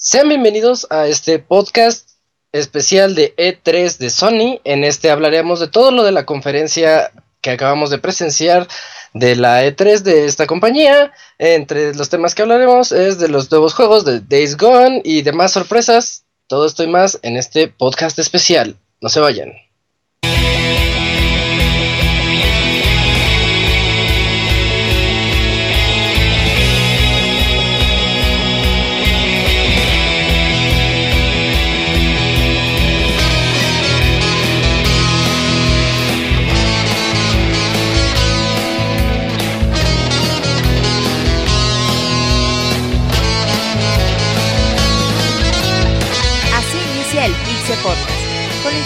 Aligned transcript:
Sean 0.00 0.28
bienvenidos 0.28 0.86
a 0.88 1.06
este 1.06 1.38
podcast 1.38 2.08
especial 2.52 3.14
de 3.14 3.36
E3 3.36 3.98
de 3.98 4.08
Sony. 4.08 4.60
En 4.64 4.84
este 4.84 5.10
hablaremos 5.10 5.60
de 5.60 5.68
todo 5.68 5.90
lo 5.90 6.02
de 6.02 6.12
la 6.12 6.24
conferencia 6.24 7.12
que 7.42 7.50
acabamos 7.50 7.90
de 7.90 7.98
presenciar 7.98 8.66
de 9.12 9.36
la 9.36 9.66
E3 9.66 10.00
de 10.00 10.24
esta 10.24 10.46
compañía. 10.46 11.12
Entre 11.38 11.94
los 11.94 12.08
temas 12.08 12.34
que 12.34 12.42
hablaremos 12.42 12.92
es 12.92 13.18
de 13.18 13.28
los 13.28 13.50
nuevos 13.50 13.74
juegos 13.74 14.06
de 14.06 14.20
Days 14.20 14.56
Gone 14.56 15.02
y 15.04 15.20
demás 15.22 15.52
sorpresas. 15.52 16.24
Todo 16.46 16.64
esto 16.64 16.84
y 16.84 16.86
más 16.86 17.18
en 17.22 17.36
este 17.36 17.68
podcast 17.68 18.18
especial. 18.18 18.78
No 19.02 19.10
se 19.10 19.20
vayan. 19.20 19.67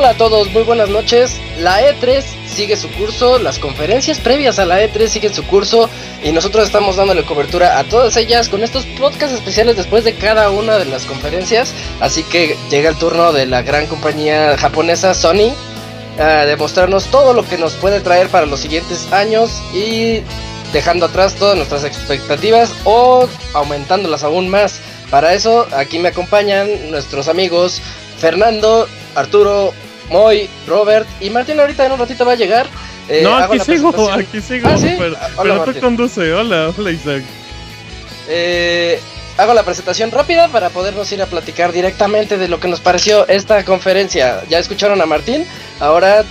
Hola 0.00 0.12
a 0.12 0.16
todos, 0.16 0.50
muy 0.52 0.62
buenas 0.62 0.88
noches. 0.88 1.38
La 1.58 1.82
E3 1.82 2.24
sigue 2.48 2.78
su 2.78 2.90
curso, 2.90 3.38
las 3.38 3.58
conferencias 3.58 4.18
previas 4.18 4.58
a 4.58 4.64
la 4.64 4.80
E3 4.82 5.08
siguen 5.08 5.34
su 5.34 5.44
curso 5.44 5.90
y 6.24 6.32
nosotros 6.32 6.64
estamos 6.64 6.96
dándole 6.96 7.22
cobertura 7.22 7.78
a 7.78 7.84
todas 7.84 8.16
ellas 8.16 8.48
con 8.48 8.62
estos 8.62 8.86
podcasts 8.98 9.34
especiales 9.34 9.76
después 9.76 10.02
de 10.02 10.14
cada 10.14 10.48
una 10.48 10.78
de 10.78 10.86
las 10.86 11.04
conferencias. 11.04 11.74
Así 12.00 12.22
que 12.22 12.56
llega 12.70 12.88
el 12.88 12.96
turno 12.96 13.34
de 13.34 13.44
la 13.44 13.60
gran 13.60 13.86
compañía 13.88 14.56
japonesa 14.56 15.12
Sony 15.12 15.52
a 16.18 16.46
demostrarnos 16.46 17.04
todo 17.08 17.34
lo 17.34 17.46
que 17.46 17.58
nos 17.58 17.74
puede 17.74 18.00
traer 18.00 18.30
para 18.30 18.46
los 18.46 18.60
siguientes 18.60 19.12
años 19.12 19.50
y 19.74 20.22
dejando 20.72 21.04
atrás 21.04 21.34
todas 21.34 21.58
nuestras 21.58 21.84
expectativas 21.84 22.72
o 22.84 23.28
aumentándolas 23.52 24.24
aún 24.24 24.48
más. 24.48 24.80
Para 25.10 25.34
eso 25.34 25.66
aquí 25.76 25.98
me 25.98 26.08
acompañan 26.08 26.90
nuestros 26.90 27.28
amigos 27.28 27.82
Fernando, 28.18 28.86
Arturo, 29.14 29.74
Moy, 30.10 30.50
Robert 30.66 31.08
y 31.20 31.30
Martín 31.30 31.58
ahorita 31.60 31.86
en 31.86 31.92
un 31.92 31.98
ratito 31.98 32.24
va 32.24 32.32
a 32.32 32.36
llegar. 32.36 32.66
Eh, 33.08 33.22
no, 33.22 33.34
aquí 33.36 33.58
sigo, 33.60 34.10
aquí 34.12 34.40
sigo. 34.40 34.68
Ah, 34.68 34.76
¿sí? 34.76 34.94
Pero, 34.98 35.16
Ah, 35.20 35.28
hola, 35.36 35.64
pero 35.64 35.74
tú 35.74 35.80
conduce. 35.80 36.32
Hola, 36.32 36.72
hola 36.76 36.90
Isaac. 36.90 37.22
Eh, 38.28 39.00
hago 39.36 39.54
la 39.54 39.62
presentación 39.64 40.10
rápida 40.10 40.48
para 40.48 40.70
podernos 40.70 41.10
ir 41.12 41.22
a 41.22 41.26
platicar 41.26 41.72
directamente 41.72 42.38
de 42.38 42.48
lo 42.48 42.60
que 42.60 42.68
nos 42.68 42.80
pareció 42.80 43.26
esta 43.28 43.64
conferencia. 43.64 44.42
Ya 44.48 44.58
escucharon 44.58 45.00
a 45.00 45.06
Martín, 45.06 45.46
ahora 45.80 46.24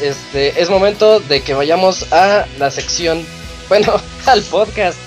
este, 0.00 0.60
es 0.60 0.70
momento 0.70 1.20
de 1.20 1.42
que 1.42 1.54
vayamos 1.54 2.12
a 2.12 2.46
la 2.58 2.70
sección, 2.70 3.24
bueno, 3.68 4.00
al 4.26 4.42
podcast. 4.42 4.98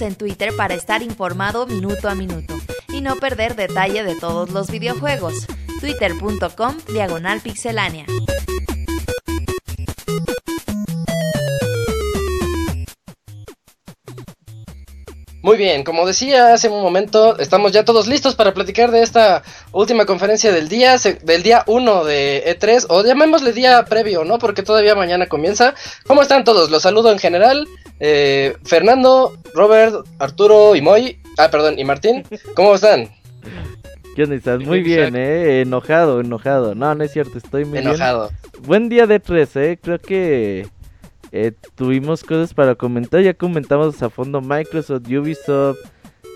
En 0.00 0.14
Twitter 0.14 0.54
para 0.56 0.74
estar 0.74 1.02
informado 1.02 1.66
minuto 1.66 2.08
a 2.08 2.14
minuto 2.14 2.54
y 2.88 3.02
no 3.02 3.16
perder 3.16 3.54
detalle 3.54 4.02
de 4.02 4.14
todos 4.14 4.50
los 4.50 4.70
videojuegos. 4.70 5.46
Twitter.com 5.80 6.76
Diagonal 6.88 7.40
Pixelánea. 7.40 8.06
Muy 15.42 15.56
bien, 15.56 15.84
como 15.84 16.06
decía 16.06 16.52
hace 16.52 16.68
un 16.68 16.82
momento, 16.82 17.38
estamos 17.38 17.72
ya 17.72 17.84
todos 17.84 18.06
listos 18.06 18.34
para 18.34 18.52
platicar 18.52 18.90
de 18.90 19.02
esta 19.02 19.42
última 19.72 20.04
conferencia 20.04 20.52
del 20.52 20.68
día, 20.68 20.96
del 21.22 21.42
día 21.42 21.64
1 21.66 22.04
de 22.04 22.58
E3, 22.58 22.86
o 22.90 23.02
llamémosle 23.02 23.54
día 23.54 23.84
previo, 23.86 24.24
¿no? 24.24 24.38
Porque 24.38 24.62
todavía 24.62 24.94
mañana 24.94 25.26
comienza. 25.28 25.74
¿Cómo 26.06 26.20
están 26.20 26.44
todos? 26.44 26.70
Los 26.70 26.82
saludo 26.82 27.10
en 27.10 27.18
general. 27.18 27.66
Eh, 28.00 28.54
Fernando, 28.64 29.32
Robert, 29.54 30.06
Arturo 30.18 30.74
y 30.74 30.80
Moy. 30.80 31.18
Ah, 31.38 31.50
perdón, 31.50 31.78
y 31.78 31.84
Martín. 31.84 32.24
¿Cómo 32.54 32.74
están? 32.74 33.08
¿Qué 34.16 34.24
onda? 34.24 34.34
Estás 34.36 34.60
muy 34.60 34.80
bien, 34.82 35.14
eh. 35.16 35.60
Enojado, 35.62 36.20
enojado. 36.20 36.74
No, 36.74 36.94
no 36.94 37.04
es 37.04 37.12
cierto, 37.12 37.38
estoy 37.38 37.64
muy 37.64 37.78
Enojado. 37.78 38.28
bien. 38.52 38.66
Buen 38.66 38.88
día 38.88 39.06
de 39.06 39.20
tres, 39.20 39.54
eh. 39.56 39.78
Creo 39.80 39.98
que 39.98 40.66
eh, 41.32 41.52
tuvimos 41.74 42.24
cosas 42.24 42.52
para 42.54 42.74
comentar. 42.74 43.20
Ya 43.20 43.34
comentamos 43.34 44.02
a 44.02 44.10
fondo 44.10 44.40
Microsoft, 44.40 45.06
Ubisoft. 45.06 45.78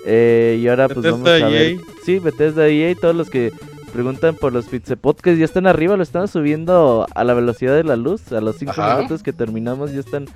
eh, 0.06 0.58
y 0.60 0.68
ahora 0.68 0.86
pues 0.88 0.98
Bethesda, 1.02 1.16
vamos 1.32 1.42
a 1.42 1.48
ver. 1.48 1.62
EA. 1.72 1.78
Sí, 2.04 2.18
Bethesda 2.18 2.68
EA. 2.68 2.94
Todos 2.94 3.16
los 3.16 3.28
que 3.30 3.52
preguntan 3.92 4.34
por 4.36 4.52
los 4.52 4.66
Pizza 4.66 4.96
Podcast 4.96 5.38
ya 5.38 5.44
están 5.46 5.66
arriba. 5.66 5.96
Lo 5.96 6.02
están 6.02 6.28
subiendo 6.28 7.06
a 7.14 7.24
la 7.24 7.34
velocidad 7.34 7.74
de 7.74 7.84
la 7.84 7.96
luz. 7.96 8.32
A 8.32 8.40
los 8.40 8.56
5 8.56 8.70
Ajá. 8.72 8.96
minutos 8.96 9.22
que 9.22 9.32
terminamos 9.32 9.92
ya 9.92 10.00
están 10.00 10.26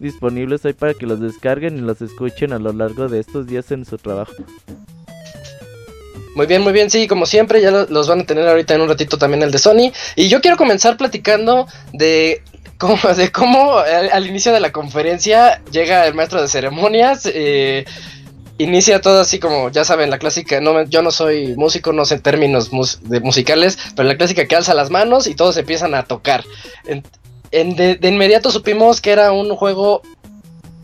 disponibles 0.00 0.64
ahí 0.64 0.72
para 0.72 0.94
que 0.94 1.06
los 1.06 1.20
descarguen 1.20 1.76
y 1.76 1.80
los 1.80 2.00
escuchen 2.02 2.52
a 2.52 2.58
lo 2.58 2.72
largo 2.72 3.08
de 3.08 3.20
estos 3.20 3.46
días 3.46 3.70
en 3.72 3.84
su 3.84 3.98
trabajo. 3.98 4.32
Muy 6.34 6.46
bien, 6.46 6.60
muy 6.62 6.72
bien, 6.74 6.90
sí, 6.90 7.06
como 7.08 7.24
siempre, 7.24 7.62
ya 7.62 7.70
lo- 7.70 7.86
los 7.86 8.08
van 8.08 8.20
a 8.20 8.24
tener 8.26 8.46
ahorita 8.46 8.74
en 8.74 8.82
un 8.82 8.88
ratito 8.88 9.16
también 9.16 9.42
el 9.42 9.50
de 9.50 9.58
Sony. 9.58 9.90
Y 10.16 10.28
yo 10.28 10.40
quiero 10.42 10.58
comenzar 10.58 10.96
platicando 10.98 11.66
de 11.94 12.42
cómo, 12.78 12.98
de 13.16 13.32
cómo 13.32 13.78
al, 13.78 14.26
inicio 14.26 14.52
de 14.52 14.60
la 14.60 14.70
conferencia 14.70 15.62
llega 15.70 16.06
el 16.06 16.14
maestro 16.14 16.42
de 16.42 16.48
ceremonias. 16.48 17.22
eh, 17.32 17.84
inicia 18.58 19.00
todo 19.02 19.20
así 19.20 19.38
como, 19.38 19.70
ya 19.70 19.84
saben, 19.84 20.08
la 20.10 20.18
clásica, 20.18 20.60
no, 20.62 20.82
yo 20.84 21.02
no 21.02 21.10
soy 21.10 21.54
músico, 21.56 21.92
no 21.92 22.06
sé 22.06 22.18
términos 22.18 22.70
de 23.02 23.20
musicales, 23.20 23.78
pero 23.94 24.08
la 24.08 24.16
clásica 24.16 24.46
que 24.46 24.56
alza 24.56 24.72
las 24.72 24.88
manos 24.90 25.26
y 25.26 25.34
todos 25.34 25.56
empiezan 25.58 25.94
a 25.94 26.04
tocar. 26.04 26.42
En- 27.50 27.76
de, 27.76 27.98
inmediato 28.02 28.50
supimos 28.50 29.00
que 29.00 29.12
era 29.12 29.32
un 29.32 29.54
juego 29.56 30.02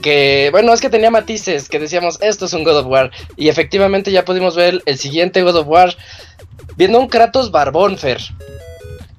que, 0.00 0.48
bueno, 0.50 0.72
es 0.72 0.80
que 0.80 0.90
tenía 0.90 1.10
matices, 1.10 1.68
que 1.68 1.78
decíamos, 1.78 2.18
esto 2.20 2.46
es 2.46 2.52
un 2.52 2.64
God 2.64 2.78
of 2.78 2.86
War. 2.86 3.10
Y 3.36 3.48
efectivamente 3.48 4.10
ya 4.10 4.24
pudimos 4.24 4.56
ver 4.56 4.82
el 4.84 4.98
siguiente 4.98 5.42
God 5.42 5.56
of 5.56 5.68
War, 5.68 5.96
viendo 6.76 6.98
un 6.98 7.08
Kratos 7.08 7.50
barbón, 7.50 7.96
Fer. 7.98 8.20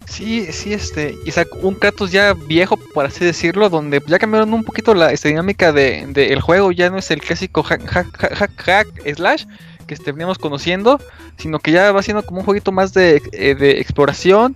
Sí, 0.05 0.51
sí, 0.51 0.73
este, 0.73 1.15
Isaac, 1.25 1.47
un 1.61 1.73
Kratos 1.73 2.11
ya 2.11 2.33
viejo, 2.33 2.77
por 2.77 3.05
así 3.05 3.25
decirlo, 3.25 3.69
donde 3.69 4.01
ya 4.05 4.19
cambiaron 4.19 4.53
un 4.53 4.63
poquito 4.63 4.93
la 4.93 5.07
dinámica 5.09 5.71
del 5.71 6.13
de, 6.13 6.39
juego, 6.39 6.71
ya 6.71 6.89
no 6.89 6.99
es 6.99 7.09
el 7.09 7.21
clásico 7.21 7.63
hack, 7.63 7.83
hack, 7.87 8.35
hack, 8.35 8.61
hack 8.61 9.15
slash 9.15 9.45
que 9.83 9.93
este, 9.93 10.11
veníamos 10.11 10.37
conociendo, 10.37 10.99
sino 11.37 11.59
que 11.59 11.71
ya 11.71 11.91
va 11.91 12.01
siendo 12.03 12.23
como 12.23 12.39
un 12.39 12.45
jueguito 12.45 12.71
más 12.71 12.93
de, 12.93 13.21
eh, 13.31 13.55
de 13.55 13.79
exploración, 13.79 14.55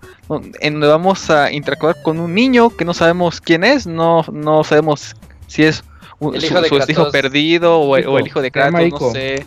en 0.59 0.73
donde 0.73 0.87
vamos 0.87 1.29
a 1.29 1.51
interactuar 1.51 1.95
con 2.03 2.19
un 2.19 2.33
niño 2.33 2.69
que 2.69 2.85
no 2.85 2.93
sabemos 2.93 3.41
quién 3.41 3.63
es, 3.63 3.85
no, 3.87 4.23
no 4.31 4.63
sabemos 4.63 5.15
si 5.47 5.63
es 5.63 5.83
un- 6.19 6.35
El 6.35 6.41
su, 6.41 6.47
hijo 6.47 6.61
de 6.61 6.69
su 6.69 6.91
hijo 6.91 7.11
perdido 7.11 7.79
o, 7.79 7.95
el- 7.97 8.07
o 8.07 8.17
el 8.17 8.25
Ico, 8.25 8.27
hijo 8.27 8.41
de 8.41 8.51
Kratos, 8.51 9.01
no 9.01 9.11
sé. 9.11 9.45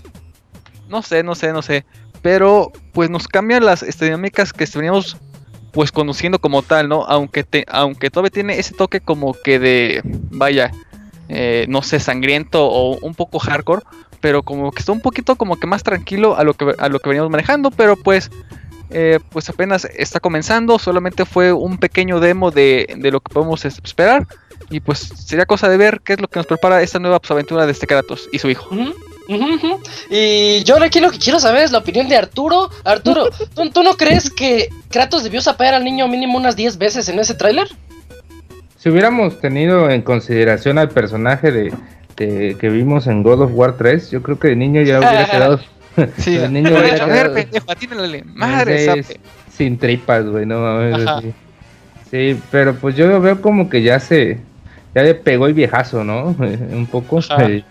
No 0.89 1.03
sé, 1.03 1.23
no 1.23 1.35
sé, 1.35 1.53
no 1.53 1.63
sé. 1.63 1.85
Pero 2.23 2.71
pues 2.93 3.11
nos 3.11 3.29
cambian 3.29 3.65
las 3.65 3.83
este, 3.83 4.07
dinámicas 4.07 4.53
que 4.53 4.67
veníamos 4.75 5.17
pues 5.73 5.93
conociendo 5.93 6.39
como 6.41 6.63
tal, 6.63 6.89
¿no? 6.89 7.05
Aunque 7.07 7.45
te, 7.45 7.65
aunque 7.69 8.11
todavía 8.11 8.31
tiene 8.31 8.59
ese 8.59 8.75
toque 8.75 9.01
como 9.01 9.35
que 9.35 9.59
de, 9.61 10.01
vaya, 10.05 10.73
eh, 11.29 11.67
no 11.69 11.83
sé, 11.83 12.01
sangriento 12.01 12.67
o 12.67 12.99
un 13.01 13.15
poco 13.15 13.39
hardcore, 13.39 13.83
pero 14.21 14.43
como 14.43 14.71
que 14.73 14.81
está 14.81 14.93
un 14.93 15.01
poquito 15.01 15.37
como 15.37 15.59
que 15.59 15.67
más 15.67 15.83
tranquilo 15.83 16.37
a 16.37 16.45
lo 16.45 16.55
que 16.55 16.75
a 16.79 16.89
lo 16.89 16.99
que 17.01 17.09
veníamos 17.09 17.31
manejando, 17.31 17.71
pero 17.71 17.97
pues 17.97 18.31
eh, 18.91 19.21
pues 19.31 19.49
apenas 19.49 19.85
está 19.97 20.21
comenzando, 20.21 20.79
solamente 20.79 21.25
fue 21.25 21.53
un 21.53 21.79
pequeño 21.79 22.19
demo 22.21 22.51
de, 22.51 22.95
de 22.99 23.11
lo 23.11 23.21
que 23.21 23.33
podemos 23.33 23.65
es- 23.65 23.81
esperar 23.85 24.27
y 24.69 24.81
pues 24.81 24.99
sería 24.99 25.47
cosa 25.47 25.69
de 25.69 25.77
ver 25.77 26.01
qué 26.05 26.15
es 26.15 26.21
lo 26.21 26.29
que 26.29 26.39
nos 26.39 26.47
prepara 26.47 26.83
esta 26.83 26.99
nueva 26.99 27.19
pues, 27.21 27.31
aventura 27.31 27.67
de 27.67 27.73
este 27.73 27.87
Kratos 27.87 28.29
y 28.33 28.39
su 28.39 28.51
hijo. 28.51 28.69
Y 30.11 30.65
yo 30.65 30.83
aquí 30.83 31.01
lo 31.01 31.11
que 31.11 31.19
quiero 31.19 31.39
saber 31.39 31.63
es 31.65 31.73
la 31.73 31.79
opinión 31.79 32.09
de 32.09 32.17
Arturo. 32.17 32.69
Arturo, 32.85 33.31
¿tú, 33.55 33.71
tú 33.71 33.83
no 33.83 33.95
crees 33.97 34.31
que 34.31 34.69
Kratos 34.91 35.23
debió 35.23 35.41
sapear 35.41 35.75
al 35.75 35.85
niño 35.85 36.09
mínimo 36.09 36.37
unas 36.37 36.57
10 36.57 36.79
veces 36.79 37.09
en 37.09 37.19
ese 37.21 37.35
tráiler? 37.35 37.69
Si 38.77 38.89
hubiéramos 38.89 39.41
tenido 39.41 39.91
en 39.91 40.03
consideración 40.03 40.79
al 40.79 40.89
personaje 40.89 41.53
de, 41.53 41.73
de- 42.27 42.57
que 42.57 42.69
vimos 42.69 43.07
en 43.07 43.23
God 43.23 43.43
of 43.43 43.51
War 43.55 43.77
3, 43.77 44.11
yo 44.11 44.23
creo 44.23 44.39
que 44.39 44.53
el 44.53 44.59
niño 44.59 44.83
ya 44.83 44.99
hubiera 44.99 45.27
quedado. 45.31 45.61
Sí, 46.19 46.37
el 46.37 46.53
niño 46.53 46.69
a 46.77 46.81
hubiera 46.81 47.07
ver, 47.07 47.17
quedado 47.23 47.35
pendejo, 47.35 47.71
atínale. 47.73 48.25
Madre, 48.25 49.05
sin 49.53 49.79
tripas, 49.79 50.25
güey, 50.27 50.47
no 50.47 50.61
mames. 50.61 51.33
Sí, 52.11 52.41
pero 52.51 52.75
pues 52.75 52.97
yo 52.97 53.07
lo 53.07 53.21
veo 53.21 53.41
como 53.41 53.69
que 53.69 53.83
ya 53.83 54.01
se. 54.01 54.39
Ya 54.95 55.03
le 55.03 55.15
pegó 55.15 55.47
el 55.47 55.55
viejazo, 55.55 56.03
¿no? 56.05 56.27
Un 56.39 56.87
poco. 56.91 57.21
El, 57.39 57.65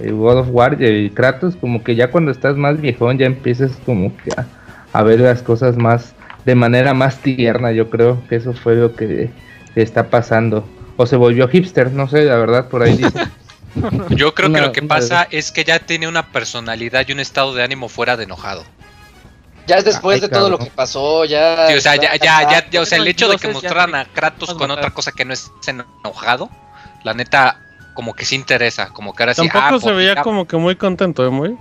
el 0.00 0.14
God 0.14 0.38
of 0.38 0.48
War 0.50 0.76
y 0.80 0.84
el 0.84 1.12
Kratos, 1.14 1.56
como 1.56 1.82
que 1.82 1.94
ya 1.94 2.10
cuando 2.10 2.30
estás 2.30 2.56
más 2.56 2.80
viejón, 2.80 3.16
ya 3.18 3.26
empiezas 3.26 3.72
como 3.86 4.12
que 4.16 4.30
a, 4.36 4.46
a 4.92 5.02
ver 5.02 5.20
las 5.20 5.42
cosas 5.42 5.76
más. 5.76 6.14
De 6.44 6.54
manera 6.54 6.92
más 6.92 7.18
tierna, 7.20 7.72
yo 7.72 7.88
creo 7.88 8.20
que 8.28 8.36
eso 8.36 8.52
fue 8.52 8.74
lo 8.74 8.94
que 8.94 9.30
le 9.74 9.82
está 9.82 10.10
pasando. 10.10 10.64
O 10.96 11.06
se 11.06 11.16
volvió 11.16 11.48
hipster, 11.48 11.90
no 11.92 12.06
sé, 12.06 12.24
la 12.24 12.36
verdad, 12.36 12.68
por 12.68 12.82
ahí 12.82 12.96
dice. 12.98 13.18
Yo 14.10 14.34
creo 14.34 14.48
Una- 14.48 14.60
que 14.60 14.66
lo 14.66 14.72
que 14.72 14.82
pasa 14.82 15.26
es 15.30 15.50
que 15.52 15.64
ya 15.64 15.78
tiene 15.80 16.06
una 16.08 16.30
personalidad 16.32 17.06
y 17.08 17.12
un 17.12 17.20
estado 17.20 17.54
de 17.54 17.62
ánimo 17.62 17.88
fuera 17.88 18.16
de 18.16 18.24
enojado. 18.24 18.64
Ya 19.66 19.76
es 19.76 19.84
después 19.84 20.16
Ay, 20.16 20.20
de 20.20 20.28
todo 20.28 20.50
lo 20.50 20.58
que 20.58 20.66
pasó, 20.70 21.24
ya. 21.24 21.68
Sí, 21.68 21.74
o 21.74 21.80
sea, 21.80 21.96
ya, 21.96 22.14
ya, 22.16 22.42
ya, 22.50 22.68
ya, 22.70 22.80
o 22.82 22.84
sea, 22.84 22.98
el 22.98 23.08
hecho 23.08 23.28
de 23.28 23.38
que 23.38 23.48
mostraran 23.48 23.94
a 23.94 24.04
Kratos 24.04 24.52
con 24.54 24.70
otra 24.70 24.90
cosa 24.90 25.10
que 25.12 25.24
no 25.24 25.32
es 25.32 25.50
enojado, 25.66 26.50
la 27.02 27.14
neta, 27.14 27.58
como 27.94 28.12
que 28.14 28.26
sí 28.26 28.34
interesa, 28.34 28.88
como 28.90 29.14
que 29.14 29.22
ahora 29.22 29.32
sí. 29.34 29.48
Tampoco 29.48 29.76
ah, 29.76 29.78
se 29.80 29.86
por- 29.86 29.96
veía 29.96 30.14
ya- 30.16 30.22
como 30.22 30.46
que 30.46 30.56
muy 30.58 30.76
contento, 30.76 31.24
¿eh? 31.26 31.30
Muy. 31.30 31.56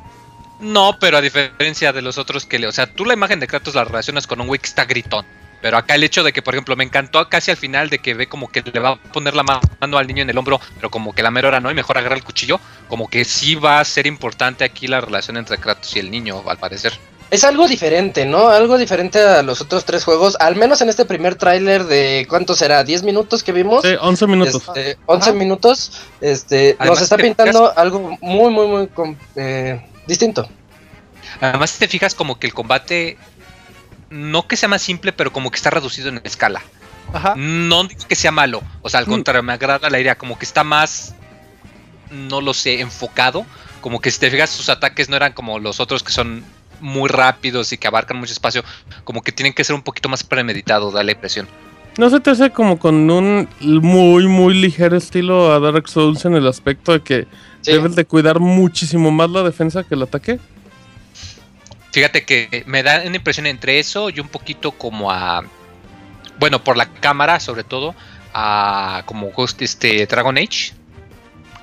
No, 0.60 0.98
pero 1.00 1.18
a 1.18 1.22
diferencia 1.22 1.94
de 1.94 2.02
los 2.02 2.18
otros 2.18 2.46
que 2.46 2.60
le. 2.60 2.68
O 2.68 2.72
sea, 2.74 2.88
tú 2.88 3.06
la 3.06 3.14
imagen 3.14 3.40
de 3.40 3.48
Kratos 3.48 3.74
la 3.74 3.86
relacionas 3.86 4.28
con 4.28 4.42
un 4.42 4.48
güey 4.48 4.60
que 4.60 4.68
está 4.68 4.84
gritón. 4.86 5.26
Pero 5.64 5.78
acá 5.78 5.96
el 5.96 6.04
hecho 6.04 6.24
de 6.24 6.34
que, 6.34 6.42
por 6.42 6.54
ejemplo, 6.54 6.76
me 6.76 6.84
encantó 6.84 7.30
casi 7.30 7.50
al 7.50 7.56
final 7.56 7.90
de 7.90 8.00
que 8.00 8.14
ve 8.14 8.28
como 8.28 8.50
que 8.52 8.62
le 8.62 8.80
va 8.82 8.90
a 8.90 8.96
poner 8.98 9.34
la 9.34 9.44
ma- 9.44 9.62
mano 9.80 9.98
al 9.98 10.06
niño 10.06 10.22
en 10.22 10.30
el 10.30 10.38
hombro, 10.38 10.60
pero 10.76 10.92
como 10.92 11.16
que 11.16 11.24
la 11.24 11.32
mera 11.32 11.48
hora 11.48 11.62
no, 11.62 11.72
y 11.72 11.74
mejor 11.74 11.98
agarra 11.98 12.16
el 12.16 12.24
cuchillo, 12.24 12.60
como 12.90 13.08
que 13.10 13.24
sí 13.24 13.56
va 13.56 13.80
a 13.80 13.86
ser 13.86 14.06
importante 14.06 14.66
aquí 14.66 14.88
la 14.88 15.00
relación 15.00 15.38
entre 15.38 15.58
Kratos 15.58 15.96
y 15.96 16.00
el 16.00 16.12
niño, 16.12 16.44
al 16.46 16.58
parecer. 16.58 16.92
Es 17.32 17.46
algo 17.46 17.66
diferente, 17.66 18.26
¿no? 18.26 18.50
Algo 18.50 18.78
diferente 18.78 19.20
a 19.22 19.42
los 19.42 19.62
otros 19.62 19.86
tres 19.86 20.04
juegos, 20.04 20.36
al 20.42 20.58
menos 20.58 20.82
en 20.82 20.90
este 20.90 21.06
primer 21.06 21.36
tráiler 21.36 21.86
de 21.86 22.28
¿cuánto 22.30 22.56
será? 22.56 22.84
¿10 22.84 23.02
minutos 23.04 23.42
que 23.42 23.54
vimos? 23.54 23.84
Sí, 23.84 23.96
11 24.02 24.28
minutos. 24.28 24.64
Este, 24.68 24.98
11 25.06 25.30
Ajá. 25.30 25.40
minutos, 25.40 26.02
este, 26.20 26.76
Además, 26.78 27.00
nos 27.00 27.02
está 27.04 27.16
pintando 27.16 27.72
algo 27.78 28.18
muy, 28.20 28.52
muy, 28.52 28.68
muy 28.68 28.90
eh, 29.38 29.82
distinto. 30.06 30.46
Además, 31.40 31.72
si 31.72 31.80
te 31.80 31.88
fijas 31.88 32.14
como 32.14 32.38
que 32.38 32.48
el 32.48 32.54
combate, 32.54 33.18
no 34.14 34.48
que 34.48 34.56
sea 34.56 34.70
más 34.70 34.82
simple, 34.82 35.12
pero 35.12 35.34
como 35.34 35.50
que 35.50 35.56
está 35.58 35.70
reducido 35.72 36.10
en 36.10 36.22
escala. 36.24 36.62
Ajá. 37.12 37.34
No 37.36 37.84
digo 37.84 38.02
que 38.08 38.16
sea 38.16 38.32
malo, 38.32 38.62
o 38.82 38.90
sea, 38.90 39.00
al 39.00 39.08
Mm. 39.08 39.10
contrario, 39.10 39.44
me 39.44 39.54
agrada 39.54 39.90
la 39.90 40.00
idea, 40.00 40.16
como 40.16 40.38
que 40.38 40.46
está 40.46 40.64
más, 40.64 41.16
no 42.12 42.42
lo 42.42 42.54
sé, 42.54 42.80
enfocado. 42.80 43.46
Como 43.82 44.00
que 44.00 44.12
si 44.12 44.20
te 44.20 44.30
fijas, 44.32 44.50
sus 44.50 44.70
ataques 44.70 45.10
no 45.10 45.16
eran 45.16 45.34
como 45.34 45.60
los 45.60 45.80
otros 45.80 46.04
que 46.04 46.12
son 46.12 46.44
muy 46.80 47.10
rápidos 47.10 47.72
y 47.74 47.78
que 47.78 47.88
abarcan 47.88 48.18
mucho 48.18 48.34
espacio, 48.34 48.64
como 49.04 49.22
que 49.22 49.32
tienen 49.32 49.54
que 49.54 49.64
ser 49.64 49.76
un 49.76 49.82
poquito 49.82 50.10
más 50.10 50.24
premeditados, 50.24 50.94
da 50.94 51.04
la 51.04 51.12
impresión. 51.12 51.48
¿No 51.98 52.10
se 52.10 52.20
te 52.20 52.32
hace 52.32 52.50
como 52.52 52.80
con 52.80 53.10
un 53.10 53.48
muy, 53.62 54.28
muy 54.28 54.54
ligero 54.56 54.98
estilo 54.98 55.54
a 55.54 55.60
Dark 55.60 55.88
Souls 55.88 56.26
en 56.26 56.34
el 56.36 56.48
aspecto 56.48 56.92
de 56.94 57.02
que 57.02 57.28
Sí. 57.62 57.72
debes 57.72 57.96
de 57.96 58.04
cuidar 58.06 58.40
muchísimo 58.40 59.12
más 59.12 59.30
la 59.30 59.44
defensa 59.44 59.84
que 59.84 59.96
el 59.96 60.02
ataque? 60.04 60.40
Fíjate 61.94 62.26
que 62.26 62.64
me 62.66 62.82
da 62.84 63.04
una 63.06 63.16
impresión 63.16 63.46
entre 63.46 63.80
eso 63.80 64.10
y 64.10 64.20
un 64.20 64.28
poquito 64.28 64.72
como 64.72 65.12
a, 65.12 65.44
bueno, 66.40 66.62
por 66.64 66.76
la 66.76 66.88
cámara 66.88 67.40
sobre 67.40 67.64
todo, 67.64 67.94
a 68.34 69.04
como 69.06 69.28
Ghost, 69.32 69.62
este 69.62 70.06
Dragon 70.08 70.36
Age. 70.38 70.74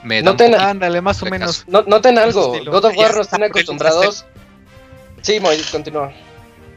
Me 0.04 0.16
da 0.22 0.22
No 0.26 0.30
un 0.30 0.36
te- 0.38 0.44
poquito 0.46 0.62
Ándale, 0.64 1.00
más 1.00 1.20
o 1.22 1.26
menos. 1.26 1.64
No, 1.66 1.82
noten 1.82 2.16
algo. 2.16 2.52
God 2.64 2.84
of 2.84 2.96
War 2.96 3.10
Ya 3.10 3.16
nos 3.16 3.26
está 3.26 3.36
tiene 3.36 3.50
por 3.50 3.58
el 3.58 3.64
acostumbrados. 3.64 4.24
Sí, 5.20 5.40
Moy, 5.40 5.58
continúa. 5.70 6.12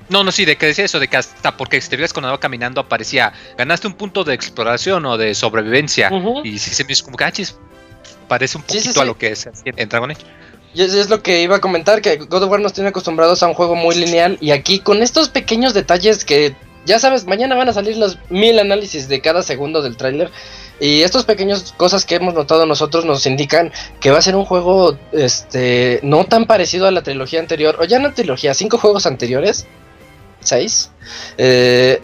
No, 0.09 0.23
no, 0.23 0.31
sí, 0.33 0.43
de 0.45 0.57
que 0.57 0.65
decía 0.65 0.83
eso, 0.83 0.99
de 0.99 1.07
que 1.07 1.15
hasta 1.15 1.55
porque 1.55 1.79
si 1.79 1.89
te 1.89 1.95
veías 1.95 2.11
cuando 2.11 2.27
andaba 2.27 2.39
caminando 2.41 2.81
aparecía, 2.81 3.31
ganaste 3.57 3.87
un 3.87 3.93
punto 3.93 4.23
de 4.25 4.33
exploración 4.33 5.05
o 5.05 5.15
de 5.17 5.33
sobrevivencia. 5.35 6.11
Y 6.43 6.57
sí 6.59 6.71
se 6.73 6.83
me 6.83 6.91
hizo 6.91 7.05
como 7.05 7.15
que, 7.17 7.23
ah, 7.23 7.31
chis, 7.31 7.55
parece 8.27 8.57
un 8.57 8.63
Sí, 8.67 8.79
sí, 8.79 8.87
poquito 8.87 9.01
a 9.01 9.05
lo 9.05 9.17
que 9.17 9.27
es 9.31 9.47
en 9.63 9.87
Dragon 9.89 10.11
Age. 10.11 10.21
Y 10.73 10.81
es, 10.81 11.09
lo 11.09 11.21
que 11.21 11.41
iba 11.43 11.57
a 11.57 11.61
comentar, 11.61 12.01
que 12.01 12.17
God 12.17 12.43
of 12.43 12.49
War 12.49 12.59
nos 12.59 12.73
tiene 12.73 12.89
acostumbrados 12.89 13.43
a 13.43 13.47
un 13.47 13.53
juego 13.53 13.75
muy 13.75 13.95
lineal 13.95 14.37
y 14.41 14.51
aquí 14.51 14.79
con 14.79 15.03
estos 15.03 15.29
pequeños 15.29 15.73
detalles 15.73 16.25
que 16.25 16.55
ya 16.85 16.99
sabes, 16.99 17.25
mañana 17.25 17.55
van 17.55 17.69
a 17.69 17.73
salir 17.73 17.95
los 17.95 18.17
mil 18.29 18.59
análisis 18.59 19.07
de 19.07 19.21
cada 19.21 19.41
segundo 19.43 19.81
del 19.81 19.95
tráiler 19.95 20.31
y 20.79 21.01
estos 21.01 21.23
pequeños 21.23 21.73
cosas 21.77 22.05
que 22.05 22.15
hemos 22.15 22.33
notado 22.33 22.65
nosotros 22.65 23.05
nos 23.05 23.25
indican 23.25 23.71
que 24.01 24.11
va 24.11 24.17
a 24.17 24.21
ser 24.21 24.35
un 24.35 24.45
juego 24.45 24.97
este 25.11 25.99
no 26.03 26.25
tan 26.25 26.45
parecido 26.45 26.87
a 26.87 26.91
la 26.91 27.03
trilogía 27.03 27.39
anterior, 27.39 27.77
o 27.79 27.85
ya 27.85 27.99
no 27.99 28.13
trilogía, 28.13 28.53
cinco 28.53 28.77
juegos 28.77 29.05
anteriores, 29.05 29.65
seis, 30.41 30.91
eh, 31.37 32.01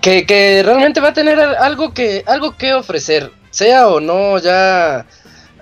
que, 0.00 0.26
que 0.26 0.62
realmente 0.62 1.00
va 1.00 1.08
a 1.08 1.14
tener 1.14 1.40
algo 1.40 1.92
que, 1.92 2.22
algo 2.26 2.56
que 2.56 2.74
ofrecer, 2.74 3.32
sea 3.50 3.88
o 3.88 3.98
no 4.00 4.38
ya 4.38 5.06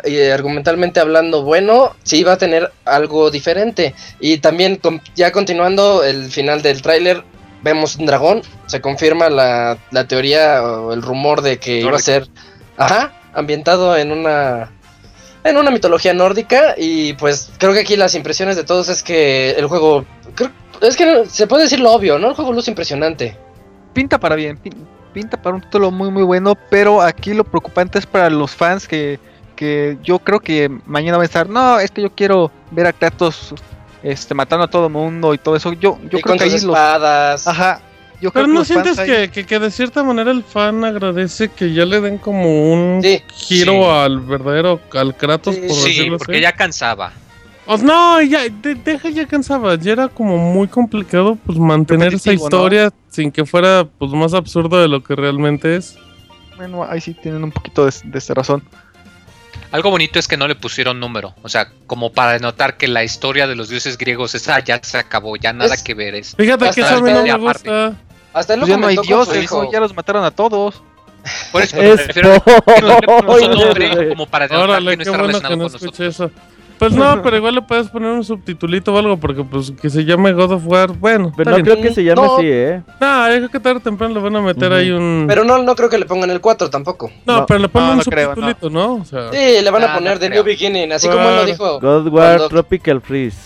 eh, 0.05 0.33
argumentalmente 0.33 1.01
hablando 1.01 1.43
bueno, 1.43 1.95
sí 2.03 2.23
va 2.25 2.33
a 2.33 2.39
tener 2.39 2.71
algo 2.85 3.31
diferente. 3.31 3.95
Y 4.21 4.39
también 4.39 4.77
con- 4.77 5.01
ya 5.15 5.33
continuando 5.33 6.03
el 6.05 6.31
final 6.31 6.63
del 6.63 6.83
tráiler, 6.83 7.23
vemos 7.63 7.97
un 7.97 8.07
dragón, 8.07 8.43
se 8.67 8.81
confirma 8.81 9.29
la, 9.29 9.77
la 9.91 10.07
teoría 10.09 10.63
o 10.63 10.93
el 10.93 11.03
rumor 11.03 11.43
de 11.43 11.59
que 11.59 11.81
iba 11.81 11.97
a 11.97 12.01
ser, 12.01 12.27
ajá, 12.77 13.13
ambientado 13.35 13.97
en 13.97 14.13
una 14.13 14.73
en 15.43 15.57
una 15.57 15.71
mitología 15.71 16.13
nórdica 16.13 16.75
y 16.77 17.15
pues 17.15 17.51
creo 17.59 17.73
que 17.73 17.81
aquí 17.81 17.97
las 17.97 18.15
impresiones 18.15 18.57
de 18.57 18.65
todos 18.65 18.91
es 18.91 19.03
que 19.03 19.53
el 19.53 19.67
juego 19.67 20.05
creo- 20.35 20.51
es 20.83 20.97
que 20.97 21.25
se 21.27 21.47
puede 21.47 21.63
decir 21.65 21.81
lo 21.81 21.93
obvio, 21.93 22.19
¿no? 22.19 22.29
El 22.29 22.35
juego 22.35 22.53
luce 22.53 22.71
impresionante. 22.71 23.37
Pinta 23.95 24.19
para 24.21 24.35
bien, 24.37 24.59
pin- 24.63 24.87
pinta 25.15 25.41
para 25.41 25.57
un 25.57 25.63
título 25.63 25.91
muy 25.91 26.11
muy 26.11 26.23
bueno, 26.25 26.57
pero 26.71 27.01
aquí 27.03 27.33
lo 27.35 27.45
preocupante 27.45 27.99
es 27.99 28.05
para 28.07 28.29
los 28.31 28.51
fans 28.55 28.87
que, 28.87 29.19
que 29.61 29.99
yo 30.03 30.19
creo 30.21 30.41
que 30.41 30.71
mañana 30.87 31.19
van 31.19 31.25
a 31.25 31.27
estar, 31.27 31.47
no, 31.51 31.79
es 31.79 31.91
que 31.91 32.01
yo 32.01 32.09
quiero 32.15 32.51
ver 32.71 32.87
a 32.87 32.95
Kratos 32.95 33.55
este, 34.03 34.33
matando 34.33 34.65
a 34.65 34.69
todo 34.71 34.87
el 34.87 34.93
mundo 34.93 35.35
y 35.35 35.39
todo 35.39 35.55
eso. 35.55 35.75
Yo, 35.75 35.99
yo 36.11 36.19
y 36.19 36.23
creo 36.23 36.23
con 36.23 36.39
que 36.39 36.45
ahí 36.45 36.51
sus 36.53 36.63
los... 36.65 36.75
espadas. 36.75 37.47
Ajá. 37.47 37.83
Yo 38.23 38.31
Pero 38.31 38.45
creo 38.45 38.47
que 38.47 38.53
no 38.53 38.65
fans 38.65 38.69
sientes 38.69 38.99
ahí- 38.99 39.07
que, 39.11 39.31
que, 39.31 39.45
que 39.47 39.59
de 39.59 39.71
cierta 39.71 40.03
manera 40.03 40.31
el 40.31 40.43
fan 40.45 40.83
agradece 40.83 41.51
que 41.51 41.75
ya 41.75 41.85
le 41.85 42.01
den 42.01 42.17
como 42.17 42.73
un 42.73 43.03
Sí. 43.03 43.23
giro 43.29 43.73
Sí. 43.73 43.85
al 43.85 44.21
verdadero, 44.21 44.81
al 44.95 45.15
Kratos, 45.15 45.55
Sí, 45.55 45.61
por 45.61 45.77
Sí, 45.77 45.89
decirlo 45.89 46.17
porque 46.19 46.33
así? 46.37 46.41
ya 46.43 46.53
cansaba. 46.53 47.13
O- 47.67 47.77
no, 47.77 48.23
ya, 48.23 48.45
de- 48.49 48.75
deja 48.77 49.11
ya 49.11 49.27
cansaba. 49.27 49.75
Ya 49.75 49.93
era 49.93 50.09
como 50.09 50.39
muy 50.39 50.69
complicado 50.69 51.37
pues 51.45 51.59
mantener 51.59 52.09
esa 52.15 52.31
Repetitivo, 52.31 52.41
¿no? 52.49 52.57
historia 52.57 52.91
sin 53.11 53.31
que 53.31 53.45
fuera 53.45 53.87
pues 53.99 54.11
más 54.13 54.33
absurdo 54.33 54.81
de 54.81 54.89
lo 54.89 55.03
que 55.05 55.15
realmente 55.15 55.77
es. 55.77 55.99
Bueno, 56.57 56.83
ahí 56.89 57.01
sí 57.03 57.13
tienen 57.15 57.45
un 57.45 57.53
poquito 57.53 57.85
de, 57.85 57.93
de 58.05 58.19
esta 58.19 58.33
razón. 58.33 58.63
Algo 59.73 59.91
bonito 59.91 60.19
es 60.19 60.27
que 60.27 60.37
no 60.37 60.49
le 60.49 60.57
pusieron 60.57 60.99
número, 60.99 61.35
o 61.43 61.49
sea, 61.49 61.69
como 61.87 62.13
para 62.13 62.33
denotar 62.33 62.77
que 62.77 62.89
la 62.89 63.05
historia 63.05 63.47
de 63.47 63.55
los 63.55 63.69
dioses 63.69 63.97
griegos, 63.97 64.35
esa 64.35 64.59
ya 64.61 64.81
se 64.83 64.99
acabó, 64.99 65.37
ya 65.37 65.53
nada 65.53 65.75
Es- 65.75 65.83
que 65.83 65.95
ver 65.95 66.15
es. 66.17 66.35
Fíjate 66.37 66.71
que 66.71 66.81
eso 66.81 66.97
a 66.97 67.01
mí 67.01 67.13
no 67.13 67.23
me 67.23 67.31
Aparte. 67.31 67.71
gusta. 67.71 67.95
Hasta 68.33 68.55
él 68.55 68.61
lo 68.61 68.67
Pues 68.67 68.77
ya 68.77 68.81
no 68.81 68.87
hay 68.89 68.97
dioses, 68.97 69.43
hijo. 69.45 69.71
ya 69.73 69.79
los 69.81 69.95
mataron 69.95 70.25
a 70.25 70.31
todos. 70.33 70.83
Por 71.53 71.63
eso 71.63 71.77
me 71.81 71.95
refiero 71.97 72.35
a 72.35 72.41
que 72.75 72.81
no 72.83 72.99
le 72.99 73.07
puso 73.07 73.49
nombre 73.55 74.09
como 74.09 74.27
para 74.27 74.49
denotar 74.49 74.71
Órale, 74.71 74.91
que 74.91 74.97
no 74.97 75.03
está 75.03 75.11
bueno 75.19 75.27
que 75.27 75.33
relacionado 75.47 75.57
no 75.57 75.63
con 75.65 75.73
nosotros. 75.73 76.01
eso. 76.15 76.31
Pues 76.81 76.93
no, 76.95 77.23
pero 77.23 77.37
igual 77.37 77.55
le 77.55 77.63
puedes 77.63 77.89
poner 77.89 78.11
un 78.11 78.25
subtitulito 78.25 78.93
o 78.93 78.99
algo 78.99 79.17
porque 79.19 79.45
pues 79.45 79.71
que 79.71 79.89
se 79.89 80.05
llame 80.05 80.33
God 80.33 80.53
of 80.55 80.67
War. 80.67 80.91
Bueno, 80.93 81.33
Pero 81.37 81.51
no 81.53 81.57
bien. 81.59 81.67
creo 81.67 81.81
que 81.81 81.95
se 81.95 82.03
llame 82.03 82.23
No. 82.23 82.37
así, 82.37 82.47
¿eh? 82.49 82.83
No, 83.01 83.29
yo 83.29 83.37
creo 83.37 83.49
que 83.51 83.61
tarde 83.61 83.79
o 83.79 83.81
temprano 83.81 84.15
le 84.15 84.21
van 84.21 84.35
a 84.37 84.41
meter 84.41 84.69
Ujú. 84.73 84.75
ahí 84.81 84.91
un... 84.91 85.27
Pero 85.29 85.45
no, 85.45 85.63
no 85.63 85.77
creo 85.77 85.89
que 85.89 85.99
le 85.99 86.07
pongan 86.07 86.31
el 86.31 86.41
4 86.41 86.69
tampoco. 86.71 87.11
no, 87.27 87.37
no. 87.41 87.47
pero 87.47 87.61
le 87.61 87.69
ponen 87.69 87.87
No, 87.89 87.93
un 87.93 87.99
no 87.99 88.05
creo, 88.05 88.29
no. 88.31 88.35
subtitulito, 88.35 88.71
¿no? 88.71 88.95
O 88.95 89.05
sea, 89.05 89.31
Sí, 89.31 89.63
le 89.63 89.71
van 89.71 89.85
a 89.85 89.93
Ah, 89.93 89.95
poner 89.97 90.15
no 90.15 90.19
The 90.21 90.27
creo. 90.27 90.43
New 90.43 90.45
Beginning, 90.45 90.93
así 90.93 91.07
como 91.09 91.29
él 91.29 91.37
lo 91.37 91.45
dijo. 91.45 91.81
God 91.81 92.09
War 92.09 92.37
Cuando- 92.39 92.49
Tropical 92.49 93.01
Freeze. 93.01 93.37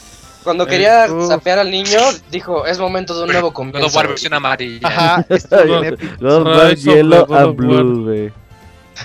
Cuando 0.44 0.64
Eh, 0.64 0.68
quería 0.68 1.06
sapear 1.26 1.58
al 1.58 1.70
niño, 1.70 1.98
dijo, 2.30 2.66
es 2.66 2.78
momento 2.78 3.16
de 3.16 3.24
un 3.24 3.30
nuevo 3.32 3.48
God 3.50 3.54
comienzo. 3.54 3.86
of 3.86 3.96
War 3.96 4.06
versión 4.08 4.34
amarilla. 4.34 4.86
Ajá, 4.86 5.26
estuvo 5.30 5.62
bien 5.64 5.84
épico. 5.94 6.12
God 6.20 6.46
War 6.46 6.66
of 6.72 6.74
Yellow 6.78 7.26
God 7.26 7.34
of 7.36 7.42
and 7.48 7.56
Blue, 7.56 8.04
güey. 8.04 8.32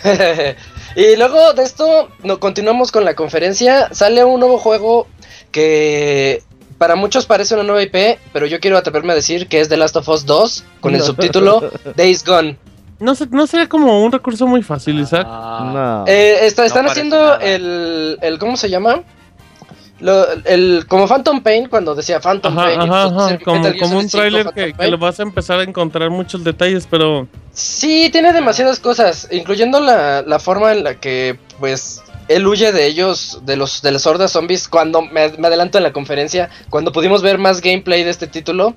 y 0.95 1.15
luego 1.15 1.53
de 1.53 1.63
esto, 1.63 2.09
no, 2.23 2.39
continuamos 2.39 2.91
con 2.91 3.05
la 3.05 3.15
conferencia. 3.15 3.89
Sale 3.93 4.23
un 4.23 4.39
nuevo 4.39 4.57
juego 4.57 5.07
que 5.51 6.43
para 6.77 6.95
muchos 6.95 7.25
parece 7.25 7.55
una 7.55 7.63
nueva 7.63 7.81
IP, 7.83 8.19
pero 8.31 8.45
yo 8.45 8.59
quiero 8.59 8.77
atreverme 8.77 9.13
a 9.13 9.15
decir 9.15 9.47
que 9.47 9.59
es 9.59 9.69
The 9.69 9.77
Last 9.77 9.95
of 9.97 10.07
Us 10.09 10.25
2 10.25 10.63
con 10.79 10.93
el 10.93 10.99
No. 10.99 11.05
subtítulo 11.05 11.71
Days 11.95 12.23
Gone. 12.23 12.57
no, 12.99 13.13
no 13.31 13.47
sería 13.47 13.67
como 13.67 14.03
un 14.03 14.11
recurso 14.11 14.47
muy 14.47 14.61
fácil, 14.63 14.99
Isaac. 14.99 15.25
Ah, 15.29 15.71
No. 16.05 16.11
Eh, 16.11 16.45
está- 16.45 16.65
están 16.65 16.85
haciendo 16.87 17.39
el, 17.39 18.17
el, 18.21 18.39
¿cómo 18.39 18.55
se 18.57 18.69
llama? 18.69 19.03
Lo- 19.99 20.25
el, 20.45 20.85
como 20.87 21.07
Phantom 21.07 21.41
Pain, 21.41 21.67
cuando 21.67 21.93
decía 21.93 22.19
Phantom 22.21 22.57
Ajá, 22.57 22.67
Pain. 22.69 22.81
ajá, 22.81 23.03
ajá, 23.05 23.39
como, 23.43 23.61
como 23.79 23.97
un 23.99 24.09
Solid 24.09 24.09
5 24.09 24.09
tráiler 24.09 24.47
que, 24.53 24.73
que 24.73 24.87
le 24.89 24.95
vas 24.95 25.19
a 25.19 25.23
empezar 25.23 25.59
a 25.59 25.63
encontrar 25.63 26.09
muchos 26.09 26.43
detalles, 26.43 26.87
pero 26.89 27.27
Sí, 27.53 28.09
tiene 28.11 28.31
demasiadas 28.31 28.79
cosas, 28.79 29.27
incluyendo 29.31 29.79
la, 29.81 30.21
la 30.21 30.39
forma 30.39 30.71
en 30.71 30.83
la 30.85 30.95
que, 30.95 31.37
pues, 31.59 32.01
él 32.29 32.47
huye 32.47 32.71
de 32.71 32.85
ellos, 32.85 33.39
de 33.43 33.57
los 33.57 33.81
de 33.81 33.91
las 33.91 34.05
hordas 34.07 34.31
zombies. 34.31 34.67
Cuando 34.69 35.01
me, 35.01 35.29
me 35.37 35.47
adelanto 35.47 35.77
en 35.79 35.83
la 35.83 35.91
conferencia, 35.91 36.49
cuando 36.69 36.91
pudimos 36.91 37.21
ver 37.21 37.37
más 37.39 37.59
gameplay 37.59 38.03
de 38.03 38.11
este 38.11 38.27
título, 38.27 38.75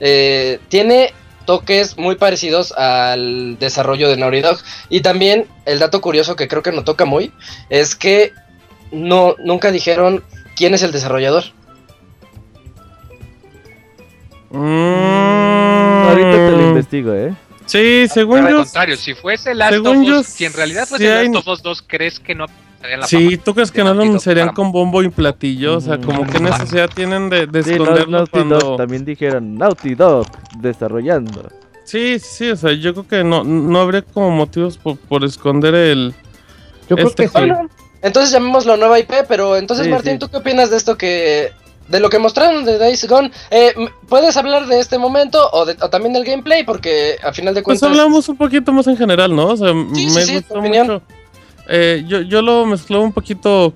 eh, 0.00 0.58
tiene 0.68 1.12
toques 1.44 1.98
muy 1.98 2.14
parecidos 2.14 2.70
al 2.72 3.58
desarrollo 3.58 4.08
de 4.08 4.16
Naughty 4.16 4.40
Dog. 4.40 4.58
Y 4.88 5.00
también 5.00 5.46
el 5.66 5.80
dato 5.80 6.00
curioso 6.00 6.36
que 6.36 6.46
creo 6.48 6.62
que 6.62 6.70
no 6.72 6.84
toca 6.84 7.04
muy 7.04 7.32
es 7.68 7.96
que 7.96 8.32
no 8.92 9.34
nunca 9.40 9.72
dijeron 9.72 10.22
quién 10.56 10.74
es 10.74 10.82
el 10.82 10.92
desarrollador. 10.92 11.44
mm, 14.50 16.08
Ahorita 16.08 16.30
te 16.32 16.50
lo 16.52 16.68
investigo, 16.68 17.12
¿eh? 17.14 17.34
Sí, 17.66 18.06
según 18.08 18.40
Al 18.40 18.50
yo, 18.50 18.56
contrario, 18.58 18.96
si 18.96 19.14
fuese 19.14 19.54
Last 19.54 19.72
según 19.72 19.98
of 20.02 20.06
yo, 20.06 20.20
Us, 20.20 20.26
si 20.26 20.44
en 20.44 20.52
realidad 20.52 20.86
fuese 20.86 21.04
sí 21.04 21.10
hay- 21.10 21.28
Last 21.28 21.46
of 21.46 21.52
Us 21.54 21.62
2, 21.62 21.84
¿crees 21.86 22.20
que 22.20 22.34
no 22.34 22.46
estaría 22.46 22.94
en 22.94 23.00
la 23.00 23.06
Sí, 23.06 23.24
fama? 23.30 23.42
¿tú 23.44 23.54
crees 23.54 23.70
que 23.70 23.84
no 23.84 23.94
lo 23.94 24.18
para- 24.20 24.52
con 24.52 24.72
bombo 24.72 25.02
y 25.02 25.08
platillo? 25.08 25.76
O 25.76 25.80
sea, 25.80 25.98
como 25.98 26.26
que 26.26 26.40
necesidad 26.40 26.90
tienen 26.94 27.30
de, 27.30 27.46
de 27.46 27.62
Sí, 27.62 27.70
no, 27.76 27.84
esconderlo 27.84 28.18
Naughty 28.18 28.30
cuando... 28.30 28.58
Dog 28.58 28.76
también 28.78 29.04
dijeron 29.04 29.54
Naughty 29.54 29.94
Dog 29.94 30.26
desarrollando. 30.58 31.48
Sí, 31.84 32.18
sí, 32.18 32.50
o 32.50 32.56
sea, 32.56 32.72
yo 32.72 32.92
creo 32.92 33.06
que 33.08 33.24
no, 33.24 33.42
no 33.44 33.80
habría 33.80 34.02
como 34.02 34.30
motivos 34.30 34.76
por, 34.76 34.96
por 34.98 35.24
esconder 35.24 35.74
el... 35.74 36.14
Yo 36.90 36.96
creo 36.96 37.08
Este 37.08 37.22
que 37.24 37.28
sí. 37.28 37.50
Entonces 38.02 38.32
llamémoslo 38.32 38.76
nueva 38.76 38.98
IP, 38.98 39.12
pero 39.28 39.56
entonces 39.56 39.86
Sí, 39.86 39.90
Martín, 39.92 40.12
sí. 40.14 40.18
¿tú 40.18 40.28
qué 40.28 40.36
opinas 40.38 40.70
de 40.70 40.76
esto 40.76 40.96
que 40.98 41.52
de 41.88 42.00
lo 42.00 42.08
que 42.10 42.18
mostraron 42.18 42.64
de 42.64 42.78
Days 42.78 43.06
Gone? 43.08 43.30
Eh, 43.50 43.74
¿Puedes 44.08 44.36
hablar 44.36 44.66
de 44.66 44.80
este 44.80 44.98
momento 44.98 45.38
o, 45.52 45.64
de- 45.64 45.76
o 45.80 45.88
también 45.90 46.12
del 46.12 46.24
gameplay? 46.24 46.64
Porque 46.64 47.16
a 47.22 47.32
final 47.32 47.54
de 47.54 47.62
Pues 47.62 47.80
cuentas... 47.80 47.98
hablamos 47.98 48.28
un 48.28 48.36
poquito 48.36 48.72
más 48.72 48.86
en 48.86 48.96
general, 48.96 49.34
¿no? 49.34 49.46
O 49.48 49.56
sea, 49.56 49.68
Sí, 49.94 50.06
me 50.06 50.34
gustó 50.38 50.58
opinión. 50.58 50.86
mucho. 50.86 51.02
Eh, 51.68 52.04
yo, 52.08 52.20
yo 52.22 52.42
lo 52.42 52.66
mezclaba 52.66 53.04
un 53.04 53.12
poquito 53.12 53.72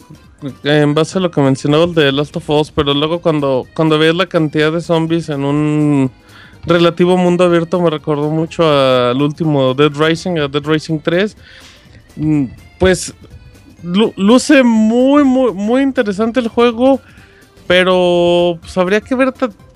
en 0.64 0.92
base 0.95 1.18
a 1.18 1.21
lo 1.21 1.30
que 1.30 1.40
mencionaba 1.40 1.85
el 1.85 1.95
de 1.95 2.11
Last 2.12 2.37
of 2.37 2.50
Us, 2.50 2.71
pero 2.71 2.92
luego 2.95 3.21
cuando, 3.21 3.64
cuando 3.75 3.99
ves 3.99 4.14
la 4.14 4.26
cantidad 4.26 4.73
de 4.73 4.80
zombies 4.80 5.28
en 5.28 5.45
un 5.45 6.11
relativo 6.64 7.16
mundo 7.16 7.45
abierto 7.45 7.80
me 7.80 7.90
recordó 7.90 8.28
mucho 8.30 8.68
al 8.68 9.21
último 9.23 9.73
Dead 9.75 9.92
Rising, 9.95 10.38
a 10.38 10.49
Dead 10.49 10.62
Rising 10.64 10.99
3. 11.00 11.37
Mm, 12.16 12.45
Pues 12.78 13.14
luce 13.83 14.62
muy, 14.62 15.25
muy, 15.25 15.52
muy 15.52 15.83
interesante 15.83 16.40
el 16.40 16.49
juego, 16.49 17.00
pero 17.66 18.59
pues 18.61 18.76
habría 18.78 19.00
que 19.00 19.14
ver, 19.14 19.33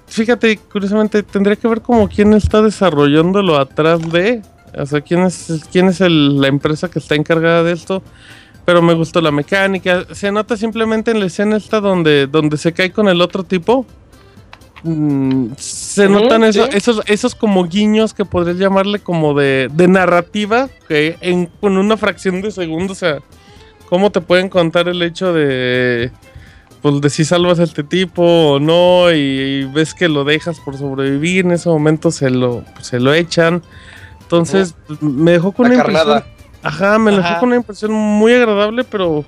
fíjate, 0.06 0.56
curiosamente, 0.72 1.22
tendría 1.22 1.56
que 1.56 1.68
ver 1.68 1.80
como 1.80 2.08
quién 2.08 2.32
está 2.34 2.62
desarrollándolo 2.62 3.56
atrás 3.58 4.00
de, 4.10 4.42
o 4.76 4.86
sea, 4.86 5.00
quién 5.00 5.20
es, 5.22 5.60
quién 5.72 5.88
es 5.88 6.00
el- 6.00 6.40
la 6.40 6.48
empresa 6.48 6.90
que 6.90 6.98
está 6.98 7.14
encargada 7.14 7.62
de 7.62 7.72
esto. 7.72 8.02
Pero 8.66 8.82
me 8.82 8.94
gustó 8.94 9.20
la 9.20 9.32
mecánica. 9.32 10.04
Se 10.12 10.30
nota 10.30 10.56
simplemente 10.56 11.10
en 11.10 11.18
la 11.18 11.26
escena 11.26 11.56
esta 11.56 11.80
donde, 11.80 12.26
donde 12.26 12.56
se 12.58 12.72
cae 12.72 12.92
con 12.92 13.08
el 13.08 13.20
otro 13.20 13.42
tipo. 13.42 13.86
Mm, 14.82 15.52
se 15.56 16.08
notan 16.08 16.44
eso- 16.44 16.66
sí. 16.66 16.76
esos, 16.76 17.02
esos 17.06 17.34
como 17.34 17.64
guiños 17.66 18.14
que 18.14 18.24
podrías 18.24 18.58
llamarle 18.58 18.98
como 19.00 19.34
de, 19.34 19.68
de 19.72 19.88
narrativa, 19.88 20.68
que 20.88 21.16
en, 21.20 21.46
con 21.46 21.76
una 21.78 21.96
fracción 21.96 22.40
de 22.42 22.50
segundo, 22.50 22.92
o 22.92 22.96
sea, 22.96 23.18
cómo 23.90 24.10
te 24.10 24.22
pueden 24.22 24.48
contar 24.48 24.88
el 24.88 25.02
hecho 25.02 25.34
de, 25.34 26.10
pues, 26.80 27.00
de 27.02 27.10
si 27.10 27.26
salvas 27.26 27.60
a 27.60 27.64
este 27.64 27.84
tipo 27.84 28.22
o 28.22 28.58
no, 28.60 29.12
y, 29.12 29.18
y 29.18 29.64
ves 29.64 29.92
que 29.92 30.08
lo 30.08 30.24
dejas 30.24 30.58
por 30.60 30.78
sobrevivir, 30.78 31.44
en 31.44 31.50
ese 31.50 31.68
momento 31.68 32.10
se 32.10 32.30
lo, 32.30 32.64
se 32.80 32.98
lo 33.00 33.12
echan. 33.12 33.62
Entonces, 34.22 34.74
me 35.00 35.32
dejó 35.32 35.52
con 35.52 35.66
una 35.66 35.74
impresión. 35.74 36.06
carnada. 36.06 36.26
Ajá, 36.62 36.98
me 36.98 37.10
dejó 37.10 37.40
con 37.40 37.48
una 37.48 37.56
impresión 37.56 37.92
muy 37.92 38.32
agradable, 38.32 38.84
pero, 38.84 39.24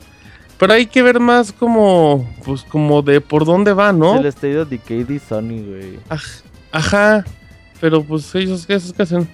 pero 0.58 0.74
hay 0.74 0.86
que 0.86 1.02
ver 1.02 1.18
más 1.18 1.52
como, 1.52 2.28
pues, 2.44 2.62
como 2.62 3.02
de 3.02 3.20
por 3.20 3.44
dónde 3.44 3.72
va, 3.72 3.92
¿no? 3.92 4.16
El 4.16 4.32
Decay 4.68 5.02
de 5.04 5.18
Sony, 5.18 5.60
güey. 5.66 5.98
Aj- 6.08 6.42
Ajá, 6.70 7.24
pero 7.80 8.02
pues 8.04 8.32
ellos, 8.34 8.64
esos 8.68 8.92
que 8.92 9.02
hacen. 9.02 9.28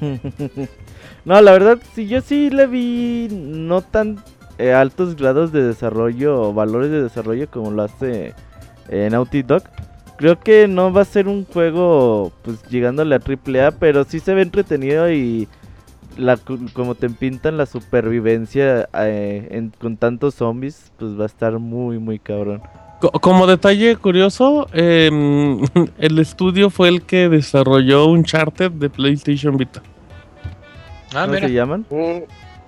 no, 1.24 1.40
la 1.40 1.52
verdad, 1.52 1.78
sí, 1.94 2.06
yo 2.06 2.20
sí 2.20 2.50
le 2.50 2.66
vi 2.66 3.28
no 3.30 3.80
tan 3.80 4.22
eh, 4.58 4.72
altos 4.72 5.16
grados 5.16 5.52
de 5.52 5.62
desarrollo 5.62 6.40
o 6.40 6.52
valores 6.54 6.90
de 6.90 7.02
desarrollo 7.02 7.48
como 7.50 7.70
lo 7.70 7.82
hace 7.82 8.34
eh, 8.88 9.08
Naughty 9.10 9.42
Dog. 9.42 9.62
Creo 10.16 10.38
que 10.38 10.68
no 10.68 10.92
va 10.92 11.02
a 11.02 11.04
ser 11.04 11.26
un 11.26 11.44
juego 11.44 12.30
pues 12.42 12.62
llegándole 12.68 13.16
a 13.16 13.18
AAA, 13.18 13.72
pero 13.72 14.04
sí 14.04 14.20
se 14.20 14.32
ve 14.34 14.42
entretenido 14.42 15.10
y 15.10 15.48
la, 16.16 16.36
como 16.72 16.94
te 16.94 17.10
pintan 17.10 17.56
la 17.56 17.66
supervivencia 17.66 18.88
eh, 19.00 19.48
en- 19.50 19.72
con 19.80 19.96
tantos 19.96 20.36
zombies, 20.36 20.92
pues 20.98 21.18
va 21.18 21.24
a 21.24 21.26
estar 21.26 21.58
muy, 21.58 21.98
muy 21.98 22.20
cabrón. 22.20 22.62
Co- 23.00 23.10
como 23.10 23.48
detalle 23.48 23.96
curioso, 23.96 24.68
em, 24.72 25.58
el 25.98 26.18
estudio 26.20 26.70
fue 26.70 26.88
el 26.90 27.02
que 27.02 27.28
desarrolló 27.28 28.06
Uncharted 28.06 28.70
de 28.70 28.88
PlayStation 28.90 29.56
Vita. 29.56 29.82
Ah, 31.12 31.22
¿Cómo 31.22 31.34
mira. 31.34 31.48
se 31.48 31.54
llaman? 31.54 31.84
Mm, 31.90 32.22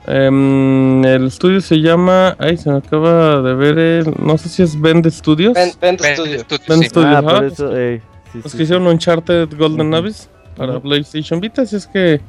Em, 0.07 1.05
el 1.05 1.27
estudio 1.27 1.61
se 1.61 1.77
llama. 1.81 2.37
Ay, 2.39 2.57
se 2.57 2.71
me 2.71 2.79
acaba 2.79 3.43
de 3.43 3.55
ver. 3.55 3.79
el- 3.79 4.15
no 4.19 4.39
sé 4.39 4.49
si 4.49 4.63
es 4.63 4.81
Bend 4.81 5.09
Studios. 5.11 5.55
Bend, 5.55 5.75
Bend 5.81 6.01
Ven, 6.01 6.15
Studio. 6.15 6.37
estudio, 6.37 6.65
Ven 6.69 6.79
sí. 6.81 6.89
Studio, 6.89 7.09
ah, 7.09 7.19
ajá. 7.19 7.35
por 7.37 7.45
eso, 7.45 7.77
eh, 7.77 8.01
sí, 8.33 8.41
Los 8.43 8.53
sí, 8.53 8.59
que 8.59 8.65
hicieron 8.65 8.87
Uncharted 8.87 9.49
Golden 9.59 9.89
Ujú. 9.89 9.97
Abyss 9.97 10.29
para. 10.57 10.79
PlayStation 10.81 11.41
Vita. 11.41 11.63
Así 11.63 11.77
es 11.77 11.87
que. 11.87 12.21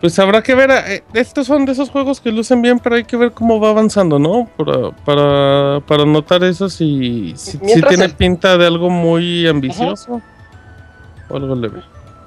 Pues 0.00 0.18
habrá 0.18 0.42
que 0.42 0.54
ver. 0.54 0.70
eh, 0.70 1.02
estos 1.14 1.46
son 1.46 1.64
de 1.64 1.72
esos 1.72 1.88
juegos 1.88 2.20
que 2.20 2.30
lucen 2.30 2.60
bien, 2.60 2.78
pero 2.78 2.96
hay 2.96 3.04
que 3.04 3.16
ver 3.16 3.32
cómo 3.32 3.58
va 3.58 3.70
avanzando, 3.70 4.18
¿no? 4.18 4.46
Para, 4.58 4.90
para, 4.90 5.80
para 5.86 6.04
notar 6.04 6.44
eso 6.44 6.68
si, 6.68 7.32
si, 7.36 7.56
tiene 7.58 8.04
el- 8.04 8.12
pinta 8.14 8.58
de 8.58 8.66
algo 8.66 8.90
muy 8.90 9.46
ambicioso 9.46 10.20
o 11.30 11.36
algo 11.36 11.54
leve. 11.54 11.80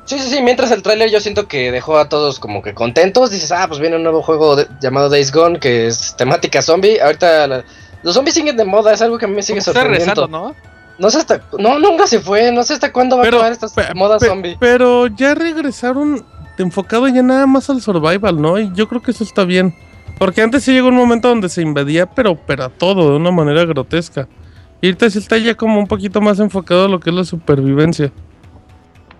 Sí, 0.08 0.18
sí, 0.20 0.30
sí, 0.36 0.42
mientras 0.42 0.72
el 0.72 0.82
tráiler 0.82 1.12
yo 1.12 1.20
siento 1.20 1.48
que 1.48 1.72
dejó 1.72 1.98
a 2.00 2.10
todos 2.10 2.40
como 2.40 2.62
que 2.64 2.74
contentos. 2.74 3.30
Dices, 3.30 3.52
ah, 3.52 3.66
pues 3.68 3.80
viene 3.80 3.98
un 3.98 4.04
nuevo 4.04 4.22
juego 4.24 4.56
de- 4.56 4.68
llamado 4.82 5.10
Days 5.10 5.32
Gone 5.32 5.60
que 5.60 5.86
es 5.88 6.16
temática 6.18 6.62
zombie. 6.62 7.00
Ahorita 7.02 7.46
la- 7.48 7.64
los 8.04 8.16
zombies 8.16 8.34
siguen 8.34 8.56
de 8.58 8.66
moda, 8.66 8.94
es 8.94 9.02
algo 9.02 9.18
que 9.18 9.26
a 9.26 9.28
mí 9.28 9.36
me 9.36 9.44
sigue 9.44 9.60
Está 9.60 9.74
sorprendiendo. 9.74 10.14
rezando, 10.28 10.28
¿no? 10.50 10.56
No 10.98 11.10
sé 11.12 11.18
hasta... 11.20 11.42
No, 11.60 11.78
nunca 11.78 12.08
se 12.08 12.20
fue, 12.20 12.52
no 12.52 12.64
sé 12.64 12.74
hasta 12.74 12.92
cuándo 12.92 13.18
va 13.18 13.24
Pero, 13.24 13.38
a 13.38 13.48
acabar 13.48 13.52
esta 13.54 13.68
pe- 13.68 13.94
moda 13.94 14.18
pe- 14.18 14.28
zombie. 14.28 14.58
Pero 14.60 15.08
ya 15.08 15.36
regresaron 15.36 16.26
enfocado 16.58 17.08
ya 17.08 17.22
nada 17.22 17.46
más 17.46 17.70
al 17.70 17.82
survival, 17.82 18.42
¿no? 18.42 18.58
Y 18.58 18.72
yo 18.74 18.88
creo 18.88 19.02
que 19.02 19.12
eso 19.12 19.24
está 19.24 19.44
bien. 19.44 19.76
Porque 20.18 20.42
antes 20.42 20.64
sí 20.64 20.72
llegó 20.72 20.88
un 20.88 20.96
momento 20.96 21.28
donde 21.28 21.50
se 21.50 21.62
invadía, 21.62 22.08
pero, 22.08 22.36
pero 22.48 22.64
a 22.64 22.70
todo, 22.70 23.12
de 23.12 23.18
una 23.18 23.30
manera 23.30 23.64
grotesca. 23.66 24.28
Y 24.82 24.88
ahorita 24.88 25.10
sí 25.12 25.20
está 25.20 25.38
ya 25.38 25.54
como 25.54 25.80
un 25.80 25.86
poquito 25.88 26.22
más 26.22 26.40
enfocado 26.40 26.86
a 26.86 26.88
lo 26.88 27.00
que 27.00 27.10
es 27.12 27.16
la 27.16 27.24
supervivencia. 27.26 28.12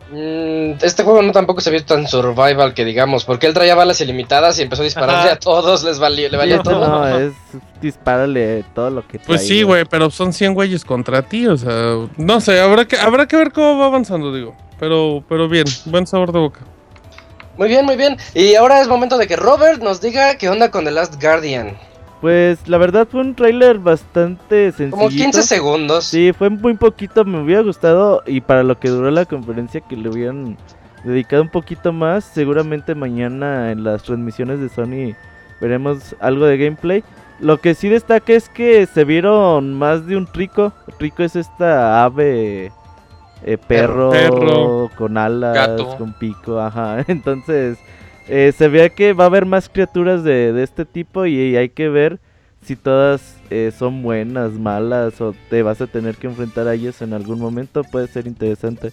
Mm, 0.10 0.78
este 0.82 1.04
juego 1.04 1.22
no 1.22 1.34
tampoco 1.34 1.60
se 1.60 1.70
vio 1.70 1.84
tan 1.84 2.08
survival 2.08 2.74
que 2.74 2.86
digamos, 2.86 3.26
porque 3.26 3.46
él 3.48 3.54
traía 3.54 3.76
balas 3.76 4.00
ilimitadas 4.00 4.58
y 4.58 4.62
empezó 4.62 4.82
a 4.82 4.86
dispararle 4.86 5.20
Ajá. 5.24 5.34
a 5.34 5.40
todos, 5.40 5.84
les 5.84 6.00
valió, 6.00 6.30
le 6.30 6.38
valía 6.38 6.58
Sí, 6.58 6.64
todo. 6.64 6.88
no, 6.88 7.08
es 7.18 7.34
dispárale 7.82 8.64
todo 8.74 8.90
lo 8.90 9.08
que 9.08 9.20
Pues 9.20 9.42
trae, 9.42 9.48
sí, 9.48 9.64
güey, 9.64 9.86
pero 9.86 10.10
son 10.10 10.32
100 10.34 10.54
güeyes 10.54 10.86
contra 10.86 11.22
ti, 11.24 11.46
o 11.48 11.58
sea, 11.58 11.96
no 12.18 12.40
sé, 12.42 12.60
habrá 12.60 12.86
que, 12.86 12.98
habrá 12.98 13.28
que 13.28 13.36
ver 13.36 13.52
cómo 13.52 13.78
va 13.80 13.88
avanzando, 13.88 14.34
digo. 14.34 14.56
Pero, 14.80 15.24
pero 15.28 15.50
bien, 15.50 15.66
buen 15.86 16.06
sabor 16.08 16.32
de 16.32 16.40
boca. 16.40 16.60
Muy 17.58 17.68
bien, 17.68 17.84
muy 17.86 17.96
bien. 17.96 18.16
Y 18.36 18.54
ahora 18.56 18.80
es 18.82 18.88
momento 18.88 19.18
de 19.18 19.26
que 19.28 19.36
Robert 19.36 19.82
nos 19.82 20.00
diga 20.00 20.36
qué 20.38 20.48
onda 20.50 20.70
con 20.70 20.86
The 20.86 20.92
Last 20.92 21.20
Guardian. 21.22 21.76
Pues 22.22 22.68
la 22.68 22.78
verdad 22.78 23.08
fue 23.10 23.22
un 23.22 23.36
tráiler 23.36 23.78
bastante 23.78 24.72
sencillo. 24.72 24.92
Como 24.92 25.10
15 25.10 25.44
segundos. 25.44 26.06
Sí, 26.06 26.34
fue 26.34 26.50
muy 26.50 26.74
poquito, 26.74 27.24
me 27.26 27.42
hubiera 27.42 27.62
gustado 27.62 28.24
y 28.26 28.42
para 28.42 28.64
lo 28.64 28.80
que 28.80 28.90
duró 28.90 29.12
la 29.12 29.26
conferencia 29.26 29.82
que 29.82 29.96
le 29.96 30.10
hubieran 30.10 30.58
dedicado 31.04 31.44
un 31.44 31.50
poquito 31.50 31.94
más, 31.94 32.26
seguramente 32.26 32.96
mañana 32.96 33.72
en 33.72 33.84
las 33.84 34.04
transmisiones 34.04 34.60
de 34.60 34.70
Sony 34.70 35.16
veremos 35.62 36.16
algo 36.20 36.46
de 36.46 36.58
gameplay. 36.58 37.04
Lo 37.40 37.58
que 37.60 37.76
sí 37.76 37.88
destaca 37.88 38.34
es 38.34 38.50
que 38.50 38.88
se 38.88 39.04
vieron 39.04 39.74
más 39.74 40.08
de 40.08 40.18
un 40.18 40.28
rico. 40.34 40.74
Rico 41.00 41.22
es 41.24 41.36
esta 41.36 42.04
ave 42.04 42.72
eh, 43.44 43.58
perro, 43.68 44.10
Perro. 44.10 44.90
con 44.98 45.18
alas, 45.18 45.54
Gato. 45.54 45.98
con 45.98 46.14
pico, 46.14 46.60
ajá. 46.60 47.04
Entonces 47.08 47.78
eh, 48.30 48.54
se 48.58 48.68
ve 48.68 48.90
que 48.92 49.14
va 49.14 49.26
a 49.26 49.28
haber 49.28 49.46
más 49.46 49.70
criaturas 49.70 50.24
de, 50.24 50.54
de 50.54 50.64
este 50.64 50.86
tipo 50.86 51.26
y, 51.26 51.56
hay 51.56 51.70
que 51.70 51.90
ver 51.90 52.20
si 52.66 52.76
todas 52.76 53.38
eh, 53.50 53.72
son 53.78 54.02
buenas, 54.04 54.52
malas 54.54 55.22
o 55.22 55.34
te 55.50 55.64
vas 55.64 55.80
a 55.82 55.88
tener 55.88 56.16
que 56.16 56.28
enfrentar 56.28 56.68
a 56.68 56.74
ellas 56.74 57.02
en 57.02 57.14
algún 57.14 57.40
momento. 57.40 57.84
Puede 57.84 58.08
ser 58.08 58.28
interesante. 58.28 58.92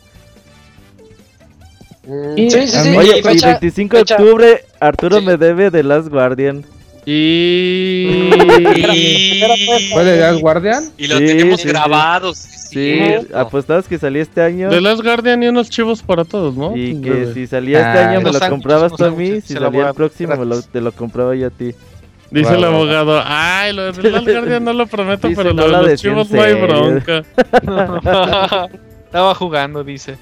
Mm, 2.06 2.36
Y 2.38 2.50
sí, 2.50 2.58
Oye, 2.96 3.16
y 3.16 3.18
y 3.18 3.22
fecha- 3.22 3.48
25 3.48 3.96
de 3.96 4.02
fecha- 4.02 4.16
octubre, 4.16 4.64
Arturo 4.78 5.18
Sí. 5.20 5.26
me 5.26 5.36
debe 5.36 5.70
de 5.70 5.82
Last 5.82 6.08
Guardian. 6.08 6.64
Y... 7.06 8.30
Y, 8.84 9.42
¿Fue 9.92 10.04
de 10.04 10.20
Last 10.20 10.40
Guardian? 10.40 10.84
y 10.96 11.06
lo 11.06 11.18
Sí, 11.18 11.26
tenemos 11.26 11.60
sí, 11.60 11.66
sí. 11.66 11.68
grabados. 11.68 12.38
Sí, 12.38 12.98
apostabas 13.32 13.86
que 13.86 13.98
salía 13.98 14.22
este 14.22 14.40
año. 14.42 14.68
The 14.70 14.80
Last 14.80 15.02
Guardian 15.02 15.42
y 15.42 15.46
unos 15.48 15.70
chivos 15.70 16.02
para 16.02 16.24
todos, 16.24 16.56
¿no? 16.56 16.76
Y 16.76 17.00
que 17.00 17.10
De- 17.10 17.34
si 17.34 17.46
salía 17.46 17.78
este 17.78 17.98
Ah, 18.00 18.10
año 18.10 18.20
me 18.20 18.32
lo 18.32 18.40
comprabas 18.40 18.92
tú 18.96 19.04
a 19.04 19.10
mí, 19.10 19.40
si 19.42 19.54
salía 19.54 19.88
el 19.88 19.94
próximo 19.94 20.34
me 20.36 20.44
lo- 20.44 20.60
te 20.62 20.80
lo 20.80 20.90
compraba 20.92 21.34
yo 21.36 21.46
a 21.46 21.50
ti. 21.50 21.72
Dice 22.30 22.54
el 22.54 22.64
abogado, 22.64 23.22
ay, 23.24 23.72
lo 23.74 23.92
de 23.92 24.10
Last 24.10 24.26
Guardian 24.28 24.64
no 24.64 24.72
lo 24.72 24.86
prometo, 24.88 25.28
Dice, 25.28 25.40
pero 25.40 25.54
no 25.54 25.68
lo 25.68 25.82
de 25.84 25.90
los 25.92 26.00
chivos 26.00 26.30
no 26.32 26.42
hay 26.42 26.54
bronca. 26.54 27.22
Estaba 29.04 29.34
jugando, 29.36 29.84
dice. 29.84 30.16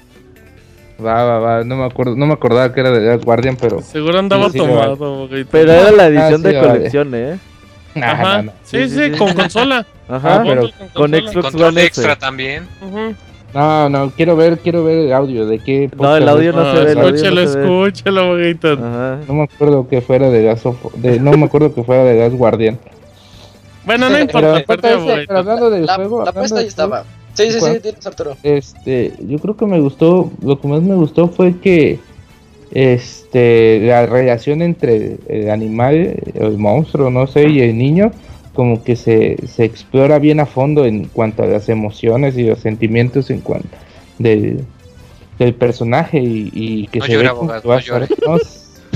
Va, 1.05 1.23
va, 1.23 1.39
va. 1.39 1.63
No 1.63 1.75
me 1.75 1.85
acuerdo, 1.85 2.15
no 2.15 2.25
me 2.25 2.33
acordaba 2.33 2.73
que 2.73 2.79
era 2.79 2.91
de 2.91 3.01
Last 3.01 3.23
Guardian, 3.23 3.57
pero. 3.59 3.81
Seguro 3.81 4.19
andaba 4.19 4.49
Sí, 4.49 4.57
tomado. 4.57 5.27
Pero 5.51 5.71
era 5.71 5.91
la 5.91 6.07
edición 6.07 6.41
sí, 6.41 6.47
de 6.47 6.55
vale. 6.55 6.67
colección, 6.67 7.15
¿eh? 7.15 7.39
Nah, 7.95 8.11
Ajá. 8.11 8.41
Sí, 8.41 8.49
Sí, 8.63 8.89
sí, 8.89 8.95
sí, 8.95 9.11
sí. 9.13 9.17
con 9.19 9.33
consola. 9.33 9.85
Ajá, 10.09 10.35
Ah, 10.35 10.43
pero 10.45 10.61
con 10.93 11.11
consola. 11.11 11.17
Xbox 11.31 11.43
Control 11.45 11.63
One 11.69 11.79
S. 11.81 11.87
extra 11.87 12.15
también. 12.15 12.67
Ujú. 12.81 13.13
No, 13.53 13.87
no, 13.87 14.11
quiero 14.15 14.35
ver, 14.35 14.57
quiero 14.57 14.83
ver 14.83 14.97
el 14.97 15.13
audio 15.13 15.45
de 15.45 15.59
qué. 15.59 15.87
No, 15.95 16.17
el 16.17 16.27
audio 16.27 16.53
no 16.53 16.61
Ah, 16.61 16.73
se 16.75 16.83
ve, 16.85 16.91
el 16.93 16.97
audio 16.97 17.13
escúchalo, 17.13 17.41
no 17.43 17.47
se 17.47 17.57
ve. 17.59 17.63
escúchalo, 17.63 18.21
abogadito. 18.21 18.73
Ajá. 18.73 19.17
No 19.27 19.33
me 19.35 19.43
acuerdo 19.43 19.87
que 19.87 20.01
fuera 20.01 20.29
de 20.31 20.51
of- 20.51 20.93
de, 20.95 21.19
no 21.19 21.31
me 21.37 21.45
acuerdo 21.45 21.73
que 21.75 21.83
fuera 21.83 22.03
de 22.03 22.19
Last 22.19 22.35
Guardian. 22.35 22.79
Bueno, 23.85 24.09
no 24.09 24.15
Pero, 24.31 24.57
importa, 24.57 24.93
abogadito. 24.93 25.27
pero 25.27 25.39
hablando 25.39 25.69
del 25.69 25.85
La, 25.85 25.95
juego, 25.95 26.23
la 26.23 26.29
apuesta 26.31 26.55
juego, 26.55 26.67
estaba. 26.67 27.03
Sí, 27.33 27.51
sí, 27.51 27.59
sí, 27.59 27.79
tienes 27.81 28.05
Arturo. 28.05 28.37
Este, 28.43 29.13
yo 29.27 29.39
creo 29.39 29.57
que 29.57 29.65
me 29.65 29.79
gustó, 29.79 30.31
lo 30.43 30.59
que 30.59 30.67
más 30.67 30.81
me 30.81 30.95
gustó 30.95 31.27
fue 31.27 31.57
que 31.59 31.99
este 32.71 33.79
la 33.81 34.05
relación 34.05 34.61
entre 34.61 35.17
el 35.27 35.49
animal, 35.49 36.15
el 36.33 36.57
monstruo, 36.57 37.09
no 37.09 37.27
sé, 37.27 37.49
y 37.49 37.61
el 37.61 37.77
niño, 37.77 38.11
como 38.53 38.83
que 38.83 38.95
se, 38.95 39.37
se 39.47 39.63
explora 39.63 40.19
bien 40.19 40.39
a 40.39 40.45
fondo 40.45 40.85
en 40.85 41.05
cuanto 41.05 41.43
a 41.43 41.47
las 41.47 41.69
emociones 41.69 42.37
y 42.37 42.43
los 42.43 42.59
sentimientos 42.59 43.29
en 43.29 43.41
cuanto 43.41 43.77
del, 44.19 44.63
del 45.39 45.53
personaje 45.55 46.19
y, 46.19 46.51
y 46.53 46.87
que 46.87 46.99
No 46.99 47.05
se 47.05 47.13
llore, 47.13 47.23
ve 47.23 47.29
como 47.29 47.51
abogado, 47.51 47.61
que 47.83 47.91
va 47.91 47.99
no 47.99 48.05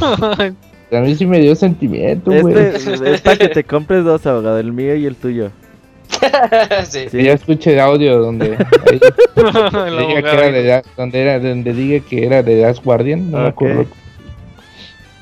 a 0.05 0.53
no, 0.91 1.01
mí 1.05 1.15
sí 1.15 1.25
me 1.25 1.39
dio 1.39 1.55
sentimiento, 1.55 2.31
güey. 2.31 2.55
Este 2.55 3.13
es 3.13 3.21
para 3.21 3.37
que 3.37 3.49
te 3.49 3.63
compres 3.63 4.03
dos, 4.03 4.25
abogado, 4.27 4.59
el 4.59 4.71
mío 4.71 4.95
y 4.95 5.05
el 5.05 5.15
tuyo. 5.15 5.51
sí. 6.89 7.07
Que 7.11 7.23
ya 7.23 7.33
escuché 7.33 7.73
el 7.73 7.79
audio 7.79 8.19
donde 8.19 8.57
ahí 8.89 8.99
diga 9.35 10.21
que 10.21 10.29
era 10.29 10.51
de 10.51 10.63
la- 10.63 10.83
donde 10.95 11.21
era 11.21 11.39
donde 11.39 11.73
diga 11.73 12.05
que 12.07 12.25
era 12.25 12.43
de 12.43 12.61
Last 12.61 12.83
Guardian, 12.83 13.29
no 13.31 13.39
me 13.39 13.47
acuerdo. 13.49 13.85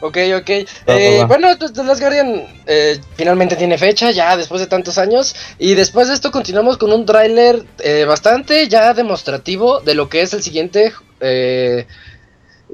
Ok, 0.02 0.18
ok. 0.38 0.50
Eh, 0.88 1.24
bueno, 1.28 1.58
The 1.58 1.84
Last 1.84 2.00
Guardian 2.00 2.44
eh, 2.68 3.00
finalmente 3.16 3.56
tiene 3.56 3.78
fecha, 3.78 4.12
ya 4.12 4.38
después 4.38 4.62
de 4.62 4.68
tantos 4.68 4.98
años. 5.00 5.36
Y 5.58 5.74
después 5.74 6.08
de 6.10 6.14
esto 6.14 6.30
continuamos 6.32 6.78
con 6.78 6.92
un 6.94 7.06
tráiler 7.08 7.64
eh, 7.80 8.06
bastante 8.06 8.68
ya 8.68 8.94
demostrativo 8.94 9.80
de 9.80 9.96
lo 9.96 10.08
que 10.08 10.22
es 10.22 10.34
el 10.34 10.44
siguiente 10.44 10.94
eh, 11.22 11.88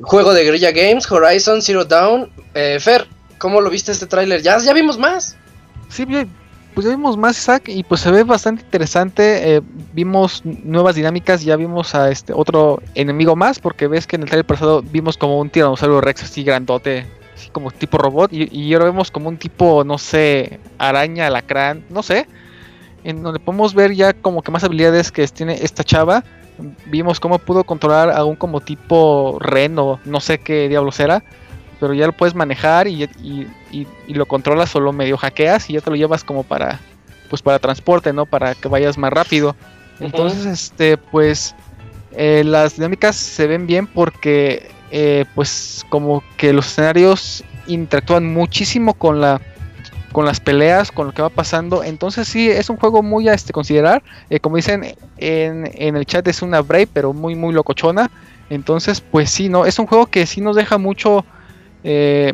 juego 0.02 0.34
de 0.34 0.44
Guerrilla 0.44 0.72
Games, 0.72 1.10
Horizon 1.10 1.62
Zero 1.62 1.86
Dawn. 1.86 2.30
Eh, 2.54 2.80
Fer, 2.82 3.08
¿cómo 3.38 3.62
lo 3.62 3.70
viste 3.70 3.94
este 3.94 4.08
tráiler? 4.08 4.42
Ya, 4.42 4.58
ya 4.58 4.74
vimos 4.74 4.98
más. 4.98 5.38
Sí, 5.88 6.04
bien, 6.04 6.30
pues 6.74 6.86
ya 6.86 6.92
vimos 6.92 7.18
más 7.18 7.38
Isaac 7.38 7.64
y 7.68 7.84
pues 7.84 8.02
se 8.02 8.12
ve 8.12 8.24
bastante 8.24 8.64
interesante. 8.64 9.56
eh, 9.56 9.62
vimos 9.94 10.44
nuevas 10.46 10.96
dinámicas, 10.96 11.44
ya 11.44 11.56
vimos 11.56 11.96
a 11.96 12.10
este 12.12 12.34
otro 12.34 12.82
enemigo 12.96 13.36
más, 13.36 13.60
porque 13.60 13.88
ves 13.88 14.08
que 14.08 14.16
en 14.16 14.24
el 14.24 14.30
trailer 14.30 14.46
pasado 14.46 14.82
vimos 14.82 15.18
como 15.18 15.40
un 15.40 15.50
tiranosaurio 15.50 16.02
rex 16.02 16.24
así 16.24 16.44
grandote, 16.44 17.06
así 17.36 17.50
como 17.50 17.72
tipo 17.72 17.98
robot, 17.98 18.32
y, 18.34 18.74
ahora 18.74 18.86
vemos 18.86 19.12
como 19.12 19.30
un 19.30 19.38
tipo, 19.38 19.84
no 19.84 19.98
sé, 19.98 20.60
araña, 20.78 21.28
alacrán, 21.28 21.84
no 21.90 22.04
sé, 22.04 22.28
en 23.04 23.24
donde 23.24 23.40
podemos 23.40 23.74
ver 23.74 23.94
ya 23.94 24.14
como 24.14 24.42
que 24.42 24.52
más 24.52 24.64
habilidades 24.64 25.12
que 25.12 25.28
tiene 25.28 25.60
esta 25.62 25.84
chava. 25.84 26.24
Vimos 26.86 27.20
cómo 27.20 27.40
pudo 27.40 27.64
controlar 27.64 28.12
a 28.12 28.24
un 28.24 28.36
como 28.36 28.62
tipo 28.62 29.38
reno, 29.40 30.00
no 30.06 30.20
sé 30.20 30.38
qué 30.38 30.70
diablos 30.70 31.00
era 31.00 31.24
pero 31.82 31.94
ya 31.94 32.06
lo 32.06 32.14
puedes 32.14 32.36
manejar 32.36 32.88
y, 32.88 33.04
y- 33.22 33.48
y- 33.72 33.88
y 34.08 34.14
lo 34.14 34.26
controlas 34.26 34.74
o 34.76 34.80
lo 34.80 34.94
medio 34.94 35.18
hackeas 35.18 35.70
y 35.70 35.74
ya 35.74 35.82
te 35.82 35.90
lo 35.90 35.98
llevas 35.98 36.24
como 36.24 36.44
para 36.44 36.80
pues 37.30 37.42
para 37.42 37.60
transporte, 37.60 38.14
¿no? 38.14 38.26
Para 38.26 38.56
que 38.56 38.68
vayas 38.70 38.98
más 38.98 39.12
rápido. 39.12 39.56
Entonces, 40.00 40.46
este, 40.46 40.98
pues 40.98 41.56
eh, 42.12 42.44
las 42.46 42.76
dinámicas 42.76 43.16
se 43.16 43.48
ven 43.48 43.68
bien 43.68 43.88
porque 43.88 44.70
eh, 44.92 45.26
pues 45.34 45.86
como 45.90 46.24
que 46.38 46.52
los 46.54 46.68
escenarios 46.68 47.44
interactúan 47.68 48.32
muchísimo 48.34 48.94
con 48.94 49.20
la 49.22 49.42
con 50.12 50.26
las 50.26 50.42
peleas, 50.42 50.92
con 50.92 51.08
lo 51.08 51.14
que 51.14 51.22
va 51.22 51.30
pasando. 51.30 51.84
Entonces 51.86 52.28
sí, 52.28 52.50
es 52.50 52.70
un 52.70 52.76
juego 52.76 53.02
muy 53.02 53.30
a 53.30 53.34
este, 53.34 53.54
considerar. 53.54 54.04
Eh, 54.30 54.42
como 54.42 54.58
dicen 54.58 54.94
en, 55.18 55.72
en 55.74 55.96
el 55.96 56.06
chat, 56.06 56.28
es 56.28 56.42
una 56.42 56.62
Brave, 56.62 56.88
pero 56.92 57.14
muy, 57.14 57.36
muy 57.36 57.54
locochona. 57.54 58.12
Entonces, 58.50 59.00
pues 59.00 59.30
sí, 59.30 59.48
¿no? 59.48 59.66
Es 59.66 59.80
un 59.80 59.88
juego 59.88 60.08
que 60.08 60.26
sí 60.26 60.42
nos 60.42 60.58
deja 60.58 60.78
mucho 60.78 61.24
eh, 61.84 62.34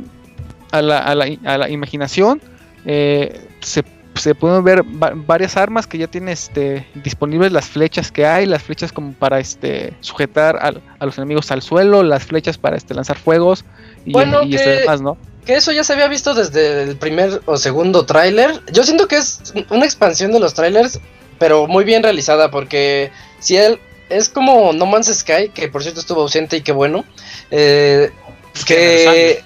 a, 0.72 0.82
la, 0.82 1.00
a, 1.00 1.16
la, 1.16 1.26
a 1.46 1.58
la 1.58 1.70
imaginación. 1.70 2.42
Eh, 2.86 3.42
se, 3.62 3.84
se 4.16 4.34
pueden 4.34 4.64
ver 4.64 4.84
va- 4.84 5.14
varias 5.16 5.58
armas 5.58 5.86
que 5.88 5.98
ya 5.98 6.08
tiene 6.08 6.32
este, 6.32 6.86
disponibles, 6.96 7.52
las 7.52 7.66
flechas 7.66 8.12
que 8.12 8.26
hay, 8.26 8.46
las 8.46 8.64
flechas 8.64 8.92
como 8.92 9.14
para 9.14 9.40
este, 9.40 9.94
sujetar 10.00 10.58
al- 10.62 10.82
a 11.00 11.06
los 11.06 11.18
enemigos 11.18 11.52
al 11.52 11.62
suelo, 11.62 12.02
las 12.04 12.24
flechas 12.24 12.58
para 12.58 12.78
este, 12.78 12.94
lanzar 12.94 13.18
fuegos 13.18 13.64
y, 14.06 14.14
Bueno, 14.14 14.44
y 14.44 14.56
este 14.56 14.70
demás, 14.82 15.02
¿no? 15.02 15.18
Que 15.46 15.56
eso 15.56 15.72
ya 15.72 15.84
se 15.84 15.94
había 15.94 16.08
visto 16.08 16.34
desde 16.34 16.84
el 16.84 16.98
primer 16.98 17.42
o 17.46 17.56
segundo 17.58 18.06
tráiler. 18.06 18.62
Yo 18.74 18.84
siento 18.84 19.08
que 19.08 19.18
es 19.18 19.54
una 19.70 19.86
expansión 19.86 20.32
de 20.32 20.40
los 20.40 20.54
trailers, 20.54 21.00
pero 21.40 21.68
muy 21.68 21.86
bien 21.86 22.04
realizada, 22.04 22.50
porque 22.52 23.12
si 23.40 23.56
él 23.56 23.80
es 24.10 24.28
como 24.30 24.74
No 24.74 24.86
Man's 24.88 25.08
Sky, 25.14 25.50
que 25.54 25.68
por 25.70 25.84
cierto 25.84 26.00
estuvo 26.00 26.22
ausente 26.22 26.58
y 26.58 26.62
qué 26.62 26.72
bueno, 26.72 27.06
eh, 27.52 28.10
que... 28.66 29.44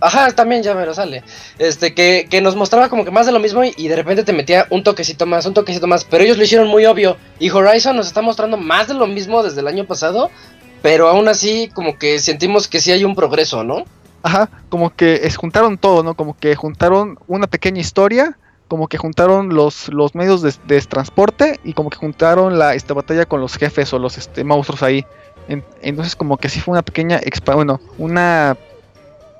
Ajá, 0.00 0.30
también 0.30 0.62
ya 0.62 0.74
me 0.74 0.86
lo 0.86 0.94
sale. 0.94 1.24
Este, 1.58 1.92
que, 1.92 2.28
que 2.30 2.40
nos 2.40 2.54
mostraba 2.54 2.88
como 2.88 3.04
que 3.04 3.10
más 3.10 3.26
de 3.26 3.32
lo 3.32 3.40
mismo 3.40 3.64
y, 3.64 3.74
y 3.76 3.88
de 3.88 3.96
repente 3.96 4.22
te 4.22 4.32
metía 4.32 4.66
un 4.70 4.84
toquecito 4.84 5.26
más, 5.26 5.44
un 5.46 5.54
toquecito 5.54 5.88
más. 5.88 6.04
Pero 6.04 6.22
ellos 6.22 6.36
lo 6.36 6.44
hicieron 6.44 6.68
muy 6.68 6.86
obvio. 6.86 7.16
Y 7.40 7.50
Horizon 7.50 7.96
nos 7.96 8.06
está 8.06 8.22
mostrando 8.22 8.56
más 8.56 8.86
de 8.86 8.94
lo 8.94 9.08
mismo 9.08 9.42
desde 9.42 9.60
el 9.60 9.66
año 9.66 9.86
pasado. 9.86 10.30
Pero 10.82 11.08
aún 11.08 11.26
así, 11.28 11.68
como 11.74 11.98
que 11.98 12.20
sentimos 12.20 12.68
que 12.68 12.80
sí 12.80 12.92
hay 12.92 13.04
un 13.04 13.16
progreso, 13.16 13.64
¿no? 13.64 13.84
Ajá, 14.22 14.48
como 14.68 14.94
que 14.94 15.20
es, 15.24 15.36
juntaron 15.36 15.78
todo, 15.78 16.02
¿no? 16.02 16.14
Como 16.14 16.36
que 16.36 16.54
juntaron 16.54 17.18
una 17.26 17.46
pequeña 17.46 17.80
historia, 17.80 18.38
como 18.68 18.88
que 18.88 18.98
juntaron 18.98 19.54
los, 19.54 19.88
los 19.88 20.14
medios 20.14 20.42
de, 20.42 20.52
de 20.66 20.80
transporte 20.82 21.58
y 21.64 21.72
como 21.72 21.90
que 21.90 21.96
juntaron 21.96 22.58
la 22.58 22.74
esta 22.74 22.94
batalla 22.94 23.26
con 23.26 23.40
los 23.40 23.56
jefes 23.56 23.92
o 23.92 23.98
los 23.98 24.18
este, 24.18 24.44
monstruos 24.44 24.82
ahí. 24.82 25.04
En- 25.48 25.64
entonces 25.82 26.14
como 26.14 26.36
que 26.36 26.48
sí 26.48 26.60
fue 26.60 26.72
una 26.72 26.82
pequeña, 26.82 27.20
bueno, 27.54 27.80
una... 27.98 28.56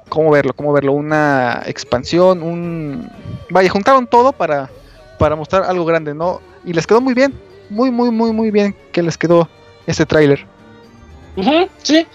¿Cómo 0.09 0.31
verlo? 0.31 0.55
¿Cómo 0.55 0.73
verlo? 0.73 0.93
Una 0.93 1.63
expansión, 1.67 2.43
un... 2.43 3.11
Vaya, 3.51 3.69
juntaron 3.69 4.07
todo 4.07 4.33
para, 4.33 4.71
para 5.19 5.37
mostrar 5.37 5.65
algo 5.65 5.85
grande, 5.85 6.15
¿no? 6.15 6.41
Y 6.65 6.73
les 6.73 6.87
quedó 6.87 7.03
muy 7.03 7.13
bien, 7.13 7.35
muy, 7.69 7.91
muy, 7.91 8.11
muy, 8.11 8.33
muy 8.33 8.51
bien 8.51 8.75
que 8.91 9.03
les 9.03 9.19
quedó 9.19 9.49
este 9.87 10.07
tráiler. 10.07 10.47
Sí. 11.83 12.07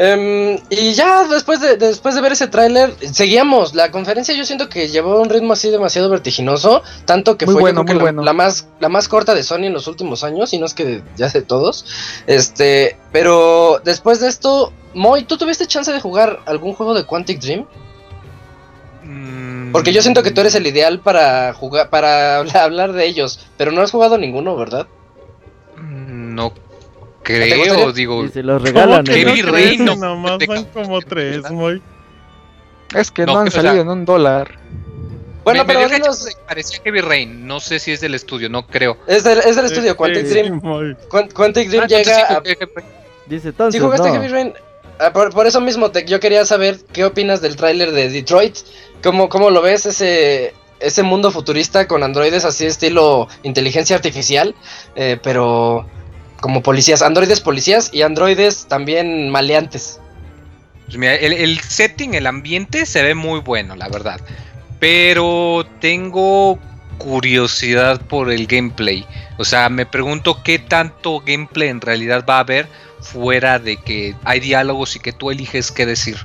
Em, 0.00 0.60
y 0.70 0.92
ya 0.92 1.26
después 1.26 1.60
de, 1.60 1.76
después 1.76 2.14
de 2.14 2.20
ver 2.20 2.30
ese 2.30 2.46
tráiler, 2.46 2.94
seguíamos. 3.12 3.74
La 3.74 3.90
conferencia 3.90 4.32
yo 4.32 4.44
siento 4.44 4.68
que 4.68 4.88
llevó 4.88 5.20
un 5.20 5.28
ritmo 5.28 5.54
así 5.54 5.70
demasiado 5.70 6.08
vertiginoso. 6.08 6.82
Tanto 7.04 7.36
que 7.36 7.46
Muy 7.46 7.54
fue 7.54 7.60
yo 7.60 7.64
bueno, 7.64 7.84
creo 7.84 7.86
que 7.86 7.92
muy 7.94 7.98
la, 7.98 8.04
bueno. 8.04 8.22
la 8.22 8.32
más, 8.32 8.68
la 8.78 8.88
más 8.88 9.08
corta 9.08 9.34
de 9.34 9.42
Sony 9.42 9.64
en 9.64 9.72
los 9.72 9.88
últimos 9.88 10.22
años. 10.22 10.52
Y 10.52 10.58
no 10.58 10.66
es 10.66 10.74
que 10.74 11.02
ya 11.16 11.28
de 11.28 11.42
todos. 11.42 11.84
Este, 12.28 12.96
pero 13.10 13.80
después 13.84 14.20
de 14.20 14.28
esto, 14.28 14.72
Moy, 14.94 15.24
¿tú 15.24 15.36
tuviste 15.36 15.66
chance 15.66 15.92
de 15.92 16.00
jugar 16.00 16.40
algún 16.46 16.74
juego 16.74 16.94
de 16.94 17.04
Quantic 17.04 17.40
Dream? 17.40 17.66
Mm, 19.02 19.72
Porque 19.72 19.92
yo 19.92 20.00
siento 20.02 20.22
que 20.22 20.30
tú 20.30 20.40
eres 20.42 20.54
el 20.54 20.66
ideal 20.68 21.00
para 21.00 21.52
jugar, 21.54 21.90
para 21.90 22.38
habla- 22.38 22.62
hablar 22.62 22.92
de 22.92 23.04
ellos. 23.04 23.40
Pero 23.56 23.72
no 23.72 23.82
has 23.82 23.90
jugado 23.90 24.16
ninguno, 24.16 24.54
¿verdad? 24.56 24.86
No 25.76 26.52
¿Te 26.52 26.67
creo, 27.22 27.92
digo. 27.92 28.24
Y 28.24 28.28
se 28.30 28.42
los 28.42 28.62
regalan. 28.62 29.04
¿Cómo 29.04 29.14
que 29.16 29.24
no 29.24 29.30
Heavy 29.34 29.42
crees? 29.42 29.68
Rain, 29.68 29.84
no, 29.84 29.96
Nomás 29.96 30.38
van 30.46 30.64
como 30.66 31.00
tres, 31.02 31.50
muy. 31.50 31.82
Es 32.94 33.10
que 33.10 33.26
no, 33.26 33.34
No, 33.34 33.40
han 33.40 33.48
o 33.48 33.50
sea- 33.50 33.62
salido 33.62 33.82
en 33.82 33.88
un 33.88 34.04
dólar. 34.04 34.58
Bueno, 35.44 35.64
me, 35.64 35.74
me 35.74 35.80
pero 35.80 35.88
dinos, 35.94 36.26
que 36.26 36.32
parecía 36.46 36.78
Heavy 36.84 37.00
Rain. 37.00 37.46
No 37.46 37.58
sé 37.60 37.78
si 37.78 37.92
es 37.92 38.00
del 38.00 38.14
estudio, 38.14 38.48
no 38.50 38.66
creo. 38.66 38.98
es 39.06 39.24
del, 39.24 39.38
es 39.38 39.56
del 39.56 39.64
estudio 39.66 39.96
Quantic 39.96 40.26
Sí, 40.26 40.34
Dream. 40.34 40.60
Quantic 41.34 41.68
Dream 41.68 41.84
Ah, 41.84 41.86
llega 41.86 42.14
sí, 42.14 42.34
a. 42.34 42.42
Dice, 43.26 43.48
entonces, 43.48 43.78
¿Sí 43.78 43.84
jugaste 43.84 44.08
no. 44.08 44.14
Heavy 44.14 44.28
Rain? 44.28 44.54
Ah, 44.98 45.12
por, 45.12 45.30
por 45.32 45.46
eso 45.46 45.60
mismo 45.60 45.90
te- 45.90 46.04
yo 46.04 46.18
quería 46.20 46.44
saber 46.44 46.78
qué 46.92 47.04
opinas 47.04 47.40
del 47.40 47.56
tráiler 47.56 47.92
de 47.92 48.10
Detroit. 48.10 48.56
¿Cómo, 49.02 49.28
¿Cómo 49.28 49.50
lo 49.50 49.62
ves 49.62 49.86
ese, 49.86 50.54
ese 50.80 51.02
mundo 51.02 51.30
futurista 51.30 51.86
con 51.86 52.02
androides 52.02 52.44
así 52.44 52.66
estilo 52.66 53.28
inteligencia 53.42 53.96
artificial? 53.96 54.54
eh, 54.96 55.18
pero 55.22 55.86
como 56.40 56.62
policías, 56.62 57.02
androides 57.02 57.40
policías 57.40 57.90
y 57.92 58.02
androides 58.02 58.66
también 58.68 59.30
maleantes. 59.30 60.00
Pues 60.86 60.96
mira, 60.96 61.14
el, 61.16 61.32
el 61.32 61.60
setting, 61.60 62.14
el 62.14 62.26
ambiente 62.26 62.86
se 62.86 63.02
ve 63.02 63.14
muy 63.14 63.40
bueno, 63.40 63.76
la 63.76 63.88
verdad. 63.88 64.20
pero 64.78 65.66
tengo 65.80 66.58
curiosidad 66.98 68.00
por 68.02 68.30
el 68.30 68.46
gameplay. 68.46 69.06
O 69.38 69.44
sea, 69.44 69.68
me 69.68 69.86
pregunto 69.86 70.42
qué 70.42 70.58
tanto 70.58 71.20
gameplay 71.20 71.68
en 71.68 71.80
realidad 71.80 72.24
va 72.28 72.36
a 72.36 72.40
haber 72.40 72.68
fuera 73.00 73.58
de 73.58 73.76
que 73.76 74.16
hay 74.24 74.40
diálogos 74.40 74.96
y 74.96 75.00
que 75.00 75.12
tú 75.12 75.30
eliges 75.30 75.70
qué 75.72 75.86
decir. 75.86 76.16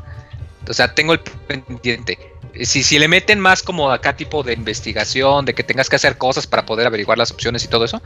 O 0.67 0.73
sea, 0.73 0.93
tengo 0.95 1.13
el 1.13 1.19
pendiente. 1.19 2.17
Si, 2.61 2.83
si 2.83 2.99
le 2.99 3.07
meten 3.07 3.39
más 3.39 3.63
como 3.63 3.91
acá 3.91 4.15
tipo 4.15 4.43
de 4.43 4.53
investigación, 4.53 5.45
de 5.45 5.53
que 5.53 5.63
tengas 5.63 5.89
que 5.89 5.95
hacer 5.95 6.17
cosas 6.17 6.45
para 6.45 6.65
poder 6.65 6.85
averiguar 6.85 7.17
las 7.17 7.31
opciones 7.31 7.63
y 7.63 7.67
todo 7.67 7.85
eso, 7.85 8.01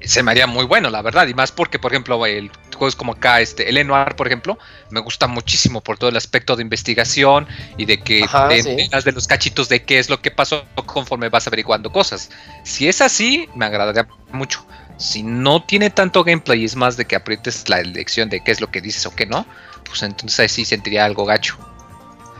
se 0.00 0.22
me 0.22 0.30
haría 0.30 0.46
muy 0.46 0.64
bueno, 0.64 0.90
la 0.90 1.02
verdad. 1.02 1.26
Y 1.28 1.34
más 1.34 1.52
porque, 1.52 1.78
por 1.78 1.92
ejemplo, 1.92 2.24
el 2.26 2.50
juegos 2.82 2.96
como 2.96 3.12
acá, 3.12 3.40
este, 3.40 3.68
el 3.68 3.86
Noir, 3.86 4.16
por 4.16 4.26
ejemplo, 4.26 4.58
me 4.90 4.98
gusta 4.98 5.28
muchísimo 5.28 5.80
por 5.80 5.98
todo 5.98 6.10
el 6.10 6.16
aspecto 6.16 6.56
de 6.56 6.62
investigación 6.62 7.46
y 7.76 7.84
de 7.84 8.00
que 8.00 8.24
Ajá, 8.24 8.48
te 8.48 8.62
sí. 8.62 8.76
de 8.76 9.12
los 9.12 9.28
cachitos 9.28 9.68
de 9.68 9.84
qué 9.84 10.00
es 10.00 10.10
lo 10.10 10.20
que 10.20 10.32
pasó 10.32 10.64
conforme 10.86 11.28
vas 11.28 11.46
averiguando 11.46 11.92
cosas. 11.92 12.30
Si 12.64 12.88
es 12.88 13.00
así, 13.00 13.48
me 13.54 13.66
agradaría 13.66 14.08
mucho. 14.32 14.66
Si 14.98 15.22
no 15.22 15.62
tiene 15.64 15.90
tanto 15.90 16.24
gameplay 16.24 16.62
y 16.62 16.64
es 16.64 16.74
más 16.74 16.96
de 16.96 17.04
que 17.04 17.14
aprietes 17.14 17.68
la 17.68 17.80
elección 17.80 18.28
de 18.28 18.42
qué 18.42 18.50
es 18.50 18.60
lo 18.60 18.70
que 18.70 18.80
dices 18.80 19.06
o 19.06 19.14
qué 19.14 19.26
no, 19.26 19.46
pues 19.84 20.02
entonces 20.02 20.40
ahí 20.40 20.48
sí 20.48 20.64
sentiría 20.64 21.04
algo 21.04 21.24
gacho. 21.24 21.56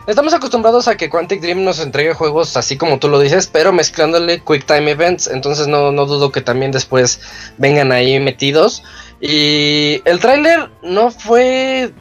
Estamos 0.05 0.33
acostumbrados 0.33 0.89
a 0.89 0.97
que 0.97 1.09
Quantic 1.09 1.39
Dream 1.41 1.63
nos 1.63 1.79
entregue 1.79 2.13
juegos 2.13 2.57
así 2.57 2.77
como 2.77 2.99
tú 2.99 3.07
lo 3.07 3.19
dices, 3.19 3.47
pero 3.47 3.71
mezclándole 3.71 4.41
Quick 4.41 4.65
Time 4.65 4.91
Events, 4.91 5.27
entonces 5.27 5.67
no, 5.67 5.93
no 5.93 6.05
dudo 6.05 6.31
que 6.31 6.41
también 6.41 6.71
después 6.71 7.21
vengan 7.57 7.93
ahí 7.93 8.19
metidos. 8.19 8.83
Y 9.21 10.01
el 10.03 10.19
tráiler 10.19 10.69
no 10.81 11.09
fue, 11.09 11.93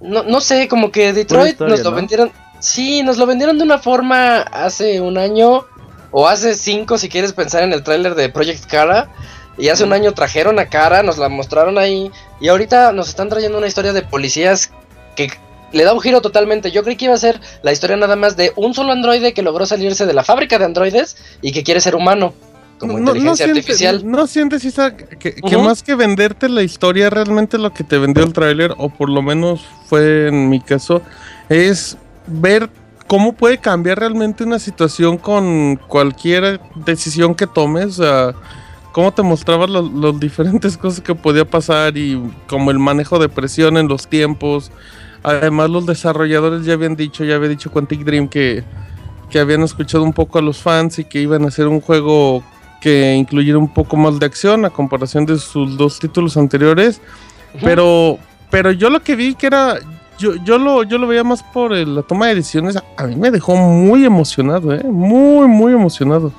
no, 0.00 0.22
no 0.22 0.40
sé, 0.40 0.66
como 0.66 0.90
que 0.90 1.12
Detroit 1.12 1.52
historia, 1.52 1.76
nos 1.76 1.84
lo 1.84 1.90
¿no? 1.90 1.96
vendieron, 1.96 2.32
sí, 2.58 3.02
nos 3.02 3.18
lo 3.18 3.26
vendieron 3.26 3.58
de 3.58 3.64
una 3.64 3.78
forma 3.78 4.38
hace 4.40 5.02
un 5.02 5.18
año 5.18 5.66
o 6.12 6.26
hace 6.26 6.54
cinco 6.54 6.96
si 6.96 7.10
quieres 7.10 7.34
pensar 7.34 7.62
en 7.62 7.74
el 7.74 7.82
tráiler 7.82 8.14
de 8.14 8.30
Project 8.30 8.64
Cara. 8.64 9.10
Y 9.58 9.68
hace 9.68 9.84
un 9.84 9.92
año 9.94 10.12
trajeron 10.12 10.58
a 10.58 10.66
Cara, 10.66 11.02
nos 11.02 11.18
la 11.18 11.28
mostraron 11.30 11.78
ahí. 11.78 12.10
Y 12.40 12.48
ahorita 12.48 12.92
nos 12.92 13.08
están 13.08 13.28
trayendo 13.28 13.56
una 13.56 13.66
historia 13.66 13.94
de 13.94 14.02
policías 14.02 14.70
que 15.14 15.30
le 15.72 15.84
da 15.84 15.92
un 15.92 16.00
giro 16.00 16.20
totalmente. 16.20 16.70
Yo 16.70 16.82
creí 16.82 16.96
que 16.96 17.06
iba 17.06 17.14
a 17.14 17.18
ser 17.18 17.40
la 17.62 17.72
historia 17.72 17.96
nada 17.96 18.16
más 18.16 18.36
de 18.36 18.52
un 18.56 18.74
solo 18.74 18.92
androide 18.92 19.34
que 19.34 19.42
logró 19.42 19.66
salirse 19.66 20.06
de 20.06 20.12
la 20.14 20.24
fábrica 20.24 20.58
de 20.58 20.64
androides 20.64 21.16
y 21.42 21.52
que 21.52 21.62
quiere 21.62 21.80
ser 21.80 21.94
humano. 21.94 22.34
Como 22.78 22.98
inteligencia 22.98 23.46
sientes- 23.46 23.64
artificial. 23.64 24.02
no 24.10 24.26
sientes, 24.26 24.64
Isa, 24.64 24.94
que, 24.96 25.34
más 25.56 25.82
que 25.82 25.94
venderte 25.94 26.48
la 26.50 26.62
historia, 26.62 27.08
realmente 27.08 27.56
lo 27.56 27.72
que 27.72 27.84
te 27.84 27.96
vendió 27.96 28.22
el 28.22 28.34
tráiler, 28.34 28.74
o 28.76 28.90
por 28.90 29.08
lo 29.08 29.22
menos 29.22 29.64
fue 29.86 30.28
en 30.28 30.50
mi 30.50 30.60
caso, 30.60 31.00
es 31.48 31.96
ver 32.26 32.68
cómo 33.06 33.32
puede 33.32 33.58
cambiar 33.58 34.00
realmente 34.00 34.44
una 34.44 34.58
situación 34.58 35.16
con 35.16 35.76
cualquier 35.88 36.60
decisión 36.74 37.34
que 37.34 37.46
tomes. 37.46 37.98
O 37.98 38.02
sea, 38.02 38.34
cómo 38.92 39.12
te 39.12 39.22
mostraba 39.22 39.66
los 39.66 40.20
diferentes 40.20 40.76
cosas 40.78 41.00
que 41.00 41.14
podía 41.14 41.46
pasar 41.46 41.96
y 41.96 42.20
como 42.46 42.70
el 42.70 42.78
manejo 42.78 43.18
de 43.18 43.30
presión 43.30 43.78
en 43.78 43.88
los 43.88 44.06
tiempos. 44.06 44.70
Además, 45.26 45.70
los 45.70 45.84
desarrolladores 45.86 46.64
ya 46.64 46.74
habían 46.74 46.94
dicho, 46.94 47.24
ya 47.24 47.34
había 47.34 47.48
dicho 47.48 47.70
Quantic 47.72 48.04
Dream 48.04 48.28
que, 48.28 48.62
que 49.28 49.40
habían 49.40 49.62
escuchado 49.64 50.04
un 50.04 50.12
poco 50.12 50.38
a 50.38 50.42
los 50.42 50.58
fans 50.62 51.00
y 51.00 51.04
que 51.04 51.20
iban 51.20 51.44
a 51.44 51.48
hacer 51.48 51.66
un 51.66 51.80
juego 51.80 52.44
que 52.80 53.14
incluyera 53.14 53.58
un 53.58 53.74
poco 53.74 53.96
más 53.96 54.20
de 54.20 54.26
acción 54.26 54.64
a 54.64 54.70
comparación 54.70 55.26
de 55.26 55.36
sus 55.38 55.76
dos 55.76 55.98
títulos 55.98 56.36
anteriores. 56.36 57.00
Pero, 57.60 58.18
pero 58.50 58.70
yo 58.70 58.88
lo 58.88 59.00
que 59.02 59.16
vi 59.16 59.34
que 59.34 59.48
era, 59.48 59.78
yo, 60.16 60.36
yo 60.44 60.58
lo, 60.58 60.84
yo 60.84 60.96
lo 60.96 61.08
veía 61.08 61.24
más 61.24 61.42
por 61.42 61.72
el- 61.74 61.96
la 61.96 62.02
toma 62.02 62.28
de 62.28 62.36
decisiones. 62.36 62.76
A 62.96 63.04
mí 63.08 63.16
me 63.16 63.32
dejó 63.32 63.56
muy 63.56 64.04
emocionado, 64.04 64.72
eh, 64.74 64.84
muy, 64.84 65.48
muy 65.48 65.72
emocionado. 65.72 66.32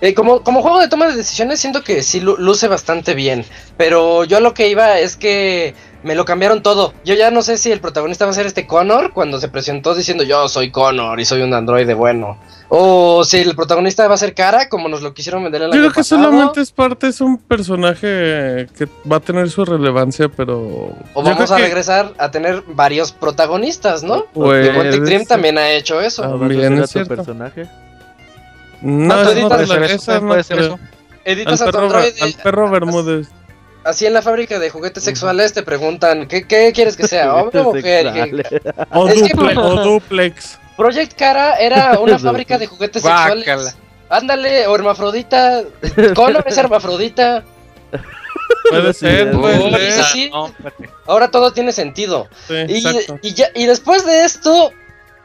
Eh, 0.00 0.14
como, 0.14 0.40
como 0.42 0.62
juego 0.62 0.80
de 0.80 0.88
toma 0.88 1.06
de 1.08 1.14
decisiones 1.16 1.60
siento 1.60 1.84
que 1.84 2.02
sí 2.02 2.20
lu- 2.20 2.38
luce 2.38 2.66
bastante 2.66 3.14
bien. 3.14 3.44
Pero 3.76 4.24
yo 4.24 4.40
lo 4.40 4.52
que 4.54 4.68
iba 4.68 4.98
es 4.98 5.14
que 5.16 5.74
me 6.02 6.14
lo 6.14 6.24
cambiaron 6.24 6.62
todo. 6.62 6.94
Yo 7.04 7.14
ya 7.14 7.30
no 7.30 7.42
sé 7.42 7.58
si 7.58 7.70
el 7.70 7.80
protagonista 7.80 8.24
va 8.24 8.30
a 8.30 8.34
ser 8.34 8.46
este 8.46 8.66
Connor 8.66 9.12
cuando 9.12 9.38
se 9.40 9.48
presentó 9.48 9.94
diciendo 9.94 10.24
yo 10.24 10.48
soy 10.48 10.70
Connor 10.70 11.20
y 11.20 11.24
soy 11.24 11.42
un 11.42 11.52
androide 11.54 11.94
bueno. 11.94 12.38
O 12.72 13.24
si 13.24 13.38
el 13.38 13.56
protagonista 13.56 14.06
va 14.06 14.14
a 14.14 14.18
ser 14.18 14.32
Cara 14.32 14.68
como 14.68 14.88
nos 14.88 15.02
lo 15.02 15.12
quisieron 15.12 15.42
vender 15.42 15.62
el 15.62 15.68
Yo 15.68 15.72
año 15.74 15.80
creo 15.82 15.92
que 15.92 15.96
pasado. 16.00 16.22
solamente 16.22 16.60
es 16.60 16.70
parte, 16.72 17.08
es 17.08 17.20
un 17.20 17.36
personaje 17.36 18.68
que 18.78 18.88
va 19.10 19.16
a 19.16 19.20
tener 19.20 19.50
su 19.50 19.64
relevancia, 19.64 20.28
pero. 20.28 20.58
O 20.60 20.94
yo 21.16 21.22
vamos 21.22 21.50
a 21.50 21.56
que- 21.56 21.62
regresar 21.64 22.12
a 22.16 22.30
tener 22.30 22.62
varios 22.68 23.10
protagonistas, 23.12 24.02
¿no? 24.04 24.24
Pues, 24.32 24.68
Porque 24.70 25.00
Dream 25.00 25.26
también 25.26 25.58
ha 25.58 25.70
hecho 25.70 26.00
eso. 26.00 26.22
Ah, 26.24 26.28
¿O 26.28 26.38
vas 26.38 26.42
a 26.42 26.54
Bien, 26.54 26.60
hacer 26.60 26.80
a 26.80 26.84
es 26.84 26.90
tu 26.90 26.92
cierto. 26.92 27.16
personaje? 27.16 27.66
No, 28.82 29.14
Ah, 29.14 29.24
no 29.24 29.30
editas- 29.30 29.58
te 29.58 29.66
la- 29.66 29.74
Puede 29.74 29.88
ser 29.88 29.96
esa 29.96 30.12
eso, 30.14 30.20
no 30.22 30.28
puede 30.28 30.42
ser 30.44 30.56
te- 30.58 30.64
eso. 30.66 30.78
Editas 31.24 31.60
Al 31.60 31.68
a 31.68 31.70
tu 31.72 31.76
perro, 31.76 31.86
androide. 31.86 32.22
al 32.22 32.32
perro 32.34 32.70
Bermúdez. 32.70 33.28
Así 33.82 34.04
en 34.06 34.12
la 34.12 34.20
fábrica 34.22 34.58
de 34.58 34.68
juguetes 34.70 35.02
sexuales 35.04 35.52
te 35.54 35.62
preguntan, 35.62 36.26
¿qué, 36.28 36.46
qué 36.46 36.70
quieres 36.74 36.96
que 36.96 37.08
sea? 37.08 37.34
¿Hombre 37.36 37.60
o 37.60 37.72
mujer? 37.74 38.06
O, 38.92 39.08
Es 39.08 39.22
que- 39.22 39.32
o 39.56 39.82
duplex. 39.82 40.58
Project 40.76 41.14
Cara 41.18 41.54
era 41.56 41.98
una 42.00 42.18
fábrica 42.18 42.58
de 42.58 42.66
juguetes 42.66 43.02
sexuales. 43.02 43.76
Ándale, 44.08 44.66
o 44.66 44.74
hermafrodita. 44.74 45.62
Connor 46.14 46.44
es 46.46 46.58
hermafrodita. 46.58 47.44
Puede 48.68 48.92
ser, 48.92 49.30
puede 49.32 49.92
ser. 50.02 50.30
Ahora 51.06 51.30
todo 51.30 51.52
tiene 51.52 51.72
sentido. 51.72 52.28
Sí, 52.48 52.54
Y, 52.68 52.76
exacto. 52.86 53.18
y, 53.22 53.34
ya, 53.34 53.48
y 53.54 53.66
después 53.66 54.04
de 54.06 54.24
esto. 54.24 54.72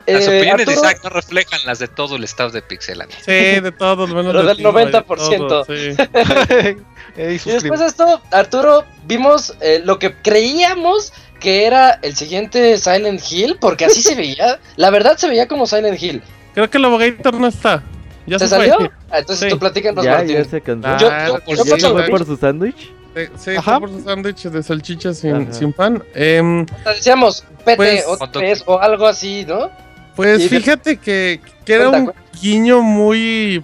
Las 0.07 0.27
eh, 0.27 0.37
opiniones 0.37 0.65
de 0.67 0.73
Arturo- 0.73 0.87
Isaac 0.89 1.01
no 1.03 1.09
reflejan 1.09 1.59
las 1.65 1.79
de 1.79 1.87
todo 1.87 2.15
el 2.15 2.23
staff 2.25 2.51
de 2.53 2.61
Pixelania. 2.61 3.15
Sí, 3.25 3.31
de 3.31 3.71
todos, 3.71 4.09
menos 4.09 4.27
Pero 4.27 4.41
de 4.41 4.47
del 4.49 4.57
ti, 4.57 4.63
güey, 4.63 4.85
de 4.85 4.91
90%. 4.91 5.47
todo, 5.47 5.65
sí. 5.65 5.95
Eh, 7.17 7.39
y 7.45 7.49
después 7.49 7.79
de 7.79 7.85
esto, 7.85 8.21
Arturo, 8.31 8.83
vimos 9.05 9.53
eh, 9.61 9.81
lo 9.85 9.99
que 9.99 10.13
creíamos 10.15 11.13
que 11.39 11.65
era 11.65 11.91
el 12.01 12.13
siguiente 12.15 12.77
Silent 12.77 13.21
Hill, 13.31 13.57
porque 13.61 13.85
así 13.85 14.01
se 14.01 14.15
veía. 14.15 14.59
La 14.75 14.89
verdad 14.89 15.15
se 15.17 15.29
veía 15.29 15.47
como 15.47 15.65
Silent 15.65 16.01
Hill. 16.01 16.21
Creo 16.53 16.69
que 16.69 16.77
el 16.77 16.83
abogator 16.85 17.33
no 17.35 17.47
está. 17.47 17.83
Ya 18.25 18.37
¿Se 18.39 18.45
se, 18.47 18.55
salió? 18.55 18.91
Ah, 19.09 19.19
entonces 19.19 19.45
Sí. 19.45 19.49
tú 19.49 19.59
platícanos, 19.59 20.03
Ya, 20.03 20.11
Martín. 20.17 20.35
ya 20.37 20.43
se 20.45 20.59
cansó. 20.61 20.87
Ah, 20.89 20.97
Yo- 20.99 21.09
yo- 21.37 21.39
pues 21.45 21.57
yo 21.59 21.63
sí, 21.63 21.69
¿Ya 21.69 21.75
por 21.75 21.79
se 21.79 21.89
fue 21.93 22.07
por 22.09 22.25
su 22.25 22.37
sándwich? 22.37 22.91
Sí, 23.15 23.21
sí, 23.37 23.51
fue 23.61 23.79
por 23.79 23.89
su 23.89 24.01
sándwich 24.03 24.43
de 24.43 24.63
salchicha 24.63 25.13
sin, 25.13 25.53
sin 25.53 25.71
pan. 25.71 26.03
Em, 26.13 26.65
Te 26.65 26.89
Decíamos 26.89 27.45
PT 27.63 27.75
Pues- 27.77 28.63
o 28.67 28.73
o 28.73 28.79
algo 28.81 29.07
así, 29.07 29.45
¿no? 29.45 29.71
Pues 30.15 30.49
fíjate 30.49 30.97
que, 30.97 31.39
que 31.65 31.73
era 31.73 31.89
un 31.89 32.11
guiño 32.41 32.81
muy... 32.81 33.63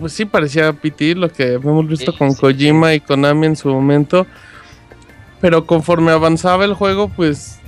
Pues 0.00 0.12
sí, 0.14 0.24
parecía 0.24 0.72
PT, 0.72 1.14
lo 1.14 1.28
que 1.30 1.54
habíamos 1.54 1.86
visto 1.86 2.10
Sí, 2.12 2.18
con 2.18 2.32
sí. 2.32 2.40
Kojima 2.40 2.94
y 2.94 3.00
Konami 3.00 3.46
en 3.46 3.56
su 3.56 3.68
momento. 3.68 4.26
Pero 5.40 5.66
conforme 5.66 6.12
avanzaba 6.12 6.64
el 6.64 6.74
juego, 6.74 7.08
pues... 7.08 7.58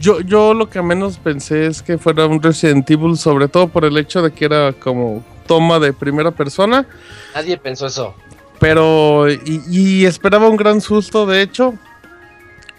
Yo, 0.00 0.20
yo 0.20 0.52
lo 0.52 0.68
que 0.68 0.82
menos 0.82 1.18
pensé 1.18 1.66
es 1.66 1.80
que 1.80 1.96
fuera 1.96 2.26
un 2.26 2.42
Resident 2.42 2.90
Evil, 2.90 3.16
sobre 3.16 3.46
todo 3.46 3.68
por 3.68 3.84
el 3.84 3.96
hecho 3.96 4.20
de 4.20 4.32
que 4.32 4.46
era 4.46 4.72
como 4.72 5.24
toma 5.46 5.78
de 5.78 5.92
primera 5.92 6.32
persona. 6.32 6.86
Nadie 7.34 7.56
pensó 7.56 7.86
eso. 7.86 8.14
Pero, 8.58 9.30
y, 9.30 9.62
y 9.68 10.04
esperaba 10.04 10.48
un 10.48 10.56
gran 10.56 10.80
susto, 10.80 11.26
de 11.26 11.42
hecho. 11.42 11.74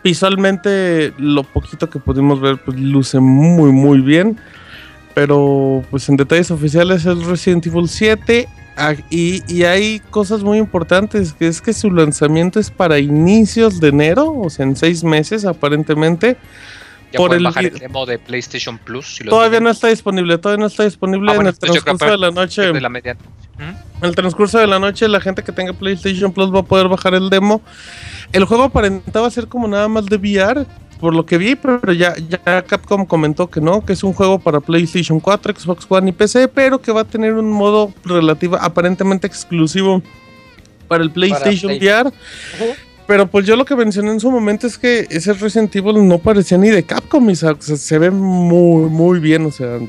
Visualmente, 0.04 1.14
lo 1.18 1.44
poquito 1.44 1.90
que 1.90 1.98
pudimos 1.98 2.42
ver, 2.42 2.58
pues 2.58 2.78
luce 2.78 3.22
muy, 3.22 3.72
muy 3.72 4.02
bien. 4.02 4.38
Pero, 5.14 5.84
pues 5.92 6.10
en 6.10 6.18
detalles 6.18 6.50
oficiales 6.52 7.06
es 7.06 7.24
Resident 7.26 7.66
Evil 7.68 7.88
7. 7.88 8.48
ah, 8.78 8.94
Y, 9.10 9.44
y 9.48 9.64
hay 9.64 10.00
cosas 10.10 10.42
muy 10.44 10.58
importantes, 10.58 11.34
que 11.34 11.48
es 11.48 11.62
que 11.62 11.74
su 11.74 11.92
lanzamiento 11.92 12.60
es 12.60 12.72
para 12.72 12.98
inicios 13.00 13.80
de 13.80 13.90
enero, 13.90 14.34
o 14.36 14.50
sea, 14.50 14.66
en 14.66 14.76
seis 14.76 15.04
meses 15.04 15.46
aparentemente. 15.46 16.38
Ya 17.12 17.18
por 17.18 17.32
el 17.36 17.44
bajar 17.44 17.66
el 17.66 17.78
demo 17.78 18.08
de 18.08 18.18
PlayStation 18.18 18.80
Plus. 18.80 19.18
Si 19.18 19.24
Todavía 19.24 19.60
no 19.60 19.70
está 19.70 19.90
disponible, 19.90 20.36
todavía 20.40 20.62
no 20.62 20.66
está 20.68 20.84
disponible 20.84 21.32
Ah, 21.32 21.36
bueno, 21.36 21.52
en 21.52 21.54
el 21.54 21.60
transcurso 21.60 22.06
de 22.10 22.18
la 22.18 22.32
noche. 22.32 22.62
de 22.74 22.82
la 22.82 22.90
media. 22.90 23.16
En 23.60 23.76
el 24.10 24.16
transcurso 24.16 24.58
de 24.58 24.66
la 24.66 24.80
noche, 24.80 25.08
la 25.08 25.22
gente 25.22 25.44
que 25.44 25.52
tenga 25.52 25.74
PlayStation 25.74 26.34
Plus 26.34 26.52
va 26.52 26.62
a 26.62 26.64
poder 26.64 26.88
bajar 26.88 27.14
el 27.14 27.30
demo. 27.30 27.62
El 28.32 28.46
juego 28.46 28.64
aparentaba 28.64 29.30
ser 29.30 29.48
como 29.48 29.68
nada 29.68 29.88
más 29.88 30.08
de 30.08 30.16
VR, 30.18 30.66
por 31.04 31.14
lo 31.14 31.26
que 31.26 31.38
vi, 31.38 31.56
pero 31.56 31.92
ya, 31.92 32.14
ya 32.30 32.62
Capcom 32.62 33.06
comentó 33.06 33.50
que 33.50 33.60
no, 33.60 33.84
que 33.84 33.92
es 33.92 34.06
un 34.06 34.14
juego 34.14 34.40
para 34.40 34.62
PlayStation 34.62 35.20
4, 35.20 35.54
Xbox 35.54 35.86
One 35.90 36.12
y 36.12 36.14
PC, 36.14 36.48
pero 36.48 36.80
que 36.82 36.94
va 36.94 37.02
a 37.02 37.04
tener 37.04 37.34
un 37.34 37.52
modo 37.52 37.92
relativo, 38.06 38.56
aparentemente 38.56 39.28
exclusivo 39.28 40.02
para 40.88 41.04
el 41.04 41.12
PlayStation 41.12 41.78
Play. 41.78 41.90
VR. 41.90 42.12
Pero 43.06 43.28
pues 43.28 43.46
yo 43.46 43.58
lo 43.58 43.66
que 43.66 43.76
mencioné 43.76 44.12
en 44.12 44.22
su 44.22 44.32
momento 44.32 44.66
es 44.66 44.78
que 44.78 45.06
ese 45.10 45.34
Resident 45.34 45.76
Evil 45.76 46.08
no 46.08 46.20
parecía 46.20 46.58
ni 46.58 46.70
de 46.70 46.84
Capcom, 46.84 47.28
o 47.28 47.36
sea, 47.36 47.52
o 47.52 47.58
sea, 47.62 47.76
se 47.76 48.00
ve 48.00 48.10
muy, 48.10 48.90
muy 48.90 49.20
bien, 49.20 49.46
o 49.46 49.52
sea, 49.52 49.80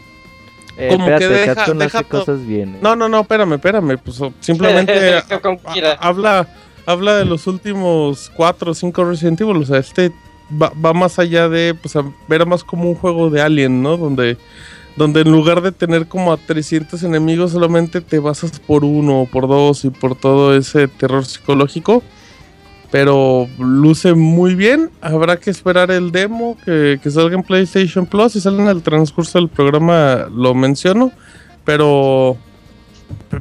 Eh, 0.77 0.89
Como 0.91 1.07
que 1.17 1.29
deja- 1.29 1.55
Capcom 1.55 1.79
deja 1.79 1.99
hace 1.99 2.09
cosas 2.09 2.45
bien. 2.45 2.71
eh. 2.71 2.79
No, 2.83 2.97
no, 2.97 3.09
no, 3.09 3.21
espérame, 3.21 3.53
espérame. 3.53 3.97
Pues 4.05 4.21
simplemente 4.41 5.23
habla, 6.01 6.49
habla 6.87 7.15
de 7.19 7.25
los 7.25 7.47
últimos 7.47 8.33
4 8.35 8.73
o 8.73 8.75
5 8.75 9.05
Resident 9.05 9.41
Evil. 9.41 9.59
O 9.59 9.65
sea, 9.65 9.79
este 9.79 10.11
va, 10.51 10.73
va 10.83 10.93
más 10.93 11.19
allá 11.19 11.49
de, 11.49 11.75
pues, 11.75 11.97
a 11.97 12.05
ver 12.29 12.47
más 12.47 12.65
como 12.65 12.89
un 12.89 12.95
juego 12.95 13.31
de 13.31 13.41
Alien, 13.41 13.83
¿no? 13.83 13.97
Donde, 13.97 14.37
donde 14.97 15.23
en 15.23 15.33
lugar 15.33 15.61
de 15.63 15.73
tener 15.73 16.07
como 16.07 16.33
a 16.33 16.37
300 16.37 17.03
enemigos 17.03 17.53
solamente 17.53 18.01
te 18.01 18.19
basas 18.19 18.59
por 18.61 18.85
uno 18.85 19.23
o 19.23 19.27
por 19.27 19.49
dos 19.49 19.85
y 19.85 19.91
por 19.91 20.15
todo 20.15 20.57
ese 20.57 20.89
terror 20.89 21.25
psicológico. 21.25 22.03
Pero 22.91 23.49
luce 23.59 24.15
muy 24.15 24.55
bien. 24.55 24.91
Habrá 25.01 25.37
que 25.39 25.51
esperar 25.51 25.91
el 25.91 26.13
demo 26.13 26.57
que, 26.65 27.01
que 27.03 27.11
salga 27.11 27.35
en 27.35 27.43
PlayStation 27.43 28.07
Plus. 28.07 28.37
y 28.37 28.41
sale 28.41 28.63
en 28.63 28.69
el 28.69 28.83
transcurso 28.83 29.39
del 29.39 29.49
programa 29.49 30.29
lo 30.31 30.55
menciono. 30.55 31.11
Pero 31.65 32.37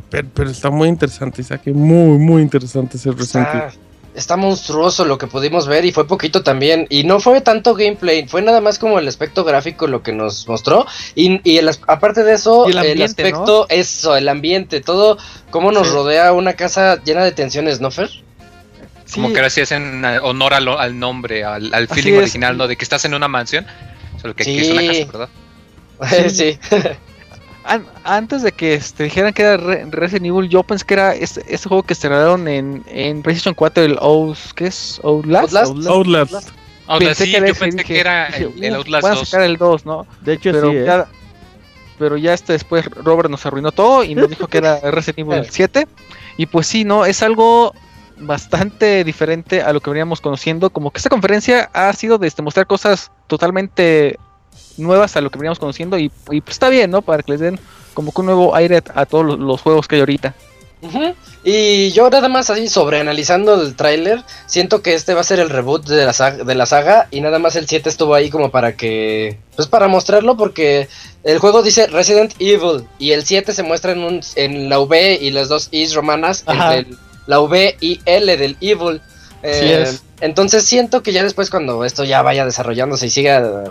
pero, 0.10 0.28
pero 0.34 0.50
está 0.50 0.70
muy 0.70 0.88
interesante, 0.90 1.42
Isaac. 1.42 1.68
Muy, 1.68 2.18
muy 2.18 2.42
interesante 2.42 2.98
ese 2.98 3.12
Resident. 3.12 3.74
Está, 4.16 4.38
monstruoso 4.38 5.06
lo 5.06 5.18
que 5.18 5.28
pudimos 5.28 5.68
ver 5.68 5.86
y 5.86 5.92
fue 5.92 6.08
poquito 6.08 6.44
también. 6.44 6.86
Y 6.90 7.04
no 7.04 7.20
fue 7.20 7.42
tanto 7.42 7.74
gameplay, 7.76 8.28
fue 8.28 8.42
nada 8.42 8.62
más 8.62 8.80
como 8.80 9.00
el 9.00 9.08
aspecto 9.08 9.44
gráfico 9.44 9.88
lo 9.88 10.04
que 10.04 10.14
nos 10.14 10.48
mostró. 10.48 10.86
Y, 11.16 11.42
y 11.50 11.58
el 11.58 11.70
aparte 11.88 12.24
de 12.24 12.34
eso, 12.34 12.68
Y 12.68 12.72
el 12.72 13.02
aspecto, 13.02 13.66
eso, 13.70 14.16
el 14.16 14.30
ambiente, 14.30 14.82
todo, 14.82 15.18
cómo 15.50 15.72
nos 15.72 15.88
Sí. 15.88 15.94
rodea 15.94 16.32
una 16.34 16.54
casa 16.54 17.02
llena 17.04 17.24
de 17.24 17.32
tensiones, 17.32 17.82
¿no, 17.82 17.92
Fer? 17.92 18.10
Como 19.14 19.30
que 19.32 19.38
ahora 19.38 19.50
sí 19.50 19.62
hacen 19.62 20.04
eh, 20.06 20.20
honor 20.24 20.54
al, 20.54 20.68
al 20.68 20.98
nombre, 20.98 21.44
al, 21.44 21.88
feeling 21.88 22.14
es. 22.14 22.20
original, 22.20 22.58
¿no? 22.58 22.68
De 22.68 22.76
que 22.78 22.84
estás 22.84 23.06
en 23.06 23.14
una 23.14 23.28
mansión. 23.28 23.66
Solo 24.22 24.36
que 24.36 24.44
aquí 24.44 24.58
es 24.58 24.70
una 24.70 24.88
casa, 24.88 25.30
¿verdad? 26.00 26.30
sí. 26.30 26.58
An- 27.66 27.86
antes 28.04 28.42
de 28.44 28.52
que 28.52 28.74
este, 28.74 29.04
dijeran 29.06 29.34
que 29.34 29.42
era 29.44 29.58
Re- 29.58 29.86
Resident 29.90 30.26
Evil, 30.28 30.50
yo 30.50 30.64
pensé 30.64 30.86
que 30.86 30.94
era 30.96 31.14
este, 31.16 31.42
este 31.54 31.68
juego 31.70 31.84
que 31.84 31.94
estrenaron 31.94 32.48
en, 32.48 32.84
en 32.88 33.22
PlayStation 33.22 33.54
4, 33.54 33.84
el 33.84 33.98
Ous, 34.02 34.54
¿qué 34.54 34.68
es? 34.68 35.00
Outlast. 35.04 35.54
Outlast. 35.56 35.88
Outlast. 35.88 36.50
Outlast, 36.88 37.20
Pensé 37.20 37.26
sí, 37.26 37.32
que 37.32 37.38
era 37.38 37.48
yo 37.48 37.52
ese, 37.54 37.60
pensé 37.62 37.78
dije, 37.78 37.94
que 37.94 38.00
era 38.00 38.28
dije, 38.28 38.44
el, 38.58 38.64
el 38.64 38.74
"Uh, 38.74 38.76
Outlast 38.78 39.04
van 39.04 39.12
a 39.12 39.16
2. 39.16 39.30
sacar 39.30 39.46
el 39.46 39.58
2, 39.58 39.86
¿no? 39.86 40.08
De 40.22 40.34
hecho, 40.34 40.52
pero 40.52 40.70
sí, 40.72 40.78
¿eh? 40.78 40.84
ya 40.86 41.08
pero 42.00 42.18
ya 42.18 42.34
este 42.34 42.54
después 42.54 42.86
Robert 42.86 43.30
nos 43.30 43.46
arruinó 43.46 43.72
todo 43.72 44.04
y 44.04 44.16
nos 44.16 44.28
dijo 44.28 44.48
que 44.48 44.58
era 44.58 44.80
Resident 44.92 45.20
Evil 45.32 45.46
7 45.50 45.88
y 46.38 46.48
pues 46.48 46.68
sí 46.68 46.84
no 46.84 47.06
es 47.06 47.22
algo 47.24 47.74
bastante 48.18 49.04
diferente 49.04 49.62
a 49.62 49.72
lo 49.74 49.80
que 49.80 49.90
veníamos 49.92 50.20
conociendo 50.20 50.70
como 50.72 50.92
que 50.92 50.98
esta 50.98 51.10
conferencia 51.10 51.70
ha 51.74 51.94
sido 51.94 52.18
de 52.18 52.28
este, 52.28 52.42
mostrar 52.42 52.68
cosas 52.68 53.12
totalmente 53.28 54.18
nuevas 54.78 55.16
a 55.16 55.22
lo 55.22 55.30
que 55.30 55.40
veníamos 55.40 55.60
conociendo 55.60 55.98
y, 55.98 56.12
y, 56.32 56.42
pues 56.42 56.56
está 56.56 56.70
bien 56.70 56.92
no 56.92 57.02
para 57.02 57.24
que 57.24 57.32
les 57.34 57.42
den 57.42 57.60
como 57.94 58.12
que 58.12 58.22
un 58.22 58.28
nuevo 58.28 58.56
aire 58.56 58.78
a, 58.94 59.02
a 59.02 59.06
todos 59.06 59.26
los, 59.26 59.40
los 59.40 59.62
juegos 59.62 59.88
que 59.88 59.96
hay 59.96 60.02
ahorita. 60.02 60.34
Y 61.46 61.92
yo 61.92 62.10
nada 62.10 62.28
más 62.28 62.50
así 62.50 62.68
sobreanalizando 62.68 63.62
el 63.62 63.76
tráiler, 63.76 64.22
siento 64.48 64.82
que 64.82 64.94
este 64.94 65.14
va 65.14 65.22
a 65.22 65.26
ser 65.26 65.40
el 65.40 65.50
reboot 65.50 65.88
de 65.88 66.06
la, 66.06 66.12
saga, 66.14 66.44
de 66.44 66.56
la 66.56 66.66
saga 66.66 67.08
y 67.10 67.22
nada 67.22 67.40
más 67.40 67.56
el 67.56 67.68
7 67.68 67.88
estuvo 67.90 68.14
ahí 68.16 68.30
como 68.30 68.52
para 68.52 68.76
que, 68.76 69.38
pues 69.56 69.68
para 69.70 69.88
mostrarlo 69.88 70.36
porque 70.36 70.90
el 71.24 71.40
juego 71.40 71.62
dice 71.64 71.88
Resident 71.88 72.34
Evil 72.40 72.86
y 73.00 73.12
el 73.12 73.26
7 73.26 73.54
se 73.54 73.64
muestra 73.64 73.94
en, 73.94 74.00
un, 74.00 74.22
en 74.36 74.70
la 74.70 74.80
V 74.80 75.20
y 75.22 75.32
las 75.32 75.48
dos 75.48 75.70
Is 75.72 75.94
romanas 75.94 76.44
Ajá. 76.46 76.76
entre 76.78 76.92
el- 76.92 76.98
la 77.28 77.40
V 77.40 77.78
y 77.80 78.02
L 78.06 78.36
del 78.36 78.58
Evil. 78.60 79.02
Eh, 79.42 79.84
es. 79.84 80.04
Entonces 80.20 80.66
siento 80.66 81.02
que 81.04 81.14
ya 81.14 81.24
después 81.24 81.50
cuando 81.50 81.86
esto 81.86 82.04
ya 82.04 82.22
vaya 82.22 82.44
desarrollándose 82.44 83.06
y 83.06 83.10
siga 83.10 83.64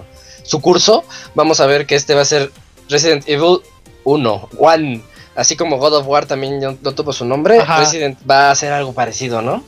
su 0.43 0.61
curso, 0.61 1.05
vamos 1.35 1.61
a 1.61 1.67
ver 1.67 1.87
que 1.87 1.95
este 1.95 2.15
va 2.15 2.23
a 2.23 2.25
ser 2.27 2.51
Resident 2.89 3.29
Evil 3.29 3.61
1, 4.05 4.49
One. 4.59 5.03
Así 5.35 5.57
como 5.57 5.79
God 5.79 5.95
of 5.99 6.07
War 6.07 6.27
también 6.27 6.61
no, 6.61 6.77
no 6.83 6.95
tuvo 6.95 7.13
su 7.13 7.25
nombre, 7.25 7.59
Ajá. 7.59 7.81
Resident 7.81 8.19
va 8.29 8.51
a 8.51 8.55
ser 8.55 8.73
algo 8.73 8.93
parecido, 8.93 9.41
¿no? 9.43 9.63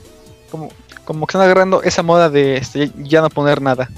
como 0.50 0.68
como 1.04 1.26
que 1.26 1.32
están 1.32 1.42
agarrando 1.42 1.82
esa 1.82 2.02
moda 2.02 2.30
de 2.30 2.56
este, 2.56 2.90
ya 2.96 3.20
no 3.20 3.28
poner 3.28 3.60
nada 3.60 3.90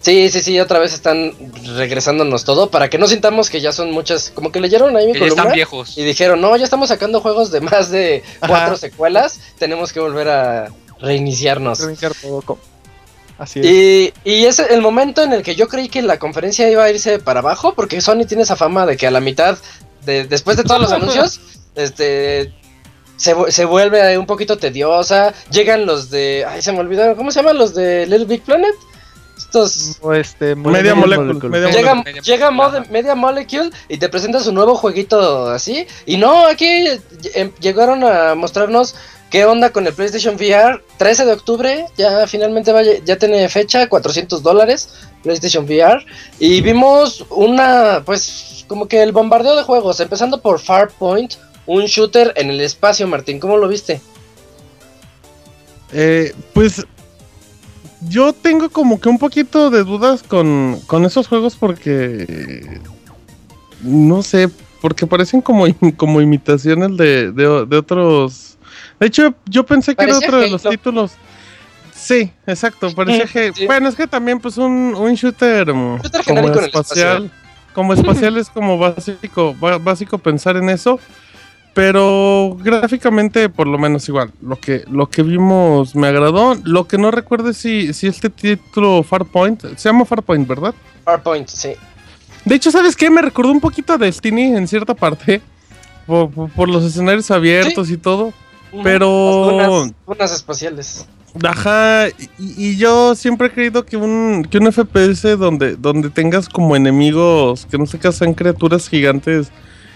Sí, 0.00 0.28
sí, 0.30 0.40
sí, 0.40 0.58
otra 0.60 0.78
vez 0.80 0.92
están 0.94 1.32
regresándonos 1.76 2.44
todo 2.44 2.70
para 2.70 2.90
que 2.90 2.98
no 2.98 3.06
sintamos 3.06 3.48
que 3.50 3.60
ya 3.60 3.70
son 3.72 3.92
muchas, 3.92 4.30
como 4.30 4.50
que 4.52 4.58
leyeron 4.60 4.96
ahí 4.96 5.06
mi 5.06 5.12
Que 5.12 5.20
ya 5.20 5.24
están 5.26 5.36
columna 5.44 5.54
viejos. 5.54 5.96
y 5.96 6.02
dijeron, 6.04 6.40
no, 6.40 6.56
ya 6.56 6.64
estamos 6.64 6.88
sacando 6.88 7.20
juegos 7.20 7.52
de 7.52 7.60
más 7.60 7.90
de 7.90 8.22
cuatro 8.40 8.56
Ajá. 8.56 8.76
secuelas, 8.76 9.38
tenemos 9.58 9.92
que 9.92 10.00
volver 10.00 10.28
a 10.28 10.68
reiniciarnos. 11.00 11.78
Reiniciar 11.80 12.12
todo 12.20 12.42
co- 12.42 12.58
así 13.42 13.60
es 13.60 13.66
Y, 13.66 14.12
y 14.24 14.44
es 14.46 14.58
el 14.58 14.80
momento 14.80 15.22
en 15.22 15.32
el 15.32 15.42
que 15.42 15.54
yo 15.54 15.68
creí 15.68 15.88
que 15.88 16.02
la 16.02 16.18
conferencia 16.18 16.70
iba 16.70 16.84
a 16.84 16.90
irse 16.90 17.18
para 17.18 17.40
abajo, 17.40 17.74
porque 17.74 18.00
Sony 18.00 18.24
tiene 18.26 18.42
esa 18.44 18.56
fama 18.56 18.86
de 18.86 18.96
que 18.96 19.06
a 19.06 19.10
la 19.10 19.20
mitad, 19.20 19.58
de, 20.06 20.24
después 20.24 20.56
de 20.56 20.64
todos 20.64 20.80
los 20.80 20.92
anuncios, 20.98 21.40
este 21.74 22.52
se, 23.16 23.34
se 23.48 23.64
vuelve 23.64 24.02
ahí 24.02 24.16
un 24.16 24.26
poquito 24.26 24.58
tediosa. 24.58 25.32
Llegan 25.50 25.86
los 25.86 26.10
de. 26.10 26.44
Ay, 26.48 26.60
se 26.62 26.72
me 26.72 26.80
olvidaron. 26.80 27.14
¿Cómo 27.14 27.30
se 27.30 27.38
llaman 27.40 27.56
los 27.58 27.72
de 27.74 28.06
Little 28.06 28.24
Big 28.24 28.42
Planet? 28.42 28.74
Estos. 29.38 29.96
O 30.00 30.12
este 30.12 30.54
Media 30.56 30.72
Media 30.72 30.94
molécula. 30.94 31.26
molecule. 31.28 31.48
Media 31.60 31.70
Llega, 31.70 32.50
Molecule, 32.50 32.50
Mode- 32.80 32.90
Media 32.90 33.14
Molecule 33.14 33.70
y 33.88 33.98
te 33.98 34.08
presenta 34.08 34.40
su 34.40 34.52
nuevo 34.52 34.74
jueguito 34.74 35.48
así. 35.50 35.86
Y 36.04 36.16
no, 36.16 36.46
aquí 36.46 36.86
em, 37.34 37.52
llegaron 37.60 38.02
a 38.04 38.34
mostrarnos 38.34 38.94
qué 39.32 39.46
onda 39.46 39.70
con 39.70 39.86
el 39.86 39.94
PlayStation 39.94 40.36
VR. 40.36 40.80
13 40.98 41.24
de 41.24 41.32
octubre, 41.32 41.86
ya 41.96 42.26
finalmente 42.28 42.70
vaya, 42.70 42.92
ya 43.04 43.16
tiene 43.16 43.48
fecha, 43.48 43.88
400 43.88 44.42
dólares. 44.42 44.90
PlayStation 45.22 45.64
VR. 45.64 46.04
Y 46.38 46.60
vimos 46.60 47.24
una, 47.30 48.02
pues, 48.04 48.64
como 48.68 48.86
que 48.86 49.02
el 49.02 49.12
bombardeo 49.12 49.56
de 49.56 49.62
juegos, 49.62 49.98
empezando 50.00 50.40
por 50.40 50.60
Farpoint, 50.60 51.34
un 51.66 51.86
shooter 51.86 52.32
en 52.36 52.50
el 52.50 52.60
espacio, 52.60 53.08
Martín. 53.08 53.40
¿Cómo 53.40 53.56
lo 53.56 53.68
viste? 53.68 54.00
Eh, 55.92 56.34
pues 56.52 56.84
yo 58.08 58.32
tengo 58.32 58.68
como 58.68 59.00
que 59.00 59.08
un 59.08 59.18
poquito 59.18 59.70
de 59.70 59.84
dudas 59.84 60.22
con, 60.22 60.80
con 60.86 61.04
esos 61.04 61.28
juegos 61.28 61.54
porque 61.54 62.80
no 63.82 64.22
sé, 64.22 64.50
porque 64.80 65.06
parecen 65.06 65.40
como, 65.40 65.66
como 65.96 66.20
imitaciones 66.20 66.96
de, 66.98 67.32
de 67.32 67.76
otros. 67.76 68.51
De 69.02 69.08
hecho, 69.08 69.34
yo 69.46 69.66
pensé 69.66 69.96
que 69.96 70.04
era 70.04 70.12
otro 70.28 70.38
de 70.38 70.48
los 70.50 70.62
títulos. 70.70 71.10
Sí, 71.92 72.30
exacto, 72.46 72.94
parecía 72.94 73.26
que. 73.26 73.52
Sí. 73.56 73.66
Bueno, 73.66 73.88
es 73.88 73.96
que 73.96 74.06
también, 74.06 74.38
pues, 74.38 74.58
un, 74.58 74.94
un 74.96 75.14
shooter, 75.14 75.74
mm, 75.74 75.96
Shooter 76.02 76.24
como 76.24 76.38
el 76.48 76.58
espacial. 76.66 77.30
Como 77.74 77.94
espacial 77.94 78.36
es 78.36 78.48
como 78.48 78.78
básico, 78.78 79.56
básico 79.80 80.18
pensar 80.18 80.56
en 80.56 80.68
eso. 80.68 81.00
Pero 81.74 82.56
gráficamente, 82.60 83.48
por 83.48 83.66
lo 83.66 83.76
menos 83.76 84.06
igual, 84.08 84.30
lo 84.40 84.54
que, 84.60 84.84
lo 84.88 85.08
que 85.08 85.24
vimos 85.24 85.96
me 85.96 86.06
agradó. 86.06 86.54
Lo 86.62 86.86
que 86.86 86.96
no 86.98 87.10
recuerdo 87.10 87.48
es 87.50 87.56
si, 87.56 87.92
si 87.94 88.06
este 88.06 88.30
título 88.30 89.02
Farpoint, 89.02 89.62
se 89.76 89.88
llama 89.88 90.04
Farpoint, 90.04 90.46
¿verdad? 90.46 90.74
Farpoint, 91.04 91.48
sí. 91.48 91.72
De 92.44 92.54
hecho, 92.54 92.70
¿sabes 92.70 92.94
qué? 92.94 93.10
Me 93.10 93.22
recordó 93.22 93.50
un 93.50 93.60
poquito 93.60 93.94
a 93.94 93.98
Destiny 93.98 94.54
en 94.54 94.68
cierta 94.68 94.94
parte. 94.94 95.40
Por, 96.06 96.30
por- 96.30 96.50
por 96.50 96.68
los 96.68 96.84
escenarios 96.84 97.30
abiertos 97.32 97.88
y 97.90 97.96
todo. 97.96 98.32
Pero- 98.82 99.56
Las 99.56 99.68
dunas- 99.68 99.92
dunas 100.06 100.32
espaciales. 100.32 101.06
Ajá, 101.42 102.08
y, 102.08 102.28
y 102.38 102.76
yo 102.76 103.14
siempre 103.14 103.46
he 103.46 103.50
creído 103.50 103.84
que 103.86 103.96
un, 103.96 104.46
que 104.50 104.58
un 104.58 104.70
FPS 104.70 105.36
donde, 105.38 105.76
donde 105.76 106.10
tengas 106.10 106.46
como 106.48 106.76
enemigos, 106.76 107.66
que 107.70 107.78
no 107.78 107.86
sé 107.86 107.98
qué 107.98 108.12
sean 108.12 108.34
criaturas 108.34 108.86
gigantes, 108.88 109.50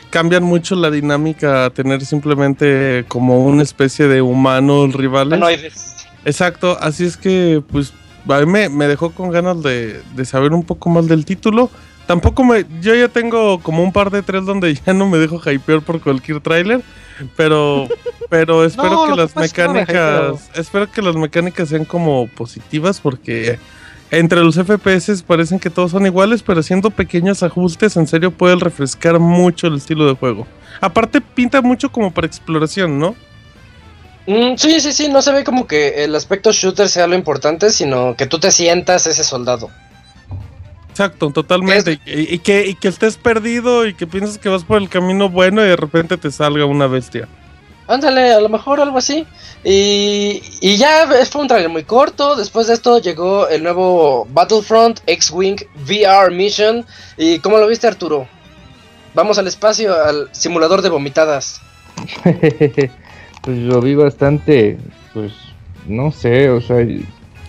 cambian 0.08 0.42
mucho 0.44 0.74
la 0.76 0.90
dinámica 0.90 1.66
a 1.66 1.70
tener 1.70 2.04
simplemente 2.06 3.04
como 3.08 3.44
una 3.44 3.62
especie 3.62 4.08
de 4.08 4.22
humanos 4.22 4.94
rivales. 4.94 5.36
Humanoides. 5.36 5.96
Exacto, 6.24 6.78
así 6.80 7.04
es 7.04 7.18
que 7.18 7.62
pues 7.70 7.92
a 8.28 8.40
mí 8.40 8.46
me, 8.46 8.68
me 8.70 8.88
dejó 8.88 9.10
con 9.12 9.30
ganas 9.30 9.62
de, 9.62 10.00
de 10.14 10.24
saber 10.24 10.52
un 10.54 10.62
poco 10.64 10.88
más 10.88 11.06
del 11.06 11.24
título. 11.26 11.70
Tampoco 12.06 12.44
me, 12.44 12.64
yo 12.80 12.94
ya 12.94 13.08
tengo 13.08 13.60
como 13.60 13.82
un 13.82 13.92
par 13.92 14.10
de 14.10 14.22
tres 14.22 14.46
donde 14.46 14.74
ya 14.86 14.94
no 14.94 15.06
me 15.08 15.18
dejo 15.18 15.38
hypear 15.50 15.82
por 15.82 16.00
cualquier 16.00 16.40
tráiler, 16.40 16.80
pero, 17.36 17.88
pero 18.28 18.64
espero 18.66 18.90
No, 18.90 19.06
que 19.06 19.20
las 19.20 19.34
no 19.34 19.42
mecánicas, 19.42 20.50
espero 20.54 20.90
que 20.90 21.02
las 21.02 21.16
mecánicas 21.16 21.68
sean 21.68 21.84
como 21.84 22.28
positivas 22.28 23.00
porque 23.00 23.58
entre 24.10 24.40
los 24.42 24.56
FPS 24.56 25.22
parecen 25.22 25.58
que 25.58 25.70
todos 25.70 25.90
son 25.90 26.06
iguales, 26.06 26.42
pero 26.42 26.60
haciendo 26.60 26.90
pequeños 26.90 27.42
ajustes 27.42 27.96
en 27.96 28.06
serio 28.06 28.30
pueden 28.30 28.60
refrescar 28.60 29.18
mucho 29.18 29.66
el 29.66 29.76
estilo 29.76 30.06
de 30.06 30.14
juego. 30.14 30.46
Aparte 30.80 31.20
pinta 31.20 31.60
mucho 31.62 31.90
como 31.90 32.12
para 32.12 32.26
exploración, 32.26 32.98
¿no? 32.98 33.16
Mm, 34.26 34.56
sí, 34.56 34.80
sí, 34.80 34.92
sí, 34.92 35.08
no 35.08 35.22
se 35.22 35.32
ve 35.32 35.44
como 35.44 35.66
que 35.66 36.04
el 36.04 36.14
aspecto 36.14 36.52
shooter 36.52 36.88
sea 36.88 37.06
lo 37.06 37.14
importante, 37.14 37.70
sino 37.70 38.16
que 38.16 38.26
tú 38.26 38.38
te 38.38 38.50
sientas 38.50 39.06
ese 39.06 39.24
soldado. 39.24 39.70
Exacto, 40.96 41.30
totalmente. 41.30 42.00
Y, 42.06 42.36
y 42.36 42.38
que, 42.38 42.66
y 42.66 42.74
que 42.74 42.88
estés 42.88 43.18
perdido 43.18 43.86
y 43.86 43.92
que 43.92 44.06
piensas 44.06 44.38
que 44.38 44.48
vas 44.48 44.64
por 44.64 44.80
el 44.80 44.88
camino 44.88 45.28
bueno 45.28 45.62
y 45.62 45.68
de 45.68 45.76
repente 45.76 46.16
te 46.16 46.30
salga 46.30 46.64
una 46.64 46.86
bestia. 46.86 47.28
Ándale, 47.86 48.32
a 48.32 48.40
lo 48.40 48.48
mejor 48.48 48.80
algo 48.80 48.96
así. 48.96 49.26
Y, 49.62 50.42
y 50.62 50.78
ya 50.78 51.06
fue 51.30 51.42
un 51.42 51.48
trailer 51.48 51.68
muy 51.68 51.84
corto. 51.84 52.34
Después 52.34 52.68
de 52.68 52.72
esto 52.72 52.98
llegó 52.98 53.46
el 53.46 53.62
nuevo 53.62 54.26
Battlefront 54.30 55.00
X-Wing 55.04 55.58
VR 55.86 56.30
Mission. 56.30 56.86
¿Y 57.18 57.40
cómo 57.40 57.58
lo 57.58 57.66
viste, 57.66 57.86
Arturo? 57.86 58.26
Vamos 59.12 59.36
al 59.36 59.48
espacio, 59.48 60.02
al 60.02 60.30
simulador 60.32 60.80
de 60.80 60.88
vomitadas. 60.88 61.60
pues 62.24 63.58
lo 63.58 63.82
vi 63.82 63.94
bastante, 63.94 64.78
pues, 65.12 65.32
no 65.86 66.10
sé, 66.10 66.48
o 66.48 66.62
sea, 66.62 66.78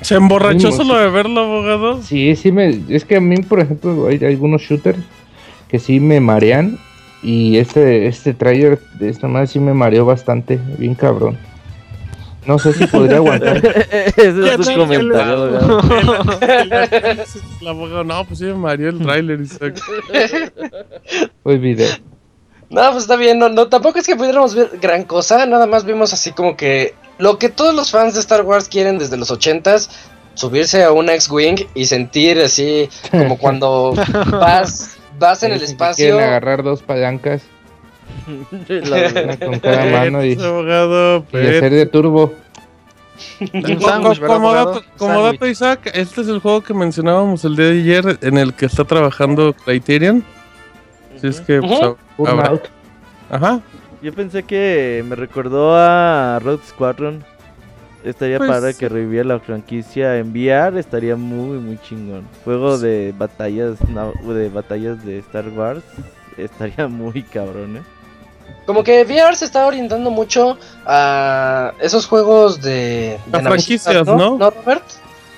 ¿Se 0.02 0.16
emborrachó 0.16 0.72
solo 0.72 0.98
de 0.98 1.10
verlo, 1.10 1.42
abogado? 1.42 2.02
sí, 2.04 2.36
sí 2.36 2.52
me, 2.52 2.82
es 2.90 3.04
que 3.04 3.18
a 3.18 3.22
mí, 3.22 3.38
por 3.38 3.60
ejemplo, 3.60 4.08
hay 4.08 4.24
algunos 4.24 4.62
shooters 4.62 5.00
que 5.68 5.80
sí 5.80 6.00
me 6.00 6.20
marean. 6.20 6.78
Y 7.24 7.58
este, 7.58 8.08
este 8.08 8.34
trailer 8.34 8.80
de 9.00 9.10
esta 9.10 9.28
madre 9.28 9.48
sí 9.48 9.60
me 9.60 9.74
mareó 9.74 10.06
bastante, 10.06 10.60
bien 10.78 10.94
cabrón. 10.94 11.38
No 12.46 12.60
sé 12.60 12.74
si 12.74 12.86
podría 12.88 13.18
aguantar. 13.18 13.58
Ese 13.58 14.54
es 14.54 14.66
su 14.66 14.74
comentario. 14.76 15.60
El 17.60 17.68
abogado, 17.68 18.04
no, 18.04 18.24
pues 18.26 18.40
sí 18.40 18.46
me 18.46 18.54
mareó 18.54 18.90
el 18.90 19.00
trailer. 19.00 19.42
Isaac. 19.42 19.82
Olvidé. 21.44 21.88
No, 22.70 22.92
pues 22.92 23.04
está 23.04 23.16
bien, 23.16 23.40
no, 23.40 23.50
no, 23.50 23.68
tampoco 23.68 24.00
es 24.00 24.06
que 24.06 24.16
pudiéramos 24.16 24.54
ver 24.54 24.72
gran 24.82 25.04
cosa, 25.06 25.46
nada 25.46 25.68
más 25.68 25.86
vimos 25.86 26.12
así 26.12 26.32
como 26.34 26.58
que 26.58 26.94
lo 27.18 27.38
que 27.40 27.50
todos 27.50 27.74
los 27.74 27.92
fans 27.92 28.14
de 28.14 28.20
Star 28.20 28.44
Wars 28.44 28.68
quieren 28.68 28.98
desde 29.00 29.18
los 29.18 29.32
ochentas, 29.32 29.90
subirse 30.36 30.84
a 30.84 30.92
un 30.92 31.10
X-Wing 31.10 31.66
y 31.74 31.86
sentir 31.86 32.40
así 32.40 32.90
como 33.12 33.38
cuando 33.40 33.94
vas, 34.32 34.98
vas 35.20 35.44
en 35.44 35.54
el 35.54 35.64
espacio. 35.64 36.06
Quieren 36.06 36.24
agarrar 36.24 36.64
dos 36.64 36.84
palancas 36.84 37.42
con 39.46 39.60
cada 39.60 39.86
mano 39.86 40.24
y, 40.24 40.34
abogado, 40.42 41.26
hacer 41.34 41.72
de 41.72 41.86
turbo. 41.86 42.34
Como- 43.40 44.54
dato, 44.54 44.84
como 44.98 45.22
dato, 45.24 45.48
Isaac, 45.48 45.92
este 45.94 46.22
es 46.22 46.28
el 46.28 46.40
juego 46.40 46.62
que 46.62 46.74
mencionábamos 46.74 47.44
el 47.46 47.56
día 47.56 47.66
de 47.66 47.80
ayer 47.80 48.20
en 48.22 48.38
el 48.38 48.54
que 48.54 48.68
está 48.68 48.84
trabajando 48.86 49.54
Criterion. 49.66 50.24
Si 51.20 51.28
es 51.28 51.42
que, 51.42 51.60
pues. 51.60 51.80
Ajá. 53.30 53.60
Yo 54.02 54.14
pensé 54.14 54.44
que 54.44 55.04
me 55.08 55.16
recordó 55.16 55.76
a 55.76 56.40
Road 56.40 56.60
Squadron. 56.68 57.24
Estaría 58.04 58.38
Pues- 58.38 58.50
para 58.50 58.74
que 58.74 58.88
reviviera 58.88 59.28
la 59.28 59.40
franquicia 59.40 60.18
en 60.18 60.32
VR, 60.32 60.80
estaría 60.80 61.16
muy 61.16 61.58
muy 61.58 61.78
chingón. 61.82 62.28
Juego 62.46 62.78
de 62.78 63.14
batallas 63.18 63.76
de 63.80 64.50
batallas 64.50 65.04
de 65.04 65.18
Star 65.20 65.50
Wars 65.50 65.84
estaría 66.38 66.88
muy 66.88 67.24
cabrón, 67.24 67.78
¿eh? 67.78 67.82
Como 68.66 68.84
que 68.84 69.02
VR 69.04 69.36
se 69.36 69.46
está 69.46 69.66
orientando 69.66 70.10
mucho 70.12 70.58
a 70.86 71.74
esos 71.82 72.06
juegos 72.06 72.62
de, 72.62 73.18
de 73.26 73.38
A 73.38 73.42
navecitas, 73.42 73.84
franquicias, 73.94 74.06
¿no? 74.18 74.38
¿no, 74.38 74.50
Robert? 74.52 74.84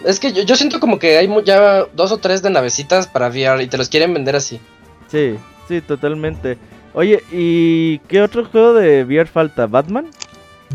Es 0.06 0.20
que 0.20 0.32
yo, 0.32 0.44
yo 0.44 0.56
siento 0.56 0.80
como 0.80 1.00
que 1.00 1.18
hay 1.18 1.28
mu- 1.28 1.42
ya 1.42 1.86
dos 1.94 2.12
o 2.12 2.18
tres 2.18 2.42
de 2.42 2.50
navecitas 2.50 3.08
para 3.08 3.30
VR 3.30 3.64
y 3.64 3.68
te 3.68 3.78
los 3.78 3.90
quieren 3.90 4.14
vender 4.14 4.36
así. 4.36 4.60
Sí, 5.08 5.38
sí, 5.68 5.82
totalmente. 5.82 6.58
Oye, 6.94 7.24
¿y 7.32 8.00
qué 8.08 8.22
otro 8.22 8.46
juego 8.46 8.74
de 8.74 9.04
VR 9.04 9.28
falta? 9.30 9.68
¿Batman? 9.68 10.08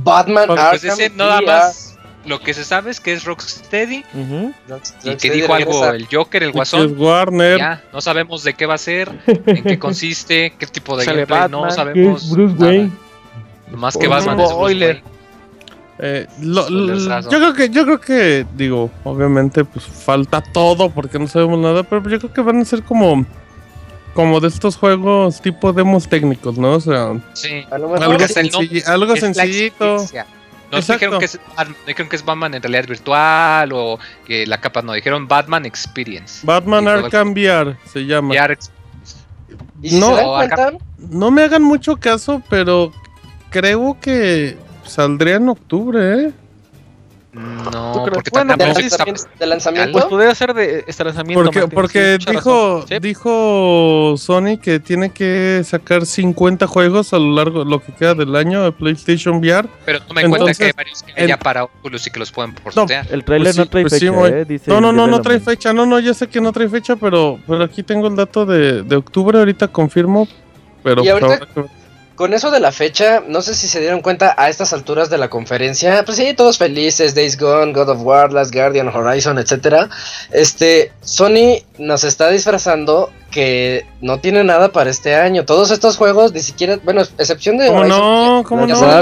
Batman 0.02 0.46
Pues 0.48 0.60
Arkham 0.60 0.90
ese 1.00 1.10
nada 1.10 1.40
más. 1.40 1.90
Lo 2.26 2.40
que 2.40 2.54
se 2.54 2.64
sabe 2.64 2.90
es 2.90 3.00
que 3.00 3.12
es 3.12 3.24
Rocksteady 3.24 3.96
y 3.96 4.52
Rocksteady 4.70 5.16
que 5.18 5.30
dijo 5.30 5.52
algo 5.52 5.84
el 5.90 6.06
Joker, 6.10 6.42
el 6.42 6.52
Guasón. 6.52 6.86
es 6.86 6.96
Warner. 6.98 7.58
Ya, 7.58 7.82
no 7.92 8.00
sabemos 8.00 8.42
de 8.44 8.54
qué 8.54 8.64
va 8.64 8.74
a 8.74 8.78
ser, 8.78 9.10
en 9.26 9.62
qué 9.62 9.78
consiste, 9.78 10.54
qué 10.58 10.66
tipo 10.66 10.96
de 10.96 11.04
gameplay, 11.04 11.50
no 11.50 11.60
Batman. 11.60 11.76
sabemos. 11.76 12.30
Bruce 12.30 12.54
nada. 12.54 12.66
Wayne. 12.72 12.92
Más 13.72 13.96
que 13.96 14.08
Batman 14.08 14.40
es 14.40 14.52
Bruce. 14.54 15.02
Eh, 15.98 16.26
lo- 16.40 16.66
yo 16.68 17.28
creo 17.28 17.52
que, 17.54 17.68
yo 17.68 17.84
creo 17.84 18.00
que, 18.00 18.46
digo, 18.56 18.90
obviamente, 19.04 19.64
pues 19.64 19.84
falta 19.84 20.40
todo 20.40 20.88
porque 20.90 21.18
no 21.18 21.28
sabemos 21.28 21.58
nada, 21.58 21.82
pero 21.82 22.08
yo 22.08 22.18
creo 22.18 22.32
que 22.32 22.40
van 22.40 22.60
a 22.60 22.64
ser 22.64 22.82
como, 22.82 23.24
como 24.14 24.40
de 24.40 24.48
estos 24.48 24.76
juegos 24.76 25.40
tipo 25.40 25.72
demos 25.72 26.08
técnicos, 26.08 26.56
¿no? 26.56 26.72
O 26.72 26.80
sea, 26.80 27.12
Sí. 27.34 27.64
Algo, 27.70 27.94
algo 27.96 28.14
Es 28.14 28.20
la 28.20 29.16
sencillito. 29.16 30.06
No 30.70 30.80
dijeron 30.80 31.18
que, 31.20 31.26
es, 31.26 31.38
Batman- 31.56 31.76
dijeron 31.86 32.08
que 32.08 32.16
es 32.16 32.24
Batman 32.24 32.54
en 32.54 32.62
realidad 32.62 32.86
virtual 32.88 33.72
o 33.72 33.98
que 34.26 34.46
la 34.46 34.60
capa 34.60 34.82
no, 34.82 34.92
dijeron 34.92 35.28
Batman 35.28 35.66
Experience. 35.66 36.44
Batman 36.44 36.88
Arkham 36.88 37.32
VR 37.32 37.76
se 37.92 38.06
llama. 38.06 38.34
VR 38.34 38.56
Y 39.82 39.98
No, 39.98 40.16
se 40.16 40.78
No 41.10 41.30
me 41.30 41.42
hagan 41.42 41.62
mucho 41.62 41.96
caso, 41.96 42.42
pero 42.48 42.92
creo 43.50 43.96
que 44.00 44.56
saldría 44.84 45.36
en 45.36 45.48
octubre, 45.48 46.24
¿eh? 46.28 46.32
No, 47.34 47.92
¿Tú 47.92 48.02
crees? 48.04 48.14
porque 48.14 48.30
Bueno, 48.30 48.52
de 48.52 48.58
tampoco 48.58 48.80
sí, 48.80 48.86
está- 48.86 49.04
lanzamiento, 49.04 49.38
de 49.40 49.46
lanzamiento, 49.46 49.92
Pues 49.92 50.04
podría 50.04 50.34
ser 50.36 50.54
de 50.54 50.84
este 50.86 51.02
lanzamiento. 51.04 51.42
Porque, 51.44 51.58
Martín, 51.60 51.74
porque 51.74 52.12
mucha 52.20 52.30
dijo. 52.30 52.84
Sí. 52.88 52.98
dijo 53.00 54.14
Sony 54.16 54.56
que 54.62 54.78
tiene 54.80 55.10
que 55.10 55.62
sacar 55.64 56.06
50 56.06 56.66
juegos 56.66 57.12
a 57.12 57.18
lo 57.18 57.34
largo 57.34 57.64
lo 57.64 57.80
que 57.82 57.92
queda 57.92 58.14
del 58.14 58.36
año 58.36 58.62
de 58.62 58.72
PlayStation 58.72 59.36
VR. 59.38 59.68
Pero 59.84 60.00
toma 60.02 60.20
en 60.22 60.30
cuenta 60.30 60.54
que 60.54 60.64
hay 60.66 60.72
varios 60.72 61.02
que 61.02 61.12
en- 61.16 61.28
ya 61.28 61.36
para 61.38 61.64
Oculus 61.64 62.06
y 62.06 62.10
que 62.10 62.18
los 62.20 62.30
pueden 62.30 62.54
portear. 62.54 63.06
El 63.10 63.24
trailer 63.24 63.46
Pues 63.46 63.54
sí, 63.56 63.60
no 63.60 63.66
trae 63.68 63.82
pues 63.82 63.92
sí, 63.94 64.08
fecha. 64.08 64.28
¿eh? 64.28 64.44
Dice 64.44 64.70
No, 64.70 64.80
no, 64.80 64.90
el 64.90 64.96
no, 64.96 65.06
no 65.06 65.20
trae 65.20 65.40
fecha. 65.40 65.72
No, 65.72 65.86
no, 65.86 65.98
ya 65.98 66.14
sé 66.14 66.28
que 66.28 66.40
no 66.40 66.52
trae 66.52 66.68
fecha, 66.68 66.96
pero, 66.96 67.38
pero 67.46 67.64
aquí 67.64 67.82
tengo 67.82 68.06
el 68.06 68.16
dato 68.16 68.46
de, 68.46 68.82
de 68.82 68.96
octubre. 68.96 69.38
Ahorita 69.38 69.68
confirmo. 69.68 70.28
Pero 70.82 71.02
Y 71.02 71.08
ahorita- 71.08 71.28
ver. 71.54 71.66
Con 72.16 72.32
eso 72.32 72.50
de 72.50 72.60
la 72.60 72.72
fecha, 72.72 73.22
no 73.26 73.42
sé 73.42 73.54
si 73.54 73.68
se 73.68 73.80
dieron 73.80 74.00
cuenta 74.00 74.34
a 74.36 74.48
estas 74.48 74.72
alturas 74.72 75.10
de 75.10 75.18
la 75.18 75.28
conferencia, 75.30 76.04
pues 76.04 76.16
sí, 76.16 76.34
todos 76.34 76.58
felices, 76.58 77.14
Days 77.14 77.36
Gone, 77.36 77.72
God 77.72 77.88
of 77.88 78.02
War, 78.02 78.32
Last 78.32 78.54
Guardian, 78.54 78.88
Horizon, 78.88 79.38
etcétera. 79.38 79.88
Este, 80.30 80.92
Sony 81.02 81.62
nos 81.78 82.04
está 82.04 82.30
disfrazando 82.30 83.10
que 83.30 83.84
no 84.00 84.20
tiene 84.20 84.44
nada 84.44 84.68
para 84.70 84.90
este 84.90 85.16
año. 85.16 85.44
Todos 85.44 85.72
estos 85.72 85.96
juegos 85.96 86.32
ni 86.32 86.38
siquiera, 86.38 86.78
bueno, 86.84 87.02
excepción 87.18 87.58
de 87.58 87.66
¿Cómo 87.66 87.80
Horizon, 87.80 87.98
no? 87.98 88.44
¿Cómo 88.46 88.66
no? 88.68 88.76
sale 88.76 88.92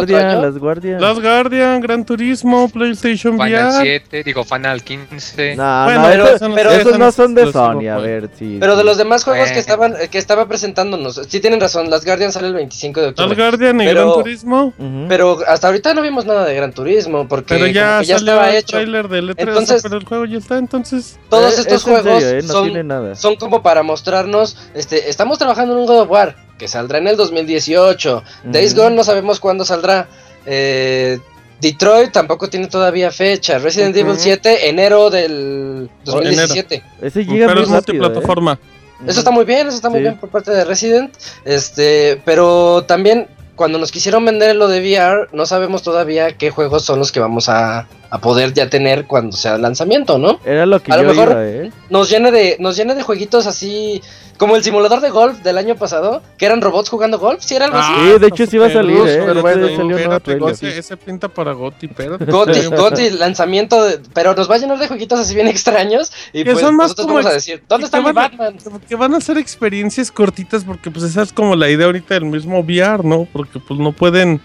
Las 0.40 0.56
guardias, 0.58 1.02
las 1.02 1.20
Guardian, 1.20 1.80
Gran 1.82 2.06
Turismo, 2.06 2.66
PlayStation 2.70 3.34
Final 3.34 3.68
VR. 3.68 3.82
7, 3.82 4.22
digo 4.24 4.42
Final 4.44 4.82
15. 4.82 5.54
No, 5.56 5.84
Bueno, 5.84 6.00
no, 6.16 6.54
pero 6.54 6.70
esos 6.70 6.98
no 6.98 7.12
son 7.12 7.34
de 7.34 7.52
Sony, 7.52 7.88
a 7.90 7.96
pues. 7.96 8.02
ver, 8.06 8.30
sí. 8.38 8.56
Pero 8.58 8.74
de 8.76 8.84
los 8.84 8.96
demás 8.96 9.22
juegos 9.24 9.50
que 9.50 9.58
estaban 9.58 9.94
que 10.10 10.16
estaba 10.16 10.48
presentándonos, 10.48 11.20
sí 11.28 11.40
tienen 11.40 11.60
razón, 11.60 11.90
Las 11.90 12.02
Guardian 12.06 12.32
sale 12.32 12.46
el 12.48 12.54
25 12.54 13.00
de 13.02 13.06
octubre. 13.08 13.34
Guardian 13.36 13.82
y 13.82 13.84
Pero- 13.84 14.04
Gran 14.14 14.22
Turismo. 14.24 14.72
Pero 15.10 15.40
hasta 15.46 15.66
ahorita 15.66 15.92
no 15.92 16.00
vimos 16.00 16.24
nada 16.24 16.46
de 16.46 16.54
Gran 16.54 16.72
Turismo 16.72 17.28
porque 17.28 17.52
Pero 17.56 17.66
ya, 17.66 18.00
ya 18.00 18.16
salió 18.16 18.32
estaba 18.32 18.48
el 18.50 18.56
hecho. 18.56 18.76
trailer 18.78 19.08
del 19.08 19.28
E3, 19.28 19.34
Entonces- 19.48 19.82
pero 19.82 19.98
el 19.98 20.04
juego 20.06 20.24
ya 20.24 20.38
está, 20.38 20.56
entonces... 20.56 21.18
Todos 21.28 21.52
Eh, 21.58 21.60
estos 21.60 21.74
es 21.74 21.82
juegos 21.82 22.22
serio, 22.22 22.38
eh, 22.38 22.42
no 22.46 22.52
son, 22.52 22.61
tiene 22.64 22.84
nada. 22.84 23.14
son 23.14 23.36
como 23.36 23.62
para 23.62 23.82
mostrarnos, 23.82 24.56
este, 24.74 25.08
estamos 25.10 25.38
trabajando 25.38 25.74
en 25.74 25.80
un 25.80 25.86
God 25.86 26.00
of 26.02 26.10
War 26.10 26.36
que 26.58 26.68
saldrá 26.68 26.98
en 26.98 27.08
el 27.08 27.16
2018. 27.16 28.22
Days. 28.44 28.74
Gone 28.74 28.94
no 28.96 29.02
sabemos 29.04 29.40
cuándo 29.40 29.64
saldrá. 29.64 30.08
Eh, 30.46 31.18
Detroit 31.60 32.10
tampoco 32.12 32.48
tiene 32.48 32.66
todavía 32.66 33.10
fecha. 33.10 33.58
Resident. 33.58 33.96
Evil 33.96 34.16
7, 34.18 34.68
enero 34.68 35.10
del 35.10 35.88
2017. 36.04 36.82
Ese 37.00 37.24
llega 37.24 37.46
Pero 37.46 37.60
muy 37.60 37.64
es 37.64 37.70
rápido, 37.70 37.94
¿eh? 37.94 37.98
multiplataforma. 38.00 38.58
Eso 39.06 39.18
está 39.18 39.30
muy 39.32 39.44
bien, 39.44 39.66
eso 39.66 39.76
está 39.76 39.88
muy 39.88 39.98
Sí. 39.98 40.02
bien 40.02 40.16
por 40.18 40.28
parte 40.28 40.50
de 40.52 40.64
Resident. 40.64 41.12
Este, 41.44 42.20
pero 42.24 42.84
también 42.84 43.26
cuando 43.56 43.78
nos 43.78 43.92
quisieron 43.92 44.24
vender 44.24 44.56
lo 44.56 44.68
de 44.68 44.80
VR, 44.80 45.28
no 45.32 45.46
sabemos 45.46 45.82
todavía 45.82 46.36
qué 46.38 46.50
juegos 46.50 46.84
son 46.84 46.98
los 46.98 47.12
que 47.12 47.20
vamos 47.20 47.48
a, 47.48 47.86
a 48.10 48.18
poder 48.20 48.52
ya 48.54 48.68
tener 48.70 49.06
cuando 49.06 49.36
sea 49.36 49.56
el 49.56 49.62
lanzamiento, 49.62 50.18
¿no? 50.18 50.40
Era 50.44 50.64
lo 50.66 50.82
que 50.82 50.92
A 50.92 50.96
lo 50.96 51.08
mejor- 51.12 51.30
iba, 51.32 51.46
¿eh? 51.46 51.72
Nos 51.90 52.08
llena 52.10 52.30
de, 52.30 52.56
nos 52.58 52.76
llena 52.76 52.94
de 52.94 53.02
jueguitos 53.02 53.46
así, 53.46 54.02
como 54.42 54.56
el 54.56 54.64
simulador 54.64 55.00
de 55.00 55.10
golf 55.10 55.38
del 55.38 55.56
año 55.56 55.76
pasado, 55.76 56.20
que 56.36 56.46
eran 56.46 56.60
robots 56.60 56.88
jugando 56.88 57.16
golf, 57.20 57.40
si 57.44 57.54
era 57.54 57.66
algo 57.66 57.78
así. 57.78 57.92
Sí, 58.12 58.18
de 58.18 58.26
hecho 58.26 58.44
sí 58.46 58.56
iba 58.56 58.66
a 58.66 58.70
salir, 58.72 58.98
Pero 59.04 59.08
¿eh? 59.08 59.30
Otro 59.30 59.40
bueno, 59.42 59.68
salió 59.76 59.96
Espérate, 59.96 60.78
ese, 60.78 60.96
pinta 60.96 61.28
para 61.28 61.52
Gotti, 61.52 61.86
espérate. 61.86 62.24
Goti, 62.24 62.64
Goti, 62.76 63.10
lanzamiento, 63.10 63.84
de- 63.84 64.00
pero 64.12 64.34
nos 64.34 64.50
va 64.50 64.56
a 64.56 64.58
llenar 64.58 64.80
de 64.80 64.88
jueguitos 64.88 65.20
así 65.20 65.32
bien 65.36 65.46
extraños. 65.46 66.10
Y 66.32 66.42
Que 66.42 66.50
pues 66.54 66.64
son 66.64 66.74
más 66.74 66.86
nosotros 66.88 67.06
como 67.06 67.18
vamos 67.18 67.30
a 67.30 67.34
decir, 67.34 67.62
¿dónde 67.68 67.84
está 67.84 67.98
mi 67.98 68.06
van 68.06 68.18
a- 68.18 68.22
Batman? 68.22 68.56
Que 68.88 68.96
van 68.96 69.14
a 69.14 69.20
ser 69.20 69.38
experiencias 69.38 70.10
cortitas 70.10 70.64
porque 70.64 70.90
pues 70.90 71.04
esa 71.04 71.22
es 71.22 71.32
como 71.32 71.54
la 71.54 71.70
idea 71.70 71.86
ahorita 71.86 72.14
del 72.14 72.24
mismo 72.24 72.58
VR, 72.58 73.04
¿no? 73.04 73.28
Porque 73.32 73.60
pues 73.60 73.78
no 73.78 73.92
pueden 73.92 74.40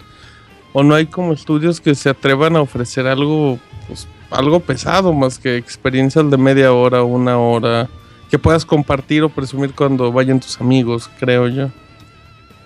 o 0.73 0.83
no 0.83 0.93
hay 0.93 1.07
como 1.07 1.33
estudios 1.33 1.81
que 1.81 1.95
se 1.95 2.09
atrevan 2.09 2.55
a 2.55 2.61
ofrecer 2.61 3.07
algo 3.07 3.57
pues 3.87 4.07
algo 4.29 4.59
pesado 4.59 5.11
más 5.13 5.39
que 5.39 5.57
experiencias 5.57 6.29
de 6.29 6.37
media 6.37 6.71
hora, 6.73 7.01
una 7.03 7.39
hora 7.39 7.89
que 8.29 8.37
puedas 8.39 8.65
compartir 8.65 9.23
o 9.23 9.29
presumir 9.29 9.73
cuando 9.73 10.11
vayan 10.11 10.39
tus 10.39 10.59
amigos, 10.59 11.09
creo 11.19 11.47
yo. 11.47 11.69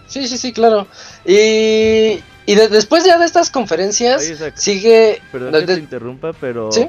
Sí, 0.08 0.28
sí, 0.28 0.38
sí, 0.38 0.52
claro. 0.52 0.88
Y, 1.26 2.20
y 2.46 2.56
de- 2.56 2.68
después 2.70 3.06
ya 3.06 3.18
de 3.18 3.26
estas 3.26 3.50
conferencias, 3.50 4.22
Oye, 4.22 4.52
sigue... 4.56 5.22
Perdón 5.32 5.54
de- 5.54 5.60
que 5.62 5.66
te 5.76 5.80
interrumpa, 5.80 6.34
pero 6.34 6.72
¿Sí? 6.72 6.88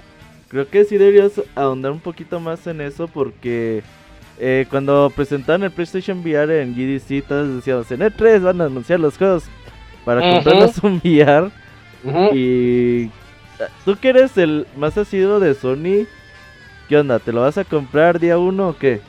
creo 0.49 0.68
que 0.68 0.84
sí 0.84 0.97
deberías 0.99 1.32
ahondar 1.55 1.92
un 1.92 2.01
poquito 2.01 2.40
más 2.40 2.66
en 2.66 2.80
eso 2.80 3.07
porque 3.09 3.82
eh, 4.38 4.66
cuando 4.70 5.12
presentaron 5.14 5.62
el 5.64 5.70
PlayStation 5.70 6.18
VR 6.20 6.62
en 6.62 6.74
GDC, 6.74 7.26
todos 7.28 7.55
decíamos, 7.57 7.90
en 7.92 8.01
E3 8.01 8.42
van 8.42 8.61
a 8.61 8.64
anunciar 8.64 8.99
los 8.99 9.16
juegos 9.16 9.44
para 10.05 10.20
Ujú. 10.20 10.30
comprarnos 10.30 10.78
un 10.82 11.01
VR 11.05 11.51
y 12.34 13.09
tú 13.84 13.97
que 14.01 14.09
eres 14.09 14.36
el 14.36 14.66
más 14.76 14.99
asiduo 14.99 15.38
de 15.38 15.55
Sony, 15.55 16.07
¿qué 16.93 16.99
onda? 16.99 17.18
¿Te 17.20 17.32
lo 17.32 17.40
vas 17.40 17.57
a 17.57 17.64
comprar 17.64 18.20
día 18.20 18.36
uno 18.36 18.68
o 18.68 18.76
qué? 18.76 19.01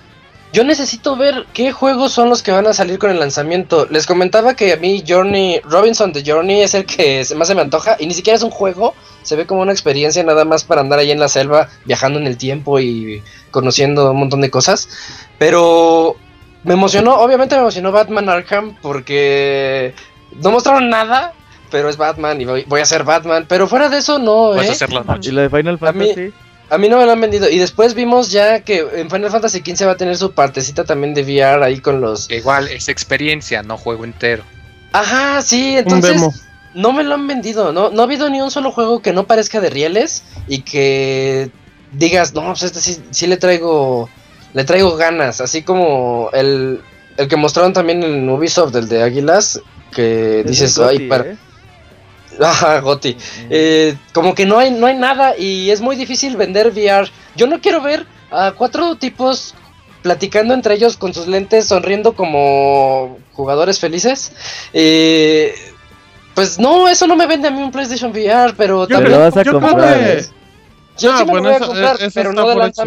Yo 0.54 0.64
necesito 0.64 1.18
ver 1.18 1.46
qué 1.52 1.74
juegos 1.74 2.14
son 2.14 2.30
los 2.30 2.42
que 2.42 2.54
van 2.54 2.66
a 2.66 2.72
salir 2.72 2.98
con 2.98 3.10
el 3.12 3.20
lanzamiento. 3.20 3.88
Les 3.90 4.06
comentaba 4.08 4.56
que 4.56 4.72
a 4.72 4.78
mí 4.78 5.04
Journey, 5.06 5.60
Robinson 5.66 6.14
de 6.14 6.24
Journey 6.26 6.62
es 6.62 6.76
el 6.76 6.86
que 6.86 7.26
más 7.36 7.50
se 7.50 7.56
me 7.56 7.60
antoja 7.62 7.98
y 8.00 8.06
ni 8.08 8.14
siquiera 8.14 8.38
es 8.38 8.44
un 8.44 8.52
juego, 8.52 8.94
se 9.24 9.36
ve 9.36 9.46
como 9.46 9.64
una 9.64 9.74
experiencia 9.74 10.24
nada 10.24 10.46
más 10.46 10.64
para 10.64 10.80
andar 10.80 11.00
ahí 11.00 11.12
en 11.12 11.20
la 11.20 11.28
selva 11.28 11.68
viajando 11.84 12.20
en 12.20 12.26
el 12.28 12.38
tiempo 12.38 12.80
y 12.80 13.22
conociendo 13.52 14.12
un 14.12 14.18
montón 14.18 14.40
de 14.40 14.50
cosas. 14.50 14.88
Pero 15.38 16.16
me 16.64 16.76
emocionó, 16.76 17.16
obviamente 17.18 17.56
me 17.56 17.62
emocionó 17.64 17.92
Batman 17.92 18.30
Arkham 18.30 18.78
porque 18.82 19.94
no 20.42 20.52
mostraron 20.52 20.90
nada, 20.90 21.34
pero 21.70 21.90
es 21.90 21.98
Batman 21.98 22.40
y 22.40 22.46
voy, 22.46 22.64
voy 22.66 22.80
a 22.80 22.86
ser 22.86 23.04
Batman. 23.04 23.44
Pero 23.50 23.68
fuera 23.68 23.90
de 23.90 23.98
eso, 23.98 24.20
no, 24.20 24.52
Vas 24.52 24.60
a 24.68 24.70
¿eh? 24.70 24.72
hacer 24.72 24.94
la 24.94 25.02
¿Y 25.02 25.04
noche. 25.06 25.32
la 25.34 25.42
de 25.42 25.50
Final 25.50 25.80
A 25.82 25.92
mí- 25.92 26.06
Fantasy? 26.08 26.34
A 26.74 26.78
mí 26.80 26.90
no 26.90 26.98
me 26.98 27.06
lo 27.06 27.12
han 27.12 27.22
vendido. 27.22 27.50
Y 27.50 27.60
después 27.60 27.94
vimos 27.94 28.32
ya 28.32 28.62
que 28.62 28.86
en 28.96 29.10
Final 29.10 29.30
Fantasy 29.30 29.60
XV 29.60 29.88
va 29.88 29.92
a 29.92 29.98
tener 29.98 30.18
su 30.18 30.32
partecita 30.34 30.84
también 30.84 31.14
de 31.14 31.22
VR 31.22 31.64
ahí 31.64 31.80
con 31.80 32.02
los. 32.02 32.28
Que 32.28 32.38
igual 32.38 32.68
es 32.68 32.90
experiencia, 32.90 33.62
no 33.62 33.78
juego 33.78 34.04
entero. 34.06 34.44
Ajá, 34.92 35.42
sí, 35.42 35.74
Un 35.74 35.78
entonces. 35.80 36.12
demo. 36.14 36.34
No 36.74 36.92
me 36.92 37.04
lo 37.04 37.14
han 37.14 37.28
vendido, 37.28 37.72
no, 37.72 37.92
no 37.92 38.02
ha 38.02 38.06
habido 38.06 38.32
ni 38.32 38.42
un 38.42 38.50
solo 38.50 38.72
juego 38.72 39.00
que 39.04 39.14
no 39.14 39.28
parezca 39.28 39.62
de 39.62 39.70
rieles 39.70 40.24
y 40.48 40.62
que 40.62 41.52
digas, 41.92 42.34
no, 42.34 42.42
pues 42.48 42.64
este 42.64 42.80
sí, 42.80 42.98
sí 43.12 43.28
le 43.28 43.38
traigo, 43.38 44.10
le 44.54 44.64
traigo 44.64 44.96
ganas, 44.96 45.40
así 45.40 45.62
como 45.62 46.30
el, 46.34 46.82
el 47.18 47.28
que 47.28 47.36
mostraron 47.36 47.74
también 47.74 48.02
en 48.02 48.28
Ubisoft, 48.28 48.76
el 48.76 48.90
de 48.90 49.04
Águilas, 49.04 49.62
que 49.92 50.40
Es 50.40 50.46
dices, 50.48 50.80
ay, 50.80 51.08
para, 51.08 51.26
¿eh? 51.26 51.38
ajá, 52.42 52.80
Goti, 52.80 53.18
Eh, 53.50 53.96
como 54.14 54.34
que 54.36 54.46
no 54.46 54.60
hay, 54.60 54.72
no 54.72 54.88
hay 54.88 54.96
nada 54.96 55.38
y 55.38 55.70
es 55.72 55.82
muy 55.82 55.96
difícil 55.96 56.36
vender 56.38 56.68
VR. 56.70 57.10
Yo 57.36 57.48
no 57.48 57.60
quiero 57.62 57.82
ver 57.82 58.06
a 58.32 58.52
cuatro 58.52 58.96
tipos 58.98 59.56
platicando 60.02 60.54
entre 60.54 60.76
ellos 60.76 60.98
con 60.98 61.14
sus 61.14 61.28
lentes, 61.28 61.68
sonriendo 61.68 62.14
como 62.14 63.18
jugadores 63.34 63.80
felices. 63.80 64.34
Eh, 64.74 65.54
pues 66.36 66.60
no, 66.60 66.88
eso 66.90 67.08
no 67.08 67.16
me 67.16 67.28
vende 67.28 67.48
a 67.48 67.52
mí 67.52 67.62
un 67.62 67.72
PlayStation 67.72 68.12
VR, 68.12 68.54
pero 68.58 68.82
Yo 68.82 68.88
Te 68.88 68.94
también... 68.96 69.14
lo 69.14 69.20
vas 69.20 69.38
a 69.38 69.44
yo 69.44 69.52
creo 69.52 69.62
comprar. 69.62 70.00
que-. 70.00 70.26
Yo 70.98 71.12
Ah, 71.12 71.18
sí 71.20 71.26
me 71.26 71.32
bueno, 71.32 71.50
lo 71.50 71.54
voy 71.56 71.64
a 71.64 71.68
comprar, 71.68 71.96
eso 72.02 72.12
pero 72.14 72.34
no 72.34 72.46
de 72.48 72.68
hecho. 72.68 72.82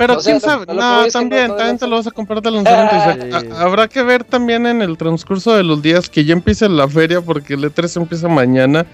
Pero 0.00 0.16
O 0.16 0.20
sea, 0.20 0.32
quién 0.32 0.40
sabe, 0.40 0.64
no, 0.66 1.06
también, 1.12 1.42
no- 1.42 1.48
no 1.48 1.56
también 1.56 1.78
te 1.78 1.86
lo 1.86 1.96
vas 1.96 2.06
a 2.06 2.10
comprar 2.10 2.40
de 2.40 2.50
lanzamiento. 2.50 2.96
Isaac. 2.96 3.44
Sí. 3.44 3.48
A- 3.54 3.60
habrá 3.62 3.86
que 3.86 4.02
ver 4.02 4.24
también 4.24 4.64
en 4.66 4.80
el 4.80 4.96
transcurso 4.96 5.54
de 5.54 5.62
los 5.62 5.82
días 5.82 6.08
que 6.08 6.24
ya 6.24 6.32
empiece 6.32 6.66
la 6.70 6.88
feria, 6.88 7.20
porque 7.20 7.52
el 7.52 7.64
E3 7.64 7.96
empieza 7.98 8.26
mañana. 8.28 8.86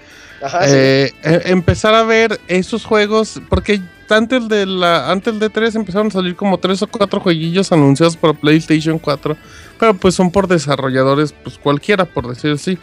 Ajá, 0.43 0.65
sí. 0.65 0.73
eh, 0.75 1.11
eh, 1.23 1.41
empezar 1.45 1.95
a 1.95 2.03
ver 2.03 2.39
esos 2.49 2.83
juegos, 2.83 3.39
porque 3.49 3.79
antes 4.09 4.49
de 4.49 4.65
la 4.65 5.09
antes 5.09 5.39
de 5.39 5.49
3 5.49 5.75
empezaron 5.75 6.07
a 6.07 6.11
salir 6.11 6.35
como 6.35 6.57
tres 6.57 6.81
o 6.81 6.87
cuatro 6.87 7.21
jueguillos 7.21 7.71
anunciados 7.71 8.17
para 8.17 8.33
PlayStation 8.33 8.99
4, 8.99 9.35
pero 9.79 9.93
pues 9.93 10.13
son 10.13 10.29
por 10.29 10.47
desarrolladores, 10.49 11.33
pues 11.43 11.57
cualquiera, 11.57 12.03
por 12.05 12.27
decir 12.27 12.51
así. 12.51 12.77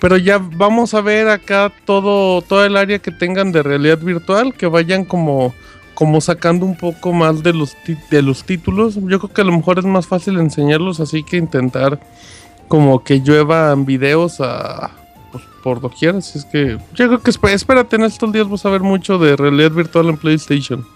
Pero 0.00 0.16
ya 0.16 0.38
vamos 0.38 0.94
a 0.94 1.00
ver 1.02 1.28
acá 1.28 1.70
todo, 1.84 2.40
todo 2.42 2.64
el 2.64 2.76
área 2.76 2.98
que 2.98 3.10
tengan 3.12 3.52
de 3.52 3.62
realidad 3.62 3.98
virtual, 3.98 4.52
que 4.54 4.66
vayan 4.66 5.04
como, 5.04 5.54
como 5.96 6.20
sacando 6.20 6.64
un 6.66 6.76
poco 6.76 7.12
más 7.12 7.42
de 7.42 7.52
los, 7.52 7.74
ti- 7.84 7.96
de 8.10 8.20
los 8.22 8.44
títulos. 8.44 8.94
Yo 8.94 9.18
creo 9.18 9.32
que 9.32 9.40
a 9.40 9.44
lo 9.44 9.52
mejor 9.52 9.78
es 9.80 9.84
más 9.86 10.06
fácil 10.06 10.38
enseñarlos, 10.38 11.00
así 11.00 11.22
que 11.24 11.38
intentar 11.38 11.98
como 12.68 13.02
que 13.02 13.22
lluevan 13.22 13.86
videos 13.86 14.40
a, 14.40 14.90
pues, 15.32 15.42
por 15.64 15.80
doquier. 15.80 16.16
Así 16.16 16.38
es 16.38 16.44
que 16.44 16.76
yo 16.94 17.06
creo 17.08 17.20
que 17.22 17.30
esp- 17.30 17.48
espérate, 17.50 17.96
en 17.96 18.04
estos 18.04 18.30
días 18.30 18.48
vas 18.48 18.64
a 18.66 18.70
ver 18.70 18.82
mucho 18.82 19.16
de 19.18 19.36
realidad 19.36 19.70
virtual 19.70 20.10
en 20.10 20.18
PlayStation. 20.18 20.86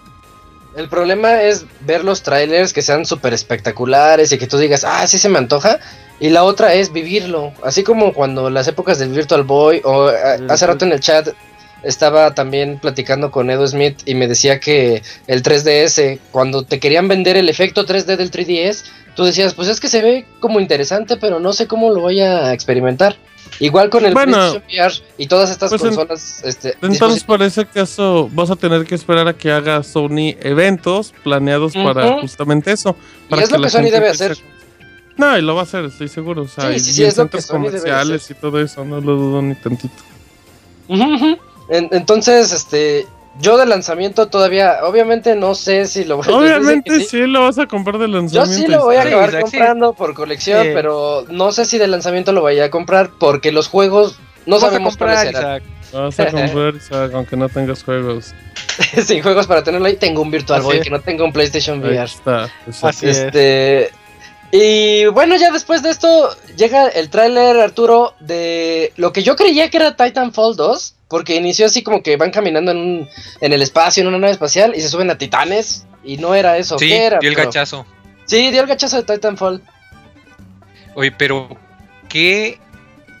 El 0.77 0.87
problema 0.87 1.41
es 1.41 1.65
ver 1.85 2.05
los 2.05 2.21
trailers 2.21 2.71
que 2.71 2.81
sean 2.81 3.05
súper 3.05 3.33
espectaculares 3.33 4.31
y 4.31 4.37
que 4.37 4.47
tú 4.47 4.57
digas, 4.57 4.85
ah, 4.85 5.05
sí 5.07 5.17
se 5.17 5.27
me 5.29 5.37
antoja. 5.39 5.79
Y 6.19 6.29
la 6.29 6.43
otra 6.43 6.75
es 6.75 6.93
vivirlo. 6.93 7.51
Así 7.63 7.83
como 7.83 8.13
cuando 8.13 8.49
las 8.51 8.67
épocas 8.67 8.99
del 8.99 9.09
Virtual 9.09 9.43
Boy 9.43 9.81
o 9.83 10.09
eh, 10.11 10.13
hace 10.47 10.67
rato 10.67 10.85
en 10.85 10.91
el 10.91 10.99
chat 10.99 11.29
estaba 11.83 12.33
también 12.35 12.79
platicando 12.79 13.31
con 13.31 13.49
Edo 13.49 13.67
Smith 13.67 13.99
y 14.05 14.15
me 14.15 14.27
decía 14.27 14.59
que 14.59 15.01
el 15.27 15.41
3DS, 15.43 16.19
cuando 16.31 16.63
te 16.63 16.79
querían 16.79 17.07
vender 17.07 17.37
el 17.37 17.49
efecto 17.49 17.85
3D 17.85 18.17
del 18.17 18.31
3DS, 18.31 18.83
tú 19.15 19.23
decías, 19.23 19.53
pues 19.53 19.67
es 19.67 19.79
que 19.79 19.87
se 19.87 20.01
ve 20.01 20.25
como 20.39 20.59
interesante, 20.59 21.17
pero 21.17 21.39
no 21.39 21.53
sé 21.53 21.67
cómo 21.67 21.89
lo 21.91 22.01
voy 22.01 22.21
a 22.21 22.53
experimentar. 22.53 23.15
Igual 23.59 23.89
con 23.89 24.05
el 24.05 24.13
Bueno, 24.13 24.37
PlayStation 24.37 24.63
VR 24.69 25.03
y 25.17 25.27
todas 25.27 25.51
estas 25.51 25.69
pues 25.69 25.81
en- 25.83 25.89
consolas. 25.89 26.41
este, 26.43 26.75
Entonces, 26.81 27.23
por 27.23 27.43
ese 27.43 27.65
caso, 27.65 28.29
vas 28.31 28.49
a 28.49 28.55
tener 28.55 28.85
que 28.85 28.95
esperar 28.95 29.27
a 29.27 29.33
que 29.33 29.51
haga 29.51 29.83
Sony 29.83 30.35
eventos 30.41 31.13
planeados 31.23 31.73
para 31.73 32.07
Ujú. 32.11 32.21
justamente 32.21 32.71
eso. 32.71 32.95
Para 33.29 33.43
es 33.43 33.51
lo 33.51 33.57
la 33.57 33.67
que 33.67 33.71
Sony 33.71 33.91
debe 33.91 34.09
hacer. 34.09 34.37
No, 35.17 35.37
y 35.37 35.41
lo 35.41 35.53
va 35.53 35.61
a 35.61 35.63
hacer, 35.63 35.85
estoy 35.85 36.07
seguro. 36.07 36.43
O 36.43 36.47
sea, 36.47 36.69
Sí, 36.69 36.75
y- 36.75 36.79
sí, 36.79 36.89
y 36.89 36.93
sí, 36.93 37.01
en 37.03 37.09
es 37.09 37.17
lo 37.17 37.29
que 37.29 37.41
Sony 37.41 37.53
debe 37.57 37.65
comerciales 37.71 38.23
hacer. 38.23 38.37
y 38.37 38.39
todo 38.41 38.61
eso, 38.61 38.85
no 38.85 39.01
lo 39.01 39.15
dudo 39.15 39.41
ni 39.41 39.55
tantito. 39.55 39.93
Ujú, 40.87 41.03
ujú. 41.15 41.37
En- 41.71 41.87
entonces, 41.91 42.51
este, 42.51 43.07
yo 43.39 43.57
de 43.57 43.65
lanzamiento 43.65 44.27
todavía, 44.27 44.79
obviamente 44.83 45.35
no 45.35 45.55
sé 45.55 45.87
si 45.87 46.03
lo 46.03 46.17
voy 46.17 46.27
de 46.27 46.33
Obviamente 46.33 46.99
sí. 47.05 47.25
lo 47.25 47.41
vas 47.43 47.57
a 47.57 47.65
comprar 47.65 47.97
de 47.97 48.07
Yo 48.07 48.13
lanzamiento. 48.17 48.53
sí 48.55 48.67
lo 48.67 48.83
voy 48.83 48.97
a 48.97 49.01
acabar 49.03 49.31
sí. 49.31 49.37
comprando 49.41 49.93
por 49.93 50.13
colección, 50.13 50.63
Sí. 50.63 50.69
pero 50.73 51.25
no 51.29 51.51
sé 51.51 51.65
si 51.65 51.77
de 51.77 51.87
lanzamiento 51.87 52.31
lo 52.33 52.41
vaya 52.43 52.65
a 52.65 52.69
comprar 52.69 53.09
porque 53.19 53.51
los 53.51 53.67
juegos 53.67 54.19
no 54.45 54.55
Vas 54.57 54.63
a 54.63 54.67
sabemos 54.67 54.97
cuáles 54.97 55.19
serán. 55.21 55.63
Vas 55.93 56.19
a 56.19 56.25
comprar, 56.31 56.75
Isaac, 56.75 57.11
aunque 57.13 57.35
no 57.37 57.47
tengas 57.49 57.83
juegos. 57.83 58.33
Sin 59.05 59.21
juegos 59.21 59.47
para 59.47 59.63
tenerlo 59.63 59.87
ahí, 59.87 59.95
tengo 59.95 60.21
un 60.21 60.31
Virtual 60.31 60.59
Así 60.59 60.65
Boy 60.67 60.77
es. 60.77 60.83
que 60.83 60.89
no 60.89 60.99
tengo 61.01 61.23
un 61.25 61.31
PlayStation 61.33 61.77
Ahí 61.85 61.91
VR. 61.91 62.03
está. 62.05 62.49
Isaac. 62.67 62.89
Así 62.89 63.07
es. 63.09 63.17
Este. 63.17 63.91
Y 64.51 65.05
bueno, 65.05 65.35
ya 65.37 65.51
después 65.51 65.81
de 65.83 65.89
esto 65.91 66.29
llega 66.57 66.89
el 66.89 67.09
tráiler, 67.09 67.57
Arturo, 67.57 68.13
de 68.19 68.91
lo 68.97 69.13
que 69.13 69.23
yo 69.23 69.37
creía 69.37 69.69
que 69.69 69.77
era 69.77 69.95
Titanfall 69.95 70.55
2, 70.57 70.95
porque 71.11 71.35
inició 71.35 71.67
así 71.67 71.83
como 71.83 72.01
que 72.01 72.17
van 72.17 72.31
caminando 72.31 72.71
en, 72.71 72.77
un, 72.77 73.09
en 73.39 73.53
el 73.53 73.61
espacio, 73.61 74.01
en 74.01 74.07
una 74.07 74.17
nave 74.17 74.31
espacial, 74.33 74.73
y 74.75 74.81
se 74.81 74.89
suben 74.89 75.11
a 75.11 75.17
titanes, 75.19 75.85
y 76.03 76.17
no 76.17 76.33
era 76.33 76.57
eso. 76.57 76.79
Sí, 76.79 76.87
¿Qué 76.87 77.03
era? 77.05 77.19
dio 77.19 77.29
el 77.29 77.35
gachazo. 77.35 77.85
Sí, 78.25 78.49
dio 78.49 78.61
el 78.61 78.67
gachazo 78.67 79.01
de 79.03 79.13
Titanfall. 79.13 79.61
Oye, 80.95 81.11
pero 81.11 81.49
¿qué? 82.09 82.59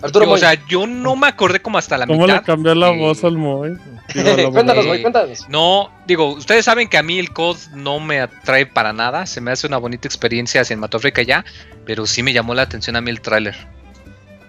Arturo, 0.01 0.25
o 0.25 0.29
Moy. 0.29 0.39
sea, 0.39 0.55
yo 0.67 0.87
no 0.87 1.15
me 1.15 1.27
acordé 1.27 1.61
como 1.61 1.77
hasta 1.77 1.95
la 1.97 2.07
¿Cómo 2.07 2.25
le 2.25 2.33
mitad. 2.33 2.45
cambió 2.45 2.73
la 2.73 2.89
Eh, 2.89 2.97
voz 2.97 3.23
al 3.23 3.37
Moy? 3.37 3.73
Cuéntanos, 4.51 4.85
Moy, 4.85 5.01
cuéntanos. 5.01 5.47
No, 5.47 5.91
digo, 6.07 6.27
ustedes 6.33 6.65
saben 6.65 6.87
que 6.89 6.97
a 6.97 7.03
mí 7.03 7.19
el 7.19 7.31
COD 7.31 7.57
no 7.75 7.99
me 7.99 8.19
atrae 8.21 8.65
para 8.65 8.93
nada. 8.93 9.25
Se 9.27 9.41
me 9.41 9.51
hace 9.51 9.67
una 9.67 9.77
bonita 9.77 10.07
experiencia 10.07 10.63
cinematográfica 10.65 11.21
ya, 11.21 11.45
pero 11.85 12.07
sí 12.07 12.23
me 12.23 12.33
llamó 12.33 12.55
la 12.55 12.63
atención 12.63 12.95
a 12.95 13.01
mí 13.01 13.11
el 13.11 13.21
tráiler. 13.21 13.55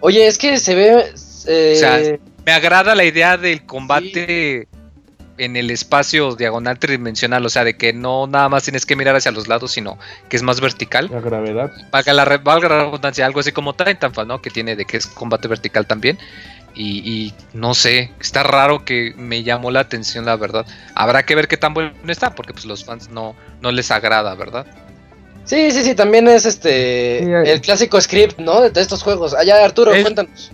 Oye, 0.00 0.26
es 0.26 0.38
que 0.38 0.58
se 0.58 0.74
ve. 0.74 1.12
eh, 1.46 1.72
O 1.76 1.78
sea, 1.78 2.00
Me 2.46 2.52
agrada 2.52 2.94
la 2.94 3.04
idea 3.04 3.36
del 3.36 3.64
combate 3.66 4.68
en 5.38 5.56
el 5.56 5.70
espacio 5.70 6.34
diagonal 6.36 6.78
tridimensional, 6.78 7.44
o 7.44 7.48
sea, 7.48 7.64
de 7.64 7.76
que 7.76 7.92
no 7.92 8.26
nada 8.26 8.48
más 8.48 8.64
tienes 8.64 8.84
que 8.84 8.96
mirar 8.96 9.16
hacia 9.16 9.32
los 9.32 9.48
lados, 9.48 9.72
sino 9.72 9.98
que 10.28 10.36
es 10.36 10.42
más 10.42 10.60
vertical. 10.60 11.08
La 11.10 11.20
gravedad. 11.20 11.70
Valga 11.90 12.12
la, 12.12 12.24
valga 12.38 12.68
la 12.68 12.84
redundancia, 12.84 13.24
algo 13.26 13.40
así 13.40 13.50
como 13.52 13.74
Titanfall, 13.74 14.28
¿no? 14.28 14.42
Que 14.42 14.50
tiene 14.50 14.76
de 14.76 14.84
que 14.84 14.96
es 14.98 15.06
combate 15.06 15.48
vertical 15.48 15.86
también. 15.86 16.18
Y, 16.74 16.98
y 17.08 17.34
no 17.52 17.74
sé, 17.74 18.12
está 18.20 18.42
raro 18.42 18.84
que 18.84 19.12
me 19.16 19.42
llamó 19.42 19.70
la 19.70 19.80
atención, 19.80 20.24
la 20.24 20.36
verdad. 20.36 20.66
Habrá 20.94 21.24
que 21.24 21.34
ver 21.34 21.46
qué 21.48 21.56
tan 21.56 21.74
bueno 21.74 21.92
está, 22.08 22.34
porque 22.34 22.52
pues 22.52 22.64
los 22.64 22.84
fans 22.84 23.08
no, 23.10 23.34
no 23.60 23.72
les 23.72 23.90
agrada, 23.90 24.34
¿verdad? 24.34 24.66
sí, 25.44 25.70
sí, 25.72 25.82
sí, 25.82 25.94
también 25.94 26.28
es 26.28 26.46
este. 26.46 27.20
Sí, 27.20 27.50
el 27.50 27.60
clásico 27.60 28.00
script, 28.00 28.38
¿no? 28.38 28.60
De, 28.60 28.70
de 28.70 28.80
estos 28.80 29.02
juegos. 29.02 29.34
Allá, 29.34 29.64
Arturo, 29.64 29.92
Es- 29.92 30.02
cuéntanos. 30.02 30.52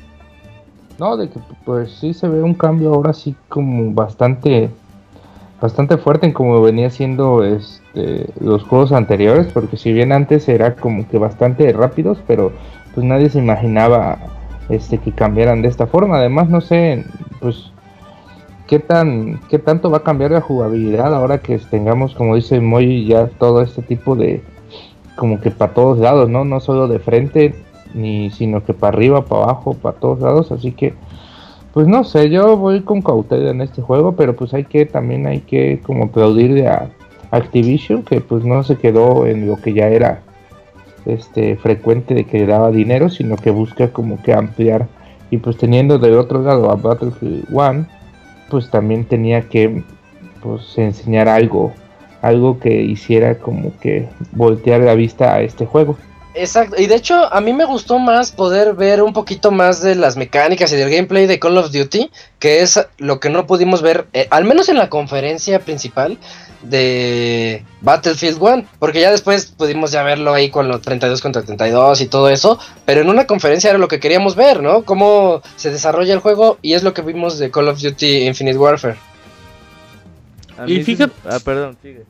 No, 0.98 1.16
de 1.16 1.28
que 1.30 1.38
pues 1.64 1.92
sí 1.92 2.12
se 2.12 2.28
ve 2.28 2.42
un 2.42 2.54
cambio 2.54 2.92
ahora 2.92 3.12
sí 3.12 3.36
como 3.48 3.92
bastante 3.92 4.68
bastante 5.60 5.96
fuerte 5.96 6.26
en 6.26 6.32
como 6.32 6.60
venía 6.60 6.90
siendo 6.90 7.44
este 7.44 8.26
los 8.40 8.64
juegos 8.64 8.92
anteriores, 8.92 9.46
porque 9.52 9.76
si 9.76 9.92
bien 9.92 10.12
antes 10.12 10.48
era 10.48 10.74
como 10.74 11.08
que 11.08 11.18
bastante 11.18 11.72
rápidos, 11.72 12.18
pero 12.26 12.52
pues 12.94 13.06
nadie 13.06 13.30
se 13.30 13.38
imaginaba 13.38 14.18
este 14.68 14.98
que 14.98 15.12
cambiaran 15.12 15.62
de 15.62 15.68
esta 15.68 15.86
forma. 15.86 16.18
Además, 16.18 16.48
no 16.48 16.60
sé, 16.60 17.04
pues 17.40 17.70
qué 18.66 18.80
tan 18.80 19.40
qué 19.48 19.58
tanto 19.58 19.90
va 19.90 19.98
a 19.98 20.02
cambiar 20.02 20.32
la 20.32 20.40
jugabilidad 20.40 21.14
ahora 21.14 21.38
que 21.38 21.58
tengamos 21.58 22.14
como 22.14 22.34
dice 22.36 22.60
Moy 22.60 23.06
ya 23.06 23.28
todo 23.38 23.62
este 23.62 23.82
tipo 23.82 24.14
de 24.14 24.42
como 25.16 25.40
que 25.40 25.50
para 25.50 25.74
todos 25.74 25.98
lados, 25.98 26.28
¿no? 26.28 26.44
No 26.44 26.60
solo 26.60 26.88
de 26.88 26.98
frente, 26.98 27.54
ni 27.94 28.30
sino 28.30 28.64
que 28.64 28.74
para 28.74 28.96
arriba, 28.96 29.24
para 29.24 29.44
abajo, 29.44 29.74
para 29.74 29.98
todos 29.98 30.20
lados, 30.20 30.52
así 30.52 30.72
que 30.72 30.94
pues 31.72 31.86
no 31.86 32.02
sé, 32.04 32.30
yo 32.30 32.56
voy 32.56 32.80
con 32.80 33.02
cautela 33.02 33.50
en 33.50 33.60
este 33.60 33.82
juego, 33.82 34.16
pero 34.16 34.34
pues 34.34 34.54
hay 34.54 34.64
que 34.64 34.86
también 34.86 35.26
hay 35.26 35.40
que 35.40 35.80
como 35.84 36.04
aplaudirle 36.04 36.66
a 36.66 36.90
Activision 37.30 38.02
que 38.02 38.20
pues 38.20 38.44
no 38.44 38.62
se 38.64 38.76
quedó 38.76 39.26
en 39.26 39.46
lo 39.46 39.56
que 39.56 39.74
ya 39.74 39.88
era 39.88 40.22
este 41.06 41.56
frecuente 41.56 42.14
de 42.14 42.24
que 42.24 42.46
daba 42.46 42.70
dinero, 42.70 43.10
sino 43.10 43.36
que 43.36 43.50
busca 43.50 43.92
como 43.92 44.20
que 44.22 44.32
ampliar 44.32 44.88
y 45.30 45.38
pues 45.38 45.56
teniendo 45.56 45.98
del 45.98 46.14
otro 46.14 46.42
lado 46.42 46.70
a 46.70 46.76
Battlefield 46.76 47.46
1, 47.50 47.86
pues 48.50 48.70
también 48.70 49.04
tenía 49.04 49.42
que 49.42 49.82
pues 50.42 50.78
enseñar 50.78 51.28
algo, 51.28 51.72
algo 52.22 52.58
que 52.58 52.82
hiciera 52.82 53.38
como 53.38 53.72
que 53.78 54.08
voltear 54.32 54.80
la 54.80 54.94
vista 54.94 55.34
a 55.34 55.42
este 55.42 55.66
juego. 55.66 55.96
Exacto, 56.38 56.76
y 56.80 56.86
de 56.86 56.94
hecho 56.94 57.32
a 57.32 57.40
mí 57.40 57.52
me 57.52 57.64
gustó 57.64 57.98
más 57.98 58.30
poder 58.30 58.74
ver 58.74 59.02
un 59.02 59.12
poquito 59.12 59.50
más 59.50 59.82
de 59.82 59.94
las 59.96 60.16
mecánicas 60.16 60.72
y 60.72 60.76
del 60.76 60.88
gameplay 60.90 61.26
de 61.26 61.38
Call 61.38 61.58
of 61.58 61.72
Duty, 61.72 62.10
que 62.38 62.60
es 62.62 62.80
lo 62.98 63.18
que 63.20 63.28
no 63.28 63.46
pudimos 63.46 63.82
ver, 63.82 64.06
eh, 64.12 64.28
al 64.30 64.44
menos 64.44 64.68
en 64.68 64.76
la 64.78 64.88
conferencia 64.88 65.58
principal, 65.60 66.16
de 66.62 67.64
Battlefield 67.82 68.38
1, 68.40 68.64
porque 68.78 69.00
ya 69.00 69.10
después 69.10 69.46
pudimos 69.46 69.92
ya 69.92 70.02
verlo 70.02 70.34
ahí 70.34 70.50
con 70.50 70.66
los 70.68 70.80
32 70.82 71.20
contra 71.20 71.42
32 71.42 72.00
y 72.00 72.06
todo 72.06 72.28
eso, 72.28 72.58
pero 72.84 73.00
en 73.00 73.08
una 73.08 73.26
conferencia 73.26 73.70
era 73.70 73.78
lo 73.78 73.88
que 73.88 74.00
queríamos 74.00 74.34
ver, 74.34 74.60
¿no? 74.62 74.82
Cómo 74.84 75.40
se 75.56 75.70
desarrolla 75.70 76.14
el 76.14 76.20
juego 76.20 76.58
y 76.62 76.74
es 76.74 76.82
lo 76.82 76.94
que 76.94 77.02
vimos 77.02 77.38
de 77.38 77.50
Call 77.50 77.68
of 77.68 77.80
Duty 77.80 78.26
Infinite 78.26 78.58
Warfare. 78.58 78.96
A 80.58 80.66
Y 80.68 80.78
sí 80.78 80.84
fíjate- 80.84 81.12
Ah, 81.28 81.38
perdón, 81.44 81.76
sigue. 81.80 82.02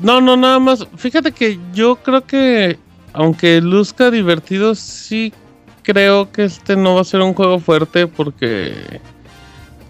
No, 0.00 0.20
no, 0.20 0.36
nada 0.36 0.58
más. 0.58 0.86
Fíjate 0.96 1.30
que 1.32 1.58
yo 1.74 1.96
creo 1.96 2.22
que, 2.26 2.78
aunque 3.12 3.60
luzca 3.60 4.10
divertido, 4.10 4.74
sí 4.74 5.32
creo 5.82 6.30
que 6.30 6.44
este 6.44 6.76
no 6.76 6.94
va 6.94 7.00
a 7.00 7.04
ser 7.04 7.20
un 7.20 7.34
juego 7.34 7.58
fuerte 7.58 8.06
porque 8.06 9.00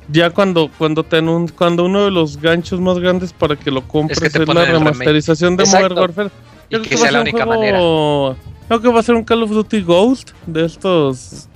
ya 0.09 0.31
cuando 0.31 0.71
cuando 0.79 1.05
te 1.05 1.19
anun- 1.23 1.53
cuando 1.53 1.85
uno 1.85 2.05
de 2.05 2.11
los 2.11 2.41
ganchos 2.41 2.81
más 2.81 2.99
grandes 2.99 3.33
para 3.33 3.57
que 3.57 3.71
lo 3.71 3.87
compres 3.87 4.23
es, 4.23 4.49
la 4.49 4.65
remasterización 4.65 5.57
de. 5.57 5.65
Modern 5.67 5.99
Warfare. 5.99 6.31
Y 6.69 6.75
Yo 6.75 6.83
que 6.83 6.89
creo 6.89 6.99
sea 7.01 7.13
la 7.13 7.21
un 7.23 7.31
manera. 7.49 8.81
que 8.81 8.89
va 8.89 9.01
a 9.01 9.03
ser 9.03 9.15
un 9.15 9.25
Call 9.25 9.43
of 9.43 9.51
Duty 9.51 9.83
Ghost 9.83 10.31
de 10.47 10.65
estos 10.65 11.49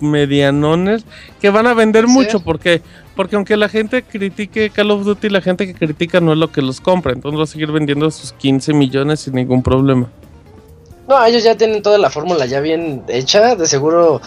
medianones 0.00 1.04
que 1.40 1.48
van 1.50 1.66
a 1.66 1.74
vender 1.74 2.06
mucho 2.06 2.40
porque 2.40 2.82
porque 3.14 3.36
aunque 3.36 3.56
la 3.56 3.68
gente 3.68 4.02
critique 4.02 4.68
Call 4.70 4.90
of 4.90 5.04
Duty, 5.04 5.30
la 5.30 5.40
gente 5.40 5.66
que 5.66 5.74
critica 5.74 6.20
no 6.20 6.32
es 6.32 6.38
lo 6.38 6.52
que 6.52 6.60
los 6.60 6.80
compra, 6.82 7.12
entonces 7.12 7.38
va 7.38 7.44
a 7.44 7.46
seguir 7.46 7.72
vendiendo 7.72 8.10
sus 8.10 8.32
15 8.34 8.74
millones 8.74 9.20
sin 9.20 9.34
ningún 9.34 9.62
problema. 9.62 10.08
No, 11.08 11.24
ellos 11.24 11.42
ya 11.44 11.56
tienen 11.56 11.82
toda 11.82 11.98
la 11.98 12.10
fórmula 12.10 12.46
ya 12.46 12.60
bien 12.60 13.04
hecha, 13.08 13.54
de 13.54 13.66
seguro 13.66 14.20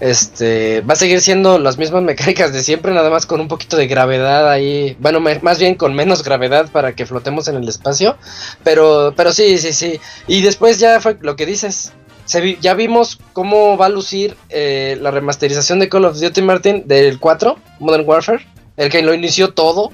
este 0.00 0.80
va 0.80 0.94
a 0.94 0.96
seguir 0.96 1.20
siendo 1.20 1.58
las 1.58 1.78
mismas 1.78 2.02
mecánicas 2.10 2.52
de 2.52 2.62
siempre, 2.62 2.92
nada 2.92 3.10
más 3.10 3.26
con 3.26 3.40
un 3.40 3.48
poquito 3.48 3.76
de 3.76 3.86
gravedad 3.86 4.50
ahí, 4.50 4.96
bueno, 4.98 5.20
me- 5.20 5.38
más 5.40 5.58
bien 5.58 5.76
con 5.76 5.94
menos 5.94 6.22
gravedad 6.24 6.68
para 6.72 6.94
que 6.94 7.06
flotemos 7.06 7.46
en 7.48 7.56
el 7.56 7.68
espacio, 7.68 8.16
pero 8.64 9.14
pero 9.16 9.32
sí, 9.32 9.58
sí, 9.58 9.72
sí. 9.72 10.00
Y 10.26 10.42
después 10.42 10.78
ya 10.78 11.00
fue 11.00 11.16
lo 11.20 11.36
que 11.36 11.46
dices. 11.46 11.92
Se 12.24 12.40
vi- 12.40 12.58
ya 12.60 12.72
vimos 12.74 13.18
cómo 13.34 13.76
va 13.76 13.86
a 13.86 13.90
lucir 13.90 14.34
eh, 14.48 14.96
la 15.00 15.10
remasterización 15.10 15.78
de 15.78 15.90
Call 15.90 16.06
of 16.06 16.18
Duty 16.18 16.40
Martin 16.42 16.82
del 16.86 17.20
4, 17.20 17.58
Modern 17.80 18.04
Warfare, 18.08 18.46
el 18.78 18.88
que 18.90 19.02
lo 19.02 19.12
inició 19.14 19.52
todo. 19.52 19.92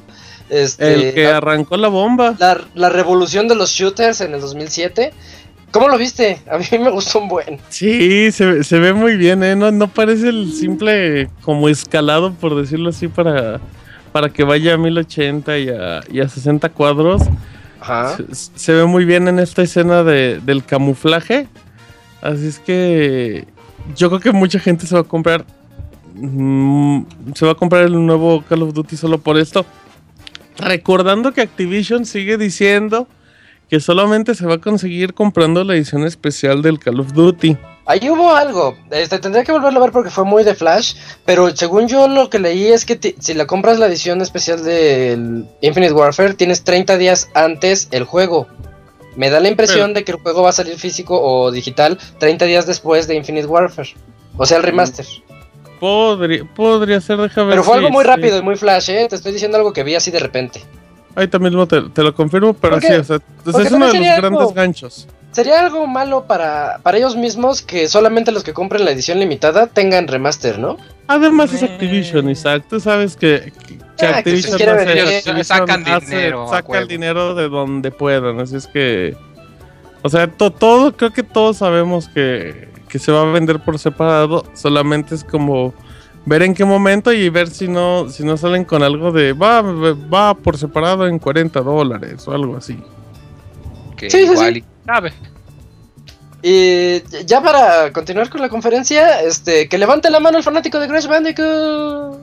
Este, 0.49 0.95
El 0.95 1.15
que 1.15 1.27
arrancó 1.29 1.77
la 1.77 1.89
bomba. 1.89 2.35
la, 2.39 2.61
la 2.75 2.89
revolución 2.89 3.47
de 3.49 3.55
los 3.57 3.71
shooters 3.71 4.21
en 4.21 4.35
el 4.35 4.41
2007. 4.41 5.13
¿Cómo 5.71 5.89
lo 5.89 5.97
viste? 5.99 6.41
A 6.51 6.59
mí 6.59 6.65
me 6.73 6.91
gustó 6.91 7.21
un 7.21 7.29
buen. 7.29 7.59
Sí, 7.69 8.33
se, 8.33 8.45
ve- 8.47 8.65
se 8.65 8.79
ve 8.81 8.93
muy 8.93 9.17
bien, 9.17 9.43
¿eh? 9.45 9.55
No, 9.55 9.71
no 9.71 9.87
parece 9.89 10.29
el 10.29 10.53
simple 10.53 11.29
como 11.43 11.69
escalado, 11.69 12.33
por 12.33 12.57
decirlo 12.61 12.91
así, 12.91 13.07
para, 13.09 13.61
para 14.13 14.31
que 14.31 14.43
vaya 14.43 14.75
a 14.75 14.77
1080 14.79 15.59
y 15.59 15.69
a, 15.69 16.01
y 16.11 16.21
a 16.21 16.29
60 16.29 16.69
cuadros. 16.71 17.23
Ajá. 17.81 18.17
Se, 18.17 18.25
se 18.57 18.73
ve 18.75 18.85
muy 18.85 19.05
bien 19.05 19.29
en 19.29 19.39
esta 19.39 19.63
escena 19.63 20.03
de, 20.03 20.41
del 20.41 20.65
camuflaje. 20.65 21.47
Así 22.21 22.49
es 22.49 22.59
que 22.59 23.47
yo 23.97 24.09
creo 24.09 24.21
que 24.21 24.33
mucha 24.33 24.59
gente 24.59 24.87
se 24.87 24.95
va 24.95 25.03
a 25.03 25.05
comprar. 25.05 25.45
mm, 26.15 27.03
se 27.35 27.47
va 27.47 27.53
a 27.53 27.55
comprar 27.55 27.85
el 27.85 28.05
nuevo 28.05 28.43
Call 28.49 28.63
of 28.63 28.75
Duty 28.75 28.97
solo 28.97 29.19
por 29.19 29.39
esto. 29.39 29.65
Recordando 30.59 31.33
que 31.33 31.41
Activision 31.43 32.05
sigue 32.05 32.37
diciendo 32.37 33.07
que 33.71 33.79
solamente 33.81 34.35
se 34.35 34.45
va 34.47 34.55
a 34.55 34.59
conseguir 34.59 35.15
comprando 35.15 35.63
la 35.65 35.75
edición 35.75 36.05
especial 36.05 36.61
del 36.61 36.79
Call 36.81 36.99
of 37.01 37.13
Duty. 37.13 37.57
Ahí 37.87 38.11
hubo 38.11 38.35
algo. 38.35 38.77
Este, 38.91 39.19
tendría 39.19 39.45
que 39.45 39.53
volverlo 39.53 39.79
a 39.79 39.83
ver 39.83 39.93
porque 39.93 40.11
fue 40.11 40.25
muy 40.25 40.43
de 40.45 40.55
Flash. 40.55 40.95
Pero 41.25 41.55
según 41.57 41.89
yo 41.89 42.09
lo 42.09 42.29
que 42.31 42.39
leí 42.39 42.67
es 42.67 42.85
que 42.85 43.15
si 43.19 43.35
la 43.35 43.47
compras 43.47 43.79
la 43.79 43.87
edición 43.87 44.21
especial 44.21 44.63
del 44.65 45.47
Infinite 45.61 45.93
Warfare, 45.93 46.35
tienes 46.35 46.63
30 46.65 46.99
días 46.99 47.31
antes 47.35 47.89
el 47.93 48.05
juego. 48.05 48.47
Me 49.17 49.29
da 49.31 49.41
la 49.41 49.49
impresión 49.49 49.93
de 49.95 50.05
que 50.05 50.13
el 50.13 50.19
juego 50.19 50.43
va 50.43 50.51
a 50.51 50.53
salir 50.53 50.77
físico 50.77 51.21
o 51.21 51.51
digital 51.51 51.99
30 52.19 52.45
días 52.47 52.67
después 52.67 53.07
de 53.09 53.17
Infinite 53.17 53.47
Warfare. 53.47 53.89
O 54.37 54.47
sea, 54.47 54.57
el 54.59 54.63
remaster. 54.63 55.07
Podría, 55.81 56.45
podría 56.55 57.01
ser, 57.01 57.17
déjame 57.19 57.47
ver. 57.49 57.53
Pero 57.55 57.65
fue 57.65 57.77
algo 57.77 57.91
muy 57.91 58.05
si- 58.05 58.09
rápido 58.11 58.39
y 58.39 58.43
muy 58.43 58.57
flash, 58.57 58.91
¿eh? 58.91 59.07
Te 59.09 59.17
estoy 59.17 59.33
diciendo 59.33 59.57
algo 59.57 59.73
que 59.73 59.83
vi 59.83 59.95
así 59.95 60.11
de 60.11 60.19
repente. 60.19 60.63
Ahorita 61.15 61.39
mismo 61.39 61.67
te, 61.67 61.83
te 61.91 62.03
lo 62.03 62.15
confirmo, 62.15 62.55
pero 62.55 62.75
Porque- 62.75 62.87
sí, 62.89 62.93
o 62.95 63.05
sea, 63.05 63.19
pues 63.45 63.57
es 63.67 63.73
uno 63.73 63.87
de 63.87 63.93
también 63.93 64.11
los 64.13 64.21
grandes 64.21 64.41
algo- 64.41 64.53
ganchos. 64.55 65.09
Sería 65.33 65.61
algo 65.61 65.87
malo 65.87 66.25
para, 66.25 66.81
para 66.83 66.99
ellos 66.99 67.15
mismos 67.17 67.63
que 67.63 67.87
solamente 67.89 68.33
los 68.33 68.43
que 68.43 68.53
compren 68.53 68.85
la 68.85 68.91
edición 68.91 69.21
limitada 69.21 69.69
tengan 69.69 70.09
remaster, 70.09 70.59
¿no? 70.59 70.77
Además 71.07 71.53
es 71.53 71.63
Eh. 71.63 71.67
Activision, 71.67 72.29
Isaac. 72.31 72.65
Tú 72.69 72.81
sabes 72.81 73.17
que, 73.17 73.53
que- 73.67 73.79
que 73.79 73.85
Ah, 73.85 73.97
que 73.97 74.07
Activision, 74.07 74.57
quiere 74.57 74.73
hace-. 74.73 75.01
Activision 75.01 75.45
Sacan 75.45 75.87
hace- 75.87 76.07
dinero 76.07 76.49
saca 76.49 76.79
el 76.79 76.89
dinero 76.89 77.35
de 77.35 77.49
donde 77.49 77.91
puedan. 77.93 78.41
Así 78.41 78.57
es 78.57 78.67
que. 78.67 79.17
O 80.03 80.09
sea, 80.09 80.27
to- 80.27 80.51
todo, 80.51 80.97
creo 80.97 81.13
que 81.13 81.23
todos 81.23 81.59
sabemos 81.59 82.09
que, 82.09 82.69
que 82.89 82.99
se 82.99 83.13
va 83.13 83.23
a 83.23 83.25
vender 83.27 83.61
por 83.61 83.79
separado. 83.79 84.45
Solamente 84.55 85.15
es 85.15 85.23
como 85.23 85.75
ver 86.27 86.43
en 86.43 86.55
qué 86.55 86.65
momento 86.65 87.13
y 87.13 87.29
ver 87.29 87.49
si 87.49 87.69
no, 87.69 88.09
si 88.09 88.25
no 88.25 88.37
salen 88.37 88.65
con 88.65 88.83
algo 88.83 89.13
de 89.13 89.33
va, 89.33 89.63
va 89.63 90.35
por 90.35 90.59
separado 90.59 91.07
en 91.07 91.19
40 91.19 91.61
dólares 91.61 92.27
o 92.29 92.33
algo 92.33 92.57
así. 92.57 92.79
Que 93.97 94.11
Sí, 94.11 94.19
sí, 94.19 94.33
igual 94.33 94.55
sí. 94.55 94.59
y 94.61 94.87
cabe. 94.87 95.13
Y 96.43 97.03
ya 97.27 97.43
para 97.43 97.93
continuar 97.93 98.31
con 98.31 98.41
la 98.41 98.49
conferencia, 98.49 99.21
este, 99.21 99.69
que 99.69 99.77
levante 99.77 100.11
la 100.11 100.21
mano 100.21 100.39
el 100.39 100.45
fanático 100.45 100.81
de 100.81 100.89
Crash 100.89 101.07
Bandicoot. 101.07 102.19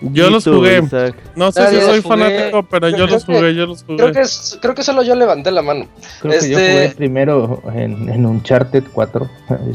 Yo 0.00 0.28
los 0.30 0.44
jugué. 0.44 0.80
Isaac. 0.84 1.14
No 1.34 1.50
sé 1.52 1.60
Nadie 1.62 1.80
si 1.80 1.86
soy 1.86 2.02
jugué. 2.02 2.08
fanático, 2.24 2.62
pero 2.64 2.88
yo 2.90 2.96
Creo 2.96 3.06
los 3.08 3.24
que- 3.24 3.34
jugué, 3.34 3.54
yo 3.54 3.66
los 3.66 3.82
jugué. 3.84 3.96
Creo 3.96 4.12
que 4.12 4.22
creo 4.60 4.74
que 4.74 4.82
solo 4.82 5.02
yo 5.02 5.14
levanté 5.14 5.50
la 5.50 5.62
mano. 5.62 5.86
Creo 6.20 6.38
que 6.40 6.48
yo 6.50 6.58
Este- 6.58 6.72
jugué 6.72 6.94
primero 6.96 7.62
en, 7.74 8.08
en 8.08 8.26
Uncharted 8.26 8.84
4. 8.92 9.28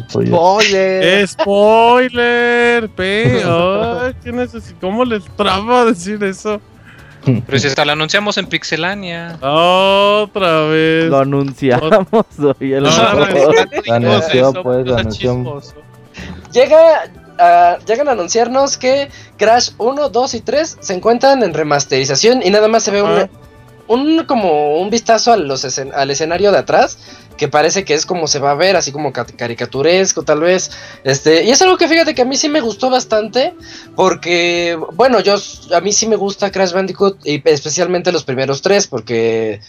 Spoiler. 0.10 1.28
¡Spoiler! 1.28 2.90
Pe, 2.90 3.42
ay, 3.46 4.14
¿qué 4.24 4.32
necesito? 4.32 4.78
¿Cómo 4.82 5.06
les 5.06 5.24
traba 5.36 5.86
decir 5.86 6.24
eso? 6.24 6.62
Pero 7.24 7.60
si 7.60 7.68
hasta 7.68 7.86
lo 7.86 7.92
anunciamos 7.92 8.36
en 8.38 8.48
Pixelania. 8.48 9.38
Otra 9.42 10.62
vez. 10.66 11.06
Lo 11.10 11.20
anunciamos 11.20 11.92
hoy. 12.60 12.74
el 12.74 12.84
No, 12.84 12.90
no, 12.90 13.14
no, 13.14 13.26
mejor. 13.28 13.56
Lo 13.86 13.94
anunció, 13.94 14.54
pues, 14.64 14.88
lo 14.88 14.98
anunció. 14.98 15.62
Llega, 16.52 17.04
a- 17.42 17.78
llegan 17.86 18.08
a 18.08 18.12
anunciarnos 18.12 18.78
que 18.78 19.10
Crash 19.38 19.72
1, 19.78 20.10
2 20.10 20.34
y 20.36 20.42
3 20.42 20.78
se 20.80 20.94
encuentran 20.94 21.42
en 21.44 21.54
remasterización 21.54 22.42
y 22.44 22.50
nada 22.52 22.68
más 22.68 22.84
se 22.84 22.92
ve 22.92 23.00
Ah. 23.00 23.28
un, 23.88 24.18
un 24.18 24.26
como 24.26 24.78
un 24.80 24.90
vistazo 24.90 25.34
a 25.34 25.38
los 25.38 25.66
escen- 25.66 25.92
al 25.94 26.12
escenario 26.12 26.52
de 26.52 26.60
atrás 26.60 26.98
que 27.38 27.48
parece 27.48 27.84
que 27.84 27.96
es 27.96 28.06
como 28.06 28.28
se 28.28 28.38
va 28.38 28.52
a 28.52 28.54
ver, 28.56 28.76
así 28.76 28.92
como 28.92 29.12
ca- 29.12 29.26
caricaturesco 29.26 30.22
tal 30.22 30.42
vez. 30.42 30.70
Este, 31.04 31.44
y 31.44 31.50
es 31.50 31.60
algo 31.64 31.76
que 31.78 31.88
fíjate 31.88 32.14
que 32.14 32.22
a 32.22 32.26
mí 32.26 32.36
sí 32.38 32.48
me 32.50 32.62
gustó 32.62 32.90
bastante 32.92 33.56
porque 33.96 34.78
bueno, 34.94 35.20
yo 35.22 35.36
a 35.74 35.82
mí 35.82 35.92
sí 35.92 36.08
me 36.08 36.16
gusta 36.18 36.52
Crash 36.52 36.72
Bandicoot 36.74 37.26
y 37.26 37.42
especialmente 37.50 38.12
los 38.12 38.24
primeros 38.24 38.62
tres 38.62 38.86
porque 38.88 39.60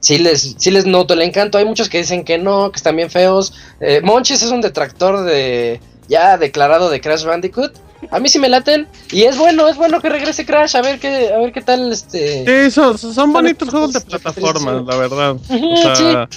sí 0.00 0.18
les, 0.18 0.54
sí 0.58 0.70
les 0.70 0.86
noto 0.86 1.14
el 1.14 1.22
encanto. 1.22 1.58
Hay 1.58 1.64
muchos 1.66 1.88
que 1.88 1.98
dicen 1.98 2.24
que 2.24 2.38
no, 2.38 2.70
que 2.72 2.76
están 2.76 2.96
bien 2.96 3.10
feos. 3.10 3.52
Eh, 3.80 4.00
Monchis 4.02 4.42
es 4.42 4.50
un 4.50 4.60
detractor 4.62 5.24
de 5.24 5.80
ya 6.08 6.36
declarado 6.38 6.90
de 6.90 7.00
Crash 7.00 7.24
Bandicoot. 7.24 7.72
A 8.12 8.20
mí 8.20 8.28
sí 8.28 8.38
me 8.38 8.48
laten 8.48 8.86
y 9.10 9.22
es 9.24 9.36
bueno, 9.36 9.66
es 9.68 9.76
bueno 9.76 10.00
que 10.00 10.08
regrese 10.08 10.46
Crash 10.46 10.76
a 10.76 10.82
ver 10.82 11.00
qué, 11.00 11.32
a 11.34 11.38
ver 11.38 11.52
qué 11.52 11.60
tal 11.62 11.90
este. 11.92 12.44
Sí, 12.66 12.70
son, 12.70 12.96
son 12.96 13.32
bonitos 13.32 13.68
juegos 13.70 13.92
de 13.92 14.00
Sí. 14.00 14.06
plataformas, 14.06 14.84
la 14.86 14.96
verdad. 14.96 15.32
O 15.32 15.76
sea, 15.96 16.28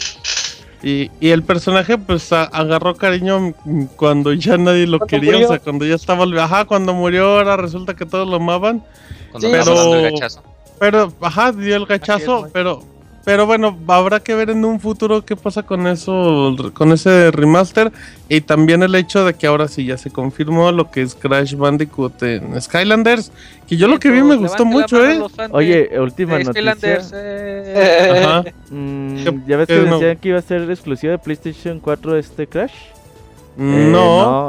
y, 0.83 1.11
y 1.19 1.29
el 1.29 1.43
personaje, 1.43 1.99
pues, 1.99 2.33
a- 2.33 2.45
agarró 2.45 2.95
cariño 2.95 3.53
cuando 3.95 4.33
ya 4.33 4.57
nadie 4.57 4.87
lo 4.87 4.97
Cuando 4.97 5.05
quería. 5.11 5.33
murió. 5.33 5.45
O 5.47 5.49
sea, 5.51 5.59
cuando 5.59 5.85
ya 5.85 5.93
estaba. 5.93 6.25
Ajá, 6.43 6.65
cuando 6.65 6.95
murió, 6.95 7.37
ahora 7.37 7.55
resulta 7.57 7.95
que 7.95 8.07
todos 8.07 8.27
lo 8.27 8.37
amaban. 8.37 8.83
Cuando 9.29 9.47
Sí, 9.47 9.53
pero- 9.53 9.75
dando 9.75 9.95
el 9.97 10.11
gachazo. 10.13 10.41
Pero, 10.79 11.13
ajá, 11.21 11.51
dio 11.51 11.75
el 11.75 11.85
gachazo, 11.85 12.49
pero, 12.51 12.81
pero 13.23 13.45
bueno, 13.45 13.77
habrá 13.87 14.19
que 14.19 14.33
ver 14.35 14.49
en 14.49 14.65
un 14.65 14.79
futuro 14.79 15.23
qué 15.25 15.35
pasa 15.35 15.63
con 15.63 15.85
eso, 15.87 16.55
con 16.73 16.91
ese 16.91 17.29
remaster 17.31 17.91
y 18.29 18.41
también 18.41 18.81
el 18.83 18.95
hecho 18.95 19.23
de 19.25 19.33
que 19.35 19.45
ahora 19.47 19.67
sí 19.67 19.85
ya 19.85 19.97
se 19.97 20.09
confirmó 20.09 20.71
lo 20.71 20.89
que 20.89 21.01
es 21.03 21.13
Crash 21.15 21.55
Bandicoot 21.55 22.21
en 22.23 22.59
Skylanders, 22.61 23.31
que 23.67 23.77
yo 23.77 23.87
lo 23.87 23.99
que 23.99 24.09
vi 24.09 24.21
me 24.23 24.35
gustó 24.37 24.65
mucho, 24.65 25.05
eh. 25.05 25.21
Oye, 25.51 25.89
última 25.99 26.33
noticia. 26.39 26.51
Skylanders, 26.53 27.11
eh. 27.13 28.23
Ajá. 28.25 28.43
Mm, 28.73 29.23
¿Qué- 29.25 29.39
ya 29.47 29.57
ves 29.57 29.67
que 29.67 29.79
no? 29.81 29.99
decían 29.99 30.17
que 30.17 30.29
iba 30.29 30.39
a 30.39 30.41
ser 30.41 30.71
exclusivo 30.71 31.11
de 31.11 31.17
PlayStation 31.17 31.79
4 31.81 32.17
este 32.17 32.47
Crash. 32.47 32.71
Eh, 32.71 33.89
No, 33.91 33.91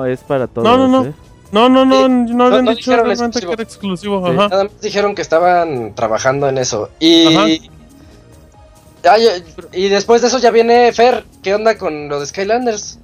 no, 0.01 0.07
es 0.07 0.21
para 0.21 0.47
todos. 0.47 0.65
No, 0.65 0.77
no, 0.79 0.87
no. 0.87 1.05
¿eh? 1.09 1.13
no, 1.51 1.69
no, 1.69 1.85
no, 1.85 2.07
Sí, 2.07 2.33
no 2.35 2.45
habían 2.47 2.65
no 2.65 2.71
dicho 2.71 2.91
dijeron 2.93 3.07
realmente 3.07 3.41
que 3.41 3.53
era 3.53 3.63
exclusivo, 3.65 4.25
Sí. 4.25 4.33
ajá. 4.33 4.49
Nada 4.49 4.65
más 4.65 4.81
dijeron 4.81 5.15
que 5.17 5.23
estaban 5.23 5.93
trabajando 5.97 6.49
en 6.49 6.59
eso. 6.59 6.89
Y. 7.01 7.35
Ajá. 7.35 7.47
Ay, 9.11 9.27
y 9.73 9.89
después 9.89 10.23
de 10.23 10.29
eso 10.29 10.39
ya 10.39 10.51
viene 10.51 10.93
Fer. 10.93 11.25
¿Qué 11.43 11.55
onda 11.55 11.77
con 11.77 12.09
lo 12.09 12.21
de 12.21 12.27
Skylanders? 12.27 12.99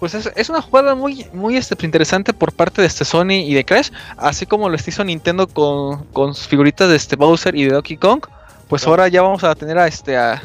Pues 0.00 0.14
es, 0.14 0.30
es 0.34 0.48
una 0.50 0.60
jugada 0.60 0.94
muy, 0.94 1.26
muy 1.32 1.56
este, 1.56 1.76
interesante 1.84 2.32
por 2.32 2.52
parte 2.52 2.82
de 2.82 2.86
este 2.88 3.04
Sony 3.04 3.42
y 3.44 3.54
de 3.54 3.64
Crash, 3.64 3.90
así 4.16 4.44
como 4.44 4.68
lo 4.68 4.76
hizo 4.76 5.04
Nintendo 5.04 5.46
con, 5.46 6.04
con 6.06 6.34
sus 6.34 6.46
figuritas 6.48 6.88
de 6.88 6.96
este 6.96 7.16
Bowser 7.16 7.54
y 7.54 7.64
de 7.64 7.74
Donkey 7.74 7.96
Kong, 7.96 8.22
pues 8.68 8.86
ahora 8.86 9.08
ya 9.08 9.22
vamos 9.22 9.44
a 9.44 9.54
tener 9.54 9.78
a 9.78 9.86
este 9.86 10.16
a 10.16 10.42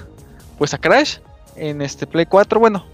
pues 0.57 0.73
a 0.73 0.77
Crash 0.77 1.17
en 1.55 1.81
este 1.81 2.05
Play 2.07 2.25
4, 2.25 2.59
bueno, 2.59 2.85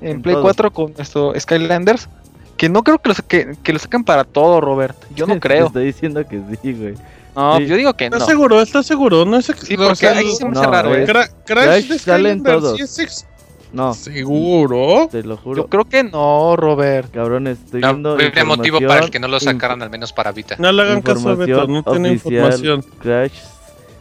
en, 0.00 0.08
En 0.08 0.22
Play 0.22 0.34
todos. 0.34 0.44
4 0.44 0.72
con 0.72 0.94
esto 0.98 1.32
Skylanders, 1.38 2.08
que 2.56 2.68
no 2.68 2.82
creo 2.84 2.98
que 2.98 3.08
lo, 3.08 3.14
que, 3.14 3.56
que 3.62 3.72
lo 3.72 3.78
saquen 3.78 4.04
para 4.04 4.24
todo, 4.24 4.60
Robert. 4.60 4.96
Yo 5.14 5.26
no 5.26 5.34
Te 5.40 5.40
creo. 5.40 5.66
estoy 5.66 5.86
diciendo 5.86 6.26
que 6.26 6.40
sí, 6.62 6.72
güey. 6.72 6.94
No, 7.38 7.56
Sí. 7.58 7.66
yo 7.66 7.76
digo 7.76 7.94
que 7.94 8.06
¿Estás 8.06 8.20
no. 8.22 8.26
seguro? 8.26 8.60
¿Estás 8.60 8.84
seguro? 8.84 9.24
No 9.24 9.36
es 9.36 9.46
Sí, 9.46 9.74
o 9.74 9.76
porque 9.78 9.94
sea, 9.94 10.10
ahí 10.16 10.32
se 10.32 10.44
me 10.44 10.50
hace 10.50 10.60
no, 10.66 10.72
raro, 10.72 10.92
es- 10.96 11.08
¿eh? 11.08 11.12
Cra- 11.12 11.30
Crash, 11.44 11.64
Crash 11.66 11.86
de 11.86 11.98
salen 12.00 12.42
todos. 12.42 12.76
sí 12.76 12.82
es 12.82 12.98
ex- 12.98 13.26
No, 13.72 13.94
¿Seguro? 13.94 15.08
te 15.10 15.22
lo 15.22 15.36
juro. 15.36 15.62
Yo 15.62 15.68
creo 15.68 15.84
que 15.84 16.02
no, 16.02 16.56
Robert. 16.56 17.12
Cabrón, 17.12 17.46
estoy 17.46 17.80
No 17.80 17.88
viendo 17.92 18.10
habría 18.12 18.44
motivo 18.44 18.80
para 18.80 19.04
el 19.04 19.10
que 19.10 19.20
no 19.20 19.28
lo 19.28 19.38
sacaran 19.38 19.82
al 19.82 19.90
menos 19.90 20.12
para 20.12 20.32
Vita. 20.32 20.56
No 20.58 20.72
le 20.72 20.82
hagan 20.82 21.00
caso 21.02 21.28
a 21.28 21.34
Beto, 21.36 21.66
no 21.68 21.82
tiene 21.84 22.08
información. 22.12 22.82
Crash. 23.00 23.32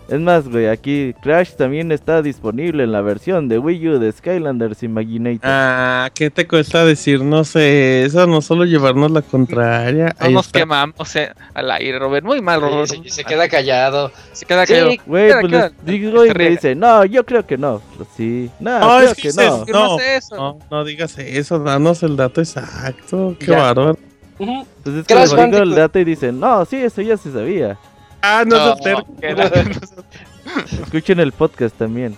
Es 0.09 0.21
más, 0.21 0.47
güey, 0.47 0.67
aquí 0.67 1.13
Crash 1.21 1.51
también 1.57 1.91
está 1.91 2.21
disponible 2.21 2.83
en 2.83 2.93
la 2.93 3.01
versión 3.01 3.49
de 3.49 3.59
Wii 3.59 3.89
U 3.89 3.99
de 3.99 4.09
Skylanders 4.13 4.81
Imaginator. 4.81 5.41
Ah, 5.43 6.09
¿qué 6.15 6.29
te 6.29 6.47
cuesta 6.47 6.85
decir? 6.85 7.21
No 7.21 7.43
sé, 7.43 8.05
eso 8.05 8.25
no 8.25 8.41
solo 8.41 8.63
llevarnos 8.63 9.11
la 9.11 9.21
contraria. 9.21 10.05
No 10.19 10.25
Ahí 10.25 10.33
nos 10.33 10.45
está. 10.45 10.59
quemamos 10.59 11.13
eh, 11.17 11.33
al 11.53 11.69
aire, 11.71 11.99
Robert. 11.99 12.25
Muy 12.25 12.39
mal, 12.39 12.61
Robert. 12.61 12.89
Sí, 12.89 13.01
se, 13.03 13.09
se 13.09 13.23
queda 13.25 13.49
callado. 13.49 14.09
Se 14.31 14.45
queda 14.45 14.65
Sí, 14.65 14.73
callado. 14.75 14.91
Güey, 15.05 15.27
Queda, 15.27 15.39
pues 15.41 15.51
queda. 15.51 15.67
les 15.69 15.85
digo 15.85 16.25
y 16.25 16.27
Se 16.29 16.33
me 16.35 16.49
dice, 16.51 16.75
no, 16.75 17.03
yo 17.03 17.25
creo 17.25 17.45
que 17.45 17.57
no. 17.57 17.81
Pues 17.97 18.07
sí, 18.15 18.49
no, 18.61 18.79
No, 18.79 18.87
creo 18.99 19.09
es 19.09 19.13
que 19.15 19.21
que 19.23 19.27
dices, 19.27 19.45
no. 19.49 19.65
No, 19.67 19.99
eso. 19.99 20.35
No, 20.37 20.59
no 20.71 20.85
digas 20.85 21.17
eso, 21.19 21.59
danos 21.59 22.01
el 22.03 22.15
dato 22.15 22.39
exacto. 22.39 23.35
Qué 23.37 23.51
bárbaro. 23.51 23.97
Ujú. 24.39 24.65
Pues 24.83 24.95
es 24.95 25.05
que 25.05 25.13
Crash 25.15 25.33
el 25.33 25.75
dato 25.75 25.99
y 25.99 26.05
dicen, 26.05 26.39
no, 26.39 26.63
sí, 26.63 26.77
eso 26.77 27.01
ya 27.01 27.17
se 27.17 27.29
sabía. 27.33 27.77
Ah, 28.21 28.43
no, 28.45 28.75
No, 28.75 28.77
que 29.21 29.33
la- 29.33 29.51
Escuchen 30.83 31.19
el 31.19 31.31
podcast 31.31 31.77
también. 31.77 32.17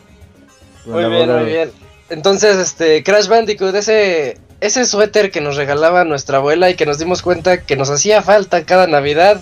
Muy 0.85 0.99
bien, 1.03 1.13
abogado. 1.13 1.39
muy 1.39 1.49
bien. 1.51 1.71
Entonces, 2.09 2.57
este, 2.57 3.03
Crash 3.03 3.27
Bandicoot, 3.27 3.75
ese, 3.75 4.37
ese 4.61 4.85
suéter 4.85 5.29
que 5.31 5.41
nos 5.41 5.55
regalaba 5.57 6.03
nuestra 6.05 6.37
abuela 6.37 6.69
y 6.69 6.75
que 6.75 6.85
nos 6.85 6.97
dimos 6.99 7.21
cuenta 7.21 7.61
que 7.63 7.75
nos 7.75 7.89
hacía 7.89 8.21
falta 8.21 8.65
cada 8.65 8.87
Navidad 8.87 9.41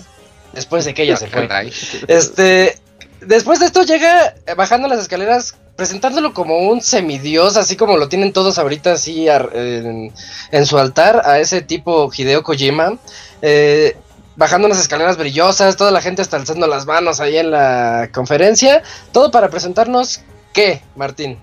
después 0.52 0.84
de 0.84 0.94
que 0.94 1.04
ella 1.04 1.16
se 1.16 1.28
fue. 1.28 1.48
Caray. 1.48 1.72
Este, 2.08 2.78
después 3.20 3.60
de 3.60 3.66
esto 3.66 3.82
llega 3.84 4.34
eh, 4.46 4.54
bajando 4.54 4.88
las 4.88 5.00
escaleras 5.00 5.54
presentándolo 5.76 6.34
como 6.34 6.58
un 6.58 6.80
semidios, 6.82 7.56
así 7.56 7.76
como 7.76 7.96
lo 7.96 8.08
tienen 8.08 8.32
todos 8.32 8.58
ahorita 8.58 8.92
así 8.92 9.28
en, 9.28 10.12
en 10.50 10.66
su 10.66 10.76
altar 10.76 11.22
a 11.24 11.38
ese 11.38 11.62
tipo 11.62 12.10
Hideo 12.14 12.42
Kojima. 12.42 12.98
Eh, 13.42 13.96
bajando 14.38 14.66
unas 14.68 14.78
escaleras 14.80 15.16
brillosas, 15.18 15.76
toda 15.76 15.90
la 15.90 16.00
gente 16.00 16.22
está 16.22 16.36
alzando 16.38 16.66
las 16.66 16.86
manos 16.86 17.20
ahí 17.20 17.36
en 17.36 17.50
la 17.50 18.08
conferencia, 18.14 18.82
todo 19.12 19.30
para 19.30 19.50
presentarnos 19.50 20.22
¿qué, 20.54 20.80
Martín? 20.96 21.36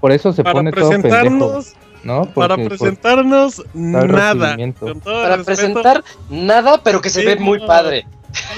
Por 0.00 0.12
eso 0.12 0.32
se 0.32 0.42
Para 0.42 0.54
pone 0.54 0.72
todo 0.72 0.90
pendejo, 0.90 1.02
presentarnos, 1.08 1.72
¿no? 2.02 2.24
para 2.34 2.56
Porque- 2.56 2.68
por- 2.70 2.78
presentarnos 2.78 3.62
nada. 3.72 4.34
recibimiento. 4.34 4.80
Con 4.86 5.00
todo 5.00 5.22
Para 5.22 5.36
respeto, 5.36 5.56
presentar 5.56 6.04
nada, 6.28 6.82
pero 6.82 7.00
que 7.00 7.08
se 7.08 7.20
Sí, 7.20 7.26
ve 7.26 7.36
muy 7.36 7.60
no. 7.60 7.66
padre. 7.66 8.04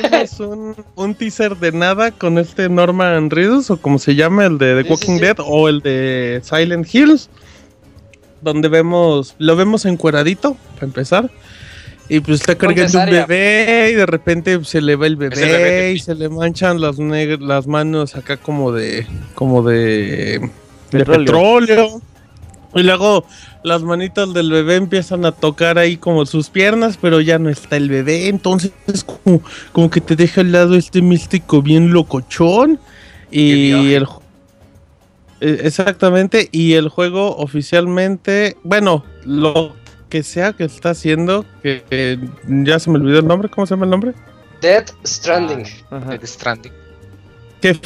Vimos 0.03 0.41
un, 0.41 0.77
un 0.95 1.15
teaser 1.15 1.55
de 1.59 1.73
nada 1.73 2.11
con 2.13 2.39
este 2.39 2.71
Norman 2.71 3.29
Reedus, 3.29 3.71
o 3.71 3.77
como 3.77 3.99
se 3.99 4.15
llama, 4.15 4.47
el 4.47 4.57
de 4.57 4.75
The 4.77 4.81
Sí, 4.81 4.85
sí, 4.87 4.91
Walking 4.93 5.15
sí. 5.19 5.21
Dead, 5.21 5.37
o 5.41 5.69
el 5.69 5.81
de 5.81 6.41
Silent 6.43 6.95
Hills, 6.95 7.29
donde 8.41 8.69
vemos, 8.69 9.35
lo 9.39 9.57
vemos 9.57 9.85
encueradito, 9.85 10.57
para 10.75 10.87
empezar. 10.87 11.31
Y 12.09 12.21
pues 12.21 12.41
está 12.41 12.55
cargando 12.55 12.99
un 12.99 13.07
bebé 13.11 13.89
y 13.93 13.95
de 13.95 14.05
repente 14.07 14.63
se 14.65 14.83
le 14.83 14.95
va 14.95 15.07
el 15.07 15.17
bebé, 15.17 15.91
el 15.91 15.97
y 15.97 15.99
se 15.99 16.15
le 16.15 16.29
manchan 16.29 16.81
las, 16.81 16.99
neg- 16.99 17.41
las 17.41 17.67
manos 17.67 18.15
acá 18.15 18.37
como 18.37 18.73
de 18.73 19.07
como 19.35 19.63
de, 19.63 20.39
de 20.91 20.99
Petróleo. 20.99 21.25
petróleo. 21.25 22.03
Y 22.75 22.83
luego 22.83 23.25
las 23.63 23.83
manitas 23.83 24.35
del 24.35 24.51
bebé 24.51 24.75
empiezan 24.75 25.25
a 25.25 25.33
tocar 25.33 25.79
ahí 25.79 25.97
como 25.97 26.27
sus 26.27 26.51
piernas, 26.51 26.99
pero 27.01 27.21
ya 27.21 27.39
no 27.39 27.49
está 27.49 27.77
el 27.77 27.89
bebé. 27.89 28.29
Entonces 28.29 28.73
es 28.87 29.05
como, 29.05 29.41
como 29.73 29.89
que 29.89 30.01
te 30.01 30.17
deja 30.17 30.41
al 30.43 30.53
lado 30.53 30.75
este 30.75 31.01
místico 31.01 31.63
bien 31.63 31.93
locochón. 31.93 32.81
Y 33.31 33.95
el 33.95 34.07
eh, 35.41 35.61
Exactamente, 35.63 36.49
y 36.53 36.75
el 36.75 36.89
juego 36.89 37.37
oficialmente, 37.37 38.57
bueno, 38.63 39.05
lo 39.25 39.75
que 40.15 40.23
sea 40.23 40.53
que 40.53 40.63
está 40.63 40.91
haciendo, 40.91 41.45
que, 41.61 41.83
que 41.91 42.21
ya 42.47 42.79
se 42.79 42.89
me 42.89 42.99
olvidó 43.01 43.19
el 43.19 43.27
nombre, 43.27 43.49
¿cómo 43.49 43.67
se 43.67 43.75
llama 43.75 43.87
el 43.87 43.91
nombre? 43.91 44.13
Dead 44.61 44.85
Stranding. 45.05 45.65
Ajá. 45.91 46.11
Death 46.11 46.25
Stranding. 46.25 46.73
Que 47.61 47.77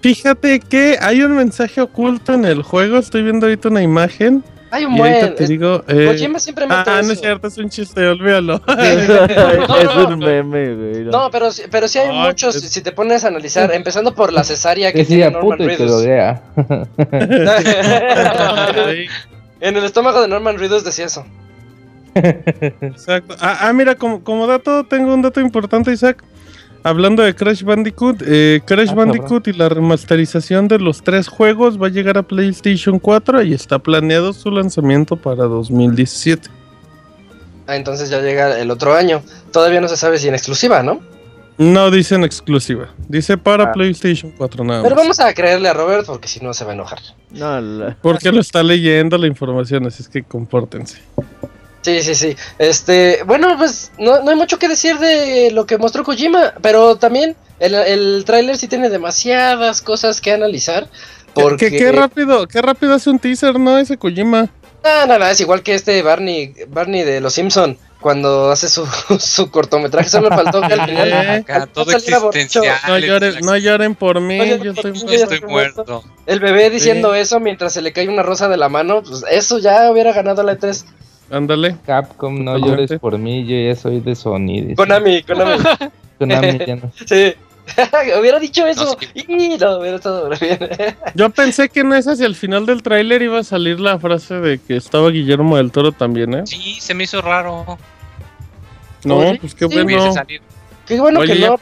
fíjate 0.00 0.58
que 0.58 0.98
hay 1.00 1.22
un 1.22 1.36
mensaje 1.36 1.80
oculto 1.80 2.34
en 2.34 2.44
el 2.44 2.62
juego, 2.64 2.98
estoy 2.98 3.22
viendo 3.22 3.46
ahorita 3.46 3.68
una 3.68 3.82
imagen 3.82 4.42
Hay 4.72 4.84
un 4.84 4.96
y 4.96 5.00
ahorita 5.00 5.20
buen. 5.26 5.34
te 5.36 5.44
es- 5.44 5.48
digo... 5.48 5.84
eh, 5.86 6.06
Kojima 6.10 6.40
siempre 6.40 6.66
mete 6.66 6.90
ah, 6.90 7.02
no 7.04 7.12
es 7.12 7.20
cierto, 7.20 7.46
es 7.46 7.56
un 7.56 7.70
chiste, 7.70 8.04
olvídalo. 8.04 8.60
No, 8.66 9.76
es 9.76 9.96
un 10.08 10.18
meme, 10.18 10.74
güey. 10.74 11.04
no. 11.04 11.10
No, 11.12 11.30
pero, 11.30 11.52
sí- 11.52 11.62
pero 11.70 11.86
sí 11.86 12.00
hay 12.00 12.08
Ay, 12.10 12.18
muchos, 12.26 12.56
es- 12.56 12.68
si 12.68 12.80
te 12.82 12.90
pones 12.90 13.22
a 13.24 13.28
analizar, 13.28 13.72
empezando 13.72 14.12
por 14.12 14.32
la 14.32 14.42
cesárea 14.42 14.90
que 14.90 14.98
Decía 15.04 15.30
tiene 15.30 15.40
Norman 15.40 15.58
Reedus. 15.60 16.02
en 19.60 19.76
el 19.76 19.84
estómago 19.84 20.20
de 20.20 20.26
Norman 20.26 20.58
Reedus 20.58 20.82
decía 20.82 21.04
eso. 21.06 21.24
Exacto. 22.80 23.36
Ah, 23.40 23.58
ah, 23.68 23.72
mira, 23.72 23.94
como, 23.94 24.22
como 24.24 24.46
dato, 24.46 24.84
tengo 24.84 25.12
un 25.14 25.22
dato 25.22 25.40
importante, 25.40 25.92
Isaac. 25.92 26.22
Hablando 26.82 27.22
de 27.24 27.34
Crash 27.34 27.64
Bandicoot, 27.64 28.22
eh, 28.24 28.60
Crash 28.64 28.90
Ah, 28.90 28.94
Bandicoot 28.94 29.48
y 29.48 29.52
la 29.54 29.68
remasterización 29.68 30.68
de 30.68 30.78
los 30.78 31.02
tres 31.02 31.26
juegos 31.26 31.80
va 31.82 31.88
a 31.88 31.90
llegar 31.90 32.16
a 32.16 32.22
PlayStation 32.22 33.00
4 33.00 33.42
y 33.42 33.54
está 33.54 33.78
planeado 33.80 34.32
su 34.32 34.50
lanzamiento 34.52 35.16
para 35.16 35.44
2017. 35.44 36.48
Ah, 37.66 37.74
entonces 37.74 38.08
ya 38.08 38.20
llega 38.20 38.60
el 38.60 38.70
otro 38.70 38.94
año. 38.94 39.20
Todavía 39.52 39.80
no 39.80 39.88
se 39.88 39.96
sabe 39.96 40.18
si 40.18 40.28
en 40.28 40.34
exclusiva, 40.34 40.84
¿no? 40.84 41.00
No 41.58 41.90
dicen 41.90 42.22
exclusiva, 42.22 42.90
dice 43.08 43.36
para 43.38 43.64
Ah. 43.64 43.72
PlayStation 43.72 44.30
4 44.36 44.62
nada 44.62 44.82
Pero 44.84 44.94
más. 44.94 45.04
vamos 45.04 45.18
a 45.20 45.32
creerle 45.34 45.68
a 45.68 45.72
Robert 45.72 46.06
porque 46.06 46.28
si 46.28 46.38
no 46.38 46.52
se 46.54 46.64
va 46.64 46.70
a 46.72 46.74
enojar. 46.74 46.98
No, 47.32 47.60
la- 47.60 47.96
Porque 48.00 48.30
lo 48.30 48.40
está 48.40 48.62
leyendo 48.62 49.16
la 49.18 49.26
información, 49.26 49.86
así 49.86 50.02
es 50.02 50.08
que 50.08 50.22
compórtense. 50.22 50.98
Sí, 51.86 52.02
sí, 52.02 52.16
sí. 52.16 52.36
Este, 52.58 53.22
bueno, 53.26 53.54
pues 53.56 53.92
no, 53.96 54.20
no 54.24 54.30
hay 54.30 54.36
mucho 54.36 54.58
que 54.58 54.66
decir 54.66 54.98
de 54.98 55.52
lo 55.52 55.66
que 55.66 55.78
mostró 55.78 56.02
Kojima, 56.02 56.52
pero 56.60 56.96
también 56.96 57.36
el, 57.60 57.74
el 57.74 58.24
tráiler 58.26 58.56
sí 58.58 58.66
tiene 58.66 58.88
demasiadas 58.88 59.82
cosas 59.82 60.20
que 60.20 60.32
analizar. 60.32 60.88
Porque... 61.32 61.70
Qué, 61.70 61.78
qué 61.78 61.92
rápido, 61.92 62.48
qué 62.48 62.60
rápido 62.60 62.94
hace 62.94 63.08
un 63.08 63.20
teaser, 63.20 63.60
¿no? 63.60 63.78
Ese 63.78 63.98
Kojima. 63.98 64.48
No, 64.82 65.06
no, 65.06 65.16
no, 65.16 65.26
es 65.28 65.40
igual 65.40 65.62
que 65.62 65.74
este 65.74 66.02
Barney, 66.02 66.54
Barney 66.68 67.04
de 67.04 67.20
Los 67.20 67.34
Simpson 67.34 67.78
cuando 68.00 68.50
hace 68.50 68.68
su, 68.68 68.84
su 69.20 69.50
cortometraje. 69.52 70.08
Solo 70.08 70.28
faltó 70.30 70.60
que 70.62 70.74
al 70.74 70.86
final. 70.88 71.08
Eh, 71.12 71.30
Acá 71.38 71.66
todo 71.66 71.92
existencial. 71.92 72.64
No 72.88 72.98
lloren, 72.98 73.34
no 73.42 73.56
lloren 73.56 73.94
por 73.94 74.20
mí, 74.20 74.38
No 74.38 74.44
lloren 74.44 74.62
yo 74.64 74.74
por 74.74 74.86
estoy 74.86 74.92
mí, 74.92 74.98
muerto. 75.04 75.16
ya 75.16 75.22
Estoy 75.22 75.36
estoy 75.36 75.50
muerto. 75.50 76.04
El 76.26 76.40
bebé 76.40 76.68
diciendo 76.70 77.14
eso 77.14 77.38
mientras 77.38 77.72
se 77.72 77.80
le 77.82 77.92
cae 77.92 78.08
una 78.08 78.24
rosa 78.24 78.48
de 78.48 78.56
la 78.56 78.68
mano, 78.68 79.02
pues 79.04 79.22
eso 79.30 79.58
ya 79.58 79.88
hubiera 79.90 80.12
ganado 80.12 80.42
la 80.42 80.58
E3. 80.58 80.84
Ándale. 81.30 81.76
Capcom, 81.84 82.44
no 82.44 82.54
Totalmente. 82.54 82.82
llores 82.82 83.00
por 83.00 83.18
mí, 83.18 83.44
yo 83.46 83.56
ya 83.56 83.74
soy 83.74 84.00
de 84.00 84.14
Sony. 84.14 84.46
dice. 84.62 84.76
Konami, 84.76 85.22
Konami. 85.22 85.62
Konami 86.18 86.58
ya 86.66 86.76
no. 86.76 86.92
Sí. 87.06 87.34
hubiera 88.20 88.38
dicho 88.38 88.64
eso. 88.64 88.96
sí. 89.00 89.24
Y 89.26 89.58
no, 89.58 89.78
hubiera 89.78 89.96
estado 89.96 90.30
bien. 90.30 90.58
Yo 91.14 91.30
pensé 91.30 91.68
que 91.68 91.82
no 91.82 91.96
es 91.96 92.06
hacia 92.06 92.26
el 92.26 92.36
final 92.36 92.64
del 92.64 92.82
tráiler 92.82 93.22
iba 93.22 93.40
a 93.40 93.44
salir 93.44 93.80
la 93.80 93.98
frase 93.98 94.34
de 94.34 94.58
que 94.58 94.76
estaba 94.76 95.10
Guillermo 95.10 95.56
del 95.56 95.72
Toro 95.72 95.90
también, 95.90 96.32
¿eh? 96.34 96.42
Sí, 96.46 96.78
se 96.80 96.94
me 96.94 97.04
hizo 97.04 97.20
raro. 97.20 97.78
No, 99.04 99.20
pues 99.40 99.54
qué 99.54 99.66
sí, 99.66 99.74
bueno. 99.74 99.86
Hubiese 99.86 100.12
salido. 100.12 100.44
Qué 100.86 101.00
bueno 101.00 101.20
Oye, 101.20 101.34
que 101.34 101.40
no. 101.40 101.58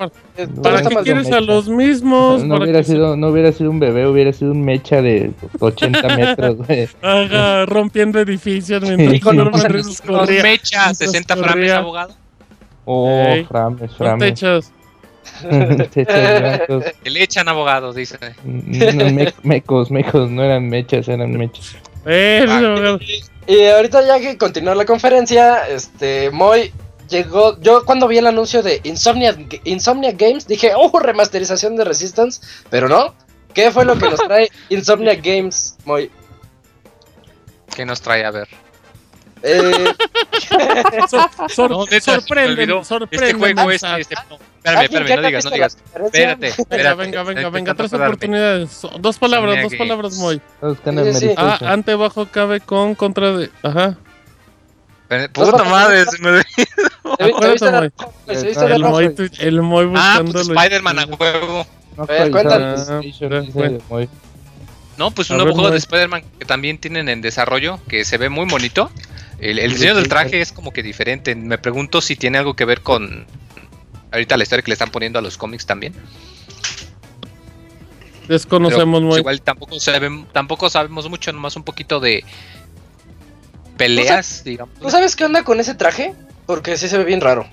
¿Para 0.63 0.83
qué 0.83 0.97
quieres 0.97 1.31
a 1.33 1.41
los 1.41 1.69
mismos? 1.69 2.43
No 2.45 2.57
hubiera 2.57 2.83
sido, 2.83 3.17
no 3.17 3.29
hubiera 3.29 3.53
sido 3.53 3.71
un 3.71 3.79
bebé, 3.81 4.07
hubiera 4.07 4.33
sido 4.33 4.53
un 4.53 4.63
mecha 4.65 5.01
de 5.03 5.31
80 5.61 6.09
metros, 6.17 6.57
güey. 6.57 6.89
haga 7.03 7.67
rompiendo 7.67 8.19
edificios 8.21 8.83
mientras 8.83 9.21
Con- 9.23 9.37
mecha, 9.37 10.87
Mientras 10.87 10.99
60 10.99 11.37
frames, 11.37 11.73
abogado. 11.73 12.15
Oh, 12.85 13.09
Ey. 13.09 13.45
frames, 13.45 13.95
frames. 13.97 14.35
techos. 14.35 14.71
Techos 15.91 16.15
blancos. 16.41 16.85
Que 17.03 17.11
le 17.11 17.23
echan 17.23 17.49
abogado, 17.49 17.93
dice. 17.93 18.19
No, 18.45 19.11
me- 19.11 19.33
mecos, 19.43 19.91
mecos, 19.91 20.31
no 20.31 20.43
eran 20.43 20.69
mechas, 20.69 21.09
eran 21.09 21.33
mechas. 21.33 21.77
Eh, 22.07 22.45
Ah, 22.47 22.59
abogado. 22.59 22.99
Y 23.47 23.65
ahorita 23.67 24.07
ya 24.07 24.21
que 24.21 24.37
continuó 24.37 24.75
la 24.75 24.85
conferencia, 24.85 25.67
este, 25.69 26.31
Moy 26.31 26.73
llegó, 27.09 27.61
yo 27.61 27.85
cuando 27.85 28.07
vi 28.09 28.19
el 28.19 28.27
anuncio 28.27 28.63
de 28.63 28.81
Insomnia, 28.85 29.37
Insomnia 29.65 30.13
Games 30.13 30.47
dije, 30.47 30.73
oh, 30.77 30.99
remasterización 30.99 31.77
de 31.77 31.85
Resistance, 31.85 32.41
pero 32.71 32.89
no. 32.89 33.15
¿Qué 33.53 33.71
fue 33.71 33.85
lo 33.85 33.97
que 33.99 34.11
nos 34.11 34.21
trae 34.21 34.49
Insomnia 34.69 35.15
Games, 35.15 35.77
Moy? 35.85 36.11
¿Qué 37.75 37.85
nos 37.85 38.01
trae 38.01 38.25
a 38.25 38.31
ver? 38.31 38.49
Eh, 39.43 39.93
Sor- 41.09 41.51
sor- 41.51 41.71
No, 41.71 41.85
neta, 41.85 42.01
sorprende, 42.15 42.67
sorprende. 42.85 43.27
Este 43.27 43.35
juego 43.35 43.71
es. 43.71 43.83
Este, 43.83 44.15
no, 44.15 44.39
espérame, 44.65 44.65
¿alguien 44.65 45.03
espérame, 45.03 45.21
no 45.21 45.27
digas, 45.29 45.45
no 45.45 45.51
digas. 45.51 45.79
Espérate, 45.95 46.41
Venga, 46.41 46.55
espérate. 46.57 47.23
venga, 47.23 47.51
venga, 47.51 47.75
tres 47.75 47.93
oportunidades. 47.93 48.81
Dos 49.01 49.19
palabras, 49.19 49.63
dos 49.63 49.75
palabras, 49.75 50.17
sí. 50.17 50.41
Ah, 51.37 51.59
ante 51.61 51.95
bajo 51.95 52.27
cabe 52.27 52.61
con 52.61 52.95
contra 52.95 53.37
de. 53.37 53.51
Ajá. 53.63 53.99
Dos 55.09 55.51
Puta 55.51 55.65
madre, 55.65 56.05
se 56.07 56.19
me 56.23 56.29
olvidó. 56.31 56.45
¿Te 56.55 56.63
vi- 56.63 56.67
te 57.17 57.25
Acuérdate, 57.25 57.53
viste 57.53 57.71
la- 57.71 57.81
Moy. 57.81 57.91
te 59.15 59.23
viste 59.23 59.39
la 59.43 59.49
El? 59.49 59.63
Moy, 59.63 59.87
Moy 59.87 59.97
Ah, 59.99 60.23
pues 60.25 60.49
Spider-Man 60.49 60.99
a 60.99 61.05
huevo. 61.07 61.67
No 61.97 62.07
Ah, 62.09 63.01
muy- 63.89 64.09
No, 64.97 65.11
pues 65.11 65.31
un 65.31 65.37
nuevo 65.37 65.53
juego 65.53 65.71
de. 65.71 65.77
Spider-Man 65.79 66.23
que 66.39 66.45
también 66.45 66.79
tienen 66.79 67.09
en 67.09 67.21
desarrollo, 67.21 67.79
que 67.89 68.05
se 68.05 68.17
ve 68.19 68.29
muy 68.29 68.47
bonito. 68.47 68.91
El, 69.39 69.59
el 69.59 69.73
diseño 69.73 69.95
del 69.95 70.09
traje 70.09 70.41
es 70.41 70.53
como 70.53 70.73
que 70.73 70.83
diferente. 70.83 71.35
Me 71.35 71.59
pregunto 71.59 72.01
si 72.01 72.17
tiene 72.17 72.39
algo 72.39 72.55
que 72.55 72.65
ver 72.65 72.81
con 72.81 73.27
ahorita 74.13 74.37
la 74.37 74.43
historia 74.45 74.63
que 74.63 74.71
le 74.71 74.75
están 74.75 74.91
poniendo 74.91 75.19
a 75.19 75.23
los 75.23 75.37
cómics 75.37 75.67
también. 75.67 75.95
Desconocemos 78.29 79.01
Pero, 79.01 79.07
muy. 79.11 79.19
Igual 79.19 79.43
tampoco, 79.43 79.77
sabem- 79.77 80.27
tampoco 80.33 80.71
sabemos 80.71 81.09
mucho, 81.11 81.33
nomás 81.33 81.57
un 81.57 81.63
poquito 81.63 82.01
de 82.01 82.25
peleas, 83.77 84.43
digamos. 84.45 84.75
¿Tú 84.81 84.91
sabes 84.91 85.17
qué 85.17 85.25
onda 85.25 85.43
con 85.45 85.61
ese 85.61 85.75
traje? 85.75 86.15
Porque 86.47 86.77
sí 86.77 86.89
se 86.89 86.99
ve 86.99 87.05
bien 87.05 87.21
raro. 87.21 87.47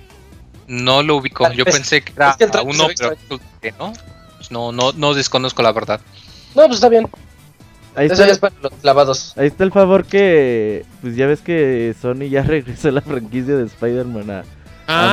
No 0.66 1.02
lo 1.02 1.16
ubico. 1.16 1.50
Yo 1.52 1.64
Es- 1.66 1.74
pensé 1.74 2.02
que 2.02 2.12
era 2.14 2.30
es 2.30 2.36
que 2.36 2.44
el 2.44 2.50
traje 2.50 2.66
uno, 2.66 2.88
pero 2.98 3.16
que 3.60 3.72
no. 3.72 3.92
Pues 4.36 4.50
no, 4.50 4.72
no, 4.72 4.92
no 4.92 5.14
desconozco 5.14 5.62
la 5.62 5.72
verdad. 5.72 6.00
No, 6.54 6.62
pues 6.66 6.74
está 6.74 6.88
bien. 6.88 7.08
Ahí 7.94 8.06
Eso 8.06 8.14
está, 8.14 8.26
ya 8.26 8.32
es 8.32 8.38
para 8.38 8.54
los 8.62 8.72
clavados. 8.80 9.34
ahí 9.36 9.46
está 9.48 9.64
el 9.64 9.72
favor 9.72 10.04
que. 10.06 10.84
Pues 11.02 11.14
ya 11.16 11.26
ves 11.26 11.40
que 11.40 11.94
Sony 12.00 12.28
ya 12.30 12.42
regresó 12.46 12.88
a 12.88 12.92
la 12.92 13.00
franquicia 13.02 13.54
de 13.56 13.64
Spider-Man 13.64 14.30
a, 14.30 14.38
a 14.40 14.44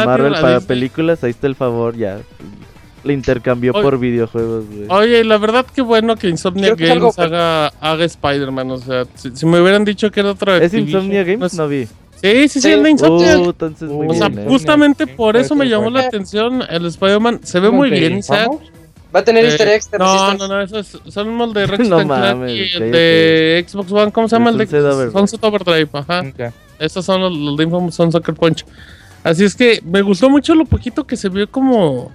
Ah, 0.01 0.05
Marvel 0.05 0.27
tío, 0.27 0.35
la 0.35 0.41
para 0.41 0.53
Disney. 0.55 0.67
películas. 0.67 1.23
Ahí 1.23 1.31
está 1.31 1.47
el 1.47 1.55
favor 1.55 1.97
ya. 1.97 2.19
Le 3.03 3.13
intercambió 3.13 3.71
Oye. 3.73 3.81
por 3.81 3.97
videojuegos, 3.99 4.65
güey. 4.67 4.85
Oye, 4.89 5.23
la 5.23 5.37
verdad 5.37 5.65
que 5.65 5.81
bueno 5.81 6.15
que 6.15 6.27
Insomnia 6.29 6.73
Creo 6.73 6.77
que 6.77 6.83
es 6.83 6.89
Games 6.99 7.17
algo- 7.19 7.35
haga, 7.35 7.67
haga 7.79 8.05
Spider-Man. 8.05 8.71
O 8.71 8.77
sea, 8.77 9.05
si, 9.15 9.31
si 9.35 9.45
me 9.45 9.61
hubieran 9.61 9.85
dicho 9.85 10.11
que 10.11 10.19
era 10.19 10.31
otro 10.31 10.55
¿Es 10.55 10.63
Activision, 10.65 11.03
Insomnia 11.03 11.23
Games? 11.23 11.39
pues- 11.39 11.53
No 11.55 11.67
vi. 11.67 11.85
Sí, 11.85 11.91
sí, 12.21 12.49
sí, 12.49 12.61
Sí. 12.61 12.71
es 12.71 12.83
de 12.83 12.89
Insomnia. 12.89 13.39
Uh, 13.39 13.45
entonces 13.51 13.89
muy 13.89 14.07
O 14.07 14.11
o 14.11 14.13
sea, 14.13 14.27
bien, 14.27 14.41
¿eh? 14.41 14.45
justamente 14.49 15.05
Sí, 15.05 15.11
por 15.15 15.37
eso 15.37 15.55
me 15.55 15.65
llamó 15.69 15.89
la 15.89 16.01
atención 16.01 16.61
el 16.69 16.85
Spider-Man. 16.85 17.39
Se 17.43 17.59
ve 17.61 17.69
muy 17.71 17.89
¿De 17.89 17.99
bien, 17.99 18.17
Isaac. 18.17 18.49
Va 19.15 19.21
a 19.21 19.23
tener 19.23 19.43
Eh, 19.45 19.47
easter 19.47 19.67
eggs 19.69 19.89
de 19.89 19.97
No, 19.97 20.33
no, 20.35 20.47
no, 20.47 20.61
esos 20.61 21.01
son 21.07 21.37
los 21.37 21.53
de 21.53 21.65
Ratchet 21.67 21.87
No 21.87 22.05
mames, 22.05 22.51
y 22.51 22.83
el 22.83 22.91
de 22.91 23.65
Xbox 23.67 23.91
One. 23.91 24.11
¿Cómo 24.11 24.27
se 24.27 24.35
llama 24.35 24.49
el 24.51 24.57
de 24.57 25.11
Sunset 25.11 25.43
Overdrive. 25.43 25.89
Ajá. 25.93 26.19
Ok. 26.29 26.53
Estos 26.77 27.05
son 27.05 27.21
los, 27.21 27.35
los 27.35 27.57
de 27.57 27.63
Infamous 27.63 27.95
Son 27.95 28.11
Sucker 28.11 28.35
Punch. 28.35 28.65
Así 29.23 29.43
es 29.43 29.55
que 29.55 29.81
me 29.83 30.01
gustó 30.01 30.29
mucho 30.29 30.53
lo 30.55 30.65
poquito 30.65 31.07
que 31.07 31.17
se 31.17 31.27
vio 31.29 31.49
como. 31.49 32.11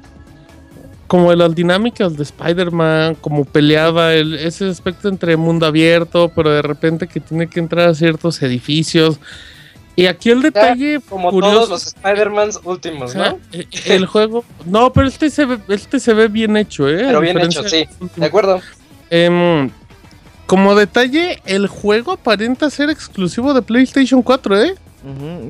Como 1.06 1.30
de 1.30 1.36
las 1.36 1.54
dinámicas 1.54 2.16
de 2.16 2.22
Spider-Man, 2.22 3.16
como 3.16 3.44
peleaba, 3.44 4.14
el, 4.14 4.34
ese 4.34 4.68
aspecto 4.68 5.08
entre 5.08 5.36
mundo 5.36 5.66
abierto, 5.66 6.32
pero 6.34 6.50
de 6.50 6.62
repente 6.62 7.06
que 7.06 7.20
tiene 7.20 7.46
que 7.46 7.60
entrar 7.60 7.88
a 7.90 7.94
ciertos 7.94 8.42
edificios. 8.42 9.20
Y 9.96 10.06
aquí 10.06 10.30
el 10.30 10.42
detalle 10.42 11.00
Como 11.08 11.30
curioso 11.30 11.54
todos 11.54 11.68
los 11.70 11.86
Spider-Mans 11.86 12.60
últimos, 12.64 13.14
¿no? 13.14 13.38
eh, 13.52 13.66
El 13.86 14.06
juego. 14.06 14.44
No, 14.64 14.92
pero 14.92 15.06
este 15.06 15.30
se 15.30 15.44
ve, 15.44 15.58
este 15.68 16.00
se 16.00 16.14
ve 16.14 16.28
bien 16.28 16.56
hecho, 16.56 16.88
¿eh? 16.88 17.04
Pero 17.06 17.20
bien 17.20 17.38
hecho, 17.40 17.62
sí. 17.68 17.86
De 18.16 18.26
acuerdo. 18.26 18.60
Em, 19.10 19.70
como 20.46 20.74
detalle, 20.74 21.40
el 21.44 21.68
juego 21.68 22.12
aparenta 22.12 22.70
ser 22.70 22.90
exclusivo 22.90 23.54
de 23.54 23.62
PlayStation 23.62 24.22
4, 24.22 24.62
¿eh? 24.62 24.74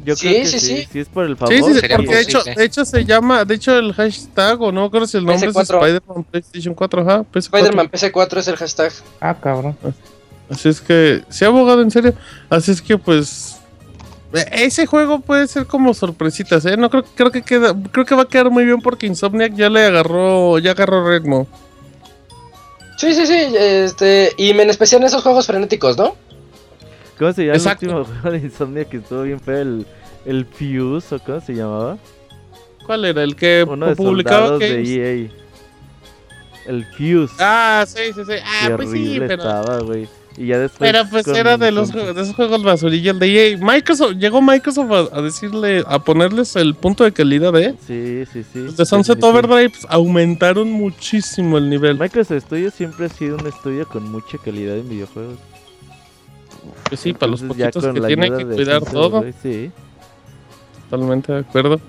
Yo 0.04 0.16
Sí, 0.16 0.28
creo 0.28 0.42
que 0.42 0.46
sí, 0.48 0.58
sí, 0.58 0.66
sí. 0.66 0.88
sí. 0.92 0.98
es 1.00 1.08
por 1.08 1.24
el 1.24 1.36
favor. 1.36 1.54
Sí, 1.54 1.62
sí, 1.62 1.80
porque 1.96 2.14
de 2.14 2.20
hecho, 2.20 2.38
posible. 2.38 2.56
de 2.56 2.64
hecho 2.64 2.84
se 2.84 3.04
llama, 3.04 3.44
de 3.44 3.54
hecho 3.54 3.78
el 3.78 3.92
hashtag, 3.92 4.60
o 4.60 4.72
no 4.72 4.84
acuerdo 4.84 5.06
si 5.06 5.16
el 5.16 5.24
nombre 5.24 5.48
es 5.48 5.54
PS4. 5.54 5.74
Spider-Man 5.76 6.24
PlayStation 6.24 6.74
4, 6.74 7.02
ajá, 7.02 7.24
PS4. 7.32 7.38
Spider-Man 7.38 7.90
PC4 7.90 8.38
es 8.38 8.48
el 8.48 8.56
hashtag. 8.56 8.92
Ah, 9.20 9.36
cabrón. 9.40 9.76
Así 10.50 10.68
es 10.68 10.80
que, 10.80 11.22
sí, 11.28 11.44
abogado, 11.44 11.82
en 11.82 11.90
serio. 11.90 12.14
Así 12.50 12.72
es 12.72 12.82
que, 12.82 12.98
pues, 12.98 13.56
ese 14.50 14.86
juego 14.86 15.20
puede 15.20 15.46
ser 15.46 15.66
como 15.66 15.94
sorpresitas, 15.94 16.66
¿eh? 16.66 16.76
No 16.76 16.90
creo, 16.90 17.04
creo 17.04 17.30
que 17.30 17.42
queda, 17.42 17.74
creo 17.92 18.04
que 18.04 18.14
va 18.16 18.22
a 18.22 18.28
quedar 18.28 18.50
muy 18.50 18.64
bien 18.64 18.80
porque 18.80 19.06
Insomniac 19.06 19.54
ya 19.54 19.70
le 19.70 19.84
agarró, 19.84 20.58
ya 20.58 20.72
agarró 20.72 21.08
ritmo. 21.08 21.46
Sí, 22.96 23.14
sí, 23.14 23.26
sí. 23.26 23.34
Este, 23.56 24.32
y 24.36 24.50
en 24.50 24.70
especial 24.70 25.00
en 25.02 25.06
esos 25.06 25.22
juegos 25.22 25.46
frenéticos, 25.46 25.96
¿no? 25.96 26.16
¿Cómo 27.18 27.32
se 27.32 27.42
llama 27.44 27.56
Exacto. 27.56 27.86
el 27.86 27.94
último 27.94 28.14
juego 28.22 28.30
de 28.38 28.42
Insomnia 28.44 28.84
que 28.84 28.96
estuvo 28.98 29.22
bien 29.22 29.40
feo? 29.40 29.58
El, 29.62 29.86
el 30.26 30.44
Fuse, 30.46 31.14
¿o 31.14 31.18
cómo 31.20 31.40
se 31.40 31.54
llamaba? 31.54 31.98
¿Cuál 32.86 33.04
era? 33.04 33.22
El 33.22 33.34
que 33.36 33.64
Uno 33.68 33.86
de 33.86 33.96
publicaba 33.96 34.48
soldados 34.48 34.60
de? 34.60 35.24
EA. 35.26 35.30
El 36.66 36.84
Fuse. 36.86 37.34
Ah, 37.38 37.84
sí, 37.86 38.00
sí, 38.14 38.20
sí. 38.26 38.32
Ah, 38.44 38.68
Qué 38.68 38.76
pues 38.76 38.90
sí, 38.90 39.16
pero. 39.18 39.34
estaba. 39.34 39.78
Y 40.36 40.46
ya 40.46 40.58
después. 40.58 40.90
Pero 40.90 41.08
pues 41.08 41.24
con- 41.26 41.36
era 41.36 41.56
de 41.56 41.70
los 41.70 41.92
de 41.92 42.10
esos 42.10 42.34
juegos 42.34 42.62
basurillas 42.64 43.16
de 43.20 43.52
EA. 43.52 43.56
Microsoft, 43.58 44.14
llegó 44.18 44.42
Microsoft 44.42 44.90
a, 45.12 45.18
a 45.18 45.22
decirle, 45.22 45.84
a 45.86 46.02
ponerles 46.02 46.56
el 46.56 46.74
punto 46.74 47.04
de 47.04 47.12
calidad, 47.12 47.56
¿eh? 47.56 47.74
Sí, 47.86 48.24
sí, 48.32 48.42
sí. 48.52 48.58
Los 48.60 48.76
de 48.76 48.84
Sunset. 48.84 49.22
Overdrive 49.22 49.70
pues, 49.70 49.86
aumentaron 49.88 50.70
muchísimo 50.72 51.56
el 51.58 51.70
nivel. 51.70 51.96
Microsoft 51.98 52.42
Studios 52.46 52.74
siempre 52.74 53.06
ha 53.06 53.08
sido 53.10 53.36
un 53.36 53.46
estudio 53.46 53.86
con 53.86 54.10
mucha 54.10 54.36
calidad 54.38 54.76
en 54.76 54.88
videojuegos. 54.88 55.38
Que 56.88 56.96
sí, 56.96 57.12
para 57.12 57.30
los 57.30 57.42
poquitos 57.42 57.84
que 57.86 58.00
tienen 58.00 58.36
que 58.36 58.44
cuidar 58.44 58.82
todo. 58.82 59.18
Overdrive, 59.18 59.34
Sí. 59.42 59.70
Totalmente 60.90 61.32
de 61.32 61.38
acuerdo. 61.40 61.80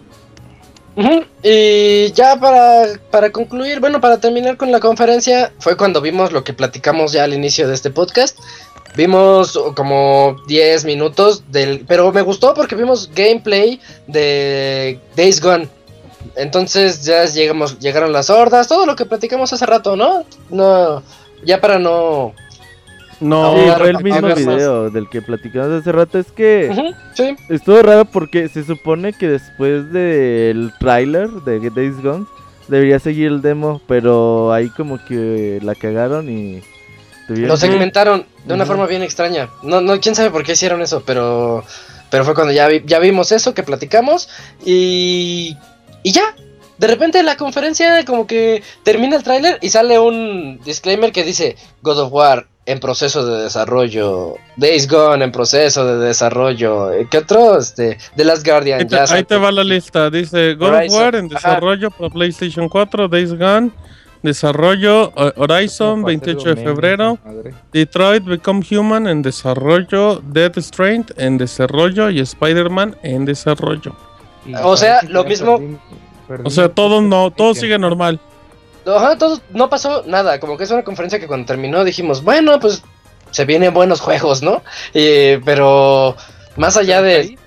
Y 1.43 2.11
ya 2.13 2.39
para, 2.39 2.87
para 3.11 3.31
concluir, 3.31 3.79
bueno, 3.79 3.99
para 3.99 4.19
terminar 4.19 4.55
con 4.57 4.71
la 4.71 4.79
conferencia, 4.79 5.51
fue 5.59 5.75
cuando 5.75 6.01
vimos 6.01 6.31
lo 6.31 6.43
que 6.43 6.53
platicamos 6.53 7.11
ya 7.11 7.25
al 7.25 7.33
inicio 7.33 7.67
de 7.67 7.73
este 7.73 7.89
podcast. 7.89 8.39
Vimos 8.95 9.59
como 9.75 10.37
10 10.47 10.85
minutos 10.85 11.43
del... 11.51 11.83
Pero 11.85 12.13
me 12.13 12.21
gustó 12.21 12.53
porque 12.53 12.75
vimos 12.75 13.11
gameplay 13.13 13.81
de 14.07 14.99
Days 15.17 15.41
Gone. 15.41 15.67
Entonces 16.37 17.03
ya 17.03 17.25
llegamos, 17.25 17.77
llegaron 17.79 18.13
las 18.13 18.29
hordas, 18.29 18.69
todo 18.69 18.85
lo 18.85 18.95
que 18.95 19.05
platicamos 19.05 19.51
hace 19.51 19.65
rato, 19.65 19.95
¿no? 19.97 20.25
No, 20.49 21.03
ya 21.43 21.59
para 21.59 21.77
no... 21.77 22.33
No, 23.19 23.55
Sí, 23.55 23.63
fue 23.77 23.89
el 23.91 24.03
mismo 24.03 24.27
video 24.35 24.89
del 24.89 25.09
que 25.09 25.21
platicamos 25.21 25.71
hace 25.71 25.91
rato. 25.91 26.19
Es 26.19 26.31
que 26.31 26.69
sí, 27.13 27.35
estuvo 27.49 27.81
raro 27.81 28.05
porque 28.05 28.49
se 28.49 28.63
supone 28.63 29.13
que 29.13 29.29
después 29.29 29.91
del 29.93 30.73
tráiler 30.79 31.29
de 31.29 31.69
Days 31.69 32.01
Gone 32.03 32.25
debería 32.67 32.99
seguir 32.99 33.27
el 33.27 33.41
demo, 33.41 33.81
pero 33.87 34.51
ahí 34.51 34.69
como 34.69 35.03
que 35.05 35.59
la 35.63 35.75
cagaron 35.75 36.29
y 36.29 36.61
tuvieron 37.27 37.49
lo 37.49 37.53
que- 37.55 37.59
segmentaron 37.61 38.25
de 38.45 38.53
una 38.53 38.65
forma 38.65 38.85
bien 38.85 39.01
extraña. 39.03 39.49
No, 39.63 39.79
no, 39.81 39.99
quién 40.01 40.13
sabe 40.15 40.29
por 40.31 40.43
qué 40.43 40.51
hicieron 40.53 40.81
eso, 40.81 41.03
pero, 41.05 41.63
pero 42.09 42.25
fue 42.25 42.33
cuando 42.35 42.51
ya, 42.53 42.67
vi- 42.67 42.83
ya 42.85 42.99
vimos 42.99 43.31
eso 43.31 43.53
que 43.53 43.63
platicamos 43.63 44.27
y, 44.65 45.55
y 46.03 46.11
ya. 46.11 46.35
De 46.77 46.87
repente 46.87 47.23
la 47.23 47.37
conferencia 47.37 48.03
como 48.03 48.27
que 48.27 48.61
termina 48.83 49.15
el 49.15 49.23
tráiler 49.23 49.57
y 49.61 49.69
sale 49.69 49.97
un 49.97 50.59
disclaimer 50.65 51.13
que 51.13 51.23
dice 51.23 51.55
God 51.81 51.99
of 51.99 52.11
War 52.11 52.47
en 52.67 52.79
proceso 52.79 53.25
de 53.25 53.43
desarrollo, 53.43 54.35
Days 54.55 54.87
Gone 54.87 55.23
en 55.23 55.31
proceso 55.31 55.85
de 55.85 56.05
desarrollo, 56.07 56.91
eh, 56.93 57.07
¿qué 57.09 57.19
otro? 57.19 57.57
Este, 57.59 57.97
The 58.15 58.23
Last 58.25 58.45
Guardian. 58.45 58.79
ahí 58.79 58.85
te, 58.87 58.95
ya 58.95 59.03
ahí 59.09 59.23
te 59.23 59.37
va 59.37 59.51
la 59.51 59.63
lista. 59.63 60.09
Dice 60.09 60.55
God 60.55 60.73
of 60.73 60.91
War 60.91 61.15
en 61.15 61.25
ajá. 61.25 61.35
desarrollo 61.35 61.91
para 61.91 62.09
PlayStation 62.09 62.67
4, 62.67 63.07
Days 63.07 63.37
Gone, 63.37 63.69
desarrollo 64.23 65.13
eh, 65.15 65.33
Horizon 65.35 66.03
28 66.03 66.55
de 66.55 66.63
febrero, 66.63 67.19
Detroit 67.71 68.23
Become 68.25 68.61
Human 68.71 69.07
en 69.07 69.21
desarrollo, 69.21 70.21
Dead 70.25 70.57
Strand 70.57 71.13
en 71.17 71.37
desarrollo 71.37 72.09
y 72.09 72.19
Spider-Man 72.19 72.95
en 73.03 73.25
desarrollo. 73.25 73.95
O 74.63 74.75
sea, 74.75 75.01
lo 75.07 75.23
mismo- 75.23 75.59
O 76.43 76.49
sea, 76.49 76.69
todo 76.69 77.01
no, 77.01 77.29
todo 77.29 77.53
sigue 77.53 77.77
normal. 77.77 78.19
Ajá, 78.85 79.17
todo, 79.17 79.39
no 79.51 79.69
pasó 79.69 80.03
nada, 80.05 80.39
como 80.39 80.57
que 80.57 80.63
es 80.65 80.71
una 80.71 80.83
conferencia 80.83 81.19
que 81.19 81.27
cuando 81.27 81.45
terminó 81.47 81.83
dijimos, 81.83 82.23
bueno, 82.23 82.59
pues 82.59 82.83
se 83.31 83.45
vienen 83.45 83.73
buenos 83.73 83.99
juegos, 84.01 84.41
¿no? 84.43 84.61
Eh, 84.93 85.41
pero 85.43 86.15
más 86.55 86.77
allá 86.77 87.01
de... 87.01 87.37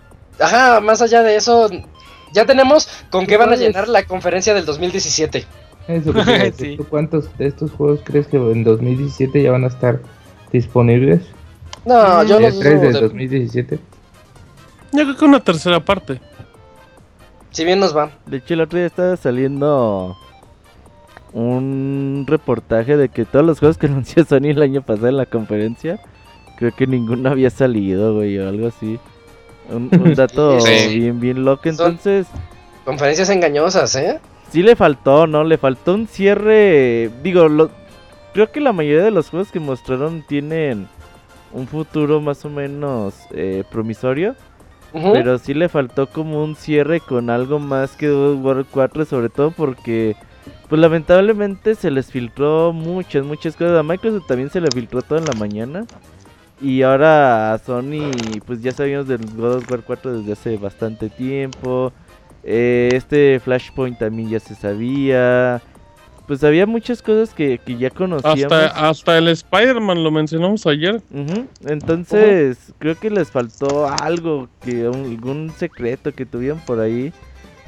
Ajá, 0.41 0.81
más 0.81 1.01
allá 1.03 1.23
de 1.23 1.37
eso, 1.37 1.69
ya 2.33 2.45
tenemos 2.47 2.89
con 3.11 3.27
qué 3.27 3.37
van 3.37 3.53
a 3.53 3.57
llenar 3.57 3.89
la 3.89 4.05
conferencia 4.05 4.55
del 4.55 4.65
2017. 4.67 5.47
Eso 5.89 6.13
que 6.13 6.53
Sí. 6.59 6.77
¿Tú 6.77 6.85
cuántos 6.89 7.37
de 7.39 7.47
estos 7.47 7.71
juegos 7.73 8.01
crees 8.05 8.27
que 8.27 8.37
en 8.37 8.63
2017 8.65 9.43
ya 9.43 9.53
van 9.53 9.65
a 9.65 9.69
estar 9.69 10.01
disponibles? 10.53 11.23
No, 11.85 12.23
yo 12.25 12.37
¿El 12.37 12.43
los 12.43 12.59
3 12.59 12.81
del 12.81 12.93
dudo, 12.93 13.01
de- 13.01 13.07
2017? 13.09 13.79
Yo 14.93 15.05
creo 15.05 15.17
que 15.17 15.25
una 15.25 15.41
tercera 15.41 15.81
parte. 15.81 16.21
si 17.51 17.65
bien 17.65 17.81
nos 17.81 17.97
va. 17.97 18.11
De 18.27 18.37
hecho, 18.39 18.55
el 18.55 18.61
otro 18.61 18.79
día 18.79 18.87
estaba 18.87 19.17
saliendo 19.17 20.17
un 21.33 22.25
reportaje 22.27 22.97
de 22.97 23.09
que 23.09 23.25
todos 23.25 23.45
los 23.45 23.59
juegos 23.59 23.79
que 23.79 23.87
anunció 23.89 24.25
Sony 24.25 24.47
el 24.51 24.63
año 24.63 24.83
pasado 24.83 25.09
en 25.09 25.17
la 25.17 25.27
conferencia, 25.27 26.01
creo 26.57 26.73
que 26.75 26.87
ninguno 26.87 27.31
había 27.31 27.51
salido, 27.51 28.15
güey, 28.15 28.39
o 28.39 28.49
algo 28.49 28.69
así. 28.69 28.99
Un, 29.71 29.91
un 29.93 30.15
dato 30.17 30.61
Sí. 30.61 30.99
bien, 30.99 31.21
bien 31.21 31.45
loco. 31.45 31.69
Entonces, 31.69 32.27
Conferencias 32.85 33.29
engañosas, 33.29 33.95
¿eh? 33.97 34.19
sí 34.51 34.63
le 34.63 34.75
faltó, 34.75 35.27
¿no? 35.27 35.45
Le 35.45 35.59
faltó 35.59 35.95
un 35.95 36.07
cierre. 36.07 37.11
Digo, 37.23 37.49
lo, 37.51 37.71
creo 38.33 38.51
que 38.51 38.61
la 38.61 38.73
mayoría 38.73 39.05
de 39.05 39.11
los 39.11 39.29
juegos 39.29 39.51
que 39.53 39.61
mostraron 39.61 40.25
tienen 40.27 40.89
un 41.53 41.67
futuro 41.67 42.21
más 42.23 42.45
o 42.47 42.49
menos 42.49 43.15
eh, 43.33 43.63
promisorio. 43.71 44.35
Pero 44.91 45.37
sí 45.37 45.53
le 45.53 45.69
faltó 45.69 46.07
como 46.07 46.43
un 46.43 46.57
cierre 46.57 47.01
con 47.01 47.29
algo 47.29 47.59
más 47.59 47.95
que 47.95 48.11
War 48.11 48.65
4, 48.71 49.05
sobre 49.05 49.29
todo 49.29 49.51
porque, 49.51 50.17
pues 50.69 50.81
lamentablemente 50.81 51.75
se 51.75 51.91
les 51.91 52.11
filtró 52.11 52.73
muchas, 52.73 53.25
muchas 53.25 53.57
cosas. 53.57 53.79
A 53.79 53.83
Microsoft 53.83 54.27
también 54.27 54.51
se 54.51 54.61
le 54.61 54.71
filtró 54.71 55.03
todo 55.03 55.19
en 55.19 55.25
la 55.25 55.33
mañana. 55.33 55.87
Y 56.61 56.83
ahora 56.83 57.55
a 57.55 57.59
Sony, 57.59 58.11
pues 58.45 58.61
ya 58.61 58.73
sabíamos 58.73 59.07
del 59.07 59.25
God 59.37 59.57
of 59.57 59.71
War 59.71 59.83
4 59.87 60.19
desde 60.19 60.33
hace 60.33 60.57
bastante 60.57 61.09
tiempo. 61.09 61.93
Eh, 62.43 62.91
este 62.93 63.41
Flashpoint 63.41 63.99
también 63.99 64.29
ya 64.31 64.41
se 64.41 64.55
sabía. 64.55 65.63
Pues 66.27 66.45
había 66.45 66.67
muchas 66.67 67.01
cosas 67.01 67.33
que, 67.33 67.59
que 67.59 67.79
ya 67.79 67.89
conocíamos. 67.89 68.53
Hasta, 68.53 68.89
hasta 68.89 69.19
el 69.19 69.29
Spider-Man 69.29 70.05
lo 70.05 70.11
mencionamos 70.11 70.67
ayer. 70.67 71.01
Entonces, 71.67 72.75
creo 72.79 72.99
que 72.99 73.09
les 73.09 73.31
faltó 73.31 73.89
algo, 73.89 74.49
que 74.61 74.85
algún 74.85 75.51
secreto 75.57 76.13
que 76.13 76.27
tuvieron 76.27 76.59
por 76.59 76.81
ahí. 76.81 77.15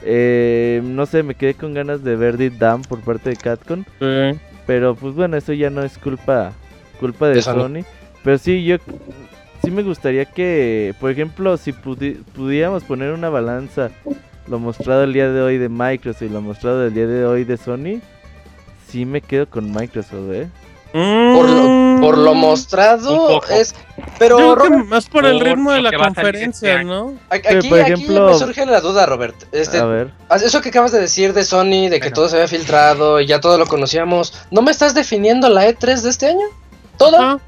Eh, 0.03 0.81
no 0.85 1.07
sé, 1.07 1.23
me 1.23 1.35
quedé 1.35 1.55
con 1.55 1.75
ganas 1.75 2.03
de 2.03 2.17
ver 2.17 2.37
Dead 2.37 2.53
Dam 2.53 2.83
por 2.83 3.01
parte 3.01 3.31
de 3.31 3.37
Capcom. 3.37 3.85
Sí. 3.99 4.39
Pero 4.67 4.95
pues 4.95 5.15
bueno, 5.15 5.37
eso 5.37 5.53
ya 5.53 5.71
no 5.71 5.83
es 5.83 5.99
culpa 5.99 6.53
culpa 6.99 7.29
de, 7.29 7.37
De 7.37 7.43
Sony. 7.43 7.55
Sony. 7.55 7.85
Pero 8.23 8.39
sí, 8.39 8.65
yo 8.65 8.77
sí 9.65 9.71
me 9.71 9.83
gustaría 9.83 10.25
que, 10.27 10.95
por 11.01 11.11
ejemplo, 11.11 11.57
si 11.57 11.73
pudi- 11.73 12.19
pudiéramos 12.35 12.85
poner 12.85 13.13
una 13.13 13.29
balanza 13.31 13.91
lo 14.49 14.59
mostrado 14.59 15.05
el 15.05 15.13
día 15.13 15.31
de 15.31 15.41
hoy 15.43 15.59
de 15.59 15.69
Microsoft 15.69 16.23
y 16.23 16.29
lo 16.29 16.41
mostrado 16.43 16.85
el 16.87 16.93
día 16.95 17.07
de 17.07 17.25
hoy 17.25 17.45
de 17.45 17.57
Sony, 17.57 18.01
sí 18.89 19.07
me 19.07 19.21
quedo 19.21 19.49
con 19.49 19.71
Microsoft, 19.71 20.31
¿eh? 20.33 20.49
Por 20.93 21.49
lo, 21.49 21.63
por 22.01 22.19
lo 22.19 22.33
Un 22.33 22.39
mostrado 22.39 23.41
es... 23.51 23.75
Yo 23.75 24.05
Pero 24.19 24.37
creo 24.37 24.57
que 24.57 24.69
Robert, 24.69 24.87
más 24.87 25.09
por 25.09 25.27
el 25.27 25.39
Por 25.39 25.47
ritmo 25.47 25.73
de 25.73 25.83
la 25.83 25.93
conferencia, 25.93 26.73
este 26.75 26.85
¿no? 26.85 27.15
aquí, 27.29 27.71
me 27.71 28.35
surge 28.35 28.65
la 28.67 28.81
duda, 28.81 29.07
Robert. 29.07 29.37
Este, 29.53 29.79
A 29.79 29.85
ver. 29.85 30.11
Eso 30.43 30.61
que 30.61 30.71
acabas 30.71 30.93
de 30.93 31.01
decir 31.01 31.33
de 31.35 31.45
Sony, 31.45 31.89
de 31.89 31.99
que 31.99 31.99
Bueno. 32.01 32.15
todo 32.15 32.29
se 32.29 32.37
había 32.37 32.49
filtrado 32.49 33.21
y 33.21 33.27
ya 33.27 33.41
todo 33.41 33.59
lo 33.59 33.67
conocíamos, 33.67 34.47
¿no 34.51 34.63
me 34.63 34.71
estás 34.71 34.95
definiendo 34.95 35.49
la 35.49 35.69
E3 35.69 36.01
de 36.03 36.11
este 36.11 36.27
año? 36.29 36.47
¿Todo? 36.97 37.17
Ajá. 37.17 37.41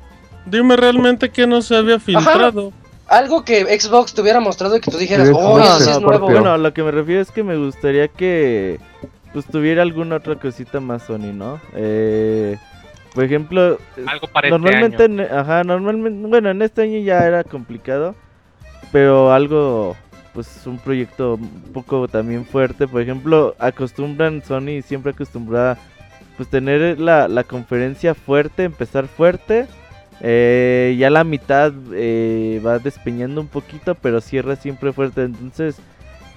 Dime 0.47 0.77
realmente 0.77 1.31
que 1.31 1.47
no 1.47 1.63
se 1.63 1.77
había 1.77 1.99
filtrado. 2.01 2.73
Algo 3.09 3.45
que 3.45 3.79
Xbox 3.79 4.15
te 4.15 4.23
hubiera 4.23 4.41
mostrado 4.41 4.77
y 4.77 4.81
que 4.81 4.91
tú 4.91 4.97
dijeras, 4.97 5.29
Sí, 5.29 5.35
oh, 5.37 5.59
no, 5.59 5.65
eso 5.65 5.79
sí 5.79 5.85
no, 5.87 5.93
es 5.97 6.01
nuevo. 6.01 6.29
Bueno, 6.31 6.53
a 6.53 6.59
lo 6.59 6.73
que 6.73 6.83
me 6.83 6.91
refiero 6.91 7.21
es 7.21 7.31
que 7.31 7.43
me 7.43 7.57
gustaría 7.57 8.09
que 8.09 8.81
pues 9.33 9.47
tuviera 9.47 9.83
alguna 9.83 10.17
otra 10.17 10.37
cosita 10.37 10.81
más 10.81 11.05
Sony, 11.05 11.33
¿no? 11.33 11.61
Eh, 11.75 12.57
por 13.15 13.25
ejemplo, 13.25 13.79
Algo 14.07 14.27
para 14.29 14.49
este 14.49 14.59
normalmente, 14.59 15.05
año. 15.05 15.23
en- 15.23 15.33
ajá, 15.39 15.65
normalmente, 15.65 16.29
bueno, 16.29 16.51
en 16.51 16.63
este 16.63 16.83
año 16.83 16.99
ya 17.01 17.27
era 17.27 17.45
complicado, 17.45 18.15
pero 18.91 19.33
algo, 19.33 19.97
pues 20.33 20.67
un 20.67 20.79
proyecto 20.79 21.35
un 21.35 21.73
poco 21.73 22.09
también 22.09 22.45
fuerte, 22.45 22.89
por 22.89 23.01
ejemplo, 23.03 23.55
acostumbran 23.59 24.43
Sony 24.43 24.83
siempre 24.83 25.13
acostumbra 25.13 25.77
pues 26.37 26.49
tener 26.49 26.99
la, 26.99 27.29
la 27.29 27.45
conferencia 27.45 28.15
fuerte, 28.15 28.65
empezar 28.65 29.07
fuerte. 29.07 29.67
eh, 30.25 30.95
ya 30.99 31.11
la 31.11 31.25
mitad 31.25 31.73
eh, 31.93 32.61
va 32.65 32.79
despeñando 32.79 33.41
un 33.41 33.49
poquito, 33.49 33.95
pero 33.97 34.21
cierra 34.21 34.57
siempre 34.57 34.93
fuerte. 34.93 35.25
Entonces, 35.25 35.77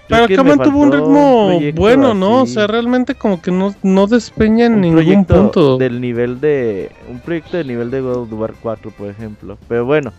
Pero 0.07 0.25
acá 0.25 0.43
mantuvo 0.43 0.79
un 0.79 0.91
ritmo 0.91 1.59
bueno, 1.75 2.13
¿no? 2.13 2.43
O 2.43 2.45
sea, 2.45 2.67
realmente 2.67 3.15
como 3.15 3.41
que 3.41 3.49
no, 3.51 3.73
no 3.81 4.05
despeña 4.07 4.65
en 4.67 4.75
un 4.75 4.81
ningún 4.81 4.95
proyecto 5.03 5.35
punto. 5.35 5.77
del 5.77 5.99
nivel 5.99 6.39
de 6.39 6.91
un 7.09 7.19
proyecto 7.19 7.57
del 7.57 7.67
nivel 7.67 7.89
de 7.91 8.01
God 8.01 8.17
of 8.17 8.33
War 8.33 8.53
4, 8.61 8.91
por 8.91 9.09
ejemplo. 9.09 9.57
Pero 9.67 9.85
bueno, 9.85 10.13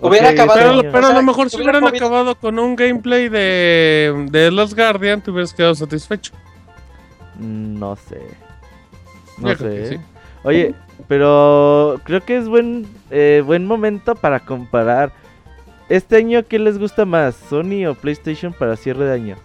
Hubiera 0.00 0.28
ok, 0.28 0.34
acabado- 0.34 0.80
Pero, 0.80 0.92
pero 0.92 1.06
a 1.06 1.12
lo 1.14 1.22
mejor 1.22 1.48
si 1.50 1.56
hubiera 1.56 1.78
hubieran 1.78 1.94
acabado 1.96 2.34
con 2.34 2.58
un 2.58 2.76
gameplay 2.76 3.28
de, 3.30 4.26
de 4.30 4.50
Lost 4.50 4.74
Guardian, 4.74 5.22
te 5.22 5.30
hubieras 5.30 5.54
quedado 5.54 5.74
satisfecho. 5.74 6.32
Mm, 7.38 7.78
No 7.78 7.96
sé. 7.96 8.20
No 9.38 9.48
Yo 9.52 9.56
sé. 9.56 9.88
sí. 9.90 9.96
Oye, 10.44 10.74
pero 11.08 12.00
creo 12.04 12.20
que 12.22 12.36
es 12.36 12.48
buen 12.48 12.86
eh, 13.10 13.42
buen 13.44 13.66
momento 13.66 14.14
para 14.14 14.40
comparar. 14.40 15.12
Este 15.88 16.16
año, 16.16 16.42
¿qué 16.48 16.58
les 16.58 16.78
gusta 16.78 17.04
más? 17.04 17.36
¿Sony 17.48 17.86
o 17.88 17.94
PlayStation 17.94 18.52
para 18.52 18.76
cierre 18.76 19.04
de 19.04 19.12
año? 19.12 19.36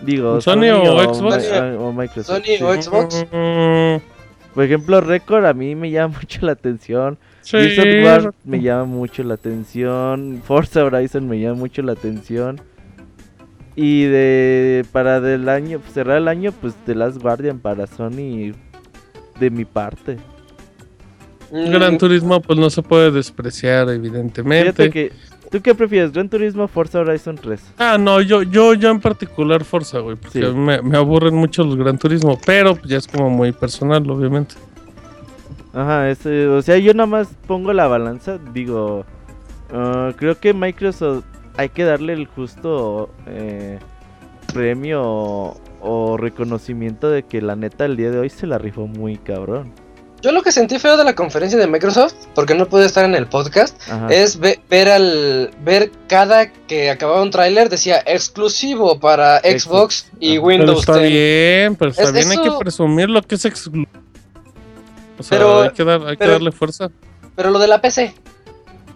Digo, 0.00 0.40
¿Sony 0.40 0.70
o 0.72 1.14
Xbox? 1.14 1.50
Mi- 1.50 1.76
o 1.78 1.92
Microsoft. 1.92 2.36
Sony 2.36 2.56
sí. 2.58 2.62
o 2.62 2.82
Xbox. 2.82 3.24
Por 4.54 4.64
ejemplo, 4.64 5.00
Record 5.00 5.44
a 5.46 5.52
mí 5.52 5.74
me 5.74 5.90
llama 5.90 6.14
mucho 6.20 6.44
la 6.44 6.52
atención. 6.52 7.18
sí, 7.42 7.56
War 8.04 8.32
me 8.44 8.60
llama 8.60 8.84
mucho 8.86 9.22
la 9.22 9.34
atención. 9.34 10.42
Forza 10.44 10.84
Horizon 10.84 11.28
me 11.28 11.38
llama 11.38 11.56
mucho 11.56 11.82
la 11.82 11.92
atención. 11.92 12.60
Y 13.78 14.04
de 14.04 14.84
para 14.90 15.20
del 15.20 15.48
año, 15.50 15.80
cerrar 15.92 16.16
el 16.16 16.28
año, 16.28 16.50
pues 16.60 16.74
The 16.86 16.94
Last 16.94 17.20
Guardian 17.20 17.58
para 17.60 17.86
Sony 17.86 18.52
de 19.38 19.50
mi 19.50 19.66
parte. 19.66 20.16
Mm, 21.52 21.70
Gran 21.70 21.98
Turismo 21.98 22.40
pues 22.40 22.58
no 22.58 22.70
se 22.70 22.82
puede 22.82 23.10
despreciar, 23.10 23.88
evidentemente. 23.90 24.72
Fíjate 24.72 24.90
que 24.90 25.12
¿tú 25.56 25.62
qué 25.62 25.74
prefieres? 25.74 26.12
Gran 26.12 26.28
Turismo 26.28 26.64
o 26.64 26.68
Forza 26.68 27.00
Horizon 27.00 27.36
3? 27.36 27.72
Ah, 27.78 27.96
no, 27.98 28.20
yo, 28.20 28.42
yo, 28.42 28.74
yo 28.74 28.90
en 28.90 29.00
particular 29.00 29.64
Forza, 29.64 30.00
güey, 30.00 30.16
porque 30.16 30.40
Sí. 30.42 30.52
me, 30.54 30.82
me 30.82 30.96
aburren 30.98 31.34
mucho 31.34 31.64
los 31.64 31.76
Gran 31.76 31.98
Turismo, 31.98 32.38
pero 32.44 32.74
pues, 32.76 32.88
ya 32.88 32.98
es 32.98 33.06
como 33.06 33.30
muy 33.30 33.52
personal, 33.52 34.08
obviamente. 34.10 34.54
Ajá, 35.72 36.08
ese, 36.10 36.46
o 36.48 36.62
sea, 36.62 36.78
yo 36.78 36.92
nada 36.94 37.06
más 37.06 37.28
pongo 37.46 37.72
la 37.72 37.86
balanza, 37.86 38.38
digo, 38.52 39.04
ah, 39.72 40.12
creo 40.16 40.38
que 40.38 40.52
Microsoft 40.54 41.24
hay 41.56 41.68
que 41.70 41.84
darle 41.84 42.12
el 42.12 42.26
justo 42.26 43.08
eh, 43.26 43.78
premio 44.52 45.02
o, 45.04 45.56
o 45.80 46.16
reconocimiento 46.16 47.08
de 47.10 47.22
que 47.24 47.40
la 47.42 47.56
neta 47.56 47.84
el 47.86 47.96
día 47.96 48.10
de 48.10 48.18
hoy 48.18 48.28
se 48.30 48.46
la 48.46 48.58
rifó 48.58 48.86
muy 48.86 49.16
cabrón. 49.16 49.72
Yo 50.26 50.32
lo 50.32 50.42
que 50.42 50.50
sentí 50.50 50.80
feo 50.80 50.96
de 50.96 51.04
la 51.04 51.14
conferencia 51.14 51.56
de 51.56 51.68
Microsoft, 51.68 52.14
porque 52.34 52.56
no 52.56 52.66
pude 52.68 52.84
estar 52.84 53.04
en 53.04 53.14
el 53.14 53.28
podcast, 53.28 53.80
Ajá. 53.88 54.08
es 54.12 54.40
ve- 54.40 54.58
ver 54.68 54.88
al 54.88 55.52
ver 55.60 55.92
cada 56.08 56.50
que 56.50 56.90
acababa 56.90 57.22
un 57.22 57.30
tráiler 57.30 57.68
decía 57.68 58.02
exclusivo 58.04 58.98
para 58.98 59.38
Xbox. 59.38 59.62
Xbox 59.62 60.06
y 60.18 60.32
Ajá. 60.32 60.34
Pero 60.34 60.42
Windows 60.48 60.80
está 60.80 60.98
10. 60.98 61.12
bien, 61.12 61.76
pero 61.76 61.90
está 61.92 62.02
Es- 62.02 62.12
bien, 62.12 62.28
hay 62.32 62.38
que 62.38 62.48
eso- 62.48 62.58
presumir 62.58 63.08
lo 63.08 63.22
que 63.22 63.36
es 63.36 63.44
exclusivo. 63.44 63.86
O 65.16 65.22
sea, 65.22 65.38
Pero- 65.38 65.62
hay 65.62 65.70
que, 65.70 65.84
dar, 65.84 66.00
hay 66.02 66.10
que 66.10 66.16
pero- 66.18 66.32
darle 66.32 66.50
fuerza. 66.50 66.90
Pero 67.36 67.50
lo 67.50 67.60
de 67.60 67.68
la 67.68 67.80
PC, 67.80 68.12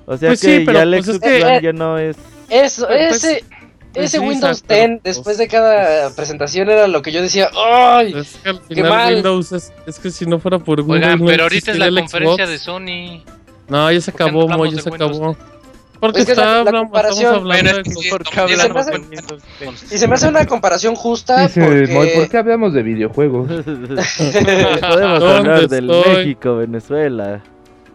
O 0.07 0.17
sea 0.17 0.31
Pues 0.31 0.41
que 0.41 0.59
sí, 0.59 0.63
pero 0.67 0.79
ya 0.79 0.83
el 0.83 0.91
pues 0.97 1.07
es 1.07 1.17
Xbox 1.19 1.29
que- 1.33 1.45
One 1.45 1.61
ya 1.63 1.73
no 1.73 1.97
es... 1.97 2.17
eso, 2.49 2.87
Pero, 2.89 3.15
ese, 3.15 3.45
pues 3.49 3.60
ese 3.95 4.19
sí, 4.19 4.25
Windows 4.25 4.59
Isaac, 4.59 4.65
pero, 4.69 4.89
10 4.89 5.01
pues, 5.03 5.17
después 5.17 5.39
de 5.39 5.49
cada 5.49 6.15
presentación 6.15 6.71
era 6.71 6.87
lo 6.89 7.03
que 7.03 7.13
yo 7.13 7.23
decía, 7.23 7.49
¡ay! 7.55 8.15
Es 8.17 8.37
que 8.43 8.49
al 8.51 8.61
qué 8.61 8.75
final 8.77 8.91
mal. 8.91 9.15
Windows 9.15 9.53
es, 9.53 9.73
es 9.87 9.99
que 9.99 10.11
si 10.11 10.27
no 10.27 10.39
fuera 10.39 10.59
por 10.59 10.81
Windows 10.81 11.03
Oigan, 11.05 11.19
no 11.21 11.27
pero 11.27 11.43
ahorita 11.45 11.73
es 11.73 11.79
la 11.79 11.89
conferencia 12.01 12.47
Xbox. 12.47 12.49
de 12.51 12.59
Sony. 12.59 13.25
No, 13.69 13.91
ya 13.93 14.01
se 14.01 14.13
¿Por 14.13 14.19
qué 14.19 14.25
no 14.25 14.29
acabó, 14.29 14.39
Mo, 14.49 14.53
hablamos 14.55 14.75
ya 14.75 14.83
se 14.83 14.91
Windows? 14.91 15.17
acabó. 15.19 15.37
Porque 16.01 16.21
Es 16.21 16.27
que 16.27 16.35
la- 16.35 16.61
está, 16.61 16.73
la 16.73 16.79
comparación- 16.81 17.19
estamos 17.35 17.41
hablando 17.53 17.73
de... 17.75 17.81
es 17.91 17.99
que 18.05 18.11
¿Por 18.11 18.23
qué 18.25 18.37
no, 18.37 18.49
ya 18.49 18.55
hablamos 18.63 18.63
estamos 18.63 18.87
de 18.87 18.93
con- 18.93 19.11
Windows 19.11 19.43
con- 19.65 19.75
Y 19.95 19.99
se 19.99 20.09
me 20.09 20.15
hace 20.15 20.29
una 20.29 20.47
comparación 20.47 20.95
justa 20.95 21.43
Dice, 21.43 21.61
porque... 21.63 21.93
Moy, 21.93 22.09
¿por 22.15 22.29
qué 22.31 22.37
hablamos 22.39 22.73
de 22.73 22.83
videojuegos? 22.83 23.49
Podemos 23.67 25.21
¿Dónde 25.21 25.37
hablar 25.51 25.69
del? 25.69 25.87
México, 25.87 26.57
Venezuela. 26.57 27.43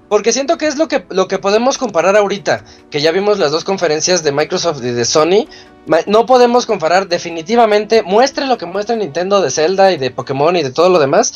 Porque 0.08 0.32
siento 0.32 0.58
que 0.58 0.68
es 0.68 0.78
lo 0.78 0.88
que, 0.88 1.04
lo 1.10 1.28
que 1.28 1.40
podemos 1.40 1.80
comparar 1.80 2.16
ahorita, 2.16 2.64
que 2.92 3.02
ya 3.02 3.12
vimos 3.12 3.40
las 3.40 3.52
dos 3.52 3.64
conferencias 3.64 4.24
de 4.24 4.32
Microsoft 4.32 4.84
y 4.84 4.92
de 4.92 5.04
Sony. 5.04 5.48
No 6.08 6.26
podemos 6.26 6.66
comparar 6.66 7.08
definitivamente, 7.08 8.02
muestre 8.04 8.48
lo 8.48 8.58
que 8.58 8.66
muestra 8.66 8.96
Nintendo 8.96 9.42
de 9.42 9.52
Zelda 9.52 9.92
y 9.92 9.98
de 9.98 10.10
Pokémon 10.12 10.56
y 10.56 10.64
de 10.64 10.72
todo 10.72 10.90
lo 10.90 11.00
demás. 11.00 11.34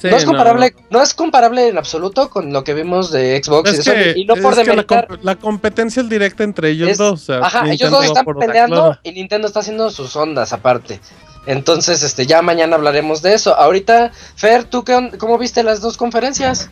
Sí, 0.00 0.06
no 0.08 0.16
es 0.16 0.24
comparable, 0.24 0.76
no. 0.90 1.02
es 1.02 1.12
comparable 1.12 1.66
en 1.66 1.76
absoluto 1.76 2.30
con 2.30 2.52
lo 2.52 2.62
que 2.62 2.72
vimos 2.72 3.10
de 3.10 3.42
Xbox 3.42 3.72
y 3.74 3.76
de 3.78 3.82
que, 4.14 4.20
Y 4.20 4.24
no 4.26 4.36
por 4.36 4.52
es 4.52 4.58
que 4.60 4.64
la, 4.66 4.70
demeritar. 4.72 5.08
comp- 5.08 5.18
la 5.22 5.34
competencia 5.34 6.02
es 6.02 6.08
directa 6.08 6.44
entre 6.44 6.70
ellos 6.70 6.90
Es- 6.90 6.98
dos. 6.98 7.22
O 7.22 7.24
sea, 7.24 7.38
Ajá, 7.38 7.68
ellos 7.68 7.90
dos 7.90 8.04
están 8.04 8.24
peleando 8.24 8.76
claro. 8.76 9.00
y 9.02 9.10
Nintendo 9.10 9.48
está 9.48 9.58
haciendo 9.58 9.90
sus 9.90 10.14
ondas 10.14 10.52
aparte. 10.52 11.00
Entonces, 11.46 12.04
este, 12.04 12.26
ya 12.26 12.42
mañana 12.42 12.76
hablaremos 12.76 13.22
de 13.22 13.34
eso. 13.34 13.56
Ahorita, 13.56 14.12
Fer, 14.36 14.62
¿tú 14.64 14.84
qué 14.84 15.10
cómo 15.18 15.36
viste 15.36 15.64
las 15.64 15.80
dos 15.80 15.96
conferencias? 15.96 16.70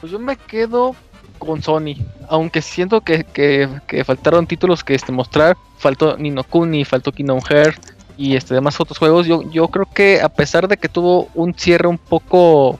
Pues 0.00 0.10
yo 0.10 0.18
me 0.18 0.36
quedo 0.36 0.96
con 1.38 1.62
Sony. 1.62 1.94
Aunque 2.28 2.60
siento 2.62 3.00
que, 3.00 3.24
que, 3.24 3.68
que 3.86 4.04
faltaron 4.04 4.46
títulos 4.46 4.84
que 4.84 4.94
este 4.94 5.12
mostrar. 5.12 5.56
Faltó 5.78 6.16
Nino 6.16 6.42
Kuni, 6.44 6.84
faltó 6.84 7.12
Kingdom 7.12 7.40
Hearts 7.40 7.80
y 8.16 8.34
este 8.36 8.54
demás 8.54 8.80
otros 8.80 8.98
juegos. 8.98 9.26
Yo, 9.26 9.48
yo 9.50 9.68
creo 9.68 9.86
que 9.92 10.20
a 10.20 10.28
pesar 10.28 10.66
de 10.68 10.76
que 10.76 10.88
tuvo 10.88 11.28
un 11.34 11.54
cierre 11.54 11.86
un 11.88 11.98
poco, 11.98 12.78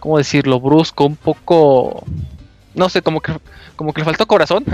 ¿cómo 0.00 0.16
decirlo? 0.18 0.60
Brusco, 0.60 1.04
un 1.04 1.16
poco, 1.16 2.04
no 2.74 2.88
sé, 2.88 3.02
como 3.02 3.20
que 3.20 3.32
como 3.74 3.92
que 3.92 4.00
le 4.00 4.04
faltó 4.04 4.26
corazón. 4.26 4.64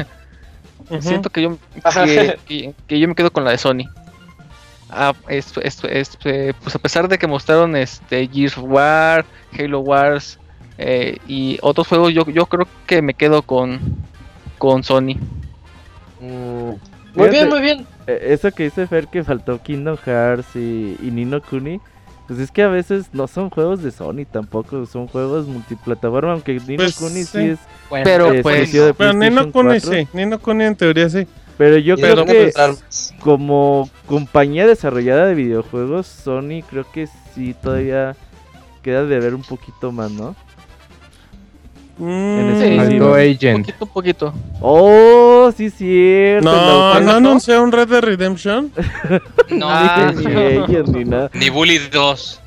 Siento 1.01 1.31
que 1.31 1.43
yo, 1.43 1.57
que, 2.05 2.39
que- 2.47 2.75
que 2.87 2.99
yo 3.01 3.09
me 3.09 3.15
quedo 3.15 3.31
con 3.33 3.45
la 3.45 3.53
de 3.53 3.59
Sony. 3.59 3.85
Ah, 4.91 5.15
es- 5.29 5.57
es- 5.63 5.83
es- 5.85 6.19
eh, 6.25 6.53
pues 6.63 6.75
a 6.75 6.79
pesar 6.79 7.09
de 7.09 7.17
que 7.17 7.27
mostraron 7.27 7.75
este 7.77 8.29
Gears 8.29 8.59
of 8.59 8.65
War, 8.65 9.25
Halo 9.59 9.81
Wars 9.81 10.39
eh, 10.79 11.19
y 11.29 11.59
otros 11.63 11.87
juegos, 11.89 12.13
yo, 12.15 12.25
yo 12.31 12.47
creo 12.47 12.67
que 12.87 13.03
me 13.03 13.15
quedo 13.15 13.43
con, 13.43 13.81
con 14.59 14.83
Sony. 14.83 15.17
Mm, 16.21 16.71
Muy 17.15 17.29
bien, 17.29 17.49
muy 17.49 17.61
bien. 17.61 17.87
eh, 18.07 18.29
Eso 18.31 18.51
que 18.53 18.65
dice 18.65 18.87
Fer 18.87 19.09
que 19.09 19.25
faltó 19.25 19.61
Kingdom 19.63 19.97
Hearts 20.05 20.57
y, 20.57 20.97
y 21.03 21.11
Nino 21.11 21.41
Kuni. 21.43 21.81
Pues 22.29 22.39
es 22.39 22.51
que 22.53 22.63
a 22.63 22.69
veces 22.69 23.07
no 23.13 23.27
son 23.27 23.51
juegos 23.51 23.83
de 23.83 23.91
Sony 23.91 24.25
tampoco, 24.31 24.87
son 24.87 25.09
juegos 25.09 25.47
multiplataforma, 25.49 26.33
aunque 26.33 26.55
Nino 26.55 26.77
Pues, 26.77 26.97
Kuni 26.97 27.25
sí, 27.25 27.27
sí. 27.27 27.39
es 27.51 27.59
Pero 28.05 28.33
eh, 28.33 28.43
pues, 28.43 28.57
exclusivo 28.57 28.87
de 28.87 28.95
Pero 28.95 29.13
Nino 29.13 29.51
Kuni 29.53 29.81
4. 29.81 29.91
sí, 29.93 30.09
Nino 30.13 30.39
Kuni 30.39 30.65
en 30.65 30.77
teoría 30.77 31.09
sí. 31.11 31.27
Pero 31.59 31.77
yo 31.79 31.97
creo 31.97 32.25
que 32.25 32.51
como 33.21 33.89
compañía 34.07 34.67
desarrollada 34.67 35.27
de 35.27 35.35
videojuegos, 35.35 36.07
Sony 36.07 36.63
creo 36.69 36.91
que 36.91 37.09
sí 37.35 37.55
todavía 37.61 38.17
queda 38.83 39.05
de 39.05 39.21
ver 39.21 39.35
un 39.35 39.43
poquito 39.43 39.93
más, 39.93 40.11
¿no? 40.11 40.35
Mm, 41.99 42.77
Faltó 42.77 43.11
un 43.13 43.19
Agent. 43.19 43.67
poquito, 43.67 43.85
un 43.85 43.91
poquito. 43.91 44.35
Oh, 44.61 45.53
sí 45.57 45.71
cierto. 45.71 46.51
No, 46.51 47.01
no 47.01 47.13
anunció 47.13 47.63
un 47.63 47.71
Red 47.73 47.89
Dead 47.89 48.03
Redemption. 48.03 48.73
No, 49.51 49.67
Ah, 49.69 50.13
Ni 50.17 50.25
ellos 50.33 50.89
ni 50.89 51.05
nada. 51.05 51.31
ni 51.35 51.51
Bully 51.51 51.79
2. 51.79 52.41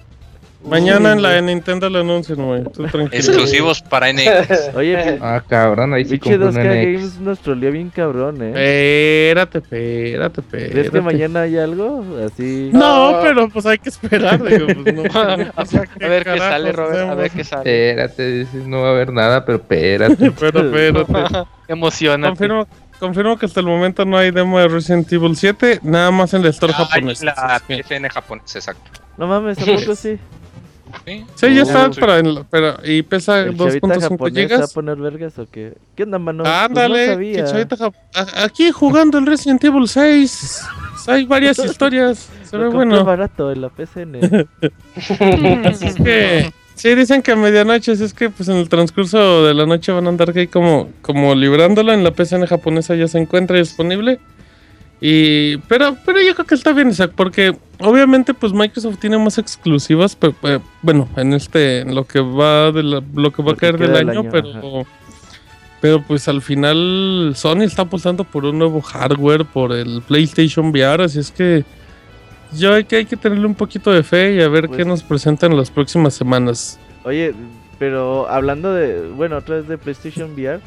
Mañana 0.68 1.14
en 1.14 1.22
la 1.22 1.30
de 1.32 1.42
Nintendo 1.42 1.90
lo 1.90 2.00
anuncian, 2.00 2.38
güey. 2.44 2.64
Tú 2.64 2.84
tranquilo. 2.88 3.08
Exclusivos 3.12 3.82
para 3.82 4.12
NX. 4.12 4.72
Oye, 4.76 5.20
Ah, 5.22 5.42
cabrón, 5.48 5.94
ahí 5.94 6.06
sí 6.06 6.18
compré 6.20 6.40
2K 6.40 6.50
un 6.50 6.56
NX. 6.56 6.66
Games 6.66 7.20
nos 7.20 7.40
troleó 7.40 7.72
bien 7.72 7.90
cabrón, 7.90 8.38
¿eh? 8.42 9.28
Espérate, 9.30 9.60
espérate, 9.60 10.42
espérate. 10.42 10.72
¿Crees 10.72 10.90
que 10.90 11.02
mañana 11.02 11.42
hay 11.42 11.58
algo? 11.58 12.04
Así. 12.26 12.70
No, 12.74 13.12
No. 13.14 13.22
pero 13.22 13.50
pues 13.50 13.66
hay 13.66 13.78
que 13.78 13.90
esperar, 13.90 14.44
digo, 14.44 14.66
pues 14.84 14.96
no. 14.96 15.04
o 15.56 15.66
sea, 15.66 15.84
A 16.02 16.08
ver 16.08 16.24
qué 16.24 16.38
sale, 16.38 16.72
Robert, 16.72 16.98
a 17.10 17.16
ver 17.16 17.26
hacemos? 17.28 17.32
qué 17.36 17.44
sale. 17.44 17.90
Espérate, 17.90 18.32
dices, 18.32 18.68
no 18.68 18.82
va 18.82 18.88
a 18.88 18.92
haber 18.92 19.14
nada, 19.14 19.46
pero 19.46 19.58
espérate. 19.60 20.32
Pero 20.32 20.60
espérate. 20.62 21.48
Emocionante. 21.68 22.30
Confirmo, 22.38 22.68
confirmo 23.00 23.38
que 23.38 23.46
hasta 23.46 23.60
el 23.60 23.66
momento 23.66 24.06
no 24.06 24.18
hay 24.18 24.32
demo 24.32 24.60
de 24.60 24.68
Resident 24.68 25.12
Evil 25.12 25.36
7, 25.36 25.80
nada 25.84 26.12
más 26.12 26.34
en 26.34 26.42
el 26.42 26.48
store 26.48 26.74
japonés. 26.74 27.24
La 27.24 27.60
PSN 27.68 28.08
japonés, 28.10 28.56
exacto. 28.56 28.92
No 29.18 29.28
mames, 29.28 29.58
¿tampoco 29.58 29.96
sí? 29.96 30.18
Sí. 31.06 31.26
Sí, 31.36 31.54
ya 31.56 31.62
está, 31.64 31.90
pero, 31.92 32.18
en- 32.18 32.46
pero 32.50 32.78
y 32.84 33.02
pesa 33.02 33.42
¿El 33.42 33.58
chavita 33.58 33.88
2.5 33.88 34.02
japonés 34.02 34.20
va 34.22 34.28
a 34.28 34.48
gigas. 34.58 34.74
poner 34.74 34.96
vergas 34.98 35.40
o 35.40 35.48
qué? 35.50 35.74
¿Qué 35.96 36.04
onda, 36.04 36.20
mano? 36.20 36.44
Pues 36.44 36.56
Ándale, 36.56 37.08
no 37.14 37.20
que 37.20 37.92
aquí 38.38 38.72
jugando 38.72 39.18
el 39.18 39.26
Resident 39.26 39.64
Evil 39.64 39.88
6. 39.88 40.62
Hay 41.08 41.26
varias 41.26 41.60
historias, 41.66 42.30
se 42.44 42.58
ve 42.58 42.68
bueno. 42.70 43.04
barato 43.04 43.52
en 43.52 43.62
la 43.62 43.70
PCN. 43.70 44.48
Así 45.66 45.86
es 45.88 45.96
que 45.96 46.52
sí 46.76 46.96
dicen 46.96 47.22
que 47.22 47.32
a 47.32 47.36
medianoche, 47.36 47.92
es 47.92 48.14
que 48.14 48.30
pues 48.30 48.50
en 48.50 48.56
el 48.58 48.70
transcurso 48.70 49.46
de 49.46 49.54
la 49.54 49.66
noche 49.66 49.92
van 49.92 50.06
a 50.08 50.10
andar 50.10 50.32
ahí 50.36 50.48
como, 50.48 50.90
como 51.02 51.36
librándola 51.36 51.94
en 51.94 52.04
la 52.04 52.12
PCN 52.12 52.46
japonesa 52.48 52.96
ya 52.96 53.08
se 53.08 53.20
encuentra 53.20 53.58
disponible. 53.58 54.20
Y 55.02 55.58
pero 55.68 55.98
pero 56.06 56.22
yo 56.22 56.34
creo 56.36 56.48
que 56.48 56.56
está 56.56 56.72
bien, 56.74 56.90
Isaac, 56.90 57.12
porque 57.16 57.56
obviamente 57.80 58.34
pues 58.34 58.54
Microsoft 58.54 58.98
tiene 59.00 59.18
más 59.18 59.38
exclusivas, 59.38 60.16
pe- 60.16 60.32
pe- 60.32 60.62
bueno, 60.82 61.10
en 61.18 61.34
este 61.34 61.80
en 61.82 61.94
lo 61.94 62.06
que 62.06 62.20
va 62.22 62.72
de 62.72 62.82
la- 62.84 63.04
lo 63.14 63.32
que 63.32 63.44
va 63.44 63.52
a 63.52 63.56
caer 63.56 63.78
del 63.78 63.96
año, 63.96 64.22
año, 64.22 64.30
pero 64.32 64.86
pero 65.82 66.02
pues 66.02 66.28
al 66.28 66.42
final 66.42 67.34
Sony 67.36 67.64
está 67.64 67.84
apostando 67.84 68.24
por 68.24 68.46
un 68.46 68.58
nuevo 68.58 68.82
hardware, 68.82 69.46
por 69.46 69.74
el 69.74 70.02
PlayStation 70.08 70.68
VR, 70.70 71.04
así 71.04 71.20
es 71.20 71.30
que 71.32 71.64
yo 72.54 72.74
hay 72.74 72.86
que, 72.86 72.96
hay 72.96 73.06
que 73.06 73.18
tenerle 73.18 73.46
un 73.46 73.56
poquito 73.56 73.92
de 73.92 74.02
fe 74.02 74.36
y 74.36 74.42
a 74.42 74.48
ver 74.48 74.68
Pues- 74.68 74.78
qué 74.78 74.86
nos 74.86 75.04
presentan 75.04 75.52
en 75.52 75.58
las 75.58 75.70
próximas 75.70 76.14
semanas. 76.14 76.80
Oye, 77.04 77.36
pero 77.78 78.28
hablando 78.30 78.74
de. 78.74 79.02
Bueno, 79.10 79.38
otra 79.38 79.58
vez 79.58 79.68
de 79.68 79.78
PlayStation 79.78 80.32
VR. 80.34 80.62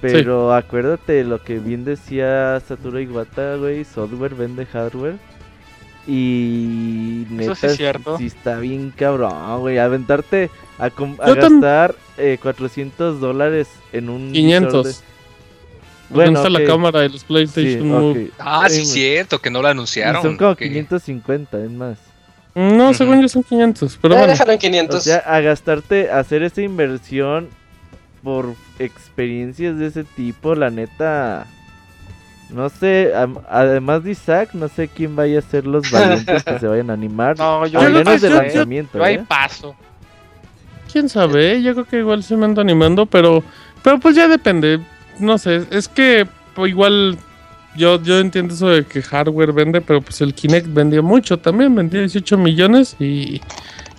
Pero 0.00 0.54
acuérdate 0.54 1.24
lo 1.24 1.42
que 1.42 1.58
bien 1.58 1.84
decía 1.84 2.60
Satoru 2.66 2.98
Iwata, 2.98 3.56
güey. 3.56 3.84
Software 3.84 4.34
vende 4.34 4.66
hardware. 4.66 5.16
Y 6.06 7.26
neta, 7.30 7.54
sí 7.56 7.66
es 7.66 7.76
cierto. 7.76 8.16
sí 8.18 8.26
está 8.26 8.58
bien 8.58 8.92
cabrón, 8.96 9.60
güey. 9.60 9.78
Aventarte 9.78 10.50
a, 10.78 10.90
com- 10.90 11.16
a 11.20 11.32
gastar 11.34 11.94
eh, 12.16 12.38
400 12.40 13.20
dólares 13.20 13.68
en 13.92 14.08
un. 14.08 14.30
visor 14.32 14.34
500. 14.34 14.86
de- 14.86 14.94
Bueno, 16.10 16.38
está 16.38 16.48
la 16.50 16.64
cámara 16.64 17.00
de 17.00 17.08
los 17.08 17.20
Sí, 17.22 17.26
PlayStation. 17.26 17.88
Move. 17.88 18.30
Ah, 18.38 18.68
sí, 18.68 18.82
Eh, 18.82 18.84
cierto, 18.84 19.40
que 19.40 19.50
no 19.50 19.60
lo 19.62 19.68
y 19.68 19.70
anunciaron. 19.72 20.22
Son 20.22 20.36
como 20.36 20.54
que- 20.54 20.68
550, 20.68 21.58
es 21.64 21.70
más. 21.70 21.98
No, 22.54 22.94
según 22.94 23.20
yo 23.20 23.28
son 23.28 23.42
500, 23.42 23.98
pero 24.00 24.14
Eh, 24.14 24.18
bueno. 24.18 24.32
déjalo 24.32 24.52
en 24.52 24.56
O 24.56 24.60
500. 24.60 25.02
sea, 25.02 25.18
a 25.18 25.40
gastarte, 25.40 26.10
hacer 26.10 26.42
esa 26.44 26.62
inversión 26.62 27.48
por 28.26 28.56
experiencias 28.80 29.78
de 29.78 29.86
ese 29.86 30.02
tipo, 30.02 30.56
la 30.56 30.68
neta. 30.68 31.46
No 32.50 32.68
sé, 32.70 33.12
además 33.48 34.02
de 34.02 34.10
Isaac, 34.10 34.48
no 34.52 34.66
sé 34.66 34.88
quién 34.88 35.14
vaya 35.14 35.38
a 35.38 35.42
ser 35.42 35.64
los 35.64 35.88
valientes 35.92 36.42
que 36.42 36.58
se 36.58 36.66
vayan 36.66 36.90
a 36.90 36.94
animar. 36.94 37.38
No, 37.38 37.64
yo 37.68 37.78
al 37.78 37.92
menos 37.92 38.20
de 38.20 38.28
yo- 38.28 38.34
lanzamiento, 38.42 38.98
Yo 38.98 39.04
ahí 39.04 39.14
¿eh? 39.14 39.24
paso. 39.28 39.76
quién 40.92 41.08
sabe, 41.08 41.62
yo 41.62 41.72
creo 41.74 41.84
que 41.84 41.98
igual 42.00 42.24
se 42.24 42.36
me 42.36 42.46
ando 42.46 42.60
animando, 42.60 43.06
pero 43.06 43.44
pero 43.84 44.00
pues 44.00 44.16
ya 44.16 44.26
depende. 44.26 44.80
No 45.20 45.38
sé, 45.38 45.62
es 45.70 45.86
que 45.86 46.26
pues, 46.56 46.70
igual 46.70 47.16
yo 47.76 48.02
yo 48.02 48.18
entiendo 48.18 48.54
eso 48.54 48.68
de 48.70 48.84
que 48.84 49.02
hardware 49.02 49.52
vende, 49.52 49.80
pero 49.80 50.00
pues 50.02 50.20
el 50.20 50.34
Kinect 50.34 50.66
vendió 50.66 51.00
mucho 51.04 51.38
también, 51.38 51.76
vendió 51.76 52.00
18 52.00 52.36
millones 52.38 52.96
y 52.98 53.40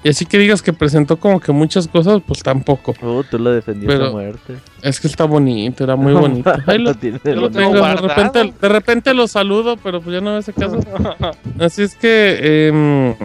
y 0.08 0.10
así 0.10 0.26
que 0.26 0.38
digas 0.38 0.62
que 0.62 0.72
presentó 0.72 1.18
como 1.18 1.42
que 1.42 1.52
muchas 1.52 1.86
cosas, 1.86 2.22
pues 2.26 2.42
tampoco. 2.42 2.96
Oh, 3.02 3.26
tú 3.30 3.38
lo 3.38 3.52
defendías 3.52 3.92
Pero- 3.94 4.08
a 4.08 4.12
muerte. 4.12 4.56
Es 4.82 5.02
que 5.02 5.08
está 5.08 5.26
bonito, 5.26 5.84
era 5.84 5.98
muy 5.98 6.14
bonito. 6.22 6.50
Ahí 6.66 6.78
lo, 6.78 6.94
Yo 6.94 7.52
tengo 7.52 7.74
de 7.86 7.96
repente, 7.98 8.54
de 8.62 8.70
repente 8.70 9.14
lo 9.14 9.28
saludo, 9.28 9.76
pero 9.76 10.00
pues 10.00 10.14
ya 10.14 10.22
no 10.22 10.32
me 10.32 10.38
hace 10.38 10.54
caso. 10.54 10.80
Así 11.60 11.82
es 11.82 11.94
que 11.96 12.68
em, 12.70 13.16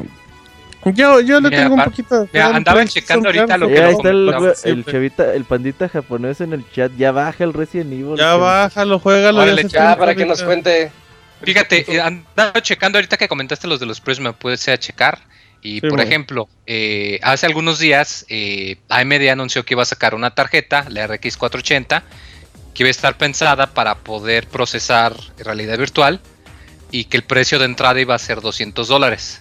yo, 0.93 1.21
yo 1.21 1.41
le 1.41 1.51
Mira, 1.51 1.63
tengo 1.63 1.75
un 1.77 1.85
poquito 1.85 2.27
mira, 2.33 2.57
andaba 2.57 2.85
checando 2.85 3.29
ahorita 3.29 3.57
lo 3.59 3.69
Eh, 3.69 3.75
que 3.75 3.81
ahí 3.81 3.93
está 3.93 4.11
el, 4.69 4.85
chavita, 4.85 5.35
el 5.35 5.45
pandita 5.45 5.89
japonés 5.89 6.41
en 6.41 6.53
el 6.53 6.69
chat. 6.73 6.91
Ya 6.99 7.13
baja 7.13 7.45
el 7.45 7.53
Resident 7.53 7.93
Evil. 7.93 8.17
Ya 8.17 8.35
bájalo, 8.35 8.99
juégalo. 8.99 9.43
Órale, 9.43 9.69
Ya, 9.69 9.97
para 9.97 10.17
que 10.17 10.27
nos 10.27 10.43
cuente. 10.43 10.91
Fíjate, 11.43 11.85
eh, 11.95 12.01
andaba 12.01 12.61
checando 12.61 12.99
ahorita 12.99 13.17
que 13.17 13.29
comentaste 13.29 13.69
los 13.69 13.79
de 13.79 13.87
los 13.87 14.01
precios, 14.01 14.25
me 14.25 14.33
puse 14.33 14.73
a 14.73 14.79
checar. 14.79 15.21
Y 15.63 15.81
Sí, 15.81 15.89
por 15.89 16.01
ejemplo, 16.01 16.49
eh, 16.67 17.21
hace 17.23 17.47
algunos 17.47 17.79
días 17.79 18.27
eh, 18.29 18.77
AMD 18.89 19.29
anunció 19.31 19.65
que 19.65 19.75
iba 19.75 19.83
a 19.83 19.87
sacar 19.87 20.15
una 20.15 20.35
tarjeta, 20.35 20.87
la 20.89 21.07
RX 21.07 21.37
480, 21.37 22.03
que 22.75 22.83
iba 22.83 22.89
a 22.89 22.91
estar 22.91 23.17
pensada 23.17 23.73
para 23.73 23.99
poder 23.99 24.49
procesar 24.49 25.15
realidad 25.39 25.79
virtual 25.79 26.21
y 26.91 27.05
que 27.05 27.17
el 27.17 27.23
precio 27.23 27.61
de 27.61 27.67
entrada 27.67 28.01
iba 28.01 28.15
a 28.15 28.19
ser 28.19 28.41
200 28.41 28.89
dólares. 28.89 29.41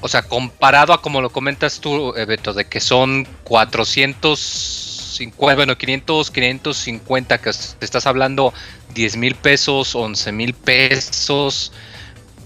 O 0.00 0.08
sea, 0.08 0.22
comparado 0.22 0.92
a 0.92 1.02
como 1.02 1.20
lo 1.20 1.30
comentas 1.30 1.80
tú, 1.80 2.14
eh, 2.16 2.24
Beto, 2.24 2.52
de 2.52 2.66
que 2.66 2.80
son 2.80 3.26
450, 3.44 5.54
bueno, 5.56 5.76
500, 5.76 6.30
550, 6.30 7.38
que 7.38 7.50
te 7.78 7.84
estás 7.84 8.06
hablando 8.06 8.54
10 8.94 9.16
mil 9.16 9.34
pesos, 9.34 9.94
11 9.94 10.32
mil 10.32 10.54
pesos. 10.54 11.72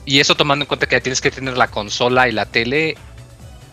Y 0.04 0.20
eso 0.20 0.34
tomando 0.34 0.64
en 0.64 0.66
cuenta 0.66 0.86
que 0.86 0.96
ya 0.96 1.00
tienes 1.00 1.20
que 1.20 1.30
tener 1.30 1.56
la 1.56 1.68
consola 1.68 2.28
y 2.28 2.32
la 2.32 2.46
tele. 2.46 2.96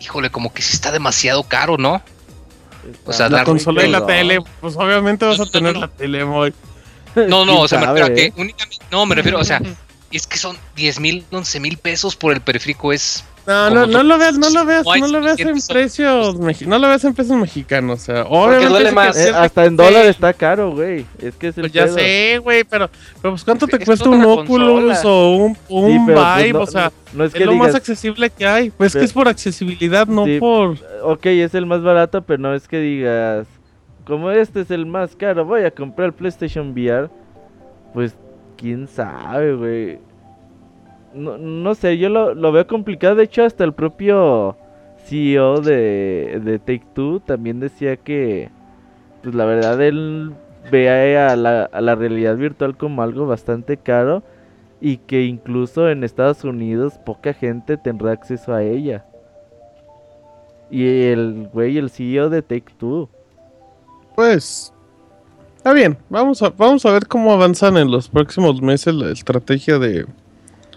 Híjole, 0.00 0.30
como 0.30 0.52
que 0.52 0.62
sí 0.62 0.74
está 0.74 0.92
demasiado 0.92 1.42
caro, 1.42 1.76
¿no? 1.76 2.02
O 3.04 3.12
sea, 3.12 3.28
La 3.28 3.44
consola 3.44 3.84
y 3.84 3.90
la 3.90 4.06
tele, 4.06 4.38
pues 4.60 4.74
obviamente 4.76 5.26
vas 5.26 5.38
No, 5.38 5.42
a 5.42 5.46
no, 5.46 5.50
tener 5.52 5.74
no, 5.74 5.80
la 5.80 5.88
tele, 5.88 6.24
muy. 6.24 6.54
No, 7.14 7.44
no, 7.44 7.44
¿Quién 7.44 7.58
o 7.58 7.68
sea, 7.68 7.80
me 7.80 7.86
refiero 7.86 8.06
a 8.06 8.10
eh? 8.10 8.32
que 8.32 8.40
únicamente. 8.40 8.84
No, 8.90 9.04
me 9.04 9.14
refiero, 9.14 9.38
o 9.38 9.44
sea, 9.44 9.60
es 10.10 10.26
que 10.26 10.38
son 10.38 10.56
10 10.76 11.00
mil, 11.00 11.26
11 11.30 11.60
mil 11.60 11.76
pesos 11.76 12.16
por 12.16 12.32
el 12.32 12.40
periférico. 12.40 12.92
Es. 12.92 13.24
No, 13.46 13.70
no, 13.70 13.86
no 13.86 14.02
lo 14.02 14.18
veas, 14.18 14.38
no 14.38 14.50
lo 14.50 14.64
veas, 14.64 14.84
No 14.84 15.08
lo 15.08 15.20
veas 15.22 15.38
en 15.40 15.56
precios, 15.68 16.36
mexi- 16.38 16.66
no 16.66 16.78
lo 16.78 16.86
veas 16.88 17.02
en 17.04 17.14
pesos 17.14 17.36
mexicanos, 17.36 18.00
o 18.02 18.04
sea, 18.04 18.24
duele 18.24 18.58
obviamente 18.68 18.88
sí 18.90 18.94
que. 18.94 19.08
Eh, 19.20 19.24
sí, 19.24 19.30
hasta 19.34 19.64
en 19.64 19.70
sí, 19.70 19.76
dólar 19.76 20.06
está 20.06 20.32
caro, 20.32 20.70
güey. 20.72 21.06
Es 21.20 21.34
que 21.36 21.48
es 21.48 21.56
el 21.58 21.62
Pues 21.62 21.72
ya 21.72 21.84
pedo. 21.86 21.94
sé, 21.94 22.38
güey, 22.42 22.64
pero, 22.64 22.90
pero 23.20 23.32
pues 23.34 23.44
cuánto 23.44 23.66
te 23.66 23.76
Es 23.78 23.84
cuesta 23.84 24.08
un 24.08 24.22
Oculus 24.24 24.84
consola. 24.94 25.00
o 25.14 25.36
un, 25.36 25.54
Sí, 25.54 25.60
un 25.68 26.06
pero, 26.06 26.20
pues, 26.22 26.36
Vive, 26.44 26.52
no- 26.52 26.60
o 26.60 26.66
sea, 26.66 26.92
no 27.14 27.24
es 27.24 27.34
es 27.34 27.38
que 27.38 27.44
lo 27.46 27.54
más 27.54 27.74
accesible 27.74 28.30
que 28.30 28.46
hay. 28.46 28.70
Pues 28.70 28.92
Pero- 28.92 29.00
que 29.00 29.06
es 29.06 29.12
por 29.12 29.26
accesibilidad, 29.28 30.06
no 30.06 30.26
Sí. 30.26 30.38
por... 30.38 30.76
ok, 31.02 31.26
es 31.26 31.54
el 31.54 31.66
más 31.66 31.82
barato, 31.82 32.22
pero 32.22 32.38
no 32.40 32.54
es 32.54 32.68
que 32.68 32.78
digas, 32.78 33.46
como 34.06 34.30
este 34.30 34.60
es 34.60 34.70
el 34.70 34.86
más 34.86 35.16
caro, 35.16 35.44
voy 35.44 35.62
a 35.64 35.70
comprar 35.70 36.06
el 36.08 36.12
PlayStation 36.12 36.70
VR. 36.72 37.08
Pues, 37.94 38.14
quién 38.56 38.86
sabe, 38.86 39.54
güey. 39.54 39.98
No, 41.14 41.38
no 41.38 41.74
sé, 41.74 41.98
yo 41.98 42.08
lo, 42.08 42.34
lo 42.34 42.52
veo 42.52 42.66
complicado. 42.66 43.16
De 43.16 43.24
hecho, 43.24 43.44
hasta 43.44 43.64
el 43.64 43.72
propio 43.72 44.56
CEO 45.04 45.60
de, 45.60 46.40
de 46.44 46.58
Take 46.58 46.86
Two 46.94 47.20
también 47.20 47.60
decía 47.60 47.96
que, 47.96 48.50
pues 49.22 49.34
la 49.34 49.44
verdad, 49.44 49.80
él 49.82 50.32
ve 50.70 51.18
a 51.18 51.36
la, 51.36 51.68
la 51.72 51.94
realidad 51.94 52.36
virtual 52.36 52.76
como 52.76 53.02
algo 53.02 53.26
bastante 53.26 53.76
caro 53.76 54.22
y 54.80 54.98
que 54.98 55.24
incluso 55.24 55.88
en 55.90 56.04
Estados 56.04 56.44
Unidos 56.44 56.94
poca 57.04 57.32
gente 57.34 57.76
tendrá 57.76 58.12
acceso 58.12 58.54
a 58.54 58.62
ella. 58.62 59.04
Y 60.70 60.86
el 61.06 61.48
güey, 61.52 61.76
el 61.78 61.90
CEO 61.90 62.30
de 62.30 62.42
Take 62.42 62.72
Two. 62.78 63.08
Pues 64.14 64.72
está 65.56 65.72
bien, 65.72 65.98
vamos 66.08 66.40
vamos 66.56 66.86
a 66.86 66.92
ver 66.92 67.06
cómo 67.06 67.32
avanzan 67.32 67.76
en 67.76 67.90
los 67.90 68.08
próximos 68.08 68.62
meses 68.62 68.94
la 68.94 69.10
estrategia 69.10 69.78
de, 69.78 70.06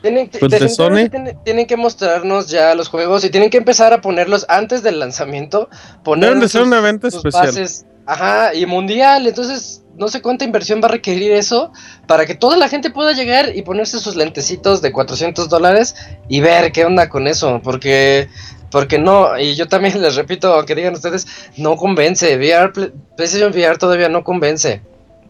Tienen, 0.04 0.28
que- 0.30 0.38
Pues 0.38 0.52
de 0.52 0.60
definitivamente 0.60 1.18
Sony. 1.18 1.24
tienen- 1.24 1.44
tienen 1.44 1.66
que 1.66 1.78
mostrarnos 1.78 2.50
ya 2.50 2.76
los 2.76 2.90
juegos 2.90 3.24
y 3.24 3.32
tienen 3.32 3.50
que 3.50 3.58
empezar 3.58 3.92
a 3.94 4.02
ponerlos 4.02 4.46
antes 4.50 4.84
del 4.84 5.00
lanzamiento. 5.00 5.70
Poner 6.04 6.26
Deben 6.30 6.42
de 6.42 6.50
ser 6.50 6.62
sus- 6.62 6.68
un 6.68 6.74
evento 6.76 7.10
sus 7.10 7.20
especial. 7.26 7.46
bases, 7.48 7.86
ajá, 8.06 8.54
y 8.54 8.66
mundial. 8.68 9.26
Entonces, 9.26 9.82
no 9.98 10.10
sé 10.10 10.22
cuánta 10.22 10.44
inversión 10.44 10.82
va 10.84 10.88
a 10.88 10.92
requerir 10.92 11.32
eso 11.32 11.72
para 12.06 12.26
que 12.26 12.36
toda 12.36 12.58
la 12.58 12.68
gente 12.68 12.90
pueda 12.92 13.14
llegar 13.14 13.56
y 13.56 13.62
ponerse 13.62 13.98
sus 14.00 14.16
lentecitos 14.16 14.82
de 14.82 14.92
400 14.92 15.50
dólares 15.50 15.96
y 16.28 16.42
ver 16.42 16.72
qué 16.72 16.84
onda 16.86 17.08
con 17.10 17.28
eso. 17.28 17.62
Porque, 17.64 18.28
porque 18.72 19.00
no, 19.00 19.40
y 19.40 19.56
yo 19.56 19.68
también 19.70 19.94
les 20.02 20.16
repito, 20.16 20.54
aunque 20.54 20.76
digan 20.76 20.96
ustedes, 20.96 21.26
no 21.58 21.78
convence. 21.78 22.36
VR, 22.38 22.74
Play- 22.74 22.92
PlayStation 23.16 23.52
VR 23.52 23.78
todavía 23.78 24.10
no 24.10 24.24
convence. 24.24 24.82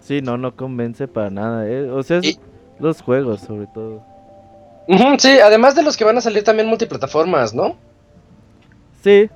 Sí, 0.01 0.21
no, 0.21 0.37
no 0.37 0.55
convence 0.55 1.07
para 1.07 1.29
nada. 1.29 1.67
eh. 1.69 1.89
O 1.91 2.01
sea, 2.03 2.17
es 2.17 2.25
Y- 2.25 2.39
los 2.79 3.01
juegos 3.01 3.41
sobre 3.41 3.67
todo. 3.73 4.03
Sí, 5.17 5.39
además 5.39 5.75
de 5.75 5.83
los 5.83 5.95
que 5.97 6.03
van 6.03 6.17
a 6.17 6.21
salir 6.21 6.43
también 6.43 6.67
multiplataformas, 6.67 7.53
¿no? 7.53 7.75
Sí, 9.01 9.29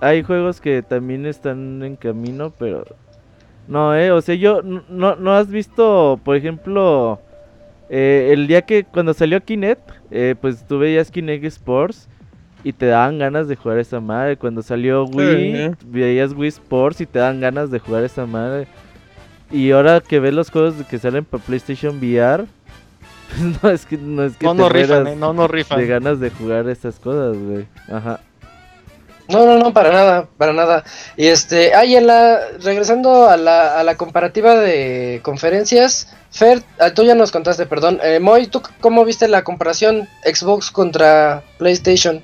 hay 0.00 0.22
juegos 0.22 0.60
que 0.60 0.82
también 0.82 1.26
están 1.26 1.82
en 1.82 1.96
camino, 1.96 2.52
pero 2.58 2.84
no, 3.68 3.94
eh, 3.96 4.10
o 4.10 4.20
sea, 4.20 4.34
yo 4.34 4.60
no, 4.62 5.16
no 5.16 5.34
has 5.34 5.48
visto, 5.48 6.18
por 6.24 6.36
ejemplo, 6.36 7.20
eh, 7.90 8.30
el 8.32 8.46
día 8.46 8.62
que 8.62 8.84
cuando 8.84 9.14
salió 9.14 9.40
Kinect, 9.42 9.88
eh, 10.10 10.34
pues 10.40 10.64
tú 10.66 10.78
veías 10.78 11.10
Kinect 11.10 11.44
Sports 11.44 12.08
y 12.64 12.72
te 12.72 12.86
daban 12.86 13.18
ganas 13.18 13.48
de 13.48 13.56
jugar 13.56 13.78
esa 13.78 14.00
madre. 14.00 14.36
Cuando 14.36 14.62
salió 14.62 15.04
Wii, 15.04 15.52
Sí. 15.52 15.74
veías 15.86 16.32
Wii 16.32 16.48
Sports 16.48 17.00
y 17.00 17.06
te 17.06 17.18
dan 17.18 17.40
ganas 17.40 17.70
de 17.70 17.78
jugar 17.80 18.04
esa 18.04 18.24
madre. 18.26 18.66
Y 19.50 19.70
ahora 19.72 20.00
que 20.00 20.20
ves 20.20 20.32
los 20.32 20.50
juegos 20.50 20.74
que 20.88 20.98
salen 20.98 21.24
para 21.24 21.42
PlayStation 21.42 21.98
VR, 21.98 22.46
no 23.62 23.70
es 23.70 23.86
que 23.86 23.96
no 23.96 24.24
es 24.24 24.36
que 24.36 24.44
No, 24.46 24.54
te 24.54 24.58
no 24.62 24.68
rifan, 24.68 25.06
eh, 25.06 25.16
no, 25.16 25.32
no 25.32 25.42
de 25.42 25.48
rifan. 25.48 25.86
ganas 25.88 26.20
de 26.20 26.30
jugar 26.30 26.68
esas 26.68 26.98
cosas, 26.98 27.36
güey. 27.36 27.66
Ajá. 27.90 28.20
No, 29.28 29.46
no, 29.46 29.58
no, 29.58 29.72
para 29.72 29.92
nada, 29.92 30.28
para 30.36 30.52
nada. 30.52 30.84
Y 31.16 31.28
este, 31.28 31.74
ay, 31.74 31.96
en 31.96 32.06
la, 32.06 32.40
regresando 32.60 33.28
a 33.28 33.36
la, 33.36 33.78
a 33.78 33.84
la 33.84 33.96
comparativa 33.96 34.56
de 34.56 35.20
conferencias, 35.22 36.14
Fer, 36.30 36.62
ah, 36.78 36.90
tú 36.92 37.04
ya 37.04 37.14
nos 37.14 37.30
contaste, 37.30 37.64
perdón. 37.66 38.00
Eh, 38.02 38.18
Moy, 38.20 38.48
¿tú 38.48 38.62
cómo 38.80 39.04
viste 39.04 39.28
la 39.28 39.44
comparación 39.44 40.08
Xbox 40.24 40.70
contra 40.70 41.42
PlayStation? 41.58 42.22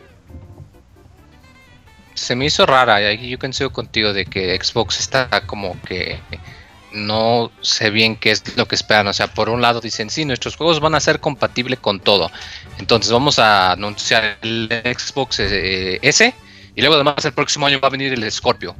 Se 2.15 2.35
me 2.35 2.47
hizo 2.47 2.67
rara, 2.67 3.01
y 3.01 3.05
ahí 3.05 3.31
yo 3.31 3.39
coincido 3.39 3.71
contigo 3.71 4.13
de 4.13 4.27
que 4.27 4.59
Xbox 4.61 4.99
está 4.99 5.29
como 5.47 5.81
que 5.83 6.19
no 6.93 7.51
sé 7.61 7.91
bien 7.91 8.16
qué 8.16 8.30
es 8.30 8.57
lo 8.57 8.66
que 8.66 8.74
esperan. 8.74 9.07
O 9.09 9.12
sea, 9.12 9.28
por 9.28 9.49
un 9.51 9.61
lado 9.62 9.80
dicen, 9.80 10.11
sí, 10.11 10.24
nuestros 10.24 10.57
juegos 10.57 10.80
van 10.80 10.95
a 10.95 11.01
ser 11.01 11.20
compatibles 11.20 11.78
con 11.78 12.01
todo. 12.01 12.30
Entonces 12.78 13.12
vamos 13.12 13.39
a 13.39 13.72
anunciar 13.72 14.39
el 14.43 14.68
Xbox 14.84 15.41
eh, 15.41 15.99
S 16.03 16.34
y 16.74 16.80
luego 16.80 16.95
además 16.95 17.24
el 17.24 17.32
próximo 17.32 17.66
año 17.66 17.80
va 17.80 17.89
a 17.89 17.91
venir 17.91 18.12
el 18.12 18.30
Scorpio. 18.32 18.74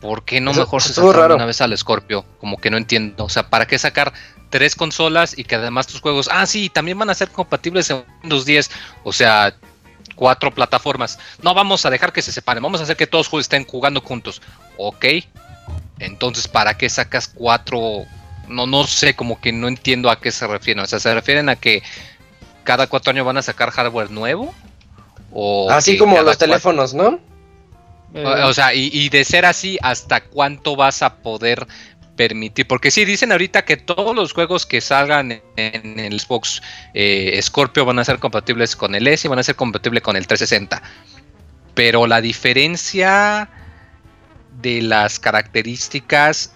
¿Por 0.00 0.24
qué 0.24 0.40
no 0.40 0.52
Eso- 0.52 0.60
mejor 0.60 0.82
se 0.82 1.00
raro. 1.12 1.36
una 1.36 1.44
vez 1.44 1.60
al 1.60 1.76
Scorpio? 1.76 2.24
Como 2.38 2.56
que 2.56 2.70
no 2.70 2.76
entiendo. 2.78 3.24
O 3.24 3.28
sea, 3.28 3.48
¿para 3.50 3.66
qué 3.66 3.78
sacar 3.78 4.12
tres 4.48 4.74
consolas 4.74 5.38
y 5.38 5.44
que 5.44 5.56
además 5.56 5.86
tus 5.86 6.00
juegos, 6.00 6.28
ah, 6.32 6.46
sí, 6.46 6.70
también 6.70 6.98
van 6.98 7.10
a 7.10 7.14
ser 7.14 7.28
compatibles 7.30 7.90
en 7.90 8.02
Windows 8.22 8.46
10? 8.46 8.70
O 9.04 9.12
sea, 9.12 9.54
cuatro 10.14 10.50
plataformas. 10.54 11.18
No 11.42 11.54
vamos 11.54 11.84
a 11.84 11.90
dejar 11.90 12.12
que 12.12 12.22
se 12.22 12.32
separen, 12.32 12.62
vamos 12.62 12.80
a 12.80 12.84
hacer 12.84 12.96
que 12.96 13.06
todos 13.06 13.28
estén 13.34 13.64
jugando 13.66 14.00
juntos. 14.00 14.40
Ok. 14.78 15.04
Entonces, 16.00 16.48
¿para 16.48 16.76
qué 16.76 16.88
sacas 16.88 17.28
cuatro? 17.28 18.04
No, 18.48 18.66
no 18.66 18.84
sé, 18.86 19.14
como 19.14 19.40
que 19.40 19.52
no 19.52 19.68
entiendo 19.68 20.10
a 20.10 20.18
qué 20.20 20.32
se 20.32 20.46
refieren. 20.46 20.82
O 20.82 20.86
sea, 20.86 20.98
¿se 20.98 21.14
refieren 21.14 21.48
a 21.48 21.56
que 21.56 21.82
cada 22.64 22.86
cuatro 22.88 23.12
años 23.12 23.24
van 23.26 23.36
a 23.36 23.42
sacar 23.42 23.70
hardware 23.70 24.10
nuevo? 24.10 24.52
O 25.30 25.70
Así 25.70 25.92
que 25.92 25.98
como 25.98 26.16
los 26.16 26.24
cuatro- 26.24 26.46
teléfonos, 26.48 26.94
¿no? 26.94 27.20
O, 28.12 28.48
o 28.48 28.52
sea, 28.54 28.74
y, 28.74 28.90
y 28.92 29.08
de 29.08 29.24
ser 29.24 29.44
así, 29.46 29.78
¿hasta 29.82 30.20
cuánto 30.22 30.74
vas 30.74 31.02
a 31.02 31.16
poder 31.18 31.64
permitir? 32.16 32.66
Porque 32.66 32.90
sí, 32.90 33.04
dicen 33.04 33.30
ahorita 33.30 33.64
que 33.64 33.76
todos 33.76 34.16
los 34.16 34.32
juegos 34.32 34.66
que 34.66 34.80
salgan 34.80 35.30
en, 35.30 35.42
en 35.56 36.00
el 36.00 36.18
Xbox 36.18 36.60
eh, 36.92 37.38
Scorpio 37.40 37.84
van 37.84 38.00
a 38.00 38.04
ser 38.04 38.18
compatibles 38.18 38.74
con 38.74 38.96
el 38.96 39.06
S 39.06 39.28
y 39.28 39.30
van 39.30 39.38
a 39.38 39.44
ser 39.44 39.54
compatibles 39.54 40.02
con 40.02 40.16
el 40.16 40.26
360. 40.26 40.82
Pero 41.74 42.08
la 42.08 42.20
diferencia 42.20 43.48
de 44.60 44.82
las 44.82 45.18
características 45.18 46.52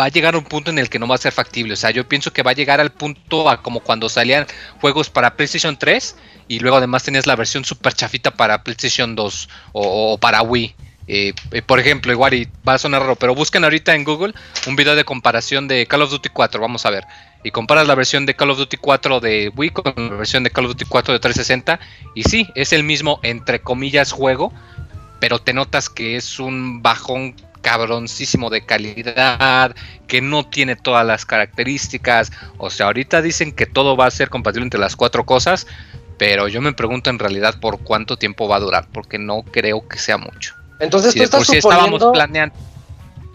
va 0.00 0.06
a 0.06 0.08
llegar 0.08 0.34
a 0.34 0.38
un 0.38 0.44
punto 0.44 0.70
en 0.70 0.78
el 0.78 0.88
que 0.88 0.98
no 0.98 1.06
va 1.06 1.14
a 1.14 1.18
ser 1.18 1.32
factible. 1.32 1.74
O 1.74 1.76
sea, 1.76 1.90
yo 1.90 2.08
pienso 2.08 2.32
que 2.32 2.42
va 2.42 2.52
a 2.52 2.54
llegar 2.54 2.80
al 2.80 2.90
punto 2.90 3.48
a 3.48 3.62
como 3.62 3.80
cuando 3.80 4.08
salían 4.08 4.46
juegos 4.80 5.10
para 5.10 5.36
PlayStation 5.36 5.76
3 5.76 6.16
y 6.48 6.60
luego 6.60 6.76
además 6.78 7.02
tenías 7.04 7.26
la 7.26 7.36
versión 7.36 7.64
super 7.64 7.92
chafita 7.92 8.30
para 8.30 8.62
PlayStation 8.62 9.14
2 9.14 9.48
o, 9.72 10.18
para 10.18 10.42
Wii. 10.42 10.74
Eh, 11.06 11.34
eh, 11.52 11.60
por 11.60 11.78
ejemplo, 11.80 12.12
igual 12.12 12.32
y 12.32 12.48
va 12.66 12.74
a 12.74 12.78
sonar 12.78 13.02
raro, 13.02 13.16
pero 13.16 13.34
busquen 13.34 13.62
ahorita 13.64 13.94
en 13.94 14.04
Google 14.04 14.32
un 14.66 14.74
video 14.74 14.96
de 14.96 15.04
comparación 15.04 15.68
de 15.68 15.86
Call 15.86 16.00
of 16.00 16.10
Duty 16.10 16.30
4, 16.30 16.60
vamos 16.60 16.86
a 16.86 16.90
ver. 16.90 17.04
Y 17.42 17.50
comparas 17.50 17.86
la 17.86 17.94
versión 17.94 18.24
de 18.24 18.34
Call 18.34 18.50
of 18.50 18.58
Duty 18.58 18.78
4 18.78 19.20
de 19.20 19.52
Wii 19.54 19.70
con 19.70 19.92
la 19.96 20.16
versión 20.16 20.44
de 20.44 20.50
Call 20.50 20.64
of 20.64 20.72
Duty 20.72 20.86
4 20.86 21.12
de 21.12 21.20
360. 21.20 21.78
Y 22.14 22.22
sí, 22.22 22.48
es 22.54 22.72
el 22.72 22.84
mismo, 22.84 23.20
entre 23.22 23.60
comillas, 23.60 24.12
juego, 24.12 24.50
pero 25.20 25.38
te 25.38 25.52
notas 25.52 25.88
que 25.88 26.16
es 26.16 26.38
un 26.38 26.82
bajón 26.82 27.34
cabroncísimo 27.62 28.50
de 28.50 28.64
calidad, 28.66 29.74
que 30.06 30.20
no 30.20 30.46
tiene 30.46 30.76
todas 30.76 31.06
las 31.06 31.24
características. 31.24 32.30
O 32.58 32.68
sea, 32.70 32.86
ahorita 32.86 33.22
dicen 33.22 33.52
que 33.52 33.64
todo 33.66 33.96
va 33.96 34.06
a 34.06 34.10
ser 34.10 34.28
compatible 34.28 34.64
entre 34.64 34.80
las 34.80 34.96
cuatro 34.96 35.24
cosas, 35.24 35.66
pero 36.18 36.46
yo 36.48 36.60
me 36.60 36.72
pregunto 36.74 37.08
en 37.10 37.18
realidad 37.18 37.58
por 37.60 37.80
cuánto 37.80 38.16
tiempo 38.18 38.48
va 38.48 38.56
a 38.56 38.60
durar, 38.60 38.86
porque 38.92 39.18
no 39.18 39.42
creo 39.42 39.88
que 39.88 39.98
sea 39.98 40.18
mucho. 40.18 40.54
Entonces 40.78 41.12
Si 41.12 41.18
tú 41.20 41.24
de 41.24 41.30
por 41.30 41.40
estás 41.40 41.52
sí 41.52 41.56
estábamos 41.58 42.02
planeando. 42.12 42.54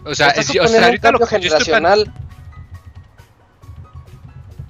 O 0.04 0.14
sea, 0.14 0.28
es- 0.28 0.48
o 0.50 0.62
ahorita 0.62 1.10
lo 1.12 1.18
que 1.18 1.40
yo 1.40 1.56
estoy. 1.56 1.74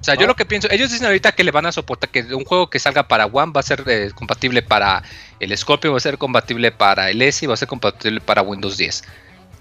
O 0.01 0.03
sea, 0.03 0.15
yo 0.15 0.25
lo 0.25 0.35
que 0.35 0.45
pienso, 0.45 0.67
ellos 0.71 0.89
dicen 0.89 1.05
ahorita 1.05 1.31
que 1.31 1.43
le 1.43 1.51
van 1.51 1.67
a 1.67 1.71
soportar 1.71 2.09
que 2.09 2.23
un 2.33 2.43
juego 2.43 2.71
que 2.71 2.79
salga 2.79 3.07
para 3.07 3.27
One 3.27 3.51
va 3.55 3.59
a 3.59 3.63
ser 3.63 3.83
eh, 3.85 4.09
compatible 4.15 4.63
para 4.63 5.03
el 5.39 5.55
Scorpio, 5.55 5.91
va 5.91 5.97
a 5.97 6.01
ser 6.01 6.17
compatible 6.17 6.71
para 6.71 7.11
el 7.11 7.21
S 7.21 7.45
y 7.45 7.47
va 7.47 7.53
a 7.53 7.57
ser 7.57 7.67
compatible 7.67 8.19
para 8.19 8.41
Windows 8.41 8.77
10. 8.77 9.03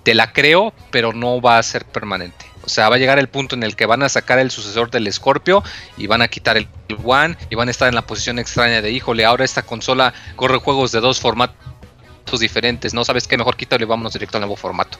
Te 0.02 0.14
la 0.14 0.32
creo, 0.32 0.72
pero 0.90 1.12
no 1.12 1.42
va 1.42 1.58
a 1.58 1.62
ser 1.62 1.84
permanente. 1.84 2.46
O 2.62 2.70
sea, 2.70 2.88
va 2.88 2.96
a 2.96 2.98
llegar 2.98 3.18
el 3.18 3.28
punto 3.28 3.54
en 3.54 3.62
el 3.62 3.76
que 3.76 3.84
van 3.84 4.02
a 4.02 4.08
sacar 4.08 4.38
el 4.38 4.50
sucesor 4.50 4.90
del 4.90 5.12
Scorpio 5.12 5.62
y 5.98 6.06
van 6.06 6.22
a 6.22 6.28
quitar 6.28 6.56
el 6.56 6.68
One 7.04 7.36
y 7.50 7.54
van 7.54 7.68
a 7.68 7.70
estar 7.70 7.88
en 7.88 7.94
la 7.94 8.06
posición 8.06 8.38
extraña 8.38 8.80
de, 8.80 8.90
híjole, 8.90 9.26
ahora 9.26 9.44
esta 9.44 9.60
consola 9.60 10.14
corre 10.36 10.56
juegos 10.56 10.90
de 10.90 11.00
dos 11.00 11.20
formatos 11.20 12.40
diferentes, 12.40 12.94
¿no? 12.94 13.04
¿Sabes 13.04 13.28
qué? 13.28 13.36
Mejor 13.36 13.58
quítalo 13.58 13.84
y 13.84 13.86
vámonos 13.86 14.14
directo 14.14 14.38
al 14.38 14.40
nuevo 14.40 14.56
formato. 14.56 14.96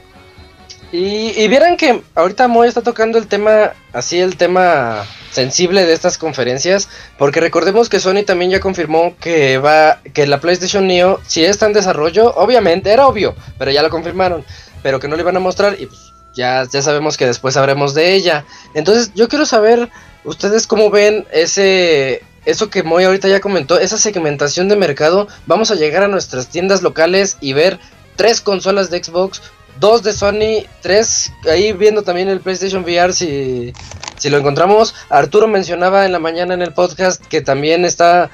Y, 0.91 1.31
y 1.35 1.47
vieran 1.47 1.77
que 1.77 2.03
ahorita 2.13 2.47
Moy 2.47 2.67
está 2.67 2.83
tocando 2.83 3.17
el 3.17 3.25
tema, 3.25 3.73
así 3.91 4.19
el 4.19 4.35
tema 4.35 5.03
sensible 5.31 5.85
de 5.85 5.93
estas 5.93 6.17
conferencias, 6.17 6.89
porque 7.17 7.39
recordemos 7.39 7.89
que 7.89 7.99
Sony 7.99 8.23
también 8.25 8.51
ya 8.51 8.59
confirmó 8.59 9.15
que 9.19 9.57
va, 9.57 9.99
que 10.13 10.27
la 10.27 10.39
PlayStation 10.39 10.85
Neo, 10.87 11.19
si 11.25 11.43
está 11.43 11.65
en 11.65 11.73
desarrollo, 11.73 12.33
obviamente 12.35 12.91
era 12.91 13.07
obvio, 13.07 13.35
pero 13.57 13.71
ya 13.71 13.81
lo 13.81 13.89
confirmaron, 13.89 14.45
pero 14.83 14.99
que 14.99 15.07
no 15.07 15.15
le 15.15 15.21
iban 15.21 15.37
a 15.37 15.39
mostrar 15.39 15.77
y 15.79 15.87
pues 15.87 16.13
ya, 16.33 16.65
ya 16.71 16.81
sabemos 16.81 17.17
que 17.17 17.25
después 17.25 17.55
sabremos 17.55 17.93
de 17.93 18.13
ella. 18.13 18.45
Entonces 18.73 19.11
yo 19.15 19.27
quiero 19.27 19.45
saber, 19.45 19.89
ustedes 20.23 20.67
cómo 20.67 20.89
ven 20.89 21.25
ese, 21.31 22.23
eso 22.45 22.69
que 22.69 22.83
Moy 22.83 23.03
ahorita 23.03 23.27
ya 23.27 23.39
comentó, 23.39 23.79
esa 23.79 23.97
segmentación 23.97 24.67
de 24.67 24.75
mercado, 24.75 25.27
vamos 25.45 25.71
a 25.71 25.75
llegar 25.75 26.03
a 26.03 26.07
nuestras 26.07 26.47
tiendas 26.47 26.81
locales 26.81 27.37
y 27.39 27.53
ver 27.53 27.79
tres 28.15 28.41
consolas 28.41 28.89
de 28.89 29.03
Xbox, 29.03 29.41
dos 29.81 30.03
de 30.03 30.13
Sony, 30.13 30.63
tres, 30.81 31.33
ahí 31.51 31.73
viendo 31.73 32.03
también 32.03 32.29
el 32.29 32.39
PlayStation 32.39 32.83
VR 32.83 33.11
si, 33.11 33.73
si 34.17 34.29
lo 34.29 34.37
encontramos. 34.37 34.93
Arturo 35.09 35.47
mencionaba 35.47 36.05
en 36.05 36.11
la 36.11 36.19
mañana 36.19 36.53
en 36.53 36.61
el 36.61 36.71
podcast 36.71 37.25
que 37.25 37.41
también 37.41 37.83
está, 37.83 38.29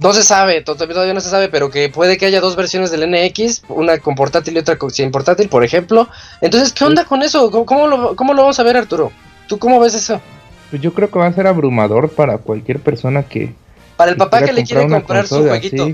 no 0.00 0.14
se 0.14 0.22
sabe, 0.22 0.62
todavía 0.62 1.12
no 1.12 1.20
se 1.20 1.28
sabe, 1.28 1.50
pero 1.50 1.70
que 1.70 1.90
puede 1.90 2.16
que 2.16 2.24
haya 2.24 2.40
dos 2.40 2.56
versiones 2.56 2.90
del 2.90 3.10
NX, 3.10 3.64
una 3.68 3.98
con 3.98 4.14
portátil 4.14 4.56
y 4.56 4.60
otra 4.60 4.78
con, 4.78 4.90
sin 4.90 5.10
portátil, 5.10 5.50
por 5.50 5.62
ejemplo. 5.62 6.08
Entonces, 6.40 6.72
¿qué 6.72 6.84
onda 6.84 7.04
con 7.04 7.22
eso? 7.22 7.50
¿Cómo, 7.50 7.66
cómo 7.66 7.86
lo, 7.86 8.16
¿Cómo 8.16 8.32
lo 8.32 8.42
vamos 8.42 8.58
a 8.58 8.62
ver, 8.62 8.78
Arturo? 8.78 9.12
¿Tú 9.48 9.58
cómo 9.58 9.78
ves 9.78 9.94
eso? 9.94 10.20
Pues 10.70 10.80
yo 10.80 10.94
creo 10.94 11.10
que 11.10 11.18
va 11.18 11.26
a 11.26 11.32
ser 11.32 11.46
abrumador 11.46 12.08
para 12.08 12.38
cualquier 12.38 12.80
persona 12.80 13.22
que, 13.22 13.54
Para 13.98 14.10
el 14.10 14.16
papá 14.16 14.42
que 14.42 14.54
le 14.54 14.64
quiere 14.64 14.88
comprar 14.88 15.28
su 15.28 15.46
jueguito. 15.46 15.90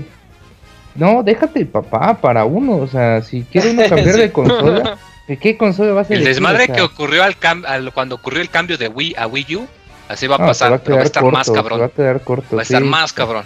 No, 0.95 1.23
déjate 1.23 1.65
papá, 1.65 2.15
para 2.21 2.45
uno, 2.45 2.77
o 2.77 2.87
sea, 2.87 3.21
si 3.21 3.43
quiere 3.43 3.71
uno 3.71 3.81
cambiar 3.89 4.15
Sí. 4.15 4.21
de 4.21 4.31
consola, 4.31 4.97
¿De 5.27 5.37
qué 5.37 5.55
consola 5.57 5.93
vas 5.93 6.09
a 6.09 6.13
El 6.13 6.19
elegir? 6.19 6.35
desmadre 6.35 6.63
O 6.63 6.65
sea, 6.67 6.75
que 6.75 6.81
ocurrió 6.81 7.23
al 7.23 7.39
cam- 7.39 7.65
al- 7.65 7.91
cuando 7.93 8.15
ocurrió 8.15 8.41
el 8.41 8.49
cambio 8.49 8.77
de 8.77 8.89
Wii 8.89 9.15
a 9.17 9.25
Wii 9.27 9.55
U, 9.55 9.67
así 10.09 10.27
va 10.27 10.35
a 10.35 10.39
no, 10.39 10.45
pasar, 10.47 10.71
va 10.71 10.75
a 10.75 10.79
pero 10.79 10.97
va 10.97 11.01
a 11.01 11.05
estar 11.05 11.23
corto, 11.23 11.37
más 11.37 11.49
cabrón. 11.49 11.81
Va 11.81 11.85
a 11.85 11.89
quedar 11.89 12.21
corto. 12.21 12.55
Va 12.57 12.61
a 12.61 12.63
estar 12.63 12.83
más 12.83 13.13
cabrón. 13.13 13.45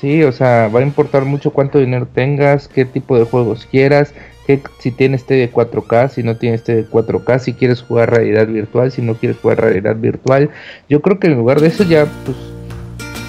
Sí, 0.00 0.22
o 0.22 0.32
sea, 0.32 0.68
va 0.68 0.80
a 0.80 0.82
importar 0.82 1.24
mucho 1.24 1.50
cuánto 1.52 1.78
dinero 1.78 2.06
tengas, 2.12 2.68
qué 2.68 2.84
tipo 2.84 3.18
de 3.18 3.24
juegos 3.24 3.66
quieras, 3.70 4.14
qué, 4.46 4.62
si 4.78 4.90
tienes 4.92 5.26
TV 5.26 5.52
4K, 5.52 6.08
si 6.08 6.22
no 6.22 6.36
tienes 6.36 6.62
TV 6.64 6.86
4K, 6.88 7.38
si 7.40 7.52
quieres 7.52 7.82
jugar 7.82 8.10
realidad 8.10 8.46
virtual, 8.46 8.90
si 8.90 9.02
no 9.02 9.14
quieres 9.14 9.38
jugar 9.42 9.60
realidad 9.60 9.96
virtual. 9.96 10.50
Yo 10.88 11.02
creo 11.02 11.18
que 11.18 11.26
en 11.26 11.34
lugar 11.34 11.60
de 11.60 11.66
eso 11.68 11.82
ya, 11.84 12.06
pues, 12.24 12.36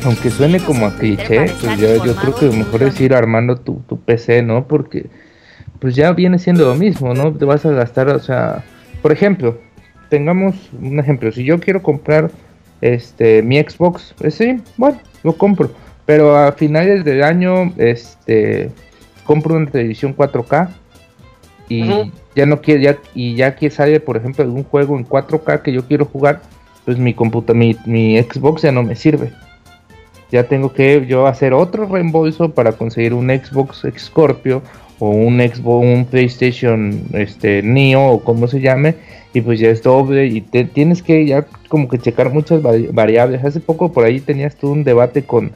aunque 0.03 0.29
suene 0.29 0.59
como 0.59 0.85
a 0.85 0.95
cliché, 0.95 1.51
pues 1.61 1.77
ya, 1.79 2.03
yo 2.03 2.15
creo 2.15 2.35
que 2.35 2.45
lo 2.45 2.53
mejor 2.53 2.83
es 2.83 2.99
ir 3.01 3.13
armando 3.13 3.57
tu, 3.57 3.81
tu 3.87 3.99
PC, 3.99 4.41
¿no? 4.41 4.67
Porque 4.67 5.07
pues 5.79 5.95
ya 5.95 6.11
viene 6.13 6.39
siendo 6.39 6.65
lo 6.65 6.75
mismo, 6.75 7.13
¿no? 7.13 7.33
Te 7.33 7.45
vas 7.45 7.65
a 7.65 7.71
gastar, 7.71 8.09
o 8.09 8.19
sea, 8.19 8.63
por 9.01 9.11
ejemplo, 9.11 9.59
tengamos 10.09 10.55
un 10.79 10.99
ejemplo, 10.99 11.31
si 11.31 11.43
yo 11.43 11.59
quiero 11.59 11.81
comprar 11.81 12.31
este 12.81 13.41
mi 13.41 13.59
Xbox, 13.59 14.13
pues 14.17 14.35
sí, 14.35 14.61
bueno, 14.77 14.99
lo 15.23 15.33
compro, 15.33 15.71
pero 16.05 16.35
a 16.35 16.51
finales 16.53 17.03
del 17.03 17.23
año 17.23 17.73
este 17.77 18.71
compro 19.25 19.55
una 19.55 19.69
televisión 19.69 20.15
4K 20.15 20.69
y 21.67 22.11
ya 22.35 22.45
no 22.45 22.61
quiero 22.61 22.81
ya 22.81 22.97
y 23.13 23.35
ya 23.35 23.55
que 23.55 23.69
sale 23.69 23.99
por 23.99 24.17
ejemplo 24.17 24.43
algún 24.43 24.63
juego 24.63 24.97
en 24.97 25.05
4K 25.05 25.61
que 25.61 25.71
yo 25.71 25.85
quiero 25.85 26.05
jugar, 26.05 26.41
pues 26.85 26.97
mi 26.97 27.13
computa 27.13 27.53
mi, 27.53 27.77
mi 27.85 28.17
Xbox 28.21 28.63
ya 28.63 28.71
no 28.71 28.81
me 28.81 28.95
sirve. 28.95 29.31
Ya 30.31 30.43
tengo 30.43 30.73
que 30.73 31.05
yo 31.07 31.25
hacer 31.27 31.53
otro 31.53 31.85
reembolso 31.87 32.51
para 32.51 32.73
conseguir 32.73 33.13
un 33.13 33.29
Xbox 33.29 33.85
Scorpio 33.97 34.61
o 34.99 35.09
un 35.09 35.39
Xbox, 35.39 35.85
un 35.85 36.05
PlayStation 36.05 37.01
este 37.13 37.61
Neo 37.63 38.05
o 38.07 38.19
como 38.23 38.47
se 38.47 38.59
llame 38.61 38.95
y 39.33 39.41
pues 39.41 39.59
ya 39.59 39.69
es 39.69 39.81
doble 39.81 40.27
y 40.27 40.41
te, 40.41 40.65
tienes 40.65 41.01
que 41.01 41.25
ya 41.25 41.45
como 41.67 41.87
que 41.87 41.97
checar 41.99 42.31
muchas 42.31 42.61
vari- 42.61 42.89
variables. 42.91 43.43
Hace 43.43 43.59
poco 43.59 43.91
por 43.91 44.05
ahí 44.05 44.19
tenías 44.19 44.55
tú 44.55 44.71
un 44.71 44.83
debate 44.83 45.23
con 45.23 45.51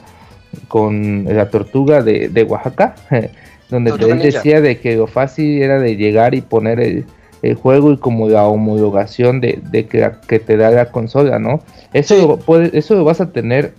con 0.67 1.25
la 1.27 1.49
tortuga 1.49 2.03
de, 2.03 2.29
de 2.29 2.43
Oaxaca, 2.43 2.95
donde 3.69 3.91
él 3.91 4.19
decía 4.19 4.61
de 4.61 4.79
que 4.79 4.95
lo 4.95 5.07
fácil 5.07 5.61
era 5.61 5.79
de 5.79 5.95
llegar 5.95 6.35
y 6.35 6.41
poner 6.41 6.79
el, 6.79 7.05
el 7.41 7.55
juego 7.55 7.91
y 7.91 7.97
como 7.97 8.29
la 8.29 8.45
homologación 8.45 9.41
de, 9.41 9.59
de 9.71 9.85
que, 9.87 10.07
que 10.27 10.39
te 10.39 10.55
da 10.57 10.69
la 10.69 10.91
consola, 10.91 11.39
¿no? 11.39 11.61
Eso 11.91 12.15
Sí. 12.37 12.43
puede, 12.45 12.77
eso 12.77 12.93
lo 12.95 13.03
vas 13.03 13.19
a 13.19 13.31
tener, 13.31 13.73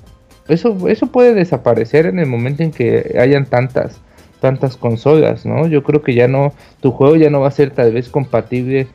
eso, 0.48 0.88
eso 0.88 1.06
puede 1.06 1.34
desaparecer 1.34 2.06
en 2.06 2.18
el 2.18 2.26
momento 2.26 2.62
en 2.62 2.70
que 2.70 3.16
hayan 3.18 3.46
tantas, 3.46 4.00
tantas 4.40 4.76
consolas, 4.76 5.46
¿no? 5.46 5.66
Yo 5.66 5.82
creo 5.82 6.02
que 6.02 6.14
ya 6.14 6.28
no, 6.28 6.52
tu 6.80 6.90
juego 6.90 7.16
ya 7.16 7.30
no 7.30 7.40
va 7.40 7.48
a 7.48 7.52
ser 7.52 7.70
tal 7.70 7.92
vez 7.92 8.08
compatible 8.08 8.86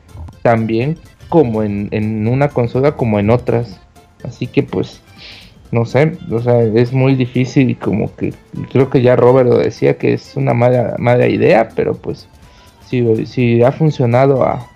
tan 0.41 0.67
bien 0.67 0.97
como 1.27 1.63
en, 1.63 1.89
en 1.91 2.27
una 2.27 2.49
consola 2.49 2.93
como 2.93 3.19
en 3.19 3.29
otras. 3.29 3.79
Así 4.23 4.47
que 4.47 4.63
pues, 4.63 5.01
no 5.71 5.85
sé, 5.85 6.17
o 6.31 6.39
sea, 6.39 6.61
es 6.61 6.93
muy 6.93 7.15
difícil 7.15 7.69
y 7.69 7.75
como 7.75 8.15
que 8.15 8.33
creo 8.71 8.89
que 8.89 9.01
ya 9.01 9.15
Robert 9.15 9.49
lo 9.49 9.57
decía 9.57 9.97
que 9.97 10.13
es 10.13 10.35
una 10.35 10.53
mala, 10.53 10.95
mala 10.97 11.27
idea, 11.27 11.69
pero 11.75 11.95
pues 11.95 12.27
si, 12.87 13.25
si 13.25 13.61
ha 13.63 13.71
funcionado 13.71 14.43
a, 14.43 14.67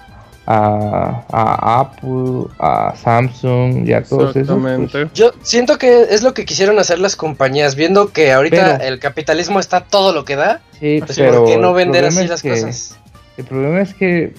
a, 0.45 1.24
a 1.32 1.80
Apple, 1.82 2.48
a 2.60 2.94
Samsung 2.95 3.88
y 3.88 3.94
a 3.94 4.03
todos 4.03 4.36
esos, 4.36 4.61
pues. 4.61 5.14
Yo 5.14 5.32
siento 5.41 5.78
que 5.78 6.03
es 6.10 6.22
lo 6.22 6.34
que 6.34 6.45
quisieron 6.45 6.80
hacer 6.80 6.99
las 6.99 7.15
compañías, 7.15 7.76
viendo 7.76 8.11
que 8.11 8.32
ahorita 8.34 8.78
Pero- 8.80 8.90
el 8.94 8.99
capitalismo 8.99 9.60
está 9.60 9.82
todo 9.82 10.14
lo 10.14 10.26
que 10.26 10.36
da. 10.36 10.61
sí, 10.80 10.99
Pues, 11.06 11.18
pero 11.18 11.40
¿Por 11.44 11.48
qué 11.48 11.57
no 11.57 11.74
vender 11.74 12.06
así 12.06 12.28
las 12.28 12.41
que- 12.41 12.49
cosas? 12.49 12.98
El 13.38 13.45
problema 13.45 13.82
es 13.82 13.94
que, 13.94 14.34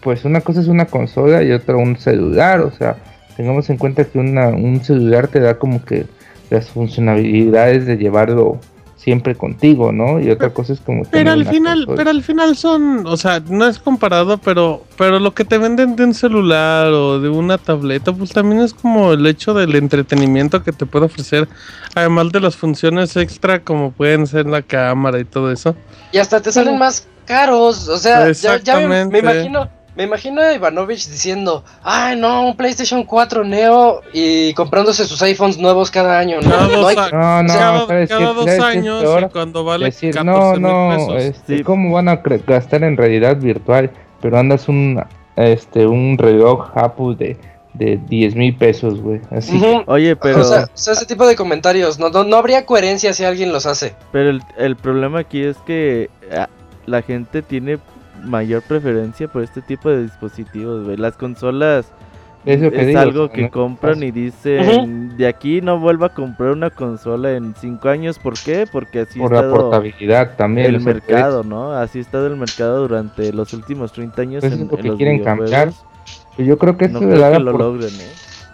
pues 0.00 0.24
una 0.24 0.40
cosa 0.40 0.60
es 0.60 0.68
una 0.68 0.86
consola 0.86 1.42
y 1.42 1.52
otra 1.52 1.76
un 1.76 1.98
celular, 1.98 2.60
o 2.60 2.70
sea, 2.70 2.96
tengamos 3.36 3.68
en 3.70 3.76
cuenta 3.76 4.04
que 4.04 4.18
una, 4.18 4.48
un 4.48 4.82
celular 4.84 5.28
te 5.28 5.40
da 5.40 5.58
como 5.58 5.84
que 5.84 6.06
las 6.48 6.68
funcionalidades 6.70 7.86
de 7.86 7.96
llevarlo 7.96 8.58
siempre 9.02 9.34
contigo, 9.34 9.92
¿no? 9.92 10.20
Y 10.20 10.30
otra 10.30 10.50
cosa 10.50 10.74
es 10.74 10.80
como... 10.80 11.04
Pero 11.10 11.30
al 11.30 11.40
una 11.40 11.50
final, 11.50 11.78
consola. 11.78 11.96
pero 11.96 12.10
al 12.10 12.22
final 12.22 12.56
son, 12.56 13.06
o 13.06 13.16
sea, 13.16 13.40
no 13.48 13.66
es 13.66 13.78
comparado, 13.78 14.36
pero, 14.38 14.84
pero 14.98 15.18
lo 15.18 15.32
que 15.32 15.46
te 15.46 15.56
venden 15.56 15.96
de 15.96 16.04
un 16.04 16.12
celular 16.12 16.88
o 16.88 17.18
de 17.18 17.30
una 17.30 17.56
tableta, 17.56 18.12
pues 18.12 18.30
también 18.32 18.60
es 18.60 18.74
como 18.74 19.12
el 19.12 19.26
hecho 19.26 19.54
del 19.54 19.74
entretenimiento 19.74 20.62
que 20.62 20.72
te 20.72 20.84
puede 20.84 21.06
ofrecer, 21.06 21.48
además 21.94 22.30
de 22.30 22.40
las 22.40 22.56
funciones 22.56 23.16
extra 23.16 23.60
como 23.60 23.90
pueden 23.90 24.26
ser 24.26 24.44
la 24.44 24.60
cámara 24.60 25.18
y 25.18 25.24
todo 25.24 25.50
eso. 25.50 25.74
Y 26.12 26.18
hasta 26.18 26.42
te 26.42 26.52
salen 26.52 26.78
más 26.78 27.06
caros. 27.24 27.88
O 27.88 27.96
sea, 27.96 28.30
ya, 28.32 28.58
ya 28.58 28.80
me, 28.80 29.18
imagino. 29.18 29.70
Me 29.96 30.04
imagino 30.04 30.40
a 30.40 30.52
Ivanovich 30.54 31.08
diciendo, 31.08 31.64
ay 31.82 32.16
no, 32.16 32.46
un 32.46 32.56
PlayStation 32.56 33.04
4 33.04 33.44
Neo 33.44 34.02
y 34.12 34.54
comprándose 34.54 35.04
sus 35.04 35.20
iPhones 35.22 35.58
nuevos 35.58 35.90
cada 35.90 36.18
año. 36.18 36.38
No, 36.40 36.48
Cada 36.50 36.68
no 36.68 36.86
hay- 36.88 36.96
No, 36.96 37.42
no, 37.42 37.48
cada, 37.48 37.86
¿sabes 37.86 38.08
cada 38.08 38.20
qué? 38.20 38.26
dos 38.26 38.44
¿Sabes 38.44 38.44
qué 38.46 38.56
es 38.56 38.62
años 38.76 39.02
peor? 39.02 39.22
y 39.22 39.28
cuando 39.32 39.64
vale 39.64 39.84
decir, 39.86 40.14
14 40.14 40.38
no, 40.40 40.52
mil 40.52 40.62
no, 40.62 40.90
pesos. 41.16 41.22
este, 41.22 41.56
Sí. 41.58 41.64
¿cómo 41.64 41.92
van 41.92 42.08
a 42.08 42.16
gastar 42.46 42.84
en 42.84 42.96
realidad 42.96 43.36
virtual? 43.36 43.90
Pero 44.22 44.38
andas 44.38 44.68
un, 44.68 45.02
este, 45.36 45.86
un 45.86 46.16
reloj 46.18 46.70
Apple 46.76 47.16
de, 47.18 47.36
de 47.74 47.98
10 48.08 48.36
mil 48.36 48.54
pesos, 48.56 49.00
güey. 49.00 49.20
Así 49.30 49.58
que- 49.60 49.66
Ujú. 49.66 49.82
Oye, 49.86 50.14
pero, 50.16 50.40
o, 50.40 50.44
sea, 50.44 50.64
o 50.64 50.68
sea, 50.74 50.92
ese 50.92 51.06
tipo 51.06 51.26
de 51.26 51.34
comentarios, 51.36 51.98
no, 51.98 52.10
no, 52.10 52.22
no 52.24 52.36
habría 52.36 52.64
coherencia 52.64 53.12
si 53.12 53.24
alguien 53.24 53.52
los 53.52 53.66
hace. 53.66 53.94
pero 54.12 54.30
el, 54.30 54.42
el 54.56 54.76
problema 54.76 55.20
aquí 55.20 55.42
es 55.42 55.56
que 55.66 56.10
ah, 56.32 56.48
la 56.86 57.02
gente 57.02 57.42
tiene 57.42 57.78
mayor 58.24 58.62
preferencia 58.62 59.28
por 59.28 59.42
este 59.42 59.60
tipo 59.62 59.88
de 59.90 60.02
dispositivos, 60.04 60.84
güey. 60.84 60.96
Las 60.96 61.16
consolas 61.16 61.92
Es 62.44 62.60
lo 62.60 62.70
que 62.70 62.80
es 62.80 62.86
digo, 62.88 62.98
algo 63.00 63.30
que 63.30 63.42
no 63.42 63.50
compran 63.50 64.02
y 64.02 64.10
dicen, 64.10 65.16
de 65.16 65.26
aquí 65.26 65.60
no 65.60 65.78
vuelva 65.78 66.06
a 66.06 66.14
comprar 66.14 66.52
una 66.52 66.70
consola 66.70 67.32
en 67.32 67.54
cinco 67.54 67.88
años. 67.88 68.18
¿Por 68.18 68.34
qué? 68.38 68.66
Porque 68.70 69.00
así 69.00 69.18
por 69.18 69.32
ha 69.32 69.36
la 69.36 69.40
estado 69.48 69.60
portabilidad 69.62 70.36
también. 70.36 70.66
el 70.74 70.80
mercado, 70.80 71.44
¿no? 71.44 71.72
Así 71.72 71.98
ha 71.98 72.00
estado 72.02 72.26
el 72.28 72.36
mercado 72.36 72.80
durante 72.88 73.32
los 73.32 73.52
últimos 73.52 73.92
30 73.92 74.22
años 74.22 74.40
Pues 74.40 74.52
en, 74.54 74.62
es 74.62 74.66
lo 74.70 74.76
en 74.76 74.82
que 74.82 74.88
los 74.88 74.96
quieren 74.96 75.22
cambiar. 75.24 75.72
Yo 76.38 76.56
creo 76.58 76.76
que 76.78 76.88
No 76.88 77.00
creo 77.00 77.32
que 77.32 77.38
lo 77.40 77.52
por- 77.52 77.60
logren, 77.60 77.90
¿eh? 77.90 78.12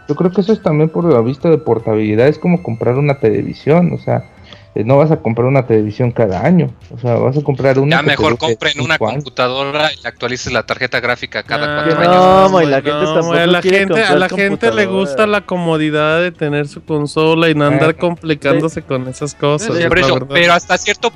Yo 0.09 0.15
creo 0.15 0.31
que 0.31 0.41
eso 0.41 0.53
es 0.53 0.63
también 0.63 0.89
por 0.89 1.05
la 1.05 1.21
vista 1.21 1.51
de 1.51 1.59
portabilidad, 1.59 2.29
es 2.29 2.39
como 2.39 2.63
comprar 2.63 2.97
una 2.97 3.19
televisión, 3.19 3.93
o 3.93 3.99
sea, 3.99 4.25
no 4.85 4.99
vas 4.99 5.11
a 5.11 5.17
comprar 5.17 5.47
una 5.47 5.67
televisión 5.67 6.11
cada 6.13 6.45
año, 6.45 6.75
o 6.95 6.99
sea, 6.99 7.15
vas 7.15 7.37
a 7.37 7.43
comprar 7.43 7.79
una 7.79 7.97
Ya 7.97 8.03
mejor 8.03 8.37
compren 8.39 8.81
una 8.81 8.95
años. 8.95 9.11
computadora 9.13 9.93
y 9.93 10.03
le 10.03 10.09
actualices 10.09 10.53
la 10.53 10.65
tarjeta 10.67 11.01
gráfica 11.01 11.43
cada 11.43 11.67
Ah, 11.81 11.85
cuatro 11.85 12.05
no, 12.05 12.59
años. 12.59 12.63
y 12.63 12.67
la 12.67 12.83
gente 12.83 12.91
no, 12.91 13.47
la 13.47 13.63
gente, 13.63 14.03
a 14.05 14.15
la 14.17 14.29
gente 14.29 14.73
le 14.73 14.87
gusta 14.87 15.27
la 15.27 15.41
comodidad 15.43 16.21
de 16.21 16.33
tener 16.33 16.69
su 16.69 16.85
consola 16.85 17.49
y 17.49 17.55
no 17.55 17.67
andar 17.67 17.97
complicándose 17.97 18.83
con 18.83 19.09
esas 19.09 19.35
cosas. 19.35 19.75
Sí, 19.77 19.83
la 19.83 19.89
por 19.89 19.99
eso, 19.99 20.15
verdad. 20.15 20.29
pero 20.33 20.53
hasta 20.53 20.77
cierto 20.79 21.13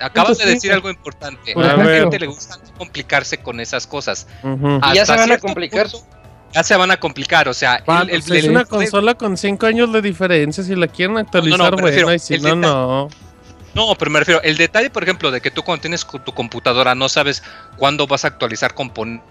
Acabas 0.00 0.38
de 0.38 0.46
decir 0.46 0.72
algo 0.72 0.90
importante. 0.90 1.54
Por 1.54 1.64
a 1.64 1.76
la 1.76 1.84
gente 1.84 2.18
le 2.18 2.26
gusta 2.26 2.56
complicarse 2.78 3.38
con 3.38 3.60
esas 3.60 3.86
cosas. 3.86 4.26
Y 4.42 4.94
ya 4.94 5.06
se 5.06 5.16
van 5.16 5.32
a 5.32 5.38
complicar. 5.38 5.88
punto, 5.90 6.06
ya 6.52 6.62
se 6.62 6.76
van 6.76 6.90
a 6.90 6.98
complicar, 6.98 7.48
o 7.48 7.54
sea, 7.54 7.76
el, 7.76 8.10
el- 8.10 8.22
pues 8.22 8.30
es 8.38 8.44
el- 8.44 8.50
una 8.50 8.60
el- 8.60 8.66
consola 8.68 9.14
con 9.14 9.36
5 9.36 9.66
años 9.66 9.92
de 9.92 10.02
diferencia. 10.02 10.64
Si 10.64 10.74
la 10.74 10.86
quieren 10.88 11.16
actualizar, 11.18 11.58
me 11.76 11.82
refiero, 11.82 12.06
bueno, 12.06 12.16
y 12.16 12.18
si 12.18 12.38
no, 12.38 12.54
no. 12.56 13.08
No, 13.72 13.94
pero 13.96 14.10
me 14.10 14.18
refiero, 14.18 14.42
el 14.42 14.56
detalle, 14.56 14.90
por 14.90 15.04
ejemplo, 15.04 15.30
de 15.30 15.40
que 15.40 15.50
tú 15.52 15.62
cuando 15.62 15.82
tienes 15.82 16.04
tu 16.24 16.32
computadora 16.32 16.94
no 16.96 17.08
sabes 17.08 17.42
cuándo 17.76 18.06
vas 18.08 18.24
a 18.24 18.28
actualizar 18.28 18.74
componentes, 18.74 19.24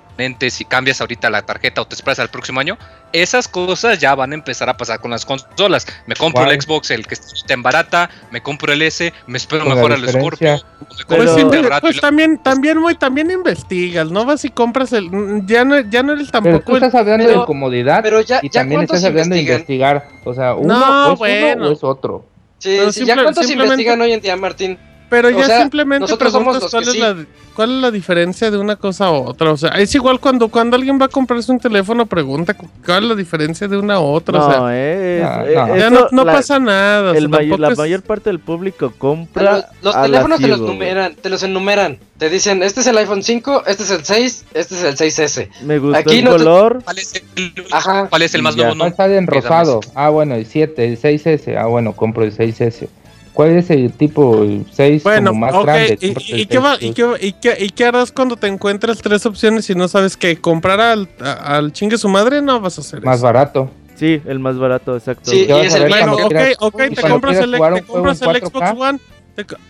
si 0.50 0.66
cambias 0.66 1.00
ahorita 1.02 1.30
la 1.30 1.42
tarjeta 1.44 1.82
o 1.82 1.88
te 1.88 1.96
esperas 1.96 2.20
al 2.20 2.30
próximo 2.30 2.60
año, 2.60 2.78
esas 3.14 3.48
cosas 3.48 4.00
ya 4.00 4.14
van 4.16 4.32
a 4.32 4.36
empezar 4.36 4.70
a 4.70 4.78
pasar 4.78 5.00
con 5.00 5.12
las 5.12 5.26
consolas. 5.26 5.88
Me 6.08 6.16
compro 6.16 6.44
¿Cuál? 6.44 6.54
el 6.56 6.62
Xbox, 6.62 6.92
el 6.92 7.08
que 7.08 7.16
está 7.16 7.54
en 7.54 7.64
barata, 7.64 8.10
me 8.32 8.42
compro 8.42 8.72
el 8.74 8.82
S, 8.82 9.14
me 9.28 9.38
espero 9.38 9.66
mejor 9.66 9.94
al. 9.94 10.08
Scorpio, 10.10 10.54
me 10.54 10.60
compro 10.60 11.06
Pues, 11.08 11.46
Pero- 11.50 11.70
pues 11.82 11.96
lo- 11.96 12.02
también, 12.02 12.38
también 12.44 12.78
muy, 12.78 12.96
también 12.96 13.32
investigas, 13.32 14.12
¿no? 14.12 14.26
Vas 14.26 14.44
y 14.46 14.50
compras 14.50 14.94
el, 14.94 15.10
ya 15.46 15.64
no, 15.66 15.80
ya 15.80 16.04
no 16.04 16.14
eres 16.14 16.30
Pero 16.32 16.44
tampoco 16.44 16.66
tú 16.72 16.78
el- 16.78 16.84
estás 16.84 17.00
hablando 17.00 17.26
pero- 17.26 17.40
de 17.42 17.46
comodidad 17.46 18.02
Pero 18.04 18.22
ya, 18.22 18.40
y 18.44 18.50
ya 18.50 18.62
también 18.62 18.80
cuántos 18.82 18.98
estás 18.98 19.10
hablando 19.10 19.36
investigan. 19.36 19.66
de 19.68 19.74
investigar, 19.74 20.08
o 20.26 20.34
sea, 20.34 20.54
uno 20.56 20.74
No, 20.80 21.08
o 21.10 21.14
es 21.14 21.20
bueno. 21.20 21.56
uno 21.64 21.70
o 21.70 21.74
es 21.74 21.84
otro. 21.84 22.26
Sí, 22.58 22.76
Pero 22.78 22.92
sí, 22.92 23.00
ya 23.02 23.06
simple- 23.06 23.24
cuántos 23.24 23.48
simplemente- 23.48 23.82
investigan 23.84 24.02
hoy 24.02 24.12
en 24.14 24.22
día, 24.22 24.36
Martín. 24.36 24.78
Pero 25.10 25.30
O 25.30 25.32
ya 25.32 25.46
sea, 25.46 25.62
simplemente 25.62 26.02
nosotros 26.02 26.32
somos 26.32 26.58
preguntas 26.58 26.74
los 26.74 26.94
que 26.94 27.00
cuál, 27.00 27.12
es 27.12 27.18
sí. 27.18 27.24
la, 27.24 27.54
cuál 27.56 27.76
es 27.76 27.82
la 27.82 27.92
diferencia 27.92 28.52
de 28.52 28.58
una 28.58 28.76
cosa 28.76 29.06
a 29.08 29.12
otra. 29.12 29.52
O 29.52 29.58
sea, 29.58 29.70
es 29.72 29.94
igual 29.96 30.20
cuando, 30.20 30.50
cuando 30.50 30.76
alguien 30.76 31.00
va 31.02 31.06
a 31.06 31.10
comprarse 31.10 31.52
un 31.52 31.60
teléfono, 31.60 32.06
pregunta 32.06 32.54
cu- 32.54 32.70
cuál 32.86 33.04
es 33.04 33.10
la 33.10 33.16
diferencia 33.16 33.68
de 33.68 33.76
una 33.78 33.96
a 33.96 34.00
otra. 34.00 34.40
o 34.40 34.50
sea, 34.52 34.60
No, 34.60 34.68
eh, 34.72 35.22
no, 35.24 35.44
es- 35.46 35.56
no. 35.56 35.76
eh, 35.76 35.80
ya 35.80 35.90
no, 35.90 36.08
no 36.12 36.24
la- 36.26 36.34
pasa 36.34 36.60
nada. 36.60 37.10
o 37.10 37.14
sea, 37.14 37.18
el 37.20 37.28
mayor- 37.30 37.50
tampoco 37.50 37.62
la 37.62 37.70
es- 37.72 37.78
mayor 37.80 38.02
parte 38.04 38.30
del 38.30 38.40
público 38.40 38.86
Los, 38.86 38.94
compra 38.96 39.70
los 39.82 39.96
a 39.96 40.00
la 40.02 40.06
teléfonos 40.06 40.40
te 40.40 40.48
los 40.48 40.60
numeran, 40.62 41.16
te 41.16 41.30
los 41.30 41.42
enumeran. 41.44 41.98
Te 42.20 42.30
dicen, 42.30 42.62
este 42.64 42.82
es 42.82 42.88
el 42.88 42.98
iPhone 42.98 43.24
5, 43.24 43.64
este 43.66 43.84
es 43.84 43.92
el 43.92 44.04
6, 44.06 44.46
este 44.54 44.76
es 44.76 44.84
el 44.84 44.98
6S. 44.98 45.50
Me 45.64 45.80
gusta 45.80 46.00
Aquí 46.00 46.20
el 46.20 46.26
no 46.26 46.32
te- 46.32 46.38
color. 46.38 46.82
¿Cuál 46.84 46.98
es 47.00 47.16
el, 47.16 47.54
Ajá. 47.72 48.08
cuál 48.10 48.22
es 48.22 48.34
el 48.36 48.42
más 48.44 48.56
nuevo? 48.58 48.76
¿Cuál 48.78 48.90
No, 48.92 48.96
sale 48.96 49.18
en 49.18 49.26
rosado? 49.26 49.80
Ah, 49.96 50.10
bueno, 50.10 50.36
el 50.36 50.46
7, 50.46 50.86
el 50.86 50.98
6S. 51.00 51.58
Ah, 51.58 51.66
bueno, 51.66 51.94
compro 51.94 52.24
el 52.26 52.34
6S. 52.34 52.90
¿Cuál 53.34 53.50
es 53.58 53.70
el 53.70 53.92
tipo 53.94 54.46
6 54.72 55.04
Bueno, 55.04 55.32
como 55.32 55.40
más 55.46 55.64
grande? 55.64 55.98
¿y, 56.02 56.46
qué 56.46 56.60
va- 56.60 56.78
6 56.78 56.92
y 56.92 56.94
qué- 56.94 57.16
y 57.28 57.34
qué- 57.34 57.58
y 57.66 57.70
qué 57.70 57.86
harás 57.86 58.12
cuando 58.12 58.36
te 58.36 58.48
encuentres 58.48 59.00
tres 59.00 59.26
opciones 59.26 59.70
y 59.70 59.76
no 59.76 59.88
sabes 59.88 60.18
qué? 60.18 60.38
¿Comprar 60.38 60.80
al, 60.82 61.08
a- 61.22 61.58
al 61.58 61.72
chingue 61.72 61.98
su 61.98 62.10
madre? 62.10 62.42
No 62.42 62.60
vas 62.60 62.78
a 62.78 62.82
hacer 62.82 63.02
más 63.04 63.18
eso. 63.18 63.26
barato. 63.26 63.72
Sí, 63.96 64.22
el 64.26 64.40
más 64.40 64.58
barato, 64.58 64.96
exacto. 64.96 65.30
Sí, 65.30 65.46
¿Qué 65.46 65.54
vas 65.54 65.64
y 65.64 65.68
es 65.68 65.76
el 65.76 65.90
Bueno, 65.90 66.14
ok, 66.16 66.76
te 66.96 67.02
compras 67.02 67.38
el, 67.38 67.52
te 67.52 67.82
compras 67.84 68.18
Xbox 68.20 68.42
4K, 68.52 68.78
One. 68.78 69.00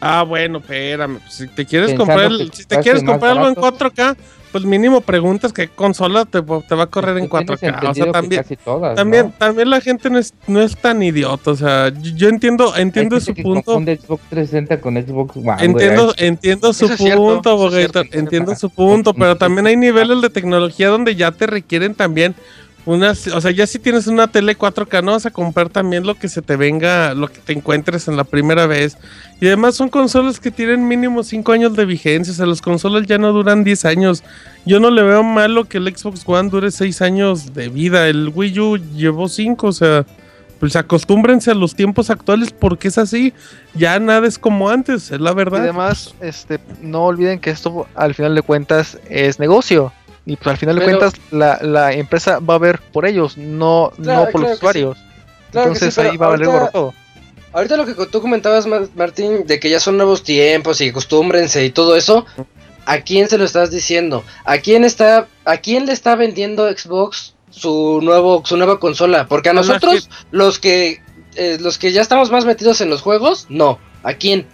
Ah, 0.01 0.23
bueno, 0.23 0.59
espérame. 0.59 1.19
pues, 1.19 1.33
si 1.33 1.47
te 1.47 1.65
quieres 1.65 1.91
Pensando 1.91 2.13
comprar, 2.13 2.31
el- 2.31 2.51
si 2.53 2.65
te 2.65 2.79
quieres 2.79 3.03
comprar 3.03 3.31
algo 3.31 3.47
en 3.47 3.55
barato. 3.55 3.77
4K, 3.77 4.15
pues 4.51 4.63
mínimo 4.63 5.01
preguntas 5.01 5.53
qué 5.53 5.67
consola 5.67 6.25
te, 6.25 6.41
te 6.41 6.75
va 6.75 6.83
a 6.83 6.87
correr 6.87 7.17
en 7.19 7.29
Tú 7.29 7.37
tienes 7.37 7.61
4K. 7.61 7.89
O 7.89 7.93
sea, 7.93 8.11
también, 8.11 8.41
casi 8.41 8.55
todas, 8.57 8.95
también, 8.95 9.27
¿no? 9.27 9.33
también 9.37 9.69
la 9.69 9.79
gente 9.79 10.09
no 10.09 10.17
es, 10.17 10.33
no 10.47 10.59
es 10.61 10.75
tan 10.75 11.03
idiota. 11.03 11.51
O 11.51 11.55
sea, 11.55 11.89
yo, 11.89 12.11
yo 12.15 12.29
entiendo, 12.29 12.73
Hay 12.73 12.81
entiendo 12.81 13.17
gente 13.17 13.25
su 13.27 13.33
que 13.35 13.43
punto. 13.43 13.63
confunde 13.63 13.97
Xbox 13.97 14.23
360 14.29 14.81
con 14.81 14.95
Xbox 14.95 15.35
One. 15.37 15.45
güey. 15.45 15.65
Entiendo, 15.65 16.13
entiendo 16.17 16.73
su 16.73 16.87
cierto, 16.87 17.15
punto, 17.21 17.71
cierto, 17.71 18.01
entiendo 18.11 18.55
su 18.55 18.69
punto, 18.71 19.13
pero 19.15 19.35
también 19.37 19.67
hay 19.67 19.77
niveles 19.77 20.19
de 20.21 20.29
tecnología 20.31 20.87
donde 20.89 21.15
ya 21.15 21.31
te 21.31 21.45
requieren 21.45 21.93
también 21.93 22.33
unas, 22.85 23.27
o 23.27 23.39
sea, 23.41 23.51
ya 23.51 23.68
si 23.68 23.77
tienes 23.77 24.07
una 24.07 24.27
tele 24.27 24.57
4K 24.57 25.03
no 25.03 25.11
vas 25.11 25.26
a 25.26 25.31
comprar 25.31 25.69
también 25.69 26.06
lo 26.06 26.15
que 26.15 26.27
se 26.30 26.41
te 26.41 26.56
venga, 26.56 27.14
lo 27.14 27.27
que 27.27 27.39
te 27.39 27.53
encuentres 27.53 28.07
en 28.07 28.18
la 28.18 28.23
primera 28.23 28.65
vez. 28.68 28.97
Y 29.41 29.47
además 29.47 29.76
son 29.76 29.89
consolas 29.89 30.39
que 30.39 30.49
tienen 30.51 30.88
mínimo 30.88 31.23
5 31.23 31.51
años 31.51 31.76
de 31.76 31.85
vigencia, 31.85 32.31
o 32.34 32.35
sea, 32.35 32.45
las 32.45 32.61
consolas 32.61 33.06
ya 33.06 33.18
no 33.18 33.31
duran 33.31 33.64
10 33.64 33.85
años. 33.85 34.23
Yo 34.65 34.80
no 34.80 34.89
le 34.91 35.03
veo 35.03 35.23
malo 35.23 35.65
que 35.65 35.77
el 35.77 35.95
Xbox 35.95 36.23
One 36.26 36.49
dure 36.49 36.72
6 36.72 37.01
años 37.01 37.53
de 37.53 37.69
vida, 37.69 38.07
el 38.07 38.31
Wii 38.34 38.60
U 38.60 38.77
llevó 38.77 39.30
5, 39.30 39.68
o 39.68 39.72
sea, 39.72 40.06
pues 40.60 40.76
acostúmbrense 40.76 41.51
a 41.51 41.56
los 41.56 41.73
tiempos 41.76 42.10
actuales 42.10 42.51
porque 42.51 42.89
es 42.89 42.97
así. 42.97 43.34
Ya 43.76 43.97
nada 43.99 44.27
es 44.27 44.38
como 44.38 44.69
antes, 44.69 45.10
es 45.11 45.22
la 45.22 45.31
Y 45.31 45.35
verdad. 45.35 45.61
además, 45.61 46.14
este, 46.19 46.60
no 46.81 47.03
olviden 47.03 47.39
que 47.39 47.49
esto 47.49 47.88
al 47.95 48.14
final 48.14 48.35
de 48.35 48.41
cuentas 48.41 48.97
es 49.10 49.39
negocio. 49.39 49.93
Y 50.30 50.35
pues 50.35 50.47
al 50.47 50.57
final 50.57 50.76
de 50.76 50.85
Pero- 50.85 50.99
cuentas 50.99 51.19
la, 51.31 51.57
la 51.61 51.91
empresa 51.93 52.39
va 52.39 52.53
a 52.56 52.57
ver 52.60 52.80
por 52.93 53.06
ellos, 53.06 53.35
no, 53.38 53.91
Claro, 54.01 54.26
no 54.26 54.31
por 54.31 54.41
claro 54.41 54.47
los 54.49 54.57
usuarios. 54.57 54.97
Claro 55.51 55.73
que 55.73 55.80
sí, 55.80 55.85
Entonces 55.85 55.97
ahí 56.11 56.18
va 56.18 56.27
a 56.27 56.30
valer 56.30 56.47
ahorita- 56.47 56.61
por 56.65 56.72
todo. 56.72 56.93
Ahorita 57.51 57.77
lo 57.77 57.85
que 57.88 57.93
tú 58.06 58.22
comentabas, 58.22 58.68
Mar- 58.68 58.88
Martín, 58.95 59.47
de 59.47 59.60
que 59.60 59.72
ya 59.72 59.80
son 59.80 59.97
nuevos 59.97 60.22
tiempos 60.23 60.80
y 60.81 60.89
acostúmbrense 60.89 61.65
y 61.65 61.72
todo 61.72 61.95
eso, 61.95 62.27
¿a 62.85 62.99
quién 63.01 63.27
se 63.27 63.39
lo 63.39 63.43
estás 63.43 63.72
diciendo? 63.72 64.23
¿A 64.45 64.60
quién 64.60 64.84
está, 64.84 65.27
a 65.45 65.57
quién 65.57 65.88
le 65.88 65.93
está 65.93 66.15
vendiendo 66.15 66.69
Xbox 66.72 67.34
su 67.49 68.01
nuevo, 68.03 68.43
su 68.45 68.56
nueva 68.56 68.80
consola? 68.80 69.26
Porque 69.27 69.49
a 69.49 69.53
nosotros, 69.53 70.11
los 70.30 70.60
que, 70.60 71.01
eh, 71.38 71.57
los 71.60 71.80
que 71.80 71.91
ya 71.91 72.03
estamos 72.03 72.30
más 72.30 72.45
metidos 72.45 72.81
en 72.81 72.91
los 72.91 73.01
juegos, 73.01 73.47
no. 73.49 73.80
¿A 74.03 74.14
quién? 74.14 74.45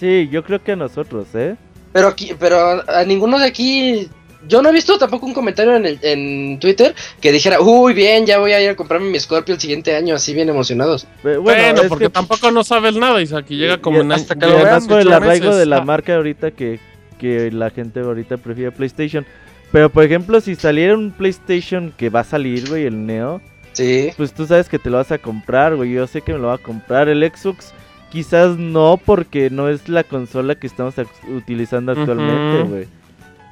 Sí, 0.00 0.26
yo 0.32 0.42
creo 0.42 0.64
que 0.64 0.72
a 0.72 0.76
nosotros, 0.76 1.26
¿eh? 1.34 1.56
Pero 1.92 2.08
aquí, 2.08 2.34
pero 2.38 2.58
a, 2.58 3.00
a 3.00 3.04
ninguno 3.04 3.38
de 3.38 3.44
aquí. 3.46 4.08
Yo 4.48 4.62
no 4.62 4.70
he 4.70 4.72
visto 4.72 4.96
tampoco 4.98 5.26
un 5.26 5.34
comentario 5.34 5.76
en, 5.76 5.84
el, 5.86 5.98
en 6.02 6.58
Twitter 6.60 6.94
que 7.20 7.30
dijera, 7.30 7.60
uy, 7.60 7.92
bien, 7.92 8.24
ya 8.26 8.38
voy 8.38 8.52
a 8.52 8.60
ir 8.62 8.70
a 8.70 8.76
comprarme 8.76 9.10
mi 9.10 9.20
Scorpio 9.20 9.54
el 9.54 9.60
siguiente 9.60 9.94
año, 9.94 10.14
así 10.14 10.32
bien 10.32 10.48
emocionados. 10.48 11.06
Bueno, 11.22 11.82
porque 11.88 12.06
que- 12.06 12.10
tampoco 12.10 12.50
no 12.50 12.64
sabes 12.64 12.94
nada, 12.96 13.20
Isaac, 13.20 13.46
y 13.50 13.56
llega 13.58 13.78
como 13.78 13.98
y- 13.98 14.00
en 14.00 14.12
hasta 14.12 14.34
que 14.34 14.46
y 14.46 14.50
lo 14.50 14.58
por 14.88 15.00
el 15.00 15.12
arraigo 15.12 15.44
meses. 15.46 15.58
de 15.58 15.66
la 15.66 15.76
Ah, 15.78 15.84
marca 15.84 16.14
ahorita 16.16 16.52
que, 16.52 16.80
que 17.18 17.50
la 17.52 17.70
gente 17.70 18.00
ahorita 18.00 18.38
prefiere 18.38 18.72
PlayStation. 18.72 19.26
Pero 19.72 19.90
por 19.90 20.04
ejemplo, 20.04 20.40
si 20.40 20.56
saliera 20.56 20.94
un 20.96 21.10
PlayStation 21.12 21.92
que 21.96 22.08
va 22.08 22.20
a 22.20 22.24
salir, 22.24 22.68
güey, 22.68 22.86
el 22.86 23.06
Neo, 23.06 23.40
Sí. 23.72 24.10
pues 24.16 24.32
tú 24.32 24.46
sabes 24.46 24.68
que 24.68 24.78
te 24.80 24.90
lo 24.90 24.96
vas 24.96 25.12
a 25.12 25.18
comprar, 25.18 25.76
güey. 25.76 25.92
Yo 25.92 26.06
sé 26.06 26.22
que 26.22 26.32
me 26.32 26.38
lo 26.40 26.48
va 26.48 26.54
a 26.54 26.58
comprar. 26.58 27.08
El 27.08 27.22
Xbox 27.30 27.72
quizás 28.10 28.56
no, 28.56 28.98
porque 29.04 29.48
no 29.50 29.68
es 29.68 29.88
la 29.88 30.02
consola 30.02 30.54
que 30.56 30.66
estamos 30.66 30.94
utilizando 31.28 31.92
actualmente, 31.92 32.68
güey. 32.68 32.99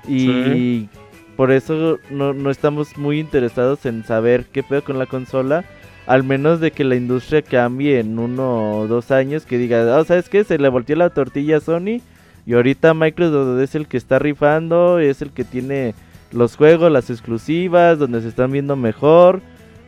Y 0.09 0.89
por 1.37 1.53
eso 1.53 1.99
no, 2.11 2.33
no 2.33 2.51
estamos 2.51 2.97
muy 2.97 3.21
interesados 3.21 3.87
en 3.87 4.05
saber 4.05 4.47
qué 4.53 4.63
pedo 4.63 4.83
con 4.83 4.99
la 4.99 5.07
consola. 5.07 5.65
Al 6.07 6.25
menos 6.25 6.61
de 6.61 6.71
que 6.71 6.85
la 6.85 6.97
industria 6.97 7.43
cambie 7.43 8.01
en 8.01 8.19
uno 8.19 8.79
o 8.79 8.87
dos 8.87 9.11
años, 9.11 9.45
que 9.45 9.59
diga, 9.59 9.99
oh, 9.99 10.05
¿sabes 10.05 10.29
qué? 10.29 10.43
Se 10.43 10.59
le 10.59 10.69
volteó 10.71 10.97
la 10.97 11.11
tortilla 11.11 11.59
a 11.59 11.61
Sony. 11.61 12.01
Y 12.47 12.55
ahorita 12.55 12.95
Microsoft 12.95 13.61
es 13.61 13.75
el 13.75 13.87
que 13.87 13.99
está 13.99 14.19
rifando, 14.19 14.99
es 14.99 15.21
el 15.21 15.33
que 15.33 15.45
tiene 15.45 15.95
los 16.33 16.57
juegos, 16.57 16.91
las 16.91 17.11
exclusivas, 17.11 17.99
donde 17.99 18.23
se 18.23 18.29
están 18.29 18.53
viendo 18.53 18.75
mejor. 18.75 19.43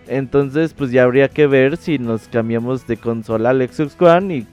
Entonces, 0.07 0.75
pues 0.75 0.91
ya 0.91 1.05
habría 1.05 1.29
que 1.29 1.47
ver 1.47 1.77
si 1.77 1.99
nos 1.99 2.29
cambiamos 2.29 2.87
de 2.87 2.97
consola 2.97 3.51
al 3.51 3.67
Xbox 3.67 4.01
One 4.01 4.37
y 4.37 4.47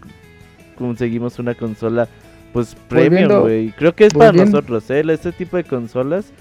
conseguimos 0.78 1.40
una 1.40 1.56
consola, 1.56 2.08
pues 2.54 2.76
premium, 2.88 3.10
Volviendo- 3.28 3.42
güey. 3.42 3.72
Creo 3.78 3.94
que 3.96 4.06
es 4.06 4.14
para 4.14 4.32
nosotros, 4.32 4.90
¿eh? 4.90 5.04
Este 5.10 5.32
tipo 5.32 5.58
de 5.58 5.64
consolas. 5.64 6.32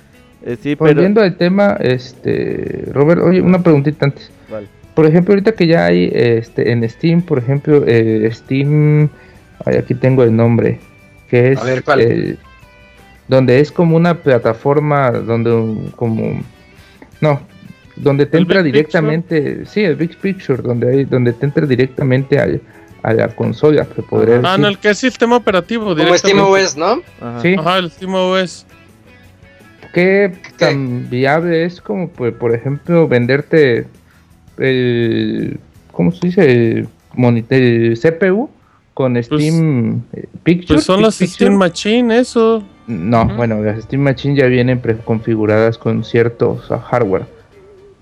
eh, 0.45 0.57
sí, 0.63 0.77
pero. 0.77 0.93
Volviendo 0.95 1.21
al 1.23 1.37
tema, 1.37 1.77
este, 1.81 2.85
Robert, 2.93 3.21
oye, 3.23 3.41
una 3.41 3.63
preguntita 3.63 4.07
antes. 4.07 4.31
Vale. 4.51 4.69
Por 4.95 5.07
ejemplo, 5.07 5.33
ahorita 5.35 5.53
que 5.53 5.67
ya 5.67 5.87
hay 5.87 6.11
este, 6.15 6.71
en 6.73 6.89
Steam, 6.89 7.21
por 7.23 7.39
ejemplo, 7.39 7.83
eh, 7.87 8.29
Steam, 8.33 9.09
ay, 9.65 9.77
aquí 9.77 9.95
tengo 9.95 10.23
el 10.23 10.35
nombre, 10.35 10.79
que 11.29 11.53
es 11.53 11.59
A 11.61 11.65
ver, 11.65 11.83
¿cuál? 11.83 12.01
el- 12.01 12.39
donde 13.29 13.61
es 13.61 13.73
como 13.73 13.97
una 13.97 14.15
plataforma 14.23 15.11
donde 15.11 15.53
un- 15.53 15.91
como 15.97 16.41
no, 17.21 17.41
donde 17.97 18.25
te 18.27 18.37
¿El 18.37 18.45
entra 18.45 18.63
Big 18.63 18.73
directamente, 18.73 19.65
sí, 19.67 19.83
el 19.83 19.97
Big 19.97 20.17
Picture, 20.17 20.63
donde 20.63 20.91
hay, 20.91 21.05
donde 21.05 21.33
te 21.33 21.45
entra 21.47 21.67
directamente 21.67 22.39
al- 22.39 22.61
a 23.07 23.13
la 23.15 23.29
consola, 23.29 23.87
se 23.95 24.03
podría 24.03 24.35
Ah, 24.35 24.39
decir. 24.41 24.59
no, 24.61 24.67
el 24.67 24.79
que 24.79 24.91
es 24.91 24.99
sistema 24.99 25.37
operativo. 25.37 25.95
Como 25.95 25.95
Steam 26.17 26.39
directamente. 26.39 26.65
OS, 26.65 26.77
¿no? 26.77 27.03
Ajá. 27.21 27.41
Sí. 27.41 27.55
Ajá, 27.57 27.79
el 27.79 27.91
Steam 27.93 28.15
OS. 28.15 28.67
¿Qué 29.95 30.33
tan 30.59 31.09
viable 31.09 31.65
es 31.65 31.81
como, 31.81 32.09
pues, 32.09 32.35
por 32.35 32.53
ejemplo, 32.53 33.07
venderte 33.07 33.87
el, 34.59 35.61
¿cómo 35.93 36.11
se 36.11 36.27
dice? 36.27 36.51
El, 36.51 36.89
monitor, 37.15 37.59
el 37.59 37.97
CPU 37.99 38.51
con 38.93 39.23
Steam 39.23 40.03
eh, 40.13 40.25
Picture. 40.43 40.75
Pues 40.75 40.85
son 40.85 41.01
las? 41.03 41.15
Steam 41.15 41.55
Machine, 41.55 42.19
eso. 42.19 42.65
No, 42.89 43.25
bueno, 43.37 43.63
las 43.63 43.85
Steam 43.85 44.03
Machine 44.03 44.35
ya 44.37 44.47
vienen 44.47 44.81
preconfiguradas 44.81 45.79
con 45.79 46.03
ciertos 46.03 46.71
ah, 46.73 46.81
hardware. 46.81 47.25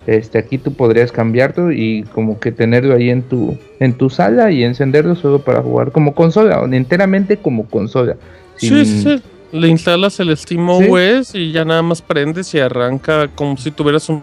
Este, 0.06 0.39
aquí 0.39 0.59
tú 0.59 0.74
podrías 0.74 1.10
cambiarlo 1.12 1.72
y 1.72 2.02
como 2.12 2.39
que 2.39 2.52
tenerlo 2.52 2.94
ahí 2.94 3.09
en 3.10 3.22
tu 3.22 3.56
en 3.81 3.94
tu 3.94 4.10
sala 4.10 4.51
y 4.51 4.62
encenderlo 4.62 5.14
solo 5.16 5.39
para 5.39 5.62
jugar 5.62 5.93
como 5.93 6.14
consola, 6.14 6.60
o 6.60 6.66
enteramente 6.66 7.39
como 7.39 7.66
consola. 7.66 8.16
Sí, 8.56 8.68
sin- 8.68 8.85
sí, 8.85 9.02
sí. 9.18 9.22
Le 9.52 9.68
instalas 9.68 10.18
el 10.20 10.36
Steam 10.36 10.66
Sí. 10.78 10.89
OS 10.90 11.35
y 11.36 11.52
ya 11.52 11.64
nada 11.64 11.81
más 11.82 12.02
prendes 12.02 12.52
y 12.55 12.59
arranca 12.60 13.28
como 13.28 13.56
si 13.56 13.70
tuvieras 13.70 14.09
un. 14.09 14.22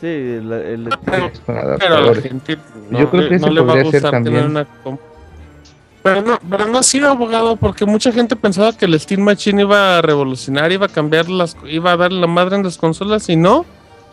Sí, 0.00 0.06
el, 0.06 0.52
el- 0.52 0.88
Pero 1.46 1.96
a 1.96 2.00
la 2.00 2.14
gente 2.20 2.56
Yo 2.90 3.10
creo 3.10 3.22
le- 3.22 3.28
que 3.28 3.34
ese 3.36 3.50
le 3.50 3.60
va 3.60 3.72
a 3.72 3.74
podría 3.74 3.90
ser 3.90 4.00
gustar 4.02 4.22
tener 4.22 4.42
también. 4.42 4.50
una 4.50 4.66
Pero 6.02 6.22
no, 6.22 6.38
pero 6.48 6.66
no 6.66 6.78
ha 6.78 6.82
sido 6.82 7.08
abogado 7.10 7.56
porque 7.56 7.84
mucha 7.84 8.12
gente 8.12 8.36
pensaba 8.36 8.72
que 8.72 8.84
el 8.86 8.98
Steam 9.00 9.22
Machine 9.22 9.62
iba 9.62 9.98
a 9.98 10.02
revolucionar, 10.02 10.70
iba 10.72 10.86
a 10.86 10.88
cambiar 10.88 11.28
las, 11.28 11.56
iba 11.68 11.92
a 11.92 11.96
dar 11.96 12.12
la 12.12 12.26
madre 12.28 12.56
en 12.56 12.62
las 12.62 12.76
consolas 12.78 13.28
y 13.28 13.36
no. 13.36 13.64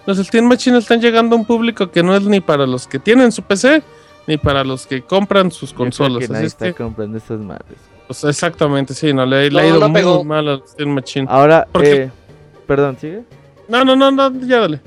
Los 0.06 0.18
Steam 0.20 0.46
Machine 0.46 0.78
están 0.78 1.02
llegando 1.02 1.36
a 1.36 1.40
un 1.40 1.46
público 1.46 1.90
que 1.90 2.04
no 2.04 2.16
es 2.16 2.24
ni 2.24 2.40
para 2.42 2.66
los 2.66 2.88
que 2.88 3.00
tienen 3.00 3.32
su 3.32 3.42
PC 3.42 3.82
ni 4.28 4.38
para 4.38 4.64
los 4.64 4.86
que 4.88 5.02
compran 5.02 5.52
sus 5.52 5.70
yo 5.72 5.76
creo 5.78 5.86
consolas. 5.86 6.18
que 6.20 6.24
Así 6.26 6.34
nadie 6.34 6.46
es 6.48 6.54
está 6.54 6.66
que, 6.68 6.74
comprando 6.74 7.18
esas 7.18 7.40
madres. 7.40 7.78
pues, 8.08 8.24
exactamente, 8.24 8.94
sí, 8.94 9.14
no 9.14 9.26
le, 9.26 9.50
le 9.52 9.62
ha 9.62 9.68
ido 9.68 9.80
no 9.80 9.90
muy 9.90 10.02
pegó. 10.02 10.24
mal 10.24 10.48
al 10.48 10.64
Steam 10.68 10.90
Machine. 10.90 11.28
Ahora, 11.30 11.68
Porque- 11.72 12.04
eh, 12.04 12.12
perdón, 12.68 12.98
sigue. 13.00 13.24
No, 13.68 13.84
no, 13.86 13.96
no, 13.96 14.12
no, 14.12 14.32
ya 14.42 14.62
dale. 14.62 14.82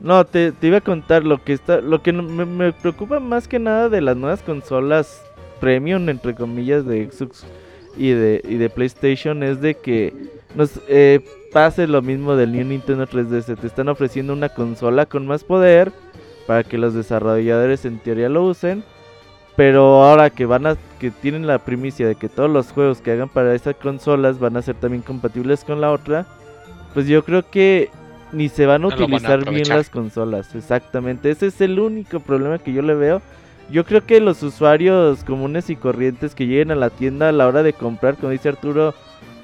No, 0.00 0.24
te, 0.24 0.52
te 0.52 0.66
iba 0.68 0.76
a 0.78 0.80
contar 0.82 1.24
lo 1.24 1.42
que 1.42 1.52
está, 1.54 1.80
lo 1.80 2.02
que 2.02 2.12
me, 2.12 2.44
me 2.44 2.72
preocupa 2.72 3.20
más 3.20 3.48
que 3.48 3.58
nada 3.58 3.88
de 3.88 4.00
las 4.00 4.16
nuevas 4.16 4.42
consolas 4.42 5.22
premium 5.60 6.08
entre 6.08 6.34
comillas 6.34 6.86
de 6.86 7.10
Xbox 7.10 7.44
y 7.96 8.10
de, 8.10 8.40
y 8.48 8.54
de 8.56 8.70
PlayStation 8.70 9.42
es 9.42 9.60
de 9.60 9.74
que 9.74 10.14
nos 10.54 10.80
eh, 10.88 11.20
pase 11.52 11.86
lo 11.86 12.02
mismo 12.02 12.36
del 12.36 12.52
New 12.52 12.66
Nintendo 12.66 13.06
3DS. 13.06 13.58
Te 13.58 13.66
están 13.66 13.88
ofreciendo 13.88 14.32
una 14.32 14.48
consola 14.48 15.06
con 15.06 15.26
más 15.26 15.44
poder 15.44 15.92
para 16.46 16.64
que 16.64 16.78
los 16.78 16.94
desarrolladores 16.94 17.84
en 17.84 17.98
teoría 17.98 18.28
lo 18.28 18.44
usen. 18.44 18.82
Pero 19.56 20.04
ahora 20.04 20.30
que 20.30 20.46
van 20.46 20.66
a 20.66 20.76
que 21.00 21.10
tienen 21.10 21.46
la 21.46 21.58
primicia 21.58 22.06
de 22.06 22.14
que 22.14 22.28
todos 22.28 22.48
los 22.48 22.70
juegos 22.70 23.00
que 23.00 23.10
hagan 23.10 23.28
para 23.28 23.54
esas 23.54 23.74
consolas 23.74 24.38
van 24.38 24.56
a 24.56 24.62
ser 24.62 24.76
también 24.76 25.02
compatibles 25.02 25.64
con 25.64 25.80
la 25.80 25.90
otra, 25.90 26.26
pues 26.94 27.06
yo 27.08 27.24
creo 27.24 27.48
que 27.48 27.90
ni 28.32 28.48
se 28.48 28.66
van 28.66 28.84
a 28.84 28.88
No 28.88 28.90
lo 28.90 28.96
van 28.96 29.02
a 29.02 29.16
utilizar 29.16 29.50
bien 29.50 29.68
las 29.68 29.90
consolas. 29.90 30.54
Exactamente, 30.54 31.30
ese 31.30 31.48
es 31.48 31.60
el 31.60 31.80
único 31.80 32.20
problema 32.20 32.58
que 32.58 32.72
yo 32.72 32.82
le 32.82 32.94
veo. 32.94 33.20
Yo 33.70 33.84
creo 33.84 34.06
que 34.06 34.20
los 34.20 34.42
usuarios 34.42 35.24
comunes 35.24 35.68
y 35.70 35.76
corrientes 35.76 36.34
que 36.34 36.46
lleguen 36.46 36.70
a 36.70 36.76
la 36.76 36.90
tienda 36.90 37.28
a 37.28 37.32
la 37.32 37.46
hora 37.46 37.62
de 37.62 37.72
comprar, 37.72 38.16
como 38.16 38.30
dice 38.30 38.48
Arturo, 38.48 38.94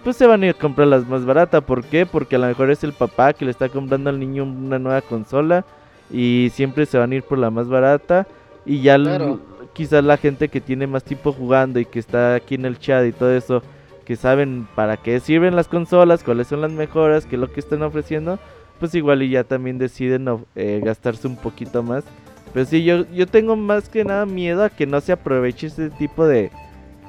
pues 0.04 0.16
se 0.16 0.26
van 0.26 0.42
a 0.42 0.46
ir 0.46 0.54
a 0.54 0.58
comprar 0.58 0.86
las 0.86 1.06
más 1.08 1.24
baratas. 1.24 1.64
¿Por 1.64 1.84
qué? 1.84 2.06
Porque 2.06 2.36
a 2.36 2.38
lo 2.38 2.46
mejor 2.46 2.70
es 2.70 2.84
el 2.84 2.92
papá 2.92 3.32
que 3.32 3.44
le 3.44 3.50
está 3.50 3.68
comprando 3.68 4.10
al 4.10 4.20
niño 4.20 4.44
una 4.44 4.78
nueva 4.78 5.00
consola 5.00 5.64
y 6.12 6.50
siempre 6.52 6.86
se 6.86 6.98
van 6.98 7.10
a 7.12 7.14
ir 7.16 7.22
por 7.22 7.38
la 7.38 7.50
más 7.50 7.68
barata. 7.68 8.26
Y 8.66 8.80
ya 8.82 8.96
Claro. 8.96 9.40
quizás 9.72 10.04
la 10.04 10.16
gente 10.16 10.48
que 10.48 10.60
tiene 10.60 10.86
más 10.86 11.02
tiempo 11.04 11.32
jugando 11.32 11.80
y 11.80 11.84
que 11.86 11.98
está 11.98 12.34
aquí 12.34 12.54
en 12.54 12.64
el 12.66 12.78
chat 12.78 13.04
y 13.06 13.12
todo 13.12 13.32
eso, 13.34 13.62
que 14.04 14.16
saben 14.16 14.66
para 14.74 14.96
qué 14.98 15.18
sirven 15.20 15.56
las 15.56 15.68
consolas, 15.68 16.22
cuáles 16.22 16.46
son 16.48 16.60
las 16.60 16.70
mejoras, 16.72 17.26
qué 17.26 17.36
es 17.36 17.40
lo 17.40 17.50
que 17.50 17.60
están 17.60 17.82
ofreciendo, 17.82 18.38
pues 18.78 18.94
igual 18.94 19.22
y 19.22 19.30
ya 19.30 19.44
también 19.44 19.78
deciden 19.78 20.26
eh, 20.54 20.80
gastarse 20.84 21.26
un 21.26 21.36
poquito 21.36 21.82
más. 21.82 22.04
Pero 22.52 22.66
sí, 22.66 22.84
yo, 22.84 23.04
yo 23.12 23.26
tengo 23.26 23.56
más 23.56 23.88
que 23.88 24.04
nada 24.04 24.26
miedo 24.26 24.62
a 24.62 24.70
que 24.70 24.86
no 24.86 25.00
se 25.00 25.12
aproveche 25.12 25.66
este 25.66 25.90
tipo 25.90 26.26
de 26.26 26.50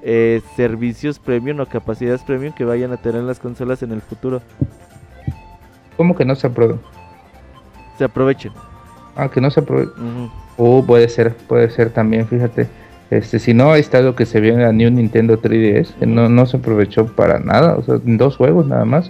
eh, 0.07 0.41
servicios 0.55 1.17
premium 1.17 1.59
o 1.59 1.65
capacidades 1.65 2.21
premium 2.21 2.53
que 2.53 2.63
vayan 2.63 2.91
a 2.91 2.97
tener 2.97 3.23
las 3.23 3.39
consolas 3.39 3.81
en 3.81 3.91
el 3.91 4.01
futuro. 4.01 4.39
¿Cómo 5.97 6.15
que 6.15 6.23
no 6.23 6.35
se 6.35 6.45
aprueben? 6.45 6.79
Se 7.97 8.03
aprovechen. 8.03 8.51
Ah, 9.15 9.29
que 9.29 9.41
no 9.41 9.49
se 9.49 9.61
aprovechen. 9.61 10.29
O 10.57 10.85
puede 10.85 11.09
ser, 11.09 11.33
puede 11.47 11.71
ser 11.71 11.89
también, 11.89 12.27
fíjate. 12.27 12.67
Este, 13.09 13.39
si 13.39 13.55
no, 13.55 13.73
está 13.73 14.01
lo 14.01 14.15
que 14.15 14.27
se 14.27 14.39
vio 14.39 14.53
en 14.53 14.61
la 14.61 14.71
New 14.71 14.91
Nintendo 14.91 15.41
3DS, 15.41 15.95
que 15.95 16.05
no, 16.05 16.29
no 16.29 16.45
se 16.45 16.57
aprovechó 16.57 17.07
para 17.07 17.39
nada, 17.39 17.75
o 17.75 17.81
sea, 17.81 17.99
dos 18.03 18.37
juegos 18.37 18.67
nada 18.67 18.85
más, 18.85 19.09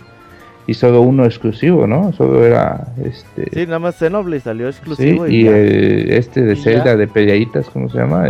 y 0.67 0.75
solo 0.75 1.01
uno 1.01 1.25
exclusivo, 1.25 1.87
¿no? 1.87 2.13
Solo 2.13 2.45
era 2.45 2.87
este. 3.03 3.49
Sí, 3.51 3.65
nada 3.65 3.79
más 3.79 3.95
Xenoblade 3.95 4.41
salió 4.41 4.69
exclusivo. 4.69 5.27
y, 5.27 5.47
este 5.47 6.41
de 6.41 6.55
Zelda 6.55 6.95
de 6.95 7.07
peleitas, 7.07 7.69
¿cómo 7.69 7.89
se 7.89 7.97
llama? 7.97 8.29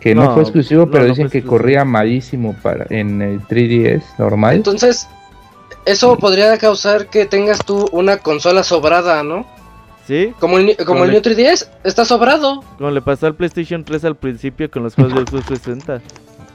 Que 0.00 0.14
no, 0.14 0.32
fue 0.34 0.42
exclusivo, 0.42 0.90
pero 0.90 1.06
dicen 1.06 1.28
que 1.28 1.42
corría 1.42 1.84
malísimo 1.84 2.54
para 2.62 2.86
en 2.90 3.20
el 3.20 3.40
3DS 3.40 4.02
normal. 4.18 4.54
Entonces, 4.54 5.08
eso 5.84 6.16
podría 6.18 6.56
causar 6.58 7.06
que 7.06 7.26
tengas 7.26 7.64
tú 7.64 7.88
una 7.92 8.18
consola 8.18 8.62
sobrada, 8.62 9.22
¿no? 9.22 9.46
¿Sí? 10.06 10.32
Como 10.38 10.58
el, 10.58 10.76
como 10.86 11.04
el 11.04 11.10
New 11.10 11.20
3DS, 11.20 11.68
está 11.84 12.04
sobrado. 12.04 12.62
Como 12.78 12.90
le 12.90 13.02
pasó 13.02 13.26
al 13.26 13.34
PlayStation 13.34 13.84
3 13.84 14.04
al 14.04 14.16
principio 14.16 14.70
con 14.70 14.82
los 14.82 14.94
juegos 14.94 15.14
de 15.14 15.20
Xbox 15.26 15.46
360. 15.46 16.00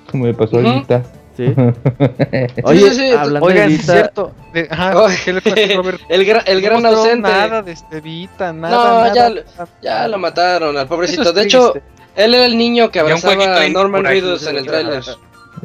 Como 0.10 0.26
le 0.26 0.34
pasó 0.34 0.58
a 0.58 0.62
Vita. 0.62 1.04
Sí. 1.36 1.46
Oye, 2.64 2.90
sí, 2.92 2.96
sí, 2.96 3.12
hablando 3.12 3.48
Oigan, 3.48 3.70
de 3.70 3.76
es 3.76 3.86
cierto. 3.86 4.32
De, 4.54 4.68
ajá, 4.70 4.94
¿qué 5.26 5.34
le 5.34 5.42
pasó, 5.42 5.56
Robert? 5.78 6.02
el, 6.10 6.26
gra 6.26 6.40
el 6.42 6.62
gran 6.62 6.86
ausente. 6.86 7.22
Nada 7.22 7.62
de 7.64 7.72
este 7.72 8.02
Vita, 8.02 8.54
nada. 8.54 8.76
No, 8.76 8.84
nada, 8.84 9.14
ya, 9.14 9.30
nada. 9.30 9.68
ya 9.82 10.08
lo 10.08 10.20
mataron 10.20 10.78
al 10.78 10.88
pobrecito. 10.88 11.34
De 11.34 11.44
hecho, 11.44 11.74
él 12.16 12.34
era 12.34 12.46
el 12.46 12.58
niño 12.58 12.92
que 12.92 13.00
abrazaba 13.00 13.62
a 13.62 13.70
Norman 13.70 14.04
Reedus 14.04 14.48
en 14.48 14.58
el 14.58 14.66
trailer. 14.66 15.04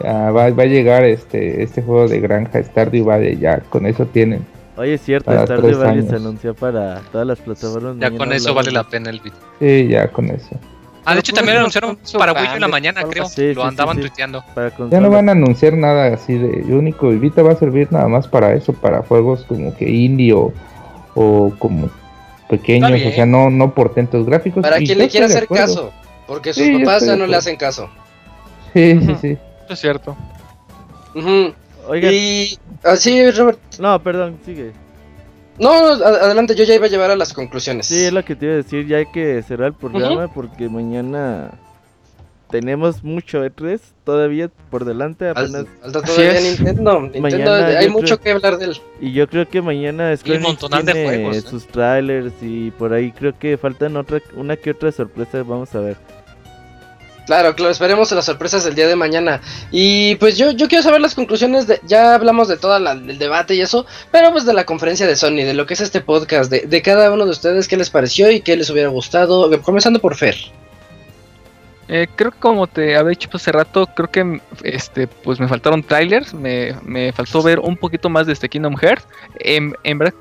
Ya 0.02 0.30
va, 0.30 0.50
va 0.50 0.62
a 0.62 0.66
llegar 0.66 1.04
este 1.04 1.62
este 1.62 1.82
juego 1.82 2.08
de 2.08 2.20
granja 2.20 2.62
Stardew 2.62 3.04
Valley, 3.04 3.38
ya 3.38 3.60
con 3.60 3.86
eso 3.86 4.06
tienen. 4.06 4.46
Oye, 4.76 4.94
es 4.94 5.02
cierto, 5.02 5.32
Stardew 5.32 5.78
Valley 5.78 6.06
se 6.06 6.16
anunció 6.16 6.54
para 6.54 7.00
todas 7.10 7.26
las 7.26 7.38
plataformas. 7.40 7.96
Ya 7.98 8.10
con 8.16 8.32
eso 8.32 8.54
vale 8.54 8.70
la 8.70 8.84
pena 8.84 9.10
el 9.10 9.20
video. 9.20 9.38
Sí, 9.58 9.88
ya 9.88 10.08
con 10.08 10.30
eso. 10.30 10.56
Ah, 11.04 11.14
de 11.14 11.20
hecho 11.20 11.32
también 11.32 11.54
lo 11.54 11.60
anunciaron 11.60 11.98
para 12.18 12.34
Wii 12.34 12.48
U 12.52 12.54
en 12.56 12.60
la 12.60 12.68
mañana, 12.68 13.02
creo. 13.04 13.24
Sí, 13.26 13.54
lo 13.54 13.64
andaban 13.64 13.96
sí, 13.96 14.02
sí, 14.02 14.08
tuiteando. 14.08 14.44
Ya 14.90 15.00
no 15.00 15.08
van 15.08 15.30
a 15.30 15.32
anunciar 15.32 15.72
nada 15.72 16.12
así 16.12 16.34
de 16.36 16.62
único. 16.74 17.08
Vita 17.08 17.42
va 17.42 17.52
a 17.52 17.56
servir 17.56 17.90
nada 17.90 18.08
más 18.08 18.28
para 18.28 18.52
eso, 18.52 18.74
para 18.74 19.02
juegos 19.02 19.42
como 19.48 19.74
que 19.74 19.88
indie 19.88 20.34
o, 20.34 20.52
o 21.14 21.52
como 21.58 21.88
pequeños, 22.50 23.00
o 23.06 23.10
sea, 23.10 23.24
no, 23.24 23.48
no 23.48 23.72
portentos 23.72 24.26
gráficos. 24.26 24.62
Para 24.62 24.78
quien 24.78 24.98
le 24.98 25.08
quiera 25.08 25.26
hacer 25.26 25.48
caso, 25.48 25.92
porque 26.28 26.52
sus 26.52 26.68
papás 26.78 27.06
ya 27.06 27.16
no 27.16 27.26
le 27.26 27.36
hacen 27.36 27.56
caso. 27.56 27.90
Sí, 28.74 29.00
sí, 29.00 29.16
sí. 29.20 29.38
Eso 29.64 29.72
es 29.72 29.80
cierto. 29.80 30.16
Uh 31.14 31.20
-huh. 31.20 31.54
Oigan. 31.88 32.12
Y 32.12 32.58
así, 32.84 33.30
Robert. 33.30 33.58
No, 33.80 34.00
perdón, 34.02 34.38
sigue. 34.44 34.72
No, 35.58 35.70
adelante, 35.72 36.54
yo 36.54 36.64
ya 36.64 36.74
iba 36.74 36.86
a 36.86 36.88
llevar 36.88 37.10
a 37.10 37.16
las 37.16 37.32
conclusiones. 37.32 37.86
Sí, 37.86 38.04
es 38.04 38.12
lo 38.12 38.24
que 38.24 38.36
te 38.36 38.44
iba 38.44 38.54
a 38.54 38.58
decir, 38.58 38.86
ya 38.86 38.98
hay 38.98 39.06
que 39.06 39.42
cerrar 39.42 39.68
el 39.68 39.74
programa 39.74 40.26
uh 40.26 40.28
-huh. 40.28 40.32
porque 40.32 40.68
mañana 40.68 41.50
tenemos 42.50 43.04
mucho 43.04 43.44
E3 43.44 43.80
todavía 44.04 44.50
por 44.70 44.84
delante. 44.84 45.28
Apenas... 45.28 45.66
Falta 45.80 46.02
todavía 46.02 46.40
Nintendo. 46.40 47.00
Nintendo 47.00 47.20
mañana 47.20 47.66
hay 47.78 47.88
mucho 47.88 48.18
creo... 48.18 48.40
que 48.40 48.46
hablar 48.46 48.58
de 48.58 48.66
él. 48.66 48.76
Y 49.00 49.12
yo 49.12 49.28
creo 49.28 49.48
que 49.48 49.60
mañana 49.60 50.16
Square 50.16 50.40
tiene 50.40 50.82
de 50.82 51.04
juegos, 51.04 51.36
¿eh? 51.36 51.40
sus 51.40 51.66
trailers 51.66 52.34
y 52.40 52.70
por 52.72 52.92
ahí 52.92 53.12
creo 53.12 53.36
que 53.38 53.56
faltan 53.56 53.96
otra, 53.96 54.20
una 54.36 54.56
que 54.56 54.70
otra 54.70 54.92
sorpresa, 54.92 55.42
vamos 55.42 55.74
a 55.74 55.80
ver. 55.80 55.96
Claro, 57.28 57.54
claro, 57.54 57.70
esperemos 57.70 58.10
las 58.12 58.24
sorpresas 58.24 58.64
del 58.64 58.74
día 58.74 58.88
de 58.88 58.96
mañana. 58.96 59.42
Y 59.70 60.14
pues 60.14 60.38
yo, 60.38 60.50
yo 60.52 60.66
quiero 60.66 60.82
saber 60.82 61.02
las 61.02 61.14
conclusiones 61.14 61.66
de, 61.66 61.78
ya 61.84 62.14
hablamos 62.14 62.48
de 62.48 62.56
todo 62.56 62.74
el 62.74 63.18
debate 63.18 63.54
y 63.54 63.60
eso, 63.60 63.84
pero 64.10 64.32
pues 64.32 64.46
de 64.46 64.54
la 64.54 64.64
conferencia 64.64 65.06
de 65.06 65.14
Sony, 65.14 65.44
de 65.44 65.52
lo 65.52 65.66
que 65.66 65.74
es 65.74 65.82
este 65.82 66.00
podcast, 66.00 66.50
de, 66.50 66.60
de 66.60 66.80
cada 66.80 67.12
uno 67.12 67.26
de 67.26 67.30
ustedes, 67.30 67.68
qué 67.68 67.76
les 67.76 67.90
pareció 67.90 68.30
y 68.30 68.40
qué 68.40 68.56
les 68.56 68.70
hubiera 68.70 68.88
gustado, 68.88 69.50
comenzando 69.60 69.98
por 69.98 70.16
Fer. 70.16 70.36
Eh, 71.88 72.06
creo 72.16 72.30
que 72.30 72.38
como 72.38 72.66
te 72.66 72.96
había 72.96 73.10
dicho 73.10 73.28
hace 73.30 73.52
rato, 73.52 73.86
creo 73.94 74.10
que 74.10 74.40
este 74.62 75.06
pues 75.06 75.38
me 75.38 75.48
faltaron 75.48 75.82
trailers, 75.82 76.32
me, 76.32 76.76
me 76.82 77.12
faltó 77.12 77.42
ver 77.42 77.58
un 77.58 77.76
poquito 77.76 78.08
más 78.08 78.26
de 78.26 78.32
este 78.32 78.48
Kingdom 78.48 78.76
Hearts. 78.76 79.06
En, 79.40 79.74
en 79.84 79.98
verdad 79.98 80.14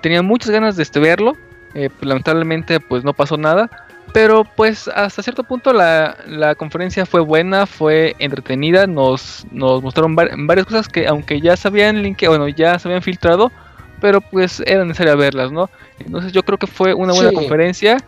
tenía 0.00 0.22
muchas 0.22 0.48
ganas 0.48 0.74
de 0.76 0.84
este 0.84 1.00
verlo, 1.00 1.34
eh, 1.74 1.90
pues, 1.90 2.08
lamentablemente 2.08 2.80
pues 2.80 3.04
no 3.04 3.12
pasó 3.12 3.36
nada. 3.36 3.85
Pero 4.12 4.44
pues 4.44 4.88
hasta 4.88 5.22
cierto 5.22 5.44
punto 5.44 5.72
la, 5.72 6.16
la 6.26 6.54
conferencia 6.54 7.04
fue 7.04 7.20
buena, 7.20 7.66
fue 7.66 8.14
entretenida, 8.18 8.86
nos, 8.86 9.46
nos 9.50 9.82
mostraron 9.82 10.14
var 10.14 10.30
varias 10.36 10.66
cosas 10.66 10.88
que 10.88 11.06
aunque 11.06 11.40
ya 11.40 11.56
se 11.56 11.68
habían 11.68 12.16
bueno, 12.26 12.48
ya 12.48 12.78
se 12.78 12.88
habían 12.88 13.02
filtrado, 13.02 13.52
pero 14.00 14.20
pues 14.20 14.62
era 14.64 14.84
necesario 14.84 15.16
verlas, 15.16 15.52
¿no? 15.52 15.68
Entonces 15.98 16.32
yo 16.32 16.42
creo 16.44 16.58
que 16.58 16.66
fue 16.66 16.94
una 16.94 17.12
buena 17.12 17.30
sí. 17.30 17.34
conferencia, 17.34 17.98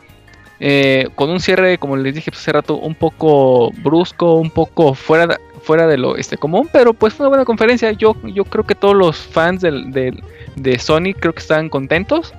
eh, 0.60 1.08
con 1.14 1.30
un 1.30 1.40
cierre, 1.40 1.78
como 1.78 1.96
les 1.96 2.14
dije 2.14 2.30
hace 2.32 2.52
rato, 2.52 2.76
un 2.76 2.94
poco 2.94 3.70
brusco, 3.82 4.34
un 4.34 4.50
poco 4.50 4.94
fuera 4.94 5.26
de, 5.26 5.36
fuera 5.62 5.86
de 5.86 5.98
lo 5.98 6.16
este, 6.16 6.36
común, 6.36 6.68
pero 6.72 6.94
pues 6.94 7.14
fue 7.14 7.24
una 7.24 7.30
buena 7.30 7.44
conferencia, 7.44 7.92
yo, 7.92 8.16
yo 8.24 8.44
creo 8.44 8.64
que 8.64 8.74
todos 8.74 8.96
los 8.96 9.18
fans 9.18 9.60
del, 9.60 9.92
del, 9.92 10.22
de 10.56 10.78
Sony 10.78 11.12
creo 11.18 11.32
que 11.32 11.40
están 11.40 11.68
contentos, 11.68 12.34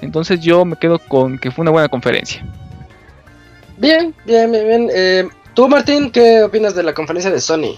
entonces 0.00 0.40
yo 0.40 0.64
me 0.64 0.76
quedo 0.76 0.98
con 0.98 1.38
que 1.38 1.50
fue 1.50 1.62
una 1.62 1.70
buena 1.70 1.88
conferencia. 1.88 2.44
Bien, 3.80 4.14
bien, 4.24 4.52
bien, 4.52 4.66
bien. 4.66 4.90
Eh, 4.94 5.28
Tú, 5.54 5.68
Martín, 5.68 6.10
¿qué 6.10 6.42
opinas 6.42 6.74
de 6.74 6.82
la 6.82 6.94
conferencia 6.94 7.30
de 7.30 7.40
Sony? 7.40 7.76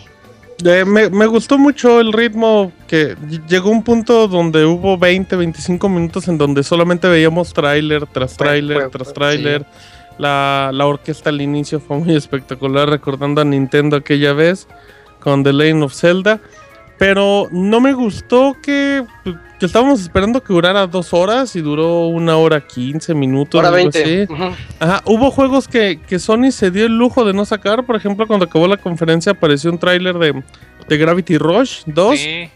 Eh, 0.64 0.84
me, 0.84 1.08
me, 1.10 1.26
gustó 1.26 1.58
mucho 1.58 2.00
el 2.00 2.12
ritmo 2.12 2.70
que 2.86 3.16
llegó 3.48 3.70
un 3.70 3.82
punto 3.82 4.28
donde 4.28 4.64
hubo 4.64 4.96
20, 4.98 5.34
25 5.34 5.88
minutos 5.88 6.28
en 6.28 6.38
donde 6.38 6.62
solamente 6.62 7.08
veíamos 7.08 7.52
tráiler 7.52 8.06
tras 8.06 8.36
tráiler 8.36 8.90
tras 8.90 9.12
tráiler. 9.12 9.62
Sí. 9.62 10.14
La, 10.18 10.70
la 10.72 10.86
orquesta 10.86 11.30
al 11.30 11.40
inicio 11.40 11.80
fue 11.80 11.98
muy 11.98 12.14
espectacular, 12.16 12.88
recordando 12.88 13.40
a 13.40 13.44
Nintendo 13.44 13.96
aquella 13.96 14.34
vez 14.34 14.68
con 15.18 15.42
The 15.42 15.52
Lane 15.52 15.82
of 15.82 15.94
Zelda. 15.94 16.40
Pero 17.02 17.48
no 17.50 17.80
me 17.80 17.94
gustó 17.94 18.56
que, 18.62 19.04
que 19.58 19.66
estábamos 19.66 20.00
esperando 20.00 20.40
que 20.40 20.52
durara 20.52 20.86
dos 20.86 21.12
horas 21.12 21.56
y 21.56 21.60
duró 21.60 22.06
una 22.06 22.36
hora 22.36 22.64
quince 22.64 23.12
minutos. 23.12 23.58
Hora 23.58 23.72
veinte. 23.72 24.28
Uh 24.30 24.32
-huh. 24.32 24.54
Ajá, 24.78 25.02
hubo 25.06 25.32
juegos 25.32 25.66
que, 25.66 25.98
que, 26.00 26.20
Sony 26.20 26.52
se 26.52 26.70
dio 26.70 26.86
el 26.86 26.96
lujo 26.96 27.24
de 27.24 27.32
no 27.32 27.44
sacar. 27.44 27.84
Por 27.86 27.96
ejemplo, 27.96 28.28
cuando 28.28 28.44
acabó 28.44 28.68
la 28.68 28.76
conferencia 28.76 29.32
apareció 29.32 29.72
un 29.72 29.78
tráiler 29.78 30.16
de, 30.16 30.44
de, 30.88 30.96
Gravity 30.96 31.38
Rush 31.38 31.82
2. 31.86 32.16
Sí. 32.16 32.48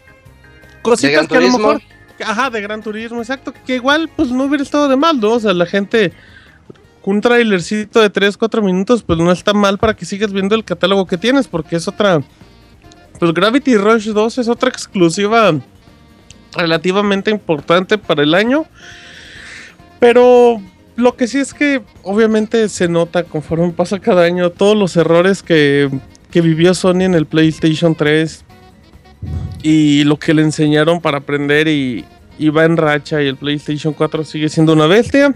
Cositas 0.81 1.27
que 1.27 1.35
a 1.35 1.41
lo 1.41 1.49
mejor... 1.49 1.81
Ajá, 2.25 2.49
de 2.49 2.61
Gran 2.61 2.81
Turismo, 2.81 3.19
exacto. 3.19 3.53
Que 3.65 3.75
igual 3.75 4.09
pues 4.15 4.31
no 4.31 4.45
hubiera 4.45 4.63
estado 4.63 4.87
de 4.87 4.95
mal, 4.95 5.19
¿no? 5.19 5.33
O 5.33 5.39
sea, 5.41 5.53
la 5.53 5.65
gente... 5.65 6.13
Un 7.03 7.19
trailercito 7.19 7.99
de 7.99 8.09
3, 8.09 8.37
4 8.37 8.61
minutos 8.61 9.03
pues 9.03 9.19
no 9.19 9.29
está 9.29 9.53
mal 9.53 9.77
para 9.77 9.93
que 9.93 10.05
sigas 10.05 10.31
viendo 10.31 10.55
el 10.55 10.63
catálogo 10.63 11.05
que 11.05 11.17
tienes 11.17 11.49
porque 11.49 11.77
es 11.77 11.87
otra 11.87 12.21
pues 13.19 13.33
Gravity 13.33 13.77
Rush 13.77 14.09
2 14.09 14.37
es 14.37 14.47
otra 14.47 14.69
exclusiva 14.69 15.53
relativamente 16.53 17.31
importante 17.31 17.97
para 17.97 18.23
el 18.23 18.33
año. 18.33 18.65
Pero 19.99 20.61
lo 20.95 21.15
que 21.15 21.27
sí 21.27 21.39
es 21.39 21.53
que 21.53 21.81
obviamente 22.03 22.69
se 22.69 22.87
nota 22.87 23.23
conforme 23.23 23.71
pasa 23.71 23.99
cada 23.99 24.23
año 24.23 24.51
todos 24.51 24.77
los 24.77 24.95
errores 24.95 25.43
que, 25.43 25.89
que 26.31 26.41
vivió 26.41 26.73
Sony 26.73 27.01
en 27.01 27.13
el 27.15 27.25
PlayStation 27.25 27.95
3 27.95 28.43
y 29.63 30.03
lo 30.03 30.17
que 30.17 30.33
le 30.33 30.43
enseñaron 30.43 31.01
para 31.01 31.19
aprender 31.19 31.67
y, 31.67 32.05
y 32.37 32.49
va 32.49 32.65
en 32.65 32.77
racha 32.77 33.21
y 33.21 33.27
el 33.27 33.37
PlayStation 33.37 33.93
4 33.93 34.23
sigue 34.23 34.49
siendo 34.49 34.73
una 34.73 34.87
bestia. 34.87 35.35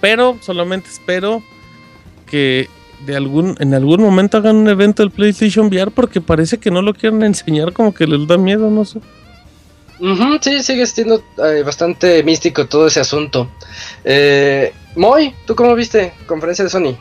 Pero 0.00 0.38
solamente 0.42 0.88
espero 0.88 1.42
que 2.26 2.68
de 3.06 3.16
algún 3.16 3.56
en 3.60 3.74
algún 3.74 4.00
momento 4.02 4.38
hagan 4.38 4.56
un 4.56 4.68
evento 4.68 5.02
del 5.02 5.10
PlayStation 5.10 5.66
VR 5.66 5.90
porque 5.90 6.20
parece 6.20 6.58
que 6.58 6.70
no 6.70 6.82
lo 6.82 6.94
quieren 6.94 7.22
enseñar, 7.22 7.72
como 7.72 7.94
que 7.94 8.06
les 8.06 8.26
da 8.26 8.36
miedo, 8.36 8.70
no 8.70 8.84
sé. 8.84 8.98
Uh 10.00 10.06
-huh, 10.08 10.38
sí, 10.40 10.62
sigue 10.62 10.86
siendo 10.86 11.22
eh, 11.38 11.62
bastante 11.64 12.22
místico 12.24 12.66
todo 12.66 12.88
ese 12.88 13.00
asunto. 13.00 13.48
Eh, 14.04 14.72
Moy, 14.96 15.34
¿tú 15.46 15.54
cómo 15.54 15.74
viste 15.74 16.12
conferencia 16.26 16.64
de 16.64 16.70
Sony? 16.70 16.96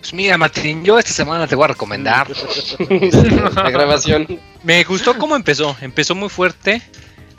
Pues 0.00 0.12
mira, 0.14 0.36
Martín, 0.36 0.82
yo 0.82 0.98
esta 0.98 1.12
semana 1.12 1.46
te 1.46 1.54
voy 1.54 1.64
a 1.64 1.68
recomendar 1.68 2.28
la 3.54 3.70
grabación. 3.70 4.26
Me 4.64 4.82
gustó 4.82 5.16
cómo 5.16 5.36
empezó, 5.36 5.76
empezó 5.80 6.14
muy 6.14 6.28
fuerte. 6.28 6.82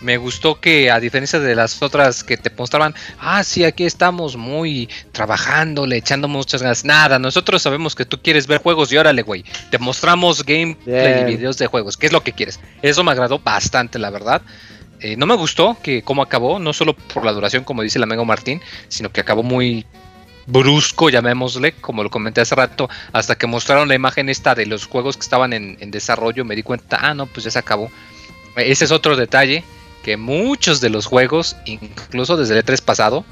Me 0.04 0.18
gustó 0.18 0.60
que 0.60 0.92
a 0.92 1.00
diferencia 1.00 1.40
de 1.40 1.56
las 1.56 1.82
otras 1.82 2.26
que 2.26 2.36
te 2.36 2.50
mostraban, 2.50 2.94
ah, 3.20 3.42
sí, 3.44 3.64
aquí 3.64 3.86
estamos 3.86 4.36
muy 4.36 4.90
trabajando, 5.14 5.88
le 5.88 5.96
echando 5.96 6.28
muchas 6.28 6.62
ganas. 6.62 6.84
Nada, 6.84 7.20
nosotros 7.20 7.62
sabemos 7.62 7.96
que 7.96 8.04
tú 8.04 8.22
quieres 8.22 8.46
ver 8.46 8.62
juegos 8.62 8.92
y 8.92 8.98
órale, 8.98 9.22
güey. 9.22 9.46
Te 9.72 9.78
mostramos 9.80 10.44
gameplay 10.46 11.22
y 11.22 11.36
videos 11.38 11.58
de 11.58 11.68
juegos. 11.68 11.96
¿Qué 11.96 12.08
es 12.08 12.12
lo 12.12 12.22
que 12.22 12.34
quieres? 12.34 12.60
Eso 12.82 13.02
me 13.06 13.12
agradó 13.12 13.40
bastante, 13.40 13.98
la 13.98 14.10
verdad. 14.10 14.42
Eh, 15.00 15.16
no 15.16 15.26
me 15.26 15.36
gustó 15.36 15.78
que 15.82 16.02
cómo 16.02 16.22
acabó, 16.22 16.60
no 16.60 16.74
solo 16.74 16.96
por 16.96 17.24
la 17.24 17.32
duración, 17.32 17.64
como 17.64 17.82
dice 17.82 17.98
el 17.98 18.04
amigo 18.04 18.26
Martín, 18.26 18.62
sino 18.90 19.10
que 19.10 19.22
acabó 19.22 19.42
muy 19.42 19.86
brusco, 20.48 21.10
llamémosle, 21.10 21.74
como 21.74 22.04
lo 22.04 22.10
comenté 22.10 22.42
hace 22.42 22.56
rato, 22.56 22.90
hasta 23.14 23.38
que 23.38 23.48
mostraron 23.48 23.88
la 23.88 23.96
imagen 23.96 24.28
esta 24.28 24.54
de 24.54 24.66
los 24.66 24.86
juegos 24.86 25.16
que 25.16 25.22
estaban 25.22 25.54
en, 25.54 25.78
en 25.80 25.92
desarrollo, 25.92 26.44
me 26.44 26.56
di 26.56 26.64
cuenta, 26.64 27.00
ah, 27.02 27.14
no, 27.14 27.26
pues 27.26 27.46
ya 27.46 27.52
se 27.52 27.60
acabó. 27.60 27.90
Ese 28.56 28.86
es 28.86 28.92
otro 28.92 29.16
detalle, 29.16 29.64
que 30.04 30.18
muchos 30.18 30.82
de 30.82 30.90
los 30.90 31.06
juegos, 31.06 31.56
incluso 31.66 32.38
desde 32.38 32.58
el 32.58 32.66
E3 32.66 32.82
pasado, 32.82 33.26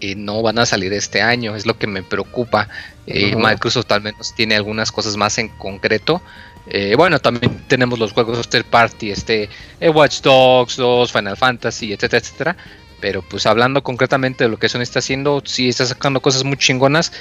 eh, 0.00 0.14
no 0.14 0.42
van 0.42 0.58
a 0.58 0.66
salir 0.66 0.92
este 0.92 1.20
año, 1.22 1.56
es 1.56 1.66
lo 1.66 1.76
que 1.76 1.86
me 1.86 2.02
preocupa. 2.02 2.68
Eh. 3.06 3.34
Microsoft 3.36 3.90
al 3.92 4.02
menos 4.02 4.34
tiene 4.34 4.54
algunas 4.54 4.90
cosas 4.92 5.16
más 5.16 5.38
en 5.38 5.48
concreto. 5.48 6.22
Eh, 6.66 6.94
bueno, 6.96 7.18
también 7.18 7.62
tenemos 7.68 7.98
los 7.98 8.12
juegos 8.12 8.48
third 8.48 8.64
party, 8.64 9.10
este, 9.10 9.48
eh, 9.80 9.88
Watch 9.88 10.22
Dogs 10.22 10.76
2, 10.76 11.12
Final 11.12 11.36
Fantasy, 11.36 11.92
etcétera, 11.92 12.18
etcétera. 12.18 12.56
Pero 13.00 13.22
pues 13.22 13.44
hablando 13.44 13.82
concretamente 13.82 14.44
de 14.44 14.50
lo 14.50 14.58
que 14.58 14.68
Sony 14.68 14.80
está 14.80 15.00
haciendo, 15.00 15.42
sí 15.44 15.68
está 15.68 15.84
sacando 15.84 16.20
cosas 16.20 16.44
muy 16.44 16.56
chingonas. 16.56 17.12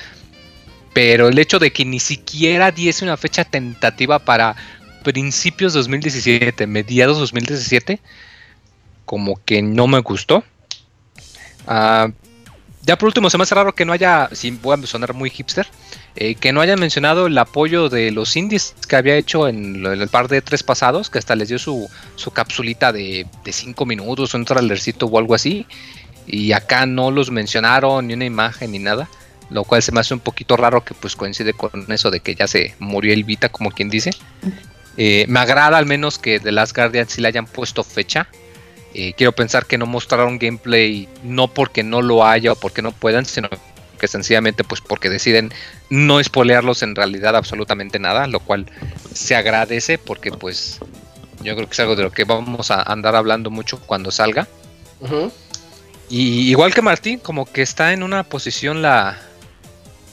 Pero 0.94 1.28
el 1.28 1.40
hecho 1.40 1.60
de 1.60 1.74
que 1.74 1.84
ni 1.84 1.99
siquiera 1.99 2.72
diese 2.72 3.03
una 3.03 3.18
fecha 3.18 3.44
tentativa 3.44 4.20
para 4.20 4.56
principios 5.03 5.74
2017, 5.74 6.68
mediados 6.68 7.18
2017, 7.18 7.99
como 9.06 9.44
que 9.44 9.62
no 9.62 9.88
me 9.88 10.00
gustó. 10.00 10.44
Ah, 11.68 12.10
ya 12.86 12.98
por 12.98 13.08
último, 13.08 13.30
se 13.30 13.38
me 13.38 13.44
hace 13.44 13.56
raro 13.56 13.74
que 13.74 13.86
no 13.86 13.94
haya, 13.94 14.30
si 14.34 14.52
voy 14.52 14.78
a 14.78 14.86
sonar 14.86 15.14
muy 15.14 15.30
hipster, 15.30 15.66
eh, 16.16 16.36
que 16.36 16.52
no 16.52 16.60
hayan 16.60 16.80
mencionado 16.80 17.28
el 17.28 17.38
apoyo 17.38 17.88
de 17.88 18.12
los 18.12 18.36
indies 18.36 18.76
que 18.90 18.98
había 18.98 19.16
hecho 19.16 19.48
en, 19.48 19.86
el 19.86 20.10
par 20.10 20.28
de 20.28 20.42
tres 20.42 20.64
pasados, 20.64 21.10
que 21.10 21.18
hasta 21.18 21.36
les 21.36 21.48
dio 21.48 21.60
su, 21.60 21.90
su 22.16 22.32
capsulita 22.32 22.92
de 22.92 23.26
5 23.46 23.86
minutos, 23.86 24.34
un 24.34 24.44
trailercito 24.44 25.06
o 25.06 25.18
algo 25.18 25.34
así. 25.34 25.66
Y 26.28 26.52
acá 26.52 26.86
no 26.86 27.10
los 27.12 27.32
mencionaron, 27.32 28.08
ni 28.08 28.14
una 28.14 28.26
imagen, 28.26 28.72
ni 28.72 28.80
nada. 28.80 29.10
Lo 29.50 29.64
cual 29.64 29.82
se 29.82 29.92
me 29.92 30.00
hace 30.00 30.14
un 30.14 30.20
poquito 30.20 30.58
raro 30.58 30.84
que 30.84 30.94
pues 30.94 31.16
coincide 31.16 31.54
con 31.54 31.86
eso 31.90 32.12
de 32.12 32.20
que 32.20 32.36
ya 32.36 32.48
se 32.48 32.76
murió 32.80 33.14
el 33.14 33.24
Vita, 33.24 33.50
como 33.50 33.72
quien 33.72 33.90
dice. 33.90 34.12
Eh, 34.98 35.26
me 35.28 35.40
agrada 35.40 35.78
al 35.78 35.86
menos 35.86 36.20
que 36.20 36.40
The 36.40 36.52
Last 36.52 36.76
Guardian 36.76 37.08
sí 37.08 37.22
le 37.22 37.30
hayan 37.30 37.46
puesto 37.46 37.84
fecha. 37.84 38.28
Eh, 38.94 39.14
quiero 39.18 39.32
pensar 39.32 39.65
que 39.65 39.78
no 39.78 39.86
mostraron 39.86 40.38
gameplay 40.38 41.07
no 41.24 41.48
porque 41.48 41.84
no 41.84 42.02
lo 42.02 42.26
haya 42.26 42.52
o 42.52 42.56
porque 42.56 42.82
no 42.82 42.91
puedan, 42.91 43.26
sino 43.26 43.49
que 43.99 44.07
sencillamente 44.07 44.64
pues 44.64 44.82
porque 44.82 45.10
deciden 45.10 45.52
no 45.90 46.22
spoilearlos 46.24 46.84
en 46.84 46.95
realidad 46.95 47.36
absolutamente 47.36 47.98
nada, 47.99 48.28
lo 48.28 48.40
cual 48.40 48.65
se 49.14 49.36
agradece 49.36 49.98
porque 49.98 50.32
pues 50.32 50.80
yo 51.41 51.56
creo 51.56 51.68
que 51.68 51.74
es 51.74 51.80
algo 51.80 51.95
de 51.95 52.03
lo 52.03 52.11
que 52.11 52.24
vamos 52.26 52.70
a 52.70 52.82
andar 52.84 53.15
hablando 53.15 53.49
mucho 53.49 53.80
cuando 53.80 54.11
salga. 54.11 54.48
Y 56.10 56.49
igual 56.49 56.74
que 56.74 56.82
Martín, 56.82 57.20
como 57.20 57.45
que 57.45 57.61
está 57.61 57.94
en 57.94 58.03
una 58.03 58.24
posición 58.24 58.82
la, 58.82 59.18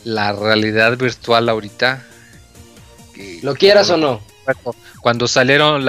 la 0.05 0.33
realidad 0.33 0.97
virtual 0.97 1.49
ahorita. 1.49 2.07
que- 3.15 3.41
Lo 3.43 3.55
quieras 3.55 3.91
o 3.91 3.97
no. 3.97 4.21
Cuando 5.01 5.29
salieron 5.29 5.85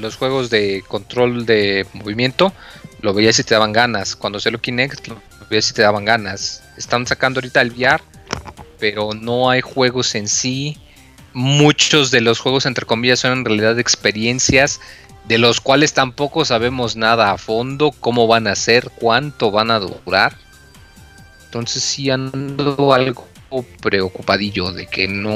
los 0.00 0.16
juegos 0.16 0.50
de 0.50 0.82
control 0.86 1.46
de 1.46 1.86
movimiento, 1.92 2.52
lo 3.00 3.14
veías 3.14 3.38
y 3.38 3.44
te 3.44 3.54
daban 3.54 3.72
ganas. 3.72 4.16
Cuando 4.16 4.40
salió 4.40 4.60
Kinect, 4.60 5.08
lo 5.08 5.20
veías 5.50 5.70
y 5.70 5.74
te 5.74 5.82
daban 5.82 6.04
ganas. 6.04 6.62
Están 6.76 7.06
sacando 7.06 7.38
ahorita 7.38 7.60
el 7.60 7.72
VR, 7.72 8.02
pero 8.78 9.10
no 9.14 9.50
hay 9.50 9.60
juegos 9.60 10.14
en 10.14 10.28
sí. 10.28 10.78
Muchos 11.34 12.10
de 12.10 12.20
los 12.20 12.40
juegos, 12.40 12.66
entre 12.66 12.86
comillas, 12.86 13.20
son 13.20 13.32
en 13.32 13.44
realidad 13.44 13.78
experiencias 13.78 14.80
de 15.26 15.38
los 15.38 15.60
cuales 15.60 15.92
tampoco 15.92 16.44
sabemos 16.44 16.96
nada 16.96 17.30
a 17.30 17.38
fondo, 17.38 17.92
cómo 17.92 18.26
van 18.26 18.46
a 18.48 18.56
ser, 18.56 18.90
cuánto 18.96 19.50
van 19.50 19.70
a 19.70 19.78
durar. 19.78 20.36
Entonces 21.44 21.82
sí 21.82 22.10
ando 22.10 22.92
algo 22.92 23.28
preocupadillo 23.80 24.72
de 24.72 24.86
que 24.86 25.06
no, 25.08 25.30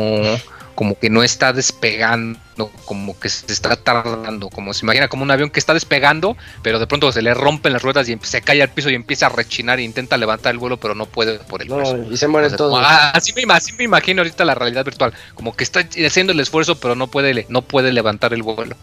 como 0.77 0.97
que 0.97 1.11
no 1.11 1.24
está 1.24 1.53
despegando, 1.53 2.39
como 2.85 3.19
que 3.19 3.28
se 3.28 3.53
está 3.53 3.74
tardando, 3.74 4.48
como 4.51 4.73
se 4.74 4.85
imagina 4.85 5.09
como 5.09 5.24
un 5.24 5.31
avión 5.32 5.51
que 5.51 5.59
está 5.59 5.74
despegando, 5.74 6.36
pero 6.62 6.78
de 6.78 6.86
pronto 6.86 7.11
se 7.11 7.23
le 7.23 7.35
rompen 7.35 7.73
las 7.73 7.82
ruedas 7.82 8.09
y 8.09 8.16
se 8.23 8.43
cae 8.43 8.62
al 8.62 8.69
piso 8.70 8.89
y 8.90 8.94
empieza 8.94 9.27
a 9.27 9.31
rechinar 9.31 9.81
e 9.81 9.82
intenta 9.82 10.16
levantar 10.16 10.53
el 10.53 10.59
vuelo, 10.59 10.77
pero 10.77 10.94
no 10.94 11.07
puede 11.07 11.39
por 11.40 11.62
el 11.62 11.69
peso. 11.69 11.97
No, 11.97 12.12
y 12.12 12.16
se 12.16 12.27
todos. 12.28 12.70
como, 12.73 12.77
ah, 12.78 13.11
así, 13.11 13.32
me, 13.32 13.43
así 13.53 13.73
me 13.73 13.82
imagino 13.85 14.20
ahorita 14.23 14.44
la 14.44 14.55
realidad 14.55 14.85
virtual, 14.85 15.12
como 15.35 15.57
que 15.57 15.65
está 15.65 15.81
haciendo 16.07 16.32
el 16.32 16.39
esfuerzo, 16.40 16.78
pero 16.78 16.94
no 16.94 17.09
puede, 17.09 17.35
le- 17.35 17.47
no 17.48 17.62
puede 17.62 17.90
levantar 17.93 18.32
el 18.35 18.43
vuelo. 18.44 18.77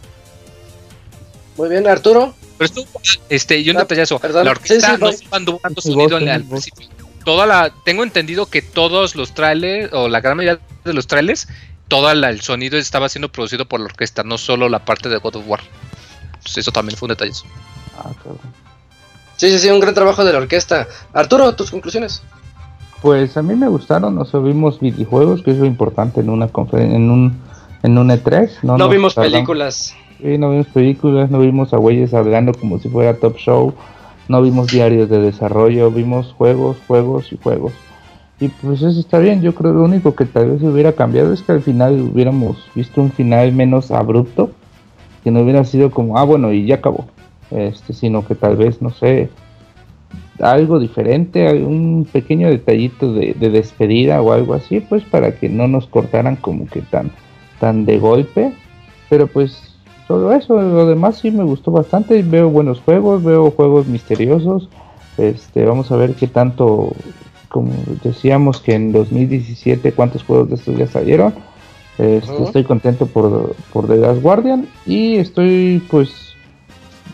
Muy 1.58 1.70
bien, 1.70 1.88
Arturo. 1.88 2.34
Pero 2.58 2.66
esto, 2.66 2.86
este, 3.30 3.60
y 3.60 3.70
un 3.70 3.78
Ah, 3.78 3.86
perdón. 4.20 4.46
la 4.46 4.52
orquesta 4.52 4.74
Sí, 4.76 4.82
sí, 4.96 5.00
no 5.00 5.08
voy. 5.08 5.16
se 5.18 5.28
mandó 5.30 5.60
tanto 5.62 5.82
Sí, 5.82 5.92
sonido 5.92 6.18
en- 6.18 6.30
al 6.30 6.44
principio. 6.44 6.88
Toda 7.26 7.46
la, 7.46 7.72
tengo 7.86 8.04
entendido 8.04 8.48
que 8.48 8.62
todos 8.62 9.16
los 9.16 9.34
trailers, 9.34 9.94
o 9.94 10.10
la 10.10 10.20
gran 10.20 10.36
mayoría 10.38 10.60
de 10.84 10.94
los 10.94 11.08
trailers, 11.08 11.48
todo 11.94 12.10
el 12.12 12.42
sonido 12.42 12.80
estaba 12.80 13.08
siendo 13.08 13.30
producido 13.30 13.66
por 13.66 13.80
la 13.80 13.86
orquesta, 13.86 14.24
no 14.24 14.40
solo 14.40 14.68
la 14.68 14.84
parte 14.84 15.10
de 15.10 15.18
God 15.18 15.36
of 15.36 15.48
War. 15.48 15.60
Entonces 16.38 16.58
eso 16.58 16.72
también 16.72 16.98
fue 16.98 17.06
un 17.06 17.10
detalle. 17.12 17.34
Ah. 17.96 18.10
Sí, 19.38 19.52
sí, 19.52 19.60
sí, 19.60 19.70
un 19.70 19.80
gran 19.80 19.94
trabajo 19.94 20.26
de 20.26 20.34
la 20.34 20.40
orquesta. 20.40 20.88
Arturo, 21.14 21.54
tus 21.54 21.70
conclusiones. 21.70 22.24
Pues 23.04 23.38
a 23.38 23.44
mí 23.44 23.54
me 23.54 23.68
gustaron, 23.68 24.18
o 24.18 24.26
sea, 24.26 24.40
vimos 24.40 24.80
videojuegos, 24.80 25.44
que 25.44 25.52
es 25.52 25.58
lo 25.58 25.66
importante 25.66 26.22
en 26.22 26.32
una 26.32 26.48
conferencia, 26.48 26.96
en 26.98 27.12
un, 27.12 27.40
en 27.84 27.96
un 27.96 28.10
E3. 28.10 28.50
No, 28.64 28.76
nos 28.76 28.90
vimos 28.90 29.14
tardamos- 29.14 29.32
películas. 29.34 29.96
Sí, 30.20 30.38
no 30.40 30.50
vimos 30.50 30.68
películas, 30.68 31.30
no 31.30 31.40
vimos 31.42 31.74
a 31.74 31.78
güeyes 31.78 32.16
hablando 32.16 32.54
como 32.54 32.80
si 32.80 32.90
fuera 32.90 33.14
top 33.20 33.38
show, 33.38 33.76
no 34.30 34.42
vimos 34.42 34.68
diarios 34.68 35.10
de 35.10 35.20
desarrollo, 35.20 35.92
vimos 35.92 36.34
juegos, 36.38 36.78
juegos 36.88 37.32
y 37.32 37.38
juegos. 37.38 37.74
Y 38.40 38.48
pues 38.48 38.82
eso 38.82 39.00
está 39.00 39.20
bien, 39.20 39.42
yo 39.42 39.54
creo 39.56 39.72
que 39.72 39.78
lo 39.78 39.86
único 39.86 40.16
que 40.16 40.26
tal 40.26 40.52
vez 40.52 40.64
hubiera 40.64 40.94
cambiado 40.94 41.34
es 41.34 41.42
que 41.42 41.52
al 41.52 41.62
final 41.62 42.10
hubiéramos 42.14 42.58
visto 42.76 43.02
un 43.02 43.12
final 43.12 43.54
menos 43.54 43.92
abrupto, 43.92 44.52
que 45.24 45.32
no 45.32 45.42
hubiera 45.42 45.64
sido 45.64 45.92
como, 45.92 46.18
ah 46.18 46.24
bueno, 46.24 46.52
y 46.52 46.66
ya 46.66 46.76
acabó, 46.76 47.06
este, 47.52 47.94
sino 47.94 48.26
que 48.26 48.36
tal 48.36 48.58
vez, 48.58 48.82
no 48.82 48.90
sé, 48.90 49.30
algo 50.40 50.80
diferente, 50.80 51.64
un 51.64 52.08
pequeño 52.12 52.50
detallito 52.50 53.14
de, 53.14 53.34
de 53.34 53.50
despedida 53.50 54.22
o 54.22 54.34
algo 54.34 54.56
así, 54.56 54.80
pues 54.82 55.04
para 55.04 55.36
que 55.36 55.48
no 55.48 55.68
nos 55.68 55.88
cortaran 55.88 56.36
como 56.36 56.68
que 56.68 56.82
tan, 56.82 57.12
tan 57.60 57.86
de 57.86 58.00
golpe, 58.00 58.54
pero 59.10 59.28
pues 59.28 59.74
todo 60.08 60.34
eso, 60.34 60.62
lo 60.62 60.88
demás 60.88 61.20
sí 61.20 61.32
me 61.32 61.44
gustó 61.44 61.72
bastante, 61.72 62.22
veo 62.24 62.50
buenos 62.50 62.82
juegos, 62.82 63.24
veo 63.24 63.52
juegos 63.52 63.88
misteriosos, 63.88 64.70
este, 65.18 65.64
vamos 65.66 65.92
a 65.92 65.96
ver 65.96 66.16
qué 66.16 66.28
tanto, 66.28 66.92
como 67.54 67.72
decíamos 68.04 68.60
que 68.60 68.74
en 68.74 68.92
2017 68.92 69.92
cuántos 69.92 70.24
juegos 70.24 70.50
de 70.50 70.56
estos 70.56 70.76
ya 70.76 70.88
salieron, 70.88 71.36
este, 72.00 72.44
estoy 72.44 72.64
contento 72.64 73.06
por, 73.06 73.56
por 73.72 73.88
The 73.88 73.98
Last 73.98 74.24
Guardian 74.24 74.68
y 74.88 75.18
estoy 75.18 75.84
pues 75.92 76.34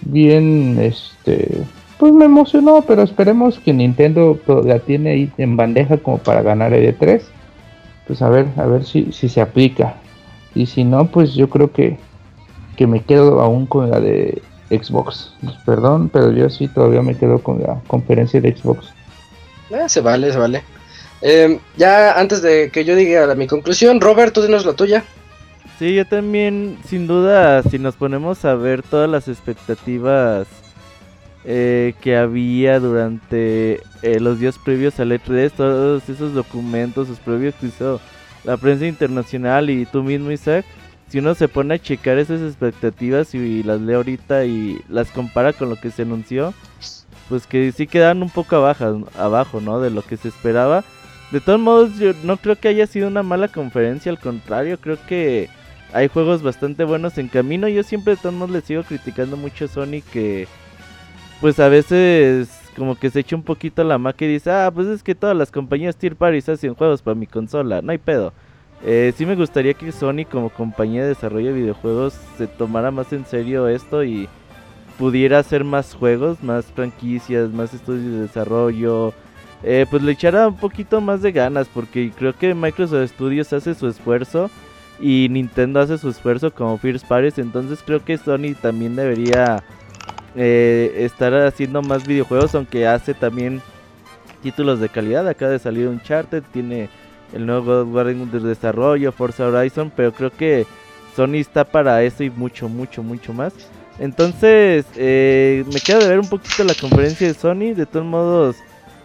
bien, 0.02 0.80
este, 0.80 1.61
pues 1.98 2.14
me 2.14 2.24
emocionó, 2.24 2.86
pero 2.88 3.02
esperemos 3.03 3.60
que 3.60 3.74
Nintendo 3.74 4.40
la 4.64 4.80
tiene 4.80 5.10
ahí 5.10 5.32
en 5.38 5.57
bandeja 5.57 5.98
como 5.98 6.20
para 6.20 6.41
ganar 6.41 6.74
el 6.74 6.98
E3, 6.98 7.22
pues 8.07 8.22
a 8.22 8.30
ver, 8.30 8.48
a 8.56 8.66
ver 8.66 8.86
si, 8.86 9.11
si 9.11 9.28
se 9.28 9.41
aplica, 9.41 9.98
y 10.56 10.68
si 10.68 10.86
no, 10.86 11.07
pues 11.07 11.34
yo 11.34 11.49
creo 11.49 11.74
que 11.74 11.98
que 12.80 12.88
me 12.88 13.02
quedo 13.02 13.41
aún 13.41 13.66
con 13.66 13.91
la 13.91 13.99
de 13.99 14.41
Xbox. 14.70 15.34
Perdón, 15.66 16.07
pero 16.07 16.32
yo 16.32 16.49
sí 16.49 16.70
todavía 16.70 17.02
me 17.02 17.18
quedo 17.18 17.40
con 17.40 17.61
la 17.61 17.82
conferencia 17.88 18.40
de 18.40 18.56
Xbox. 18.56 18.94
Eh, 19.70 19.88
se 19.88 20.02
vale, 20.02 20.32
se 20.32 20.38
vale. 20.38 20.64
Eh, 21.22 21.60
ya 21.78 22.20
antes 22.20 22.41
de 22.41 22.70
que 22.72 22.86
yo 22.86 22.96
diga 22.96 23.34
mi 23.36 23.48
conclusión, 23.48 24.00
Robert, 24.00 24.34
tú 24.34 24.41
dinos 24.41 24.66
la 24.66 24.74
tuya. 24.74 25.04
Sí, 25.78 25.96
yo 25.96 26.06
también, 26.06 26.78
sin 26.88 27.08
duda, 27.08 27.64
si 27.64 27.80
nos 27.80 27.96
ponemos 27.96 28.44
a 28.44 28.56
ver 28.56 28.84
todas 28.84 29.10
las 29.10 29.28
expectativas 29.28 30.48
eh, 31.46 31.94
que 32.02 32.18
había 32.18 32.82
durante 32.82 33.80
eh, 34.02 34.20
los 34.20 34.40
días 34.40 34.58
previos 34.58 35.00
al 35.00 35.12
E3, 35.12 35.52
todos 35.52 36.10
esos 36.10 36.34
documentos, 36.34 37.08
los 37.08 37.20
previos 37.20 37.56
que 37.56 37.68
hizo 37.68 38.02
la 38.44 38.58
prensa 38.58 38.88
internacional 38.88 39.70
y 39.70 39.86
tú 39.86 40.04
mismo, 40.04 40.32
Isaac, 40.32 40.66
si 41.08 41.20
uno 41.20 41.34
se 41.34 41.48
pone 41.48 41.76
a 41.76 41.80
checar 41.80 42.18
esas 42.20 42.41
expectativas 42.41 43.34
y, 43.34 43.64
las 43.64 43.80
lee 43.80 43.94
ahorita 43.94 44.44
y 44.44 44.82
las 44.90 45.12
compara 45.12 45.54
con 45.54 45.70
lo 45.70 45.78
que 45.78 45.91
se 45.91 46.02
anunció, 46.02 46.54
pues 47.30 47.47
que 47.47 47.72
sí 47.72 47.88
quedan 47.88 48.22
un 48.23 48.30
poco 48.30 48.56
abajo, 48.56 49.07
abajo, 49.18 49.61
¿no? 49.61 49.80
De 49.80 49.91
lo 49.91 50.01
que 50.01 50.18
se 50.18 50.27
esperaba. 50.27 50.84
De 51.31 51.39
todos 51.39 51.60
modos, 51.60 51.97
yo 51.99 52.14
no 52.23 52.38
creo 52.38 52.56
que 52.56 52.68
haya 52.68 52.88
sido 52.88 53.07
una 53.07 53.23
mala 53.23 53.47
conferencia, 53.47 54.11
al 54.11 54.19
contrario, 54.19 54.80
creo 54.81 54.97
que 55.07 55.47
hay 55.93 56.07
juegos 56.07 56.41
bastante 56.41 56.84
buenos 56.84 57.18
en 57.18 57.27
camino. 57.27 57.68
Yo 57.68 57.84
siempre 57.84 58.15
de 58.15 58.22
todos 58.22 58.35
modos 58.35 58.51
le 58.51 58.61
sigo 58.61 58.84
criticando 58.84 59.38
mucho 59.38 59.65
a 59.65 59.68
Sony 59.68 60.01
que 60.11 60.47
pues 61.39 61.60
a 61.60 61.69
veces 61.69 62.49
como 62.76 62.95
que 62.95 63.10
se 63.10 63.22
echa 63.22 63.35
un 63.35 63.43
poquito 63.43 63.84
la 63.84 63.97
maca 63.97 64.26
y 64.26 64.30
dice, 64.30 64.51
ah, 64.51 64.72
pues 64.73 64.88
es 64.88 65.03
que 65.03 65.15
todas 65.15 65.35
las 65.35 65.51
compañías 65.51 65.95
tier 65.95 66.15
parties 66.15 66.49
hacen 66.49 66.76
juegos 66.76 67.01
para 67.01 67.15
mi 67.15 67.27
consola, 67.27 67.81
no 67.81 67.91
hay 67.91 67.97
pedo. 67.97 68.34
Eh, 68.84 69.14
sí 69.18 69.26
me 69.26 69.35
gustaría 69.35 69.73
que 69.73 69.91
Sony 69.91 70.26
como 70.30 70.49
compañía 70.49 71.01
de 71.01 71.10
desarrollo 71.10 71.47
de 71.47 71.60
videojuegos 71.60 72.14
se 72.38 72.47
tomara 72.47 72.91
más 72.91 73.11
en 73.11 73.26
serio 73.26 73.68
esto 73.68 74.03
y 74.03 74.30
pudiera 74.99 75.39
hacer 75.39 75.63
más 75.63 75.95
juegos, 75.95 76.43
más 76.43 76.65
franquicias, 76.65 77.49
más 77.51 77.73
estudios 77.73 78.03
de 78.11 78.21
desarrollo. 78.23 79.13
Eh, 79.63 79.85
pues 79.89 80.03
le 80.03 80.11
echara 80.11 80.49
un 80.49 80.57
poquito 80.57 80.99
más 80.99 81.21
de 81.21 81.31
ganas 81.31 81.69
porque 81.73 82.11
creo 82.15 82.34
que 82.34 82.53
Microsoft 82.53 83.11
Studios 83.11 83.51
hace 83.53 83.76
su 83.76 83.88
esfuerzo 83.88 84.51
y 84.99 85.27
Nintendo 85.30 85.80
hace 85.80 85.97
su 85.97 86.09
esfuerzo 86.09 86.53
como 86.53 86.77
First 86.77 87.07
Parties. 87.07 87.39
Entonces 87.39 87.81
creo 87.84 88.03
que 88.03 88.17
Sony 88.17 88.55
también 88.61 88.97
debería 88.97 89.63
eh, 90.35 90.93
estar 90.97 91.34
haciendo 91.34 91.81
más 91.81 92.05
videojuegos, 92.05 92.53
aunque 92.53 92.85
hace 92.85 93.13
también 93.13 93.61
títulos 94.43 94.81
de 94.81 94.89
calidad. 94.89 95.26
Acaba 95.30 95.51
de 95.51 95.59
salir 95.59 95.88
un 95.88 95.93
Uncharted, 95.95 96.43
tiene 96.51 96.89
el 97.31 97.45
nuevo 97.45 97.85
God 97.85 98.07
de 98.07 98.39
desarrollo, 98.41 99.13
Forza 99.13 99.47
Horizon, 99.47 99.93
pero 99.95 100.11
creo 100.11 100.31
que 100.31 100.67
Sony 101.15 101.35
está 101.35 101.63
para 101.63 102.03
eso 102.03 102.21
y 102.26 102.30
mucho, 102.30 102.67
mucho, 102.67 103.01
mucho 103.01 103.31
más. 103.31 103.53
Entonces, 103.99 104.85
eh, 104.95 105.65
me 105.71 105.80
queda 105.81 105.99
de 105.99 106.07
ver 106.07 106.19
un 106.19 106.30
poquito 106.30 106.63
la 106.63 106.73
conferencia 106.73 107.27
de 107.27 107.34
Sony. 107.34 107.73
De 107.76 107.85
todos 107.85 108.05
modos, 108.05 108.55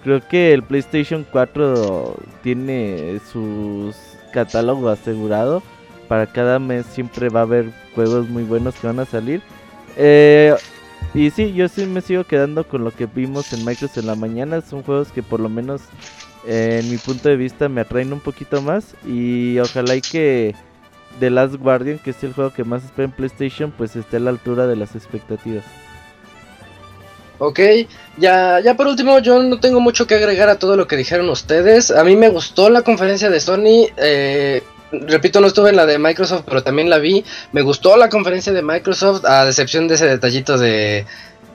creo 0.02 0.26
que 0.26 0.52
el 0.52 0.62
PlayStation 0.62 1.26
4 1.30 2.16
tiene 2.42 3.20
su 3.32 3.92
catálogo 4.32 4.88
asegurado. 4.88 5.62
Para 6.08 6.26
cada 6.26 6.58
mes 6.58 6.86
siempre 6.86 7.28
va 7.28 7.40
a 7.40 7.44
haber 7.44 7.72
juegos 7.94 8.28
muy 8.28 8.44
buenos 8.44 8.74
que 8.76 8.86
van 8.86 9.00
a 9.00 9.04
salir. 9.04 9.42
Eh, 9.96 10.54
y 11.12 11.30
sí, 11.30 11.52
yo 11.52 11.68
sí 11.68 11.86
me 11.86 12.00
sigo 12.00 12.24
quedando 12.24 12.66
con 12.66 12.84
lo 12.84 12.90
que 12.90 13.06
vimos 13.06 13.52
en 13.52 13.64
Microsoft 13.64 13.98
en 13.98 14.06
la 14.06 14.14
mañana. 14.14 14.60
Son 14.60 14.82
juegos 14.82 15.10
que 15.12 15.22
por 15.22 15.40
lo 15.40 15.48
menos 15.48 15.82
en 16.46 16.88
mi 16.90 16.98
punto 16.98 17.28
de 17.28 17.36
vista 17.36 17.68
me 17.68 17.80
atraen 17.80 18.12
un 18.12 18.20
poquito 18.20 18.60
más 18.60 18.94
y 19.06 19.58
ojalá 19.58 19.96
y 19.96 20.02
que 20.02 20.54
The 21.20 21.30
Last 21.30 21.56
Guardian, 21.56 21.98
que 21.98 22.10
es 22.10 22.22
el 22.24 22.32
juego 22.32 22.52
que 22.52 22.64
más 22.64 22.84
espera 22.84 23.06
en 23.06 23.12
PlayStation, 23.12 23.70
pues 23.70 23.96
esté 23.96 24.16
a 24.16 24.20
la 24.20 24.30
altura 24.30 24.66
de 24.66 24.76
las 24.76 24.94
expectativas. 24.94 25.64
Ok, 27.38 27.60
ya, 28.16 28.60
ya 28.60 28.76
por 28.76 28.86
último, 28.86 29.18
yo 29.18 29.42
no 29.42 29.58
tengo 29.58 29.80
mucho 29.80 30.06
que 30.06 30.14
agregar 30.14 30.48
a 30.48 30.58
todo 30.58 30.76
lo 30.76 30.86
que 30.86 30.96
dijeron 30.96 31.28
ustedes. 31.28 31.90
A 31.90 32.04
mí 32.04 32.16
me 32.16 32.28
gustó 32.28 32.70
la 32.70 32.82
conferencia 32.82 33.28
de 33.28 33.40
Sony. 33.40 33.88
Eh, 33.96 34.62
repito, 34.92 35.40
no 35.40 35.48
estuve 35.48 35.70
en 35.70 35.76
la 35.76 35.86
de 35.86 35.98
Microsoft, 35.98 36.44
pero 36.46 36.62
también 36.62 36.88
la 36.88 36.98
vi. 36.98 37.24
Me 37.52 37.62
gustó 37.62 37.96
la 37.96 38.08
conferencia 38.08 38.52
de 38.52 38.62
Microsoft, 38.62 39.24
a 39.24 39.48
excepción 39.48 39.88
de 39.88 39.96
ese 39.96 40.06
detallito 40.06 40.58
de 40.58 41.06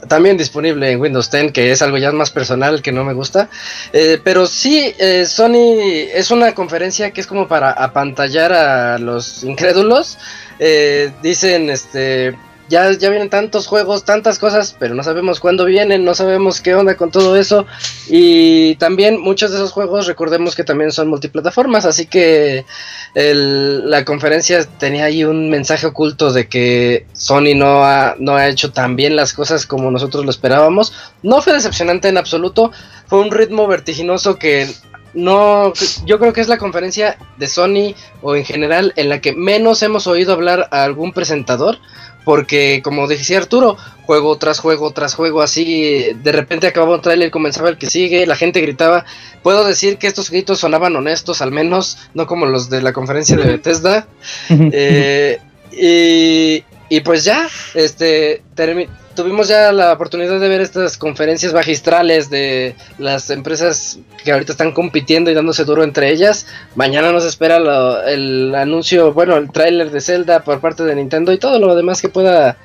también 0.08 0.38
disponible 0.38 0.92
en 0.92 1.00
Windows 1.00 1.30
10, 1.30 1.52
que 1.52 1.72
es 1.72 1.82
algo 1.82 1.98
ya 1.98 2.12
más 2.12 2.32
personal 2.32 2.82
que 2.82 2.92
no 2.92 3.04
me 3.04 3.14
gusta. 3.14 3.50
Eh, 3.94 4.20
pero 4.24 4.48
sí, 4.48 4.94
eh, 4.98 5.26
Sony 5.26 5.76
es 6.14 6.32
una 6.32 6.54
conferencia 6.54 7.12
que 7.12 7.22
es 7.22 7.28
como 7.28 7.48
para 7.48 7.72
apantallar 7.72 8.54
a 8.54 8.98
los 8.98 9.44
incrédulos. 9.44 10.18
Eh, 10.60 11.12
dicen, 11.22 11.70
este, 11.70 12.36
ya, 12.70 12.92
ya 12.92 13.10
vienen 13.10 13.30
tantos 13.30 13.68
juegos, 13.68 14.06
tantas 14.06 14.40
cosas, 14.40 14.76
pero 14.80 14.96
no 14.96 15.04
sabemos 15.04 15.40
cuándo 15.40 15.66
vienen, 15.66 16.06
no 16.06 16.14
sabemos 16.14 16.62
qué 16.62 16.76
onda 16.76 16.96
con 16.96 17.12
todo 17.12 17.36
eso. 17.36 17.66
Y 18.08 18.76
también 18.76 19.20
muchos 19.20 19.52
de 19.52 19.58
esos 19.58 19.72
juegos, 19.72 20.08
recordemos 20.08 20.56
que 20.56 20.64
también 20.64 20.92
son 20.92 21.08
multiplataformas, 21.08 21.86
así 21.86 22.06
que 22.06 22.66
la 23.14 24.06
conferencia 24.06 24.66
tenía 24.78 25.06
ahí 25.06 25.24
un 25.24 25.50
mensaje 25.50 25.88
oculto 25.88 26.32
de 26.32 26.48
que 26.48 27.08
Sony 27.14 27.56
no 27.56 27.84
ha, 27.84 28.16
no 28.20 28.36
ha 28.36 28.48
hecho 28.48 28.72
tan 28.72 28.96
bien 28.96 29.16
las 29.16 29.34
cosas 29.34 29.66
como 29.66 29.90
nosotros 29.92 30.24
lo 30.24 30.32
esperábamos. 30.32 30.94
No 31.24 31.42
fue 31.42 31.54
decepcionante 31.54 32.08
en 32.08 32.18
absoluto, 32.18 32.72
fue 33.08 33.20
un 33.20 33.32
ritmo 33.32 33.68
vertiginoso 33.68 34.38
que 34.38 34.68
no, 35.14 35.74
yo 36.06 36.20
creo 36.20 36.34
que 36.34 36.42
es 36.42 36.48
la 36.48 36.58
conferencia 36.58 37.18
de 37.38 37.48
Sony 37.48 37.96
o 38.22 38.36
en 38.36 38.46
general 38.46 38.94
en 38.96 39.10
la 39.10 39.22
que 39.22 39.34
menos 39.34 39.82
hemos 39.82 40.06
oído 40.06 40.34
hablar 40.34 40.68
a 40.72 40.84
algún 40.84 41.14
presentador 41.14 41.80
porque 42.30 42.82
como 42.84 43.08
decía 43.08 43.40
Arturo, 43.40 43.76
juego 44.06 44.38
tras 44.38 44.60
juego 44.60 44.92
tras 44.92 45.16
juego 45.16 45.42
así, 45.42 46.14
de 46.14 46.32
repente 46.32 46.68
acababa 46.68 46.94
un 46.94 47.02
trailer, 47.02 47.32
comenzaba 47.32 47.70
el 47.70 47.80
que 47.80 47.90
sigue, 47.90 48.28
la 48.28 48.36
gente 48.36 48.62
gritaba. 48.62 49.04
Puedo 49.42 49.66
decir 49.66 49.98
que 49.98 50.06
estos 50.06 50.30
gritos 50.30 50.60
sonaban 50.60 50.96
honestos, 50.96 51.42
al 51.42 51.52
menos, 51.52 51.98
no 52.14 52.28
como 52.28 52.46
los 52.46 52.70
de 52.70 52.84
la 52.84 52.94
conferencia 52.94 53.36
de 53.36 53.46
Bethesda. 53.54 54.06
eh, 54.52 55.40
y, 55.72 56.64
y, 56.90 57.02
pues 57.02 57.24
ya, 57.24 57.48
este, 57.76 58.42
tuvimos 59.16 59.48
ya 59.48 59.72
la 59.72 59.94
oportunidad 59.94 60.40
de 60.40 60.50
ver 60.50 60.62
estas 60.62 60.98
conferencias 60.98 61.54
magistrales 61.54 62.30
de 62.30 62.76
las 62.98 63.30
empresas 63.30 64.00
que 64.24 64.32
ahorita 64.32 64.54
están 64.54 64.72
compitiendo 64.74 65.30
y 65.30 65.34
dándose 65.34 65.66
duro 65.66 65.84
entre 65.84 66.10
ellas. 66.12 66.46
Mañana 66.76 67.12
nos 67.12 67.26
espera 67.26 67.58
el 68.08 68.56
anuncio, 68.56 69.14
bueno, 69.14 69.38
el 69.38 69.52
tráiler 69.52 69.92
de 69.92 70.02
Zelda 70.02 70.44
por 70.44 70.60
parte 70.62 70.84
de 70.84 70.96
Nintendo 70.96 71.32
y 71.32 71.38
todo 71.38 71.60
lo 71.60 71.76
demás 71.76 72.02
que 72.02 72.10
pueda 72.10 72.58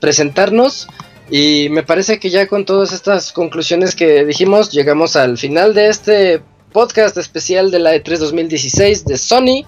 presentarnos. 0.00 0.88
Y 1.30 1.68
me 1.70 1.82
parece 1.82 2.18
que 2.18 2.28
ya 2.28 2.46
con 2.46 2.66
todas 2.66 2.92
estas 2.92 3.32
conclusiones 3.32 3.94
que 3.94 4.24
dijimos, 4.24 4.70
llegamos 4.70 5.16
al 5.16 5.38
final 5.38 5.72
de 5.72 5.88
este 5.88 6.42
podcast 6.72 7.16
especial 7.16 7.70
de 7.70 7.78
la 7.78 7.94
E3 7.94 8.18
2016 8.18 9.04
de 9.04 9.16
Sony, 9.16 9.64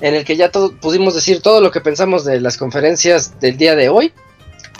en 0.00 0.14
el 0.14 0.24
que 0.24 0.36
ya 0.36 0.50
pudimos 0.50 1.14
decir 1.14 1.40
todo 1.40 1.60
lo 1.60 1.70
que 1.70 1.80
pensamos 1.80 2.24
de 2.24 2.40
las 2.40 2.56
conferencias 2.56 3.40
del 3.40 3.56
día 3.56 3.74
de 3.74 3.88
hoy. 3.88 4.12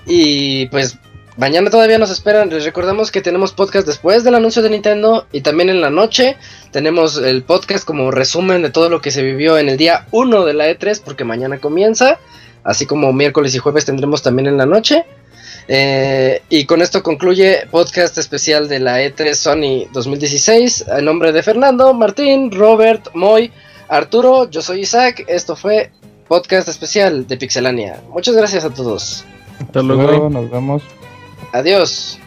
Y 0.06 0.66
pues 0.66 0.98
Mañana 1.36 1.68
todavía 1.68 1.98
nos 1.98 2.10
esperan. 2.10 2.48
Les 2.48 2.64
recordamos 2.64 3.10
que 3.10 3.20
tenemos 3.20 3.52
podcast 3.52 3.86
después 3.86 4.24
del 4.24 4.36
anuncio 4.36 4.62
de 4.62 4.70
Nintendo 4.70 5.26
y 5.32 5.43
también 5.43 5.68
en 5.68 5.82
la 5.82 5.90
noche 5.90 6.38
tenemos 6.70 7.18
el 7.18 7.43
podcast 7.43 7.84
como 7.84 8.10
resumen 8.10 8.62
de 8.62 8.70
todo 8.70 8.88
lo 8.88 9.02
que 9.02 9.10
se 9.10 9.22
vivió 9.22 9.59
en 9.59 9.68
el 9.68 9.76
día 9.76 10.06
1 10.12 10.47
de 10.47 10.55
la 10.55 10.70
E3 10.70 11.02
porque 11.05 11.24
mañana 11.24 11.59
comienza. 11.59 12.18
Así 12.64 12.86
como 12.86 13.12
miércoles 13.12 13.55
y 13.55 13.59
jueves 13.59 13.84
tendremos 13.84 14.22
también 14.22 14.47
en 14.47 14.56
la 14.56 14.64
noche. 14.64 15.05
Eh, 15.68 16.40
y 16.48 16.64
con 16.64 16.80
esto 16.80 17.02
concluye 17.02 17.66
podcast 17.70 18.16
especial 18.16 18.66
de 18.66 18.78
la 18.78 19.02
E3 19.02 19.34
Sony 19.34 19.90
2016. 19.93 20.86
En 20.88 21.05
nombre 21.05 21.32
de 21.32 21.43
Fernando, 21.43 21.93
Martín, 21.93 22.51
Robert, 22.51 23.09
Moy, 23.12 23.52
Arturo, 23.88 24.50
yo 24.50 24.62
soy 24.62 24.80
Isaac. 24.80 25.24
Esto 25.28 25.56
fue 25.56 25.90
podcast 26.28 26.68
especial 26.68 27.26
de 27.26 27.36
Pixelania. 27.36 28.00
Muchas 28.10 28.34
gracias 28.34 28.64
a 28.64 28.70
todos. 28.70 29.24
Hasta 29.60 29.82
luego, 29.82 30.28
nos 30.28 30.50
vemos. 30.50 30.82
Adiós. 31.52 32.18